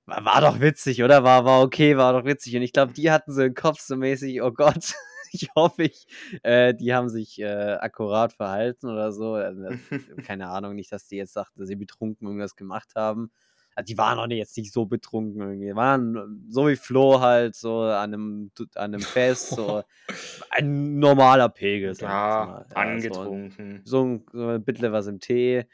war, 0.07 0.25
war 0.25 0.41
doch 0.41 0.61
witzig, 0.61 1.03
oder? 1.03 1.25
War, 1.25 1.45
war 1.45 1.63
okay, 1.63 1.97
war 1.97 2.13
doch 2.13 2.25
witzig. 2.25 2.57
Und 2.57 2.63
ich 2.63 2.73
glaube, 2.73 2.93
die 2.93 3.11
hatten 3.11 3.33
so 3.33 3.43
im 3.43 3.55
Kopf 3.55 3.81
so 3.81 3.97
mäßig, 3.97 4.43
oh 4.43 4.53
Gott, 4.53 4.95
ich 5.35 5.51
hoffe, 5.57 5.85
ich, 5.85 6.07
äh, 6.43 6.75
die 6.75 6.95
haben 6.95 7.09
sich 7.09 7.41
äh, 7.41 7.75
akkurat 7.75 8.33
verhalten 8.33 8.87
oder 8.89 9.13
so. 9.13 9.35
Also, 9.35 9.63
das- 9.63 9.79
keine 10.27 10.49
Ahnung, 10.49 10.75
nicht, 10.75 10.93
dass 10.93 11.07
die 11.09 11.17
jetzt 11.17 11.33
sagten, 11.35 11.61
dass 11.61 11.69
sie 11.69 11.77
betrunken 11.77 12.27
irgendwas 12.27 12.57
gemacht 12.57 12.93
haben. 12.97 13.31
Also 13.77 13.87
die 13.93 13.99
waren 13.99 14.19
auch 14.21 14.29
nicht, 14.29 14.39
jetzt 14.39 14.57
nicht 14.57 14.73
so 14.73 14.87
betrunken 14.87 15.41
irgendwie. 15.41 15.67
Die 15.67 15.75
waren 15.75 16.17
äh, 16.17 16.53
so 16.53 16.69
wie 16.69 16.77
Flo 16.77 17.21
halt, 17.21 17.57
so 17.57 17.81
an 17.83 18.15
einem, 18.15 18.51
an 18.77 18.95
einem 18.95 19.01
Fest, 19.01 19.49
so 19.49 19.83
ein 20.51 20.99
normaler 20.99 21.49
Pegel. 21.49 21.93
ja, 22.01 22.07
mal. 22.47 22.67
so, 22.69 22.75
angetrunken. 22.77 23.83
so 23.85 24.05
ein, 24.05 24.27
so 24.33 24.49
ein 24.49 24.65
bisschen 24.65 24.93
was 24.93 25.09
im 25.09 25.19
Tee. 25.19 25.65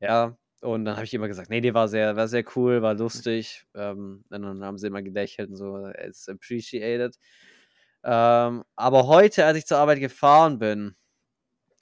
Ja. 0.00 0.36
Und 0.62 0.86
dann 0.86 0.96
habe 0.96 1.04
ich 1.04 1.12
immer 1.12 1.28
gesagt, 1.28 1.50
nee, 1.50 1.60
die 1.60 1.74
war 1.74 1.88
sehr, 1.88 2.16
war 2.16 2.26
sehr 2.26 2.44
cool, 2.56 2.80
war 2.80 2.94
lustig. 2.94 3.66
Ähm, 3.74 4.24
und 4.30 4.42
dann 4.42 4.64
haben 4.64 4.78
sie 4.78 4.86
immer 4.86 5.02
gelächelt 5.02 5.50
und 5.50 5.56
so, 5.56 5.88
it's 5.88 6.28
appreciated. 6.28 7.16
Ähm, 8.04 8.64
aber 8.76 9.06
heute, 9.06 9.44
als 9.46 9.58
ich 9.58 9.66
zur 9.66 9.78
Arbeit 9.78 10.00
gefahren 10.00 10.58
bin, 10.58 10.94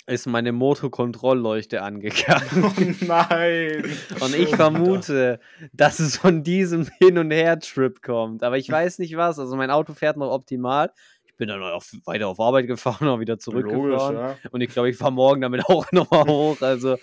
ist 0.06 0.26
meine 0.26 0.52
Motorkontrollleuchte 0.52 1.82
angegangen. 1.82 2.64
Oh 2.64 3.04
nein. 3.04 3.84
Und 4.20 4.34
ich 4.34 4.54
vermute, 4.54 5.40
dass 5.72 6.00
es 6.00 6.16
von 6.16 6.42
diesem 6.42 6.88
Hin- 6.98 7.18
und 7.18 7.30
Her-Trip 7.30 8.02
kommt. 8.02 8.42
Aber 8.42 8.58
ich 8.58 8.68
weiß 8.68 8.98
nicht 8.98 9.16
was. 9.16 9.38
Also 9.38 9.56
mein 9.56 9.70
Auto 9.70 9.94
fährt 9.94 10.16
noch 10.16 10.32
optimal. 10.32 10.92
Ich 11.24 11.36
bin 11.36 11.48
dann 11.48 11.62
auch 11.62 11.84
weiter 12.04 12.28
auf 12.28 12.40
Arbeit 12.40 12.66
gefahren 12.66 13.08
und 13.08 13.20
wieder 13.20 13.34
Logisch, 13.34 13.44
zurückgefahren. 13.44 14.16
ja. 14.16 14.36
Und 14.50 14.60
ich 14.60 14.70
glaube, 14.70 14.90
ich 14.90 14.96
fahre 14.96 15.12
morgen 15.12 15.40
damit 15.40 15.64
auch 15.66 15.90
nochmal 15.92 16.26
hoch. 16.26 16.60
Also, 16.60 16.98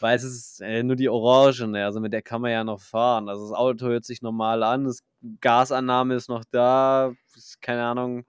weil 0.00 0.16
es 0.16 0.22
ist 0.24 0.60
äh, 0.60 0.82
nur 0.82 0.96
die 0.96 1.08
Orangene, 1.08 1.84
also 1.84 2.00
mit 2.00 2.12
der 2.12 2.22
kann 2.22 2.40
man 2.40 2.52
ja 2.52 2.62
noch 2.64 2.80
fahren. 2.80 3.28
Also 3.28 3.48
das 3.48 3.56
Auto 3.56 3.86
hört 3.86 4.04
sich 4.04 4.22
normal 4.22 4.62
an, 4.62 4.84
das 4.84 5.00
Gasannahme 5.40 6.14
ist 6.14 6.28
noch 6.28 6.44
da, 6.50 7.12
ist, 7.36 7.60
keine 7.60 7.84
Ahnung, 7.84 8.24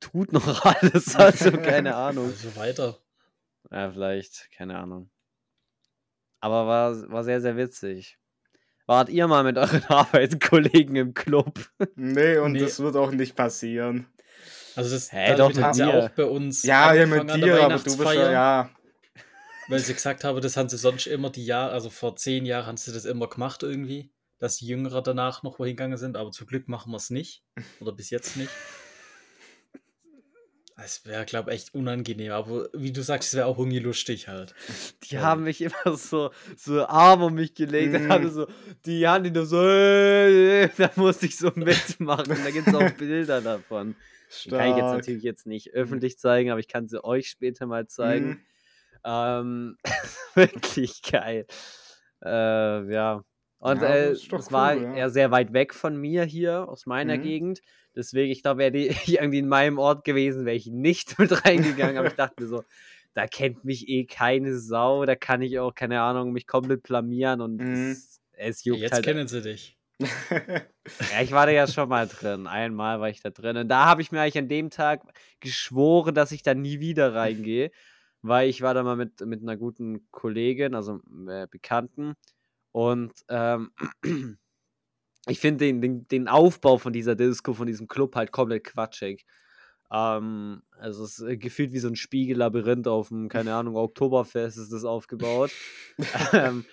tut 0.00 0.32
noch 0.32 0.64
alles, 0.64 1.14
also 1.16 1.52
keine 1.58 1.94
Ahnung. 1.94 2.26
Also 2.26 2.56
weiter. 2.56 2.98
Ja, 3.70 3.90
vielleicht, 3.90 4.50
keine 4.56 4.78
Ahnung. 4.78 5.10
Aber 6.40 6.66
war, 6.66 7.10
war 7.10 7.24
sehr, 7.24 7.40
sehr 7.40 7.56
witzig. 7.56 8.18
Wart 8.86 9.08
ihr 9.10 9.28
mal 9.28 9.44
mit 9.44 9.56
euren 9.58 9.84
Arbeitskollegen 9.88 10.96
im 10.96 11.14
Club? 11.14 11.70
Nee, 11.94 12.38
und 12.38 12.52
Nee. 12.52 12.60
das 12.60 12.80
wird 12.80 12.96
auch 12.96 13.12
nicht 13.12 13.36
passieren. 13.36 14.06
Also 14.74 14.94
das 14.94 15.10
damit 15.10 15.38
doch, 15.38 15.48
mit 15.48 15.58
ja 15.58 15.72
dir. 15.72 15.94
auch 16.04 16.08
bei 16.10 16.24
uns 16.24 16.62
Ja, 16.62 16.92
ja, 16.94 17.06
mit 17.06 17.28
dir, 17.34 17.62
aber 17.62 17.76
du 17.76 17.84
bist 17.84 17.98
ja, 18.14 18.32
ja. 18.32 18.70
Weil 19.68 19.78
sie 19.80 19.94
gesagt 19.94 20.24
haben, 20.24 20.40
das 20.40 20.56
haben 20.56 20.68
sie 20.68 20.78
sonst 20.78 21.06
immer 21.06 21.30
die 21.30 21.44
Jahre, 21.44 21.72
also 21.72 21.90
vor 21.90 22.16
zehn 22.16 22.44
Jahren 22.46 22.66
haben 22.66 22.76
sie 22.76 22.92
das 22.92 23.04
immer 23.04 23.28
gemacht 23.28 23.62
irgendwie, 23.62 24.10
dass 24.38 24.56
die 24.56 24.66
Jüngere 24.66 25.02
danach 25.02 25.42
noch 25.44 25.58
wohin 25.58 25.76
gegangen 25.76 25.96
sind, 25.98 26.16
aber 26.16 26.30
zum 26.32 26.46
Glück 26.48 26.66
machen 26.66 26.90
wir 26.90 26.96
es 26.96 27.10
nicht. 27.10 27.44
Oder 27.80 27.92
bis 27.92 28.10
jetzt 28.10 28.36
nicht. 28.36 28.50
Es 30.82 31.04
wäre, 31.04 31.24
glaube 31.24 31.50
ich, 31.50 31.56
echt 31.56 31.74
unangenehm, 31.74 32.32
aber 32.32 32.68
wie 32.72 32.92
du 32.92 33.02
sagst, 33.02 33.28
es 33.30 33.34
wäre 33.34 33.46
auch 33.46 33.58
irgendwie 33.58 33.80
lustig 33.80 34.28
halt. 34.28 34.54
Die 35.04 35.16
Ja. 35.16 35.22
haben 35.22 35.44
mich 35.44 35.60
immer 35.60 35.74
so, 35.96 36.30
so 36.56 36.86
Arm 36.86 37.22
um 37.22 37.34
mich 37.34 37.54
gelegt. 37.54 37.94
Dann 37.94 38.06
Mm. 38.06 38.10
haben 38.10 38.30
so 38.30 38.46
die 38.86 39.06
Hand 39.06 39.26
in 39.26 39.44
so, 39.46 39.62
äh, 39.62 40.68
da 40.78 40.90
musste 40.96 41.26
ich 41.26 41.36
so 41.36 41.50
mitmachen. 41.54 42.28
Da 42.44 42.50
gibt 42.50 42.68
es 42.68 42.74
auch 42.74 42.90
Bilder 42.98 43.40
davon. 43.40 43.94
Die 44.44 44.50
kann 44.50 44.66
ich 44.68 44.76
jetzt 44.76 44.84
Stark. 44.84 44.96
natürlich 44.98 45.22
jetzt 45.22 45.46
nicht 45.46 45.72
öffentlich 45.74 46.18
zeigen, 46.18 46.50
aber 46.50 46.60
ich 46.60 46.68
kann 46.68 46.88
sie 46.88 47.02
euch 47.04 47.28
später 47.28 47.66
mal 47.66 47.86
zeigen. 47.86 48.26
Mhm. 48.28 48.38
Ähm, 49.04 49.76
wirklich 50.34 51.02
geil. 51.02 51.46
Äh, 52.24 52.92
ja. 52.92 53.24
Und 53.58 53.82
Ja, 53.82 53.94
äh, 53.94 54.10
es 54.12 54.30
war 54.52 54.74
cool, 54.76 54.82
ja. 54.82 54.94
eher 54.94 55.10
sehr 55.10 55.30
weit 55.30 55.52
weg 55.52 55.74
von 55.74 55.96
mir 55.96 56.24
hier, 56.24 56.68
aus 56.68 56.86
meiner 56.86 57.18
Mhm. 57.18 57.22
Gegend. 57.22 57.60
Deswegen, 57.94 58.30
ich 58.30 58.42
glaube, 58.42 58.58
wäre 58.58 58.72
die 58.72 58.86
irgendwie 59.06 59.38
in 59.38 59.48
meinem 59.48 59.78
Ort 59.78 60.04
gewesen, 60.04 60.44
wäre 60.46 60.56
ich 60.56 60.66
nicht 60.66 61.18
mit 61.18 61.44
reingegangen. 61.44 61.96
aber 61.96 62.08
ich 62.08 62.14
dachte 62.14 62.42
mir 62.42 62.48
so, 62.48 62.64
da 63.14 63.26
kennt 63.26 63.64
mich 63.64 63.88
eh 63.88 64.04
keine 64.04 64.56
Sau, 64.58 65.04
da 65.04 65.16
kann 65.16 65.42
ich 65.42 65.58
auch, 65.58 65.74
keine 65.74 66.00
Ahnung, 66.00 66.32
mich 66.32 66.46
komplett 66.46 66.82
blamieren 66.84 67.40
und 67.40 67.56
Mhm. 67.60 67.90
es, 67.92 68.20
es 68.32 68.64
juckt 68.64 68.80
jetzt 68.80 68.92
halt. 68.92 69.04
kennen 69.04 69.26
sie 69.28 69.42
dich. 69.42 69.76
Ja, 71.12 71.22
ich 71.22 71.30
war 71.30 71.46
da 71.46 71.52
ja 71.52 71.66
schon 71.68 71.88
mal 71.88 72.08
drin. 72.08 72.46
Einmal 72.46 73.00
war 73.00 73.08
ich 73.10 73.20
da 73.22 73.30
drin. 73.30 73.56
Und 73.56 73.68
da 73.68 73.84
habe 73.84 74.02
ich 74.02 74.10
mir 74.10 74.20
eigentlich 74.22 74.38
an 74.38 74.48
dem 74.48 74.70
Tag 74.70 75.02
geschworen, 75.38 76.14
dass 76.14 76.32
ich 76.32 76.42
da 76.42 76.54
nie 76.54 76.80
wieder 76.80 77.14
reingehe. 77.14 77.70
Weil 78.22 78.48
ich 78.48 78.60
war 78.62 78.74
da 78.74 78.82
mal 78.82 78.96
mit, 78.96 79.20
mit 79.20 79.40
einer 79.42 79.56
guten 79.56 80.10
Kollegin, 80.10 80.74
also 80.74 81.00
äh, 81.28 81.46
Bekannten. 81.48 82.14
Und 82.72 83.12
ähm, 83.28 83.70
ich 85.30 85.40
finde 85.40 85.64
den, 85.66 85.80
den, 85.80 86.08
den 86.08 86.28
Aufbau 86.28 86.78
von 86.78 86.92
dieser 86.92 87.16
Disco, 87.16 87.54
von 87.54 87.66
diesem 87.66 87.88
Club 87.88 88.16
halt 88.16 88.32
komplett 88.32 88.64
quatschig. 88.64 89.26
Ähm, 89.92 90.62
also 90.78 91.04
es 91.04 91.18
ist 91.18 91.26
äh, 91.28 91.36
gefühlt 91.36 91.72
wie 91.72 91.78
so 91.78 91.88
ein 91.88 91.96
Spiegellabyrinth 91.96 92.88
auf 92.88 93.08
dem, 93.08 93.28
keine 93.28 93.54
Ahnung, 93.54 93.76
Oktoberfest 93.76 94.58
ist 94.58 94.72
das 94.72 94.84
aufgebaut. 94.84 95.56
ähm, 96.32 96.66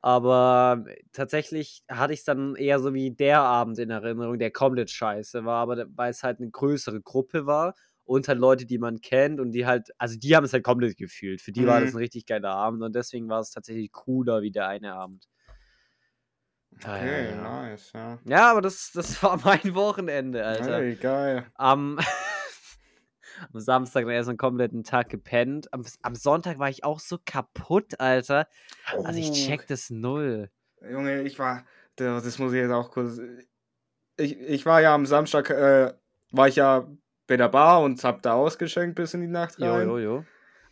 aber 0.00 0.84
tatsächlich 1.12 1.84
hatte 1.88 2.12
ich 2.12 2.20
es 2.20 2.24
dann 2.24 2.56
eher 2.56 2.80
so 2.80 2.92
wie 2.94 3.12
der 3.12 3.40
Abend 3.40 3.78
in 3.78 3.90
Erinnerung, 3.90 4.38
der 4.38 4.50
komplett 4.50 4.90
scheiße 4.90 5.44
war, 5.44 5.62
aber 5.62 5.86
weil 5.94 6.10
es 6.10 6.22
halt 6.24 6.40
eine 6.40 6.50
größere 6.50 7.00
Gruppe 7.00 7.46
war 7.46 7.74
und 8.04 8.26
halt 8.28 8.38
Leute, 8.38 8.66
die 8.66 8.78
man 8.78 9.00
kennt 9.00 9.38
und 9.40 9.52
die 9.52 9.64
halt, 9.66 9.90
also 9.98 10.18
die 10.18 10.34
haben 10.36 10.44
es 10.44 10.52
halt 10.52 10.64
komplett 10.64 10.96
gefühlt. 10.96 11.40
Für 11.40 11.52
die 11.52 11.66
war 11.66 11.80
das 11.80 11.92
Mhm. 11.92 11.94
ein 11.94 11.98
richtig 11.98 12.26
geiler 12.26 12.50
Abend 12.54 12.82
und 12.82 12.94
deswegen 12.96 13.28
war 13.28 13.40
es 13.40 13.50
tatsächlich 13.52 13.92
cooler 13.92 14.42
wie 14.42 14.50
der 14.50 14.66
eine 14.68 14.94
Abend. 14.94 15.28
Ja, 16.84 16.96
ja, 16.96 17.02
Okay, 17.04 17.30
ja. 17.30 17.42
nice, 17.42 17.92
ja. 17.94 18.18
Ja, 18.24 18.50
aber 18.50 18.60
das, 18.62 18.90
das 18.92 19.22
war 19.22 19.38
mein 19.44 19.74
Wochenende, 19.74 20.44
Alter. 20.44 20.78
Hey, 20.78 20.94
geil. 20.96 21.46
Am, 21.54 21.98
am 23.52 23.60
Samstag 23.60 24.04
dann 24.04 24.12
erst 24.14 24.28
einen 24.28 24.38
kompletten 24.38 24.84
Tag 24.84 25.08
gepennt. 25.08 25.72
Am, 25.72 25.84
am 26.02 26.14
Sonntag 26.14 26.58
war 26.58 26.68
ich 26.70 26.84
auch 26.84 27.00
so 27.00 27.18
kaputt, 27.24 28.00
Alter. 28.00 28.46
Also 29.04 29.18
ich 29.18 29.30
Oh, 29.30 29.32
check 29.34 29.66
das 29.66 29.90
null. 29.90 30.50
Junge, 30.88 31.22
ich 31.22 31.38
war, 31.38 31.64
das 31.96 32.38
muss 32.38 32.52
ich 32.52 32.58
jetzt 32.58 32.72
auch 32.72 32.90
kurz. 32.90 33.18
Ich, 34.16 34.38
ich 34.38 34.66
war 34.66 34.80
ja 34.80 34.94
am 34.94 35.06
Samstag, 35.06 35.50
äh, 35.50 35.92
war 36.32 36.48
ich 36.48 36.56
ja 36.56 36.86
bei 37.26 37.36
der 37.36 37.48
Bar 37.48 37.82
und 37.82 38.02
hab 38.04 38.22
da 38.22 38.34
ausgeschenkt 38.34 38.96
bis 38.96 39.14
in 39.14 39.20
die 39.20 39.26
Nacht 39.28 39.58
Jo, 39.58 39.66
rein. 39.66 39.88
jo, 39.88 39.98
jo. 39.98 40.24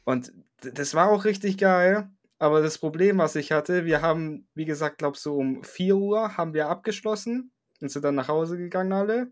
Und 0.05 0.33
d- 0.65 0.73
das 0.73 0.95
war 0.95 1.11
auch 1.11 1.25
richtig 1.25 1.59
geil. 1.59 2.11
Aber 2.41 2.63
das 2.63 2.79
Problem, 2.79 3.19
was 3.19 3.37
ich 3.37 3.53
hatte, 3.53 3.85
wir 3.85 4.01
haben, 4.03 4.49
wie 4.55 4.65
gesagt, 4.65 4.99
glaub 4.99 5.17
so 5.17 5.37
um 5.37 5.63
4 5.63 5.95
Uhr 5.97 6.37
haben 6.39 6.55
wir 6.55 6.69
abgeschlossen 6.69 7.53
und 7.81 7.91
sind 7.91 8.03
dann 8.05 8.15
nach 8.17 8.29
Hause 8.29 8.57
gegangen 8.57 8.93
alle. 8.93 9.31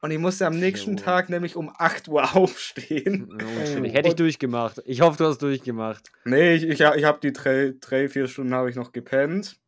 Und 0.00 0.12
ich 0.12 0.18
musste 0.18 0.46
am 0.46 0.54
4 0.54 0.62
nächsten 0.62 0.90
Uhr. 0.92 0.96
Tag 0.96 1.28
nämlich 1.28 1.56
um 1.56 1.70
8 1.76 2.08
Uhr 2.08 2.22
aufstehen. 2.36 3.28
Oh. 3.34 3.84
Hätte 3.84 4.08
ich 4.08 4.14
durchgemacht. 4.14 4.80
Ich 4.86 5.00
hoffe, 5.00 5.18
du 5.18 5.26
hast 5.26 5.42
durchgemacht. 5.42 6.10
Nee, 6.24 6.54
ich, 6.54 6.62
ich, 6.62 6.80
ich 6.80 7.04
habe 7.04 7.18
die 7.20 7.32
drei, 7.32 7.74
drei, 7.80 8.08
vier 8.08 8.28
Stunden 8.28 8.54
habe 8.54 8.70
ich 8.70 8.76
noch 8.76 8.92
gepennt. 8.92 9.58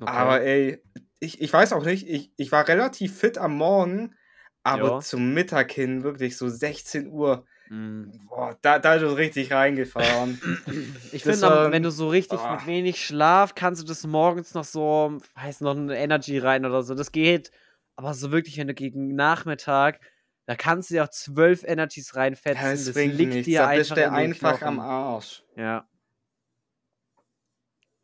Okay. 0.00 0.10
Aber 0.12 0.42
ey, 0.42 0.82
ich, 1.20 1.40
ich 1.40 1.52
weiß 1.52 1.72
auch 1.72 1.84
nicht, 1.84 2.06
ich, 2.06 2.32
ich 2.36 2.52
war 2.52 2.68
relativ 2.68 3.18
fit 3.18 3.38
am 3.38 3.56
Morgen, 3.56 4.14
aber 4.62 4.88
Ja. 4.88 5.00
zum 5.00 5.32
Mittag 5.34 5.72
hin 5.72 6.04
wirklich 6.04 6.36
so 6.36 6.48
16 6.48 7.08
Uhr, 7.08 7.46
Mm. 7.70 8.10
boah, 8.28 8.56
da, 8.62 8.78
da 8.78 8.94
ist 8.94 9.02
es 9.02 9.16
richtig 9.16 9.52
reingefahren. 9.52 10.40
Ich 11.12 11.22
finde, 11.22 11.68
wenn 11.70 11.82
du 11.82 11.90
so 11.90 12.08
richtig 12.08 12.38
Ah. 12.40 12.52
mit 12.54 12.66
wenig 12.66 13.04
Schlaf, 13.04 13.54
kannst 13.54 13.82
du 13.82 13.86
das 13.86 14.06
morgens 14.06 14.54
noch 14.54 14.64
so, 14.64 15.18
heißt 15.36 15.60
noch 15.62 15.76
eine 15.76 15.96
Energy 15.98 16.38
rein 16.38 16.64
oder 16.64 16.82
so. 16.82 16.94
Das 16.94 17.12
geht. 17.12 17.50
Aber 17.96 18.14
so 18.14 18.30
wirklich, 18.30 18.56
wenn 18.58 18.68
du 18.68 18.74
gegen 18.74 19.14
Nachmittag, 19.14 20.00
da 20.46 20.54
kannst 20.54 20.88
du 20.90 20.94
dir 20.94 21.04
auch 21.04 21.10
zwölf 21.10 21.62
Energies 21.64 22.14
reinfetzen. 22.16 22.62
ja, 22.64 22.70
das 22.70 22.84
das 22.86 22.94
liegt 22.96 23.18
nichts, 23.34 23.44
dir 23.46 23.60
da 23.60 23.74
bist 23.74 23.92
einfach, 23.92 23.94
du 23.96 24.08
in 24.08 24.14
den 24.14 24.32
einfach 24.32 24.62
am 24.62 24.80
Arsch. 24.80 25.42
Ja. 25.56 25.86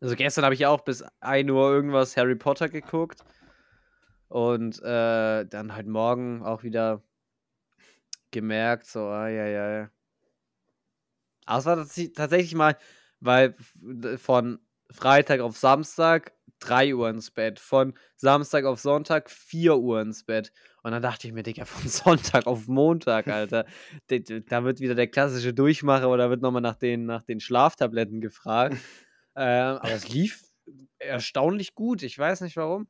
Also 0.01 0.17
gestern 0.17 0.45
habe 0.45 0.55
ich 0.55 0.67
auch 0.67 0.83
bis 0.83 1.03
1 1.21 1.51
Uhr 1.51 1.71
irgendwas 1.73 2.17
Harry 2.17 2.35
Potter 2.35 2.69
geguckt. 2.69 3.25
Und 4.29 4.83
äh, 4.83 5.45
dann 5.47 5.75
halt 5.75 5.87
morgen 5.87 6.43
auch 6.43 6.63
wieder 6.65 7.03
gemerkt, 8.35 8.87
so, 8.87 9.07
ah, 9.07 9.29
ja, 9.29 9.47
ja. 9.47 9.91
Aber 11.47 11.59
es 11.59 11.65
war 11.65 11.77
tats- 11.77 12.13
tatsächlich 12.15 12.55
mal, 12.55 12.77
weil 13.21 13.55
von 14.19 14.59
Freitag 14.91 15.41
auf 15.41 15.57
Samstag 15.57 16.33
3 16.61 16.95
Uhr 16.95 17.09
ins 17.11 17.31
Bett, 17.31 17.59
von 17.59 17.95
Samstag 18.17 18.65
auf 18.65 18.81
Sonntag 18.81 19.31
4 19.31 19.77
Uhr 19.77 20.01
ins 20.01 20.25
Bett. 20.25 20.53
Und 20.83 20.93
dann 20.93 21.03
dachte 21.03 21.27
ich 21.27 21.33
mir, 21.33 21.43
Digga, 21.43 21.65
von 21.67 21.89
Sonntag 21.89 22.47
auf 22.47 22.67
Montag, 22.67 23.29
Alter, 23.29 23.67
da 24.09 24.65
wird 24.65 24.81
wieder 24.81 24.95
der 24.95 25.09
klassische 25.09 25.55
Durchmacher 25.55 26.11
oder 26.11 26.31
wird 26.31 26.43
nochmal 26.43 26.63
nach 26.63 26.77
den, 26.77 27.07
nach 27.07 27.23
den 27.23 27.41
Schlaftabletten 27.41 28.21
gefragt. 28.21 28.77
ähm, 29.37 29.79
aber 29.79 29.93
es 29.93 30.09
lief 30.09 30.43
erstaunlich 30.99 31.75
gut. 31.75 32.03
Ich 32.03 32.19
weiß 32.19 32.41
nicht 32.41 32.57
warum. 32.57 32.89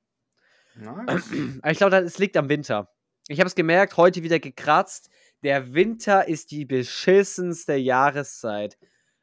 Nice. 0.76 1.24
Aber 1.62 1.70
ich 1.70 1.78
glaube, 1.78 1.96
es 1.96 2.18
liegt 2.18 2.36
am 2.36 2.48
Winter. 2.48 2.90
Ich 3.28 3.40
habe 3.40 3.48
es 3.48 3.54
gemerkt, 3.54 3.96
heute 3.96 4.22
wieder 4.22 4.38
gekratzt. 4.38 5.08
Der 5.44 5.74
Winter 5.74 6.26
ist 6.26 6.50
die 6.50 6.64
beschissenste 6.64 7.74
Jahreszeit. 7.74 8.76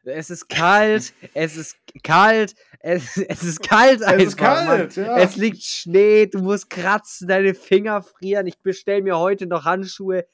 Es 0.04 0.30
ist 0.30 0.50
kalt, 0.50 1.14
es 1.34 1.58
ist 1.58 1.76
kalt, 2.04 2.56
es, 2.80 3.18
es 3.18 3.44
ist 3.44 3.62
kalt 3.62 4.02
einfach. 4.02 4.20
es 4.20 4.28
ist 4.30 4.38
kalt, 4.38 4.96
ja. 4.96 5.18
Es 5.18 5.36
liegt 5.36 5.62
Schnee, 5.64 6.26
du 6.26 6.40
musst 6.40 6.70
kratzen, 6.72 7.28
deine 7.28 7.54
Finger 7.54 8.02
frieren. 8.02 8.48
Ich 8.48 8.58
bestelle 8.60 9.04
mir 9.04 9.20
heute 9.20 9.46
noch 9.46 9.66
Handschuhe. 9.66 10.26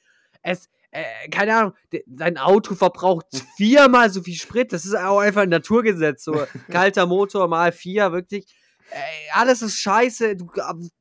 Es, 0.41 0.69
äh, 0.91 1.03
keine 1.29 1.55
Ahnung, 1.55 1.73
de- 1.91 2.03
dein 2.07 2.37
Auto 2.37 2.75
verbraucht 2.75 3.25
viermal 3.57 4.09
so 4.09 4.21
viel 4.21 4.35
Sprit. 4.35 4.71
Das 4.71 4.85
ist 4.85 4.95
auch 4.95 5.19
einfach 5.19 5.41
ein 5.41 5.49
Naturgesetz. 5.49 6.23
So 6.23 6.45
kalter 6.69 7.05
Motor 7.05 7.49
mal 7.49 7.73
vier, 7.73 8.13
wirklich. 8.13 8.45
Ey, 8.89 9.29
alles 9.33 9.61
ist 9.61 9.79
scheiße. 9.79 10.35
Du 10.37 10.49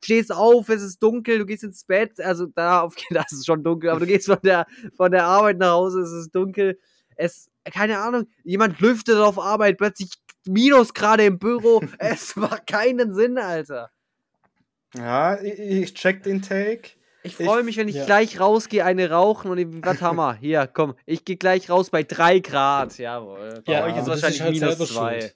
stehst 0.02 0.32
auf, 0.32 0.68
es 0.68 0.82
ist 0.82 1.02
dunkel, 1.02 1.38
du 1.38 1.46
gehst 1.46 1.62
ins 1.64 1.84
Bett. 1.84 2.20
Also 2.20 2.46
da 2.46 2.88
das 3.10 3.32
ist 3.32 3.46
schon 3.46 3.62
dunkel, 3.62 3.90
aber 3.90 4.00
du 4.00 4.06
gehst 4.06 4.26
von 4.26 4.38
der, 4.42 4.66
von 4.96 5.10
der 5.12 5.24
Arbeit 5.24 5.58
nach 5.58 5.72
Hause, 5.72 6.00
es 6.00 6.10
ist 6.12 6.34
dunkel. 6.34 6.78
Es, 7.16 7.48
keine 7.64 7.98
Ahnung, 7.98 8.26
jemand 8.44 8.80
lüftet 8.80 9.16
auf 9.16 9.38
Arbeit, 9.38 9.78
plötzlich 9.78 10.10
Minusgrade 10.46 11.24
im 11.24 11.38
Büro. 11.38 11.82
es 11.98 12.36
macht 12.36 12.66
keinen 12.66 13.14
Sinn, 13.14 13.38
Alter. 13.38 13.90
Ja, 14.94 15.40
ich, 15.40 15.58
ich 15.58 15.94
check 15.94 16.22
den 16.22 16.42
Take. 16.42 16.90
Ich 17.22 17.36
freue 17.36 17.60
Ich- 17.60 17.64
mich, 17.66 17.76
wenn 17.76 17.88
ich 17.88 17.96
ja. 17.96 18.04
gleich 18.04 18.38
rausgehe, 18.38 18.84
eine 18.84 19.10
rauchen 19.10 19.50
und 19.50 19.58
ich, 19.58 19.66
was 19.82 20.00
haben 20.00 20.16
wir? 20.16 20.34
Hier, 20.40 20.66
komm, 20.72 20.94
ich 21.06 21.24
gehe 21.24 21.36
gleich 21.36 21.68
raus 21.70 21.90
bei 21.90 22.02
3 22.02 22.38
Grad. 22.40 22.96
Jawohl. 22.98 23.62
Bei 23.66 23.72
Ja, 23.72 23.84
euch 23.84 23.96
ist 23.96 24.06
wahrscheinlich 24.06 24.36
ist 24.38 24.42
halt 24.42 24.52
minus 24.54 24.88
selber 24.88 25.10
2. 25.20 25.32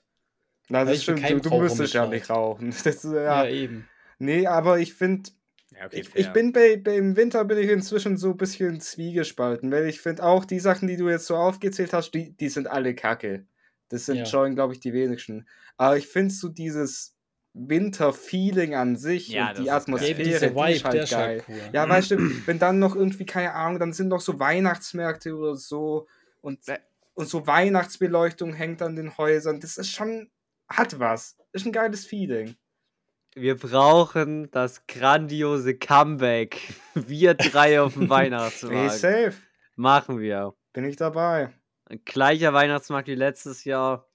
Na, 0.71 0.79
Ja, 0.79 0.85
das 0.85 1.03
stimmt, 1.03 1.29
du, 1.29 1.39
du 1.41 1.57
müsstest 1.59 1.93
ja 1.93 2.07
nicht 2.07 2.29
rauchen. 2.29 2.73
Das, 2.83 3.03
Ja, 3.03 3.43
ja. 3.43 3.49
eben. 3.49 3.87
Nee, 4.19 4.47
aber 4.47 4.79
ich 4.79 4.93
finde, 4.93 5.29
Ja, 5.71 5.87
ich, 5.91 6.15
ich 6.15 6.29
bin 6.31 6.53
bei, 6.53 6.77
bei 6.77 6.95
im 6.95 7.15
Winter 7.15 7.43
bin 7.45 7.57
ich 7.57 7.69
inzwischen 7.69 8.15
so 8.17 8.29
ein 8.31 8.37
bisschen 8.37 8.79
zwiegespalten, 8.79 9.71
weil 9.71 9.87
ich 9.87 9.99
finde 9.99 10.23
auch 10.23 10.45
die 10.45 10.59
Sachen, 10.59 10.87
die 10.87 10.97
du 10.97 11.09
jetzt 11.09 11.25
so 11.27 11.35
aufgezählt 11.35 11.91
hast, 11.93 12.11
die, 12.11 12.31
die 12.37 12.49
sind 12.49 12.67
alle 12.67 12.95
kacke. 12.95 13.45
Das 13.89 14.05
sind 14.05 14.17
Ja. 14.17 14.25
schon, 14.25 14.55
glaube 14.55 14.73
ich, 14.73 14.79
die 14.79 14.93
wenigsten. 14.93 15.45
Aber 15.75 15.97
ich 15.97 16.07
finde 16.07 16.33
so 16.33 16.47
dieses 16.49 17.15
Winter-Feeling 17.53 18.75
an 18.75 18.95
sich 18.95 19.27
Ja, 19.29 19.49
und 19.49 19.57
die. 19.57 19.69
Atmosphäre, 19.69 20.11
Eben 20.11 20.23
dieser 20.23 20.49
die 20.49 20.55
Vibe, 20.55 20.71
ist 20.71 20.85
halt 20.85 21.03
ist 21.03 21.09
geil. 21.11 21.19
halt 21.27 21.43
cool. 21.49 21.61
Ja, 21.73 21.89
weißt 21.89 22.11
du, 22.11 22.17
wenn 22.45 22.59
dann 22.59 22.79
noch 22.79 22.95
irgendwie, 22.95 23.25
keine 23.25 23.53
Ahnung, 23.53 23.79
dann 23.79 23.91
sind 23.93 24.07
noch 24.07 24.21
so 24.21 24.39
Weihnachtsmärkte 24.39 25.35
oder 25.35 25.55
so 25.55 26.07
und, 26.41 26.61
Ä- 26.65 26.79
und 27.15 27.27
so 27.27 27.45
Weihnachtsbeleuchtung 27.47 28.53
hängt 28.53 28.81
an 28.81 28.95
den 28.95 29.17
Häusern. 29.17 29.59
Das 29.59 29.77
ist 29.77 29.89
schon, 29.91 30.29
hat 30.77 30.99
was. 30.99 31.37
Ist 31.53 31.65
ein 31.65 31.71
geiles 31.71 32.05
Feeling. 32.05 32.55
Wir 33.33 33.55
brauchen 33.57 34.51
das 34.51 34.85
grandiose 34.87 35.77
Comeback. 35.77 36.73
Wir 36.93 37.33
drei 37.33 37.81
auf 37.81 37.93
dem 37.93 38.09
Weihnachtsmarkt. 38.09 38.93
safe. 38.93 39.33
Machen 39.75 40.19
wir. 40.19 40.53
Bin 40.73 40.83
ich 40.85 40.97
dabei. 40.97 41.49
Ein 41.85 42.01
gleicher 42.05 42.53
Weihnachtsmarkt 42.53 43.07
wie 43.07 43.15
letztes 43.15 43.63
Jahr. 43.63 44.07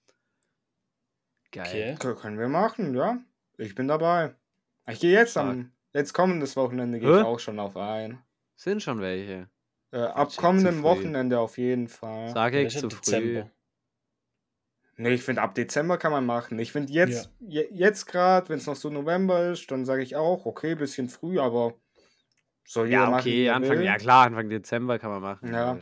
Geil. 1.52 1.96
Okay. 1.98 2.14
Können 2.20 2.38
wir 2.38 2.48
machen, 2.48 2.94
ja. 2.94 3.18
Ich 3.58 3.74
bin 3.74 3.88
dabei. 3.88 4.34
Ich 4.88 5.00
gehe 5.00 5.12
jetzt 5.12 5.32
Stark. 5.32 5.48
am, 5.48 5.72
jetzt 5.94 6.12
kommendes 6.12 6.56
Wochenende 6.56 7.00
gehe 7.00 7.18
ich 7.20 7.24
auch 7.24 7.40
schon 7.40 7.58
auf 7.58 7.76
ein. 7.76 8.22
Sind 8.56 8.82
schon 8.82 9.00
welche. 9.00 9.48
Äh, 9.92 10.00
ab 10.00 10.30
kommendem. 10.36 10.82
Wochenende 10.82 11.38
auf 11.38 11.56
jeden 11.58 11.88
Fall. 11.88 12.30
Sag 12.32 12.52
Ja, 12.52 12.60
ich 12.60 12.74
zu 12.78 12.90
früh. 12.90 12.96
Dezember. 12.96 13.50
Nee, 14.98 15.10
ich 15.14 15.22
finde, 15.22 15.42
ab 15.42 15.54
Dezember 15.54 15.98
kann 15.98 16.10
man 16.10 16.24
machen. 16.24 16.58
Ich 16.58 16.72
finde 16.72 16.92
jetzt, 16.92 17.30
je, 17.40 17.68
jetzt 17.70 18.06
gerade, 18.06 18.48
wenn 18.48 18.58
es 18.58 18.66
noch 18.66 18.76
so 18.76 18.88
November 18.88 19.50
ist, 19.50 19.70
dann 19.70 19.84
sage 19.84 20.02
ich 20.02 20.16
auch, 20.16 20.46
okay, 20.46 20.74
bisschen 20.74 21.10
früh, 21.10 21.38
aber 21.38 21.74
soll 22.66 22.86
jeder 22.86 23.02
Ja, 23.02 23.10
machen, 23.10 23.20
okay, 23.20 23.50
Anfang, 23.50 23.82
ja 23.82 23.98
klar, 23.98 24.26
Anfang 24.26 24.48
Dezember 24.48 24.98
kann 24.98 25.10
man 25.10 25.20
machen. 25.20 25.52
Ja. 25.52 25.78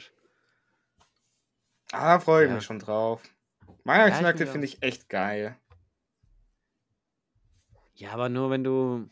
Ah, 1.93 2.19
freue 2.19 2.45
ich 2.45 2.49
Ja. 2.49 2.57
mich 2.57 2.65
schon 2.65 2.81
drauf. 2.81 3.23
Weihnachtsmärkte 3.85 4.45
mich 4.45 4.53
finde 4.53 4.67
ich 4.67 4.83
echt 4.83 5.09
geil. 5.09 5.57
Ja, 7.95 8.11
aber 8.11 8.29
nur 8.29 8.51
wenn 8.51 8.65
du. 8.65 9.09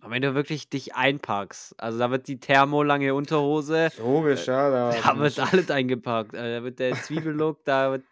Aber 0.00 0.12
wenn 0.12 0.22
du 0.22 0.34
wirklich 0.34 0.68
dich 0.70 0.94
einpackst. 0.94 1.74
Also 1.80 1.98
da 1.98 2.10
wird 2.10 2.28
die 2.28 2.38
thermolange 2.38 3.14
Unterhose, 3.14 3.90
Logisch, 3.98 4.46
ja. 4.46 4.70
Da, 4.70 5.00
da 5.00 5.18
wird 5.18 5.38
alles 5.38 5.70
eingepackt. 5.70 6.34
Also, 6.34 6.58
da 6.58 6.62
wird 6.62 6.78
der 6.78 6.94
Zwiebellook, 7.02 7.64
da 7.64 7.90
wird. 7.92 8.04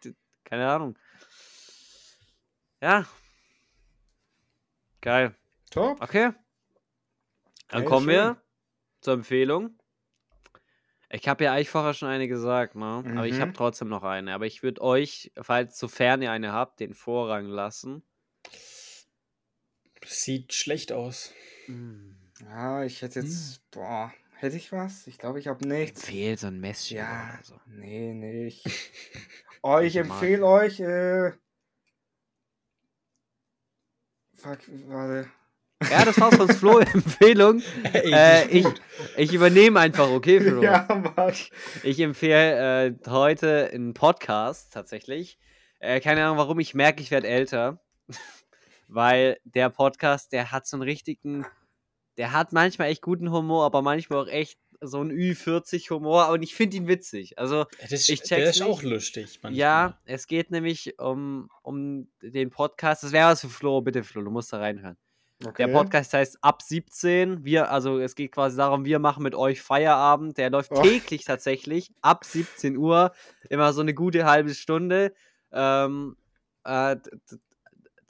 Keine 0.44 0.68
Ahnung. 0.68 0.98
Ja. 2.80 3.04
Geil. 5.00 5.34
Top. 5.70 6.00
Okay. 6.02 6.32
Dann 7.68 7.80
Sehr 7.80 7.88
kommen 7.88 8.06
schön. 8.06 8.14
wir 8.14 8.42
zur 9.00 9.14
Empfehlung. 9.14 9.78
Ich 11.10 11.28
habe 11.28 11.44
ja 11.44 11.52
eigentlich 11.52 11.70
vorher 11.70 11.94
schon 11.94 12.08
eine 12.08 12.26
gesagt, 12.26 12.74
ne? 12.74 13.04
Aber 13.16 13.26
ich 13.26 13.40
habe 13.40 13.50
Mhm. 13.52 13.54
trotzdem 13.54 13.88
noch 13.88 14.02
eine. 14.02 14.34
Aber 14.34 14.46
ich 14.46 14.62
würde 14.64 14.80
euch, 14.80 15.30
falls 15.40 15.78
sofern 15.78 16.20
ihr 16.22 16.32
eine 16.32 16.52
habt, 16.52 16.80
den 16.80 16.94
Vorrang 16.94 17.46
lassen. 17.46 18.02
Sieht 20.06 20.52
schlecht 20.54 20.92
aus. 20.92 21.32
Ja, 22.40 22.84
ich 22.84 23.02
hätte 23.02 23.20
Hm. 23.20 23.26
jetzt, 23.26 23.70
boah, 23.70 24.12
hätte 24.36 24.56
ich 24.56 24.70
was? 24.72 25.06
Ich 25.06 25.18
glaube, 25.18 25.40
ich 25.40 25.48
habe 25.48 25.66
nichts. 25.66 26.04
Fehlt 26.04 26.38
so 26.38 26.46
ein 26.46 26.60
Messchen 26.60 26.96
Ja, 26.98 27.30
oder 27.34 27.44
so. 27.44 27.60
nee, 27.66 28.12
nicht. 28.12 28.64
Oh, 29.62 29.78
ich 29.80 29.96
Ich 29.96 30.04
mag 30.06 30.22
empfehle 30.22 30.46
euch, 30.46 30.78
äh. 30.78 31.32
Fuck, 34.34 34.58
warte. 34.86 35.28
Ja, 35.90 36.04
das 36.04 36.20
war's 36.20 36.36
von 36.36 36.48
Flo. 36.48 36.78
Empfehlung. 36.94 37.62
Ey, 37.92 38.12
Äh, 38.12 38.46
ich, 38.48 38.66
ich 39.16 39.32
übernehme 39.32 39.80
einfach, 39.80 40.08
okay, 40.08 40.40
Flo? 40.40 40.62
Ja, 40.62 40.86
Mann. 41.16 41.34
Ich 41.82 41.98
empfehle 41.98 42.86
äh, 42.86 42.94
heute 43.08 43.70
einen 43.72 43.92
Podcast 43.92 44.72
tatsächlich. 44.72 45.38
Äh, 45.80 46.00
keine 46.00 46.24
Ahnung 46.24 46.38
warum, 46.38 46.60
ich 46.60 46.74
merke, 46.74 47.02
ich 47.02 47.10
werde 47.10 47.26
älter. 47.26 47.80
Weil 48.88 49.38
der 49.44 49.70
Podcast, 49.70 50.32
der 50.32 50.52
hat 50.52 50.66
so 50.66 50.76
einen 50.76 50.82
richtigen. 50.82 51.44
Der 52.16 52.32
hat 52.32 52.52
manchmal 52.52 52.88
echt 52.88 53.02
guten 53.02 53.30
Humor, 53.30 53.64
aber 53.66 53.82
manchmal 53.82 54.20
auch 54.22 54.28
echt 54.28 54.58
so 54.80 55.02
ein 55.02 55.10
Ü40-Humor 55.10 56.28
und 56.30 56.42
ich 56.42 56.54
finde 56.54 56.76
ihn 56.78 56.86
witzig. 56.88 57.38
Also, 57.38 57.64
das, 57.90 58.08
Ich 58.08 58.22
der 58.22 58.38
check's 58.38 58.56
ist 58.56 58.62
auch 58.62 58.82
nicht. 58.82 58.90
lustig. 58.90 59.40
Manchmal. 59.42 59.58
ja, 59.58 59.98
es 60.04 60.26
geht 60.26 60.50
nämlich 60.50 60.98
um, 60.98 61.50
um 61.62 62.08
den 62.22 62.50
Podcast. 62.50 63.02
Das 63.02 63.12
wäre 63.12 63.30
was 63.30 63.40
für 63.40 63.48
Flo, 63.48 63.80
bitte 63.80 64.04
Flo, 64.04 64.22
du 64.22 64.30
musst 64.30 64.52
da 64.52 64.58
reinhören. 64.58 64.96
Der 65.40 65.48
Okay. 65.48 65.68
Podcast 65.72 66.14
heißt 66.14 66.38
Ab 66.42 66.62
17. 66.62 67.44
Wir, 67.44 67.70
also 67.70 67.98
es 67.98 68.14
geht 68.14 68.32
quasi 68.32 68.56
darum, 68.56 68.86
wir 68.86 68.98
machen 68.98 69.22
mit 69.22 69.34
euch 69.34 69.60
Feierabend. 69.60 70.38
Der 70.38 70.48
läuft 70.48 70.72
Oh. 70.72 70.80
täglich 70.82 71.24
tatsächlich 71.24 71.90
ab 72.00 72.24
17 72.24 72.78
Uhr. 72.78 73.12
Immer 73.50 73.74
so 73.74 73.82
eine 73.82 73.92
gute 73.92 74.24
halbe 74.24 74.54
Stunde. 74.54 75.12
Ähm, 75.52 76.16
äh, 76.64 76.96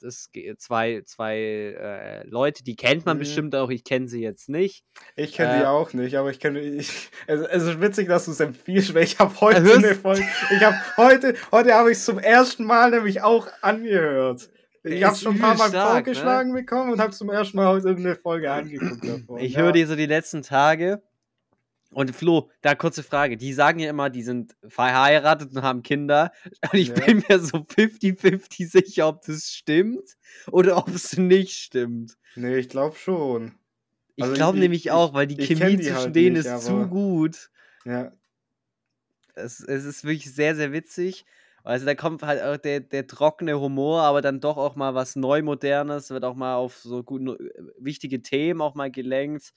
das 0.01 0.31
ge- 0.31 0.55
zwei, 0.57 1.01
zwei 1.05 1.37
äh, 1.37 2.27
Leute, 2.27 2.63
die 2.63 2.75
kennt 2.75 3.05
man 3.05 3.17
Mhm. 3.17 3.19
bestimmt 3.19 3.55
auch, 3.55 3.69
ich 3.69 3.83
kenne 3.83 4.07
sie 4.07 4.21
jetzt 4.21 4.49
nicht. 4.49 4.83
Ich 5.15 5.33
kenne 5.33 5.57
die 5.57 5.63
Äh, 5.63 5.67
auch 5.67 5.93
nicht, 5.93 6.15
aber 6.15 6.29
ich 6.31 6.39
kenne. 6.39 6.59
Ich, 6.59 7.09
es, 7.27 7.41
es 7.41 7.63
ist 7.63 7.81
witzig, 7.81 8.07
dass 8.07 8.25
du 8.25 8.31
es 8.31 8.39
empfiehlst, 8.39 8.93
weil 8.93 9.03
ich 9.03 9.19
habe 9.19 9.39
heute 9.41 9.61
Hörst- 9.63 9.77
eine 9.85 9.95
Folge. 9.95 10.23
Ich 10.55 10.63
habe 10.63 10.75
heute, 10.97 11.33
heute 11.51 11.73
habe 11.73 11.91
ich 11.91 11.97
es 11.97 12.05
zum 12.05 12.19
ersten 12.19 12.63
Mal 12.63 12.91
nämlich 12.91 13.21
auch 13.21 13.47
angehört. 13.61 14.49
Ich 14.83 15.03
habe 15.03 15.15
schon 15.17 15.35
ein 15.35 15.39
paar 15.41 15.57
Mal 15.57 15.67
stark, 15.69 15.85
ne? 15.87 15.91
vorgeschlagen 16.13 16.53
bekommen 16.53 16.93
und 16.93 16.99
habe 17.01 17.11
zum 17.11 17.29
ersten 17.29 17.57
Mal 17.57 17.67
heute 17.67 17.89
irgendeine 17.89 18.15
Folge 18.15 18.49
angeguckt 18.51 19.03
davon. 19.03 19.39
Ich 19.39 19.53
Ja. 19.53 19.59
höre 19.61 19.71
die 19.73 19.83
so 19.83 19.95
die 19.97 20.05
letzten 20.05 20.43
Tage. 20.43 21.01
Und 21.91 22.13
Flo, 22.15 22.49
da 22.61 22.75
kurze 22.75 23.01
Frage. 23.01 23.37
Die 23.37 23.53
sagen 23.53 23.79
ja 23.79 23.89
immer, 23.89 24.09
die 24.09 24.21
sind 24.23 24.55
verheiratet 24.67 25.55
und 25.55 25.61
haben 25.61 25.83
Kinder. 25.83 26.31
Und 26.71 26.79
ich 26.79 26.89
Ja. 26.89 26.93
bin 27.05 27.23
mir 27.29 27.39
so 27.39 27.59
50-50 27.59 28.67
sicher, 28.69 29.07
ob 29.07 29.21
das 29.25 29.51
stimmt 29.51 30.17
oder 30.51 30.77
ob 30.77 30.89
es 30.89 31.15
nicht 31.17 31.53
stimmt. 31.57 32.17
Nee, 32.35 32.57
ich 32.57 32.69
glaube 32.69 32.95
schon. 32.97 33.53
Ich 34.15 34.23
Also 34.23 34.35
glaube 34.35 34.57
ich- 34.57 34.61
nämlich 34.63 34.85
ich- 34.87 34.91
auch, 34.91 35.13
weil 35.13 35.27
die 35.27 35.37
Chemie 35.37 35.77
die 35.77 35.83
zwischen 35.83 35.95
halt 35.95 36.15
denen 36.15 36.35
nicht, 36.37 36.45
ist 36.45 36.65
zu 36.65 36.87
gut. 36.87 37.49
Ja. 37.85 38.11
Es, 39.35 39.59
es 39.61 39.85
ist 39.85 40.03
wirklich 40.03 40.33
sehr, 40.33 40.55
sehr 40.55 40.71
witzig. 40.73 41.25
Also 41.63 41.85
da 41.85 41.95
kommt 41.95 42.23
halt 42.23 42.41
auch 42.41 42.57
der, 42.57 42.79
der 42.79 43.07
trockene 43.07 43.59
Humor, 43.59 44.01
aber 44.03 44.21
dann 44.21 44.39
doch 44.39 44.57
auch 44.57 44.75
mal 44.75 44.95
was 44.95 45.15
Neumodernes, 45.15 46.09
wird 46.09 46.23
auch 46.23 46.35
mal 46.35 46.55
auf 46.55 46.77
so 46.77 47.03
gut, 47.03 47.21
wichtige 47.77 48.21
Themen 48.21 48.61
auch 48.61 48.73
mal 48.73 48.89
gelenkt. 48.89 49.53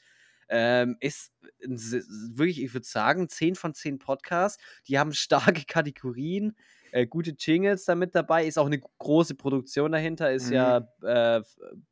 Ähm, 0.53 0.97
ist 1.01 1.33
wirklich, 1.61 2.61
ich 2.63 2.75
würde 2.75 2.87
sagen, 2.87 3.29
10 3.29 3.55
von 3.55 3.73
10 3.73 3.99
Podcasts. 4.01 4.63
Die 4.89 4.99
haben 4.99 5.13
starke 5.63 5.65
Kategorien, 5.67 6.57
äh, 6.93 7.07
gute 7.07 7.31
Jingles 7.39 7.85
da 7.85 7.95
mit 7.95 8.15
dabei. 8.17 8.47
Ist 8.47 8.59
auch 8.59 8.67
eine 8.67 8.81
große 8.99 9.37
Produktion 9.37 9.93
dahinter. 9.93 10.33
Ist 10.33 10.49
Mhm. 10.49 10.53
ja 10.55 10.89
äh, 11.03 11.43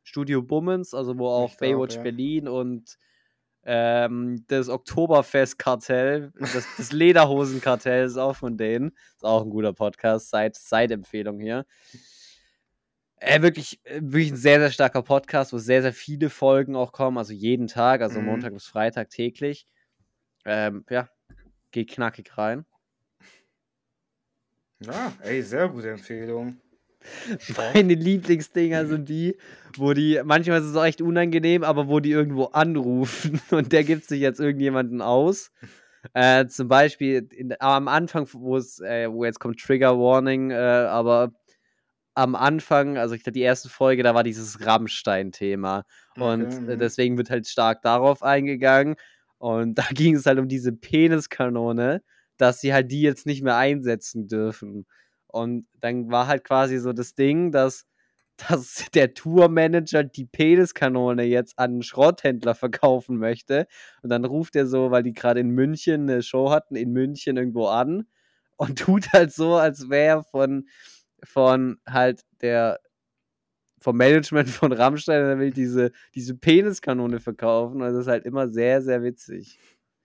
Studio 0.02 0.43
Bummens, 0.43 0.93
also 0.93 1.16
wo 1.18 1.28
auch 1.28 1.52
Ich 1.52 1.56
glaub, 1.59 1.70
Baywatch 1.70 1.97
ja. 1.97 2.02
Berlin 2.02 2.48
und 2.48 2.98
ähm, 3.70 4.44
das 4.48 4.68
Oktoberfest-Kartell, 4.68 6.32
das, 6.40 6.66
das 6.76 6.90
Lederhosen-Kartell 6.93 8.06
ist 8.06 8.16
auch 8.16 8.35
von 8.36 8.56
denen. 8.56 8.89
Ist 9.16 9.24
auch 9.24 9.43
ein 9.44 9.51
guter 9.51 9.72
Podcast, 9.74 10.30
Seit- 10.30 10.56
Seit-Empfehlung 10.56 11.39
hier. 11.39 11.66
Äh, 13.20 13.42
wirklich, 13.42 13.80
äh, 13.84 14.00
wirklich 14.02 14.32
ein 14.32 14.36
sehr, 14.36 14.60
sehr 14.60 14.70
starker 14.70 15.02
Podcast, 15.02 15.52
wo 15.52 15.58
sehr, 15.58 15.82
sehr 15.82 15.92
viele 15.92 16.30
Folgen 16.30 16.76
auch 16.76 16.92
kommen, 16.92 17.18
also 17.18 17.32
jeden 17.32 17.66
Tag, 17.66 18.00
also 18.02 18.20
Mhm. 18.20 18.26
Montag 18.26 18.52
bis 18.54 18.66
Freitag 18.66 19.10
täglich. 19.10 19.66
Ähm, 20.44 20.84
ja, 20.90 21.08
geht 21.72 21.90
knackig 21.90 22.36
rein. 22.38 22.64
ja, 24.80 25.12
ey, 25.22 25.42
sehr 25.42 25.68
gute 25.68 25.90
Empfehlung. 25.90 26.60
Meine 27.74 27.94
Lieblingsdinger 27.94 28.86
sind 28.86 29.08
die, 29.08 29.36
wo 29.76 29.92
die, 29.92 30.20
manchmal 30.24 30.60
ist 30.60 30.66
es 30.66 30.76
auch 30.76 30.84
echt 30.84 31.00
unangenehm, 31.00 31.62
aber 31.64 31.88
wo 31.88 32.00
die 32.00 32.10
irgendwo 32.10 32.44
anrufen 32.46 33.40
und 33.50 33.72
der 33.72 33.84
gibt 33.84 34.04
sich 34.04 34.20
jetzt 34.20 34.40
irgendjemanden 34.40 35.00
aus. 35.02 35.50
Äh, 36.14 36.46
zum 36.46 36.68
Beispiel 36.68 37.28
in, 37.32 37.54
am 37.60 37.88
Anfang, 37.88 38.28
wo 38.32 38.56
es, 38.56 38.80
äh, 38.80 39.10
wo 39.10 39.24
jetzt 39.24 39.40
kommt 39.40 39.60
Trigger 39.60 39.98
Warning, 39.98 40.50
äh, 40.50 40.54
aber 40.54 41.32
am 42.18 42.34
Anfang, 42.34 42.98
also 42.98 43.14
ich 43.14 43.22
glaube, 43.22 43.34
die 43.34 43.42
erste 43.42 43.68
Folge, 43.68 44.02
da 44.02 44.12
war 44.12 44.24
dieses 44.24 44.66
Rammstein-Thema. 44.66 45.84
Und 46.16 46.46
Okay, 46.46 46.72
äh, 46.72 46.76
deswegen 46.76 47.16
wird 47.16 47.30
halt 47.30 47.46
stark 47.46 47.80
darauf 47.82 48.22
eingegangen. 48.24 48.96
Und 49.38 49.76
da 49.78 49.84
ging 49.92 50.16
es 50.16 50.26
halt 50.26 50.38
um 50.40 50.48
diese 50.48 50.72
Peniskanone, 50.72 52.02
dass 52.36 52.60
sie 52.60 52.74
halt 52.74 52.90
die 52.90 53.02
jetzt 53.02 53.24
nicht 53.26 53.42
mehr 53.42 53.56
einsetzen 53.56 54.26
dürfen. 54.26 54.86
Und 55.28 55.66
dann 55.80 56.10
war 56.10 56.26
halt 56.26 56.42
quasi 56.44 56.78
so 56.78 56.92
das 56.92 57.14
Ding, 57.14 57.52
dass, 57.52 57.86
dass 58.48 58.86
der 58.94 59.14
Tourmanager 59.14 60.02
die 60.02 60.24
Peniskanone 60.26 61.22
jetzt 61.24 61.56
an 61.58 61.70
einen 61.72 61.82
Schrotthändler 61.82 62.56
verkaufen 62.56 63.18
möchte. 63.18 63.68
Und 64.02 64.10
dann 64.10 64.24
ruft 64.24 64.56
er 64.56 64.66
so, 64.66 64.90
weil 64.90 65.04
die 65.04 65.12
gerade 65.12 65.38
in 65.38 65.50
München 65.50 66.10
eine 66.10 66.22
Show 66.22 66.50
hatten, 66.50 66.74
in 66.74 66.90
München 66.92 67.36
irgendwo 67.36 67.66
an 67.68 68.06
und 68.56 68.78
tut 68.80 69.12
halt 69.12 69.32
so, 69.32 69.54
als 69.54 69.88
wäre 69.88 70.24
von, 70.24 70.66
von 71.24 71.78
halt 71.86 72.22
der 72.40 72.80
vom 73.80 73.96
Management 73.96 74.48
von 74.48 74.72
Rammstein, 74.72 75.22
der 75.24 75.38
will 75.38 75.52
diese, 75.52 75.92
diese 76.14 76.34
Peniskanone 76.34 77.20
verkaufen. 77.20 77.74
Und 77.80 77.88
das 77.88 77.94
ist 77.94 78.08
halt 78.08 78.24
immer 78.24 78.48
sehr, 78.48 78.82
sehr 78.82 79.02
witzig. 79.04 79.58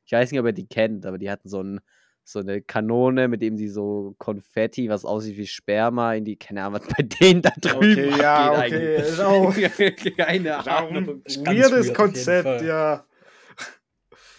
Ich 0.06 0.12
weiß 0.12 0.30
nicht, 0.32 0.40
ob 0.40 0.46
ihr 0.46 0.52
die 0.54 0.68
kennt, 0.68 1.06
aber 1.08 1.18
die 1.18 1.32
hatten 1.32 1.50
so, 1.50 1.62
ein, 1.64 1.80
so 2.24 2.40
eine 2.40 2.62
Kanone, 2.62 3.28
mit 3.28 3.42
dem 3.42 3.58
sie 3.58 3.70
so 3.70 4.14
Konfetti, 4.20 4.90
was 4.90 5.06
aussieht 5.06 5.38
wie 5.38 5.48
Sperma, 5.48 6.14
in 6.14 6.24
die, 6.26 6.36
keine 6.36 6.64
Ahnung, 6.64 6.82
was 6.82 6.88
bei 6.96 7.02
denen 7.04 7.42
da 7.42 7.52
drüben 7.60 8.10
Okay, 8.14 8.22
ja, 8.22 8.52
okay, 8.52 8.62
eigentlich. 8.62 9.08
ist 9.10 9.20
auch- 9.20 9.56
keine 10.18 10.68
Ahnung. 10.68 11.24
weirdes 11.26 11.88
weird 11.88 11.96
Konzept, 11.96 12.62
ja. 12.62 13.06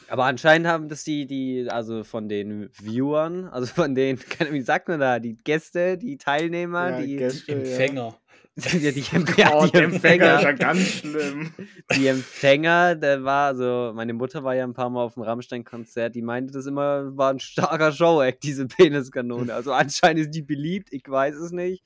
Aber 0.09 0.25
anscheinend 0.25 0.67
haben 0.67 0.89
das 0.89 1.05
die, 1.05 1.27
die, 1.27 1.67
also 1.71 2.05
von 2.05 2.29
den 2.29 2.69
Viewern, 2.73 3.47
also 3.47 3.67
von 3.67 3.95
den, 3.95 4.19
keine- 4.19 4.53
wie 4.53 4.61
sagt 4.63 4.89
man 4.89 5.01
da, 5.01 5.19
die 5.19 5.37
Gäste, 5.43 5.97
die 5.99 6.19
Teilnehmer, 6.19 6.91
Ja, 6.91 7.01
die, 7.01 7.17
Gäste, 7.17 7.53
ja. 7.53 7.59
Empfänger. 7.59 8.19
ja, 8.57 8.91
die, 8.93 9.05
ja, 9.37 9.51
Oh, 9.53 9.67
die 9.67 9.79
Empfänger 9.79 10.37
ist 10.37 10.43
ja 10.45 10.53
ganz 10.53 10.81
schlimm. 10.81 11.53
die 11.97 12.07
Empfänger, 12.07 12.95
der 12.95 13.25
war, 13.25 13.49
also 13.49 13.93
meine 13.97 14.13
Mutter 14.13 14.45
war 14.45 14.55
ja 14.55 14.63
ein 14.63 14.75
paar 14.75 14.91
Mal 14.91 15.03
auf 15.03 15.15
dem 15.15 15.25
Rammstein-Konzert, 15.25 16.15
die 16.15 16.23
meinte 16.23 16.53
das 16.53 16.67
immer, 16.67 17.17
war 17.17 17.31
ein 17.33 17.41
starker 17.41 17.91
Show-Act, 17.91 18.45
diese 18.45 18.67
Peniskanone. 18.69 19.53
Also 19.53 19.73
anscheinend 19.73 20.21
ist 20.23 20.31
die 20.31 20.43
beliebt, 20.43 20.93
ich 20.93 21.03
weiß 21.09 21.35
es 21.35 21.51
nicht. 21.51 21.83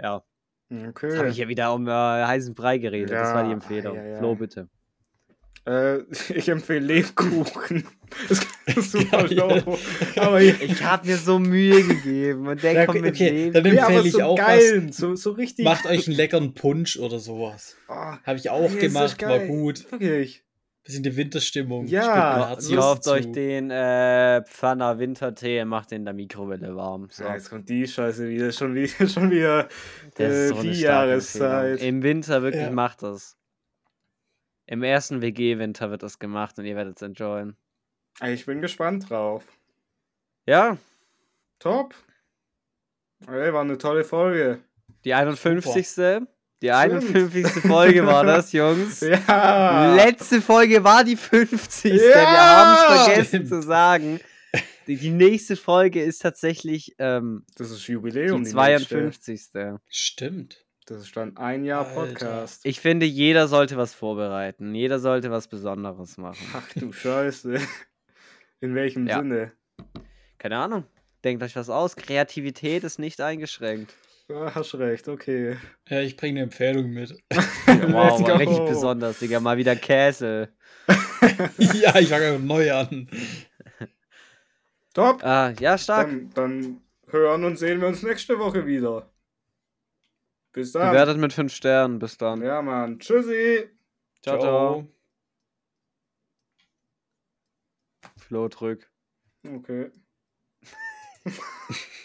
Ja, 0.00 0.22
Okay. 0.70 1.06
jetzt 1.08 1.18
habe 1.18 1.28
ich 1.28 1.36
ja 1.36 1.48
wieder 1.48 1.72
um 1.72 1.86
äh, 1.86 1.90
heißen 1.90 2.52
Brei 2.54 2.78
geredet, 2.78 3.12
das 3.12 3.32
war 3.32 3.42
die 3.44 3.48
Ja, 3.50 3.54
Empfehlung. 3.54 3.96
ja, 3.96 4.04
ja. 4.04 4.18
Flo, 4.18 4.34
bitte. 4.34 4.68
Äh, 5.66 5.98
ich 6.34 6.48
empfehle 6.48 6.80
Lebkuchen. 6.86 7.84
Das 8.66 8.76
ist 8.76 8.92
super 8.92 9.24
Geil. 9.26 9.62
low. 9.66 9.76
Aber 10.16 10.40
ich, 10.40 10.62
Ich 10.62 10.84
habe 10.84 11.04
mir 11.06 11.16
so 11.16 11.40
Mühe 11.40 11.82
gegeben 11.82 12.46
und 12.46 12.62
der 12.62 12.72
Ja, 12.72 12.86
kommt 12.86 13.00
mit 13.00 13.14
okay, 13.16 13.28
Leben. 13.30 13.52
dann 13.52 13.64
empfehle 13.66 14.06
ich 14.06 14.12
so 14.12 14.22
auch 14.22 14.36
geil, 14.36 14.88
so, 14.92 15.16
so 15.16 15.32
richtig. 15.32 15.64
Macht 15.64 15.84
euch 15.86 16.06
einen 16.06 16.16
leckeren 16.16 16.54
Punsch 16.54 16.96
oder 16.96 17.18
sowas. 17.18 17.76
Oh, 17.88 17.92
Habe 17.92 18.36
ich 18.36 18.50
auch 18.50 18.70
gemacht, 18.78 19.20
war 19.20 19.40
gut. 19.40 19.90
Wirklich. 19.90 20.44
Bisschen 20.84 21.02
die 21.02 21.16
Winterstimmung. 21.16 21.86
Ja, 21.86 22.56
Ja, 22.60 22.76
kauft 22.76 23.08
euch 23.08 23.32
den 23.32 23.70
äh, 23.70 24.42
Pfanner 24.46 24.98
Wintertee 24.98 25.60
und 25.62 25.68
macht 25.68 25.90
den 25.90 26.02
in 26.02 26.04
der 26.04 26.14
Mikrowelle 26.14 26.76
warm. 26.76 27.08
So. 27.10 27.24
Ja, 27.24 27.34
jetzt 27.34 27.50
kommt 27.50 27.68
die 27.68 27.86
Scheiße 27.88 28.28
wieder. 28.28 28.52
Schon 28.52 28.74
wieder, 28.76 29.08
schon 29.08 29.30
wieder 29.30 29.68
Das 30.16 30.32
ist 30.32 30.50
äh, 30.52 30.54
so 30.54 30.62
die 30.62 30.70
Jahreszeit. 30.80 31.70
Empfehlung. 31.72 31.94
Im 31.96 32.02
Winter 32.04 32.42
wirklich 32.42 32.62
Ja. 32.62 32.70
macht 32.70 33.02
das. 33.02 33.36
Im 34.66 34.82
ersten 34.82 35.20
WG-Winter 35.20 35.90
wird 35.90 36.02
das 36.02 36.18
gemacht 36.18 36.58
und 36.58 36.64
ihr 36.64 36.76
werdet 36.76 36.96
es 36.96 37.02
enjoyen. 37.02 37.56
Ich 38.24 38.46
bin 38.46 38.60
gespannt 38.60 39.10
drauf. 39.10 39.44
Ja, 40.46 40.78
Top. 41.58 41.94
Ey, 43.26 43.52
war 43.52 43.62
eine 43.62 43.78
tolle 43.78 44.04
Folge. 44.04 44.60
die 45.04 45.14
51. 45.14 45.74
Die 45.74 45.82
Stimmt. 45.82 46.28
51. 46.62 47.46
Folge 47.62 48.06
war 48.06 48.24
das, 48.24 48.52
Jungs. 48.52 49.00
Ja. 49.00 49.94
Letzte 49.94 50.40
Folge 50.42 50.84
war 50.84 51.04
die 51.04 51.16
50. 51.16 51.92
Wir 51.94 52.10
Ja! 52.10 52.26
haben 52.26 52.74
es 52.96 53.04
vergessen 53.06 53.26
Stimmt. 53.46 53.48
zu 53.48 53.62
sagen. 53.62 54.20
Die, 54.86 54.96
die 54.96 55.10
nächste 55.10 55.56
Folge 55.56 56.02
ist 56.02 56.18
tatsächlich 56.20 56.94
ähm, 56.98 57.44
Das 57.56 57.70
ist 57.70 57.86
die 57.88 57.92
Jubiläum. 57.92 58.44
Die 58.44 58.52
nächste. 58.54 59.10
52. 59.10 59.40
Stimmt. 59.88 60.63
Das 60.86 60.98
ist 60.98 61.16
dann 61.16 61.36
ein 61.38 61.64
Jahr 61.64 61.86
Alter. 61.86 61.94
Podcast. 61.94 62.66
Ich 62.66 62.78
finde, 62.80 63.06
jeder 63.06 63.48
sollte 63.48 63.76
was 63.76 63.94
vorbereiten. 63.94 64.74
Jeder 64.74 64.98
sollte 64.98 65.30
was 65.30 65.48
Besonderes 65.48 66.18
machen. 66.18 66.46
Ach 66.54 66.68
du 66.74 66.92
Scheiße. 66.92 67.58
In 68.60 68.74
welchem 68.74 69.06
Ja. 69.06 69.18
Sinne? 69.18 69.52
Keine 70.38 70.58
Ahnung. 70.58 70.84
Denkt 71.24 71.42
euch 71.42 71.56
was 71.56 71.70
aus. 71.70 71.96
Kreativität 71.96 72.84
ist 72.84 72.98
nicht 72.98 73.20
eingeschränkt. 73.22 73.94
Ja, 74.28 74.54
hast 74.54 74.74
recht, 74.74 75.08
okay. 75.08 75.56
Ja, 75.88 76.00
ich 76.00 76.16
bringe 76.16 76.40
eine 76.40 76.44
Empfehlung 76.44 76.90
mit. 76.90 77.14
Wow, 77.66 78.26
richtig 78.38 78.58
besonders, 78.66 79.18
Digga. 79.18 79.40
Mal 79.40 79.56
wieder 79.56 79.76
Käse. 79.76 80.50
ja, 81.58 81.98
ich 81.98 82.08
fange 82.08 82.26
einfach 82.28 82.40
neu 82.44 82.72
an. 82.72 83.08
Top. 84.92 85.22
Ah, 85.24 85.52
ja, 85.58 85.76
stark. 85.76 86.08
Dann, 86.08 86.30
dann 86.34 86.80
hören 87.08 87.44
und 87.44 87.58
sehen 87.58 87.80
wir 87.80 87.88
uns 87.88 88.02
nächste 88.02 88.38
Woche 88.38 88.66
wieder. 88.66 89.10
Bis 90.54 90.70
dann. 90.70 90.92
Bewertet 90.92 91.18
mit 91.18 91.32
5 91.32 91.52
Sternen. 91.52 91.98
Bis 91.98 92.16
dann. 92.16 92.40
Ja, 92.40 92.62
Mann. 92.62 93.00
Tschüssi. 93.00 93.68
Ciao, 94.22 94.38
ciao. 94.38 94.88
Flo, 98.16 98.48
drück. 98.48 98.90
Okay. 99.44 99.90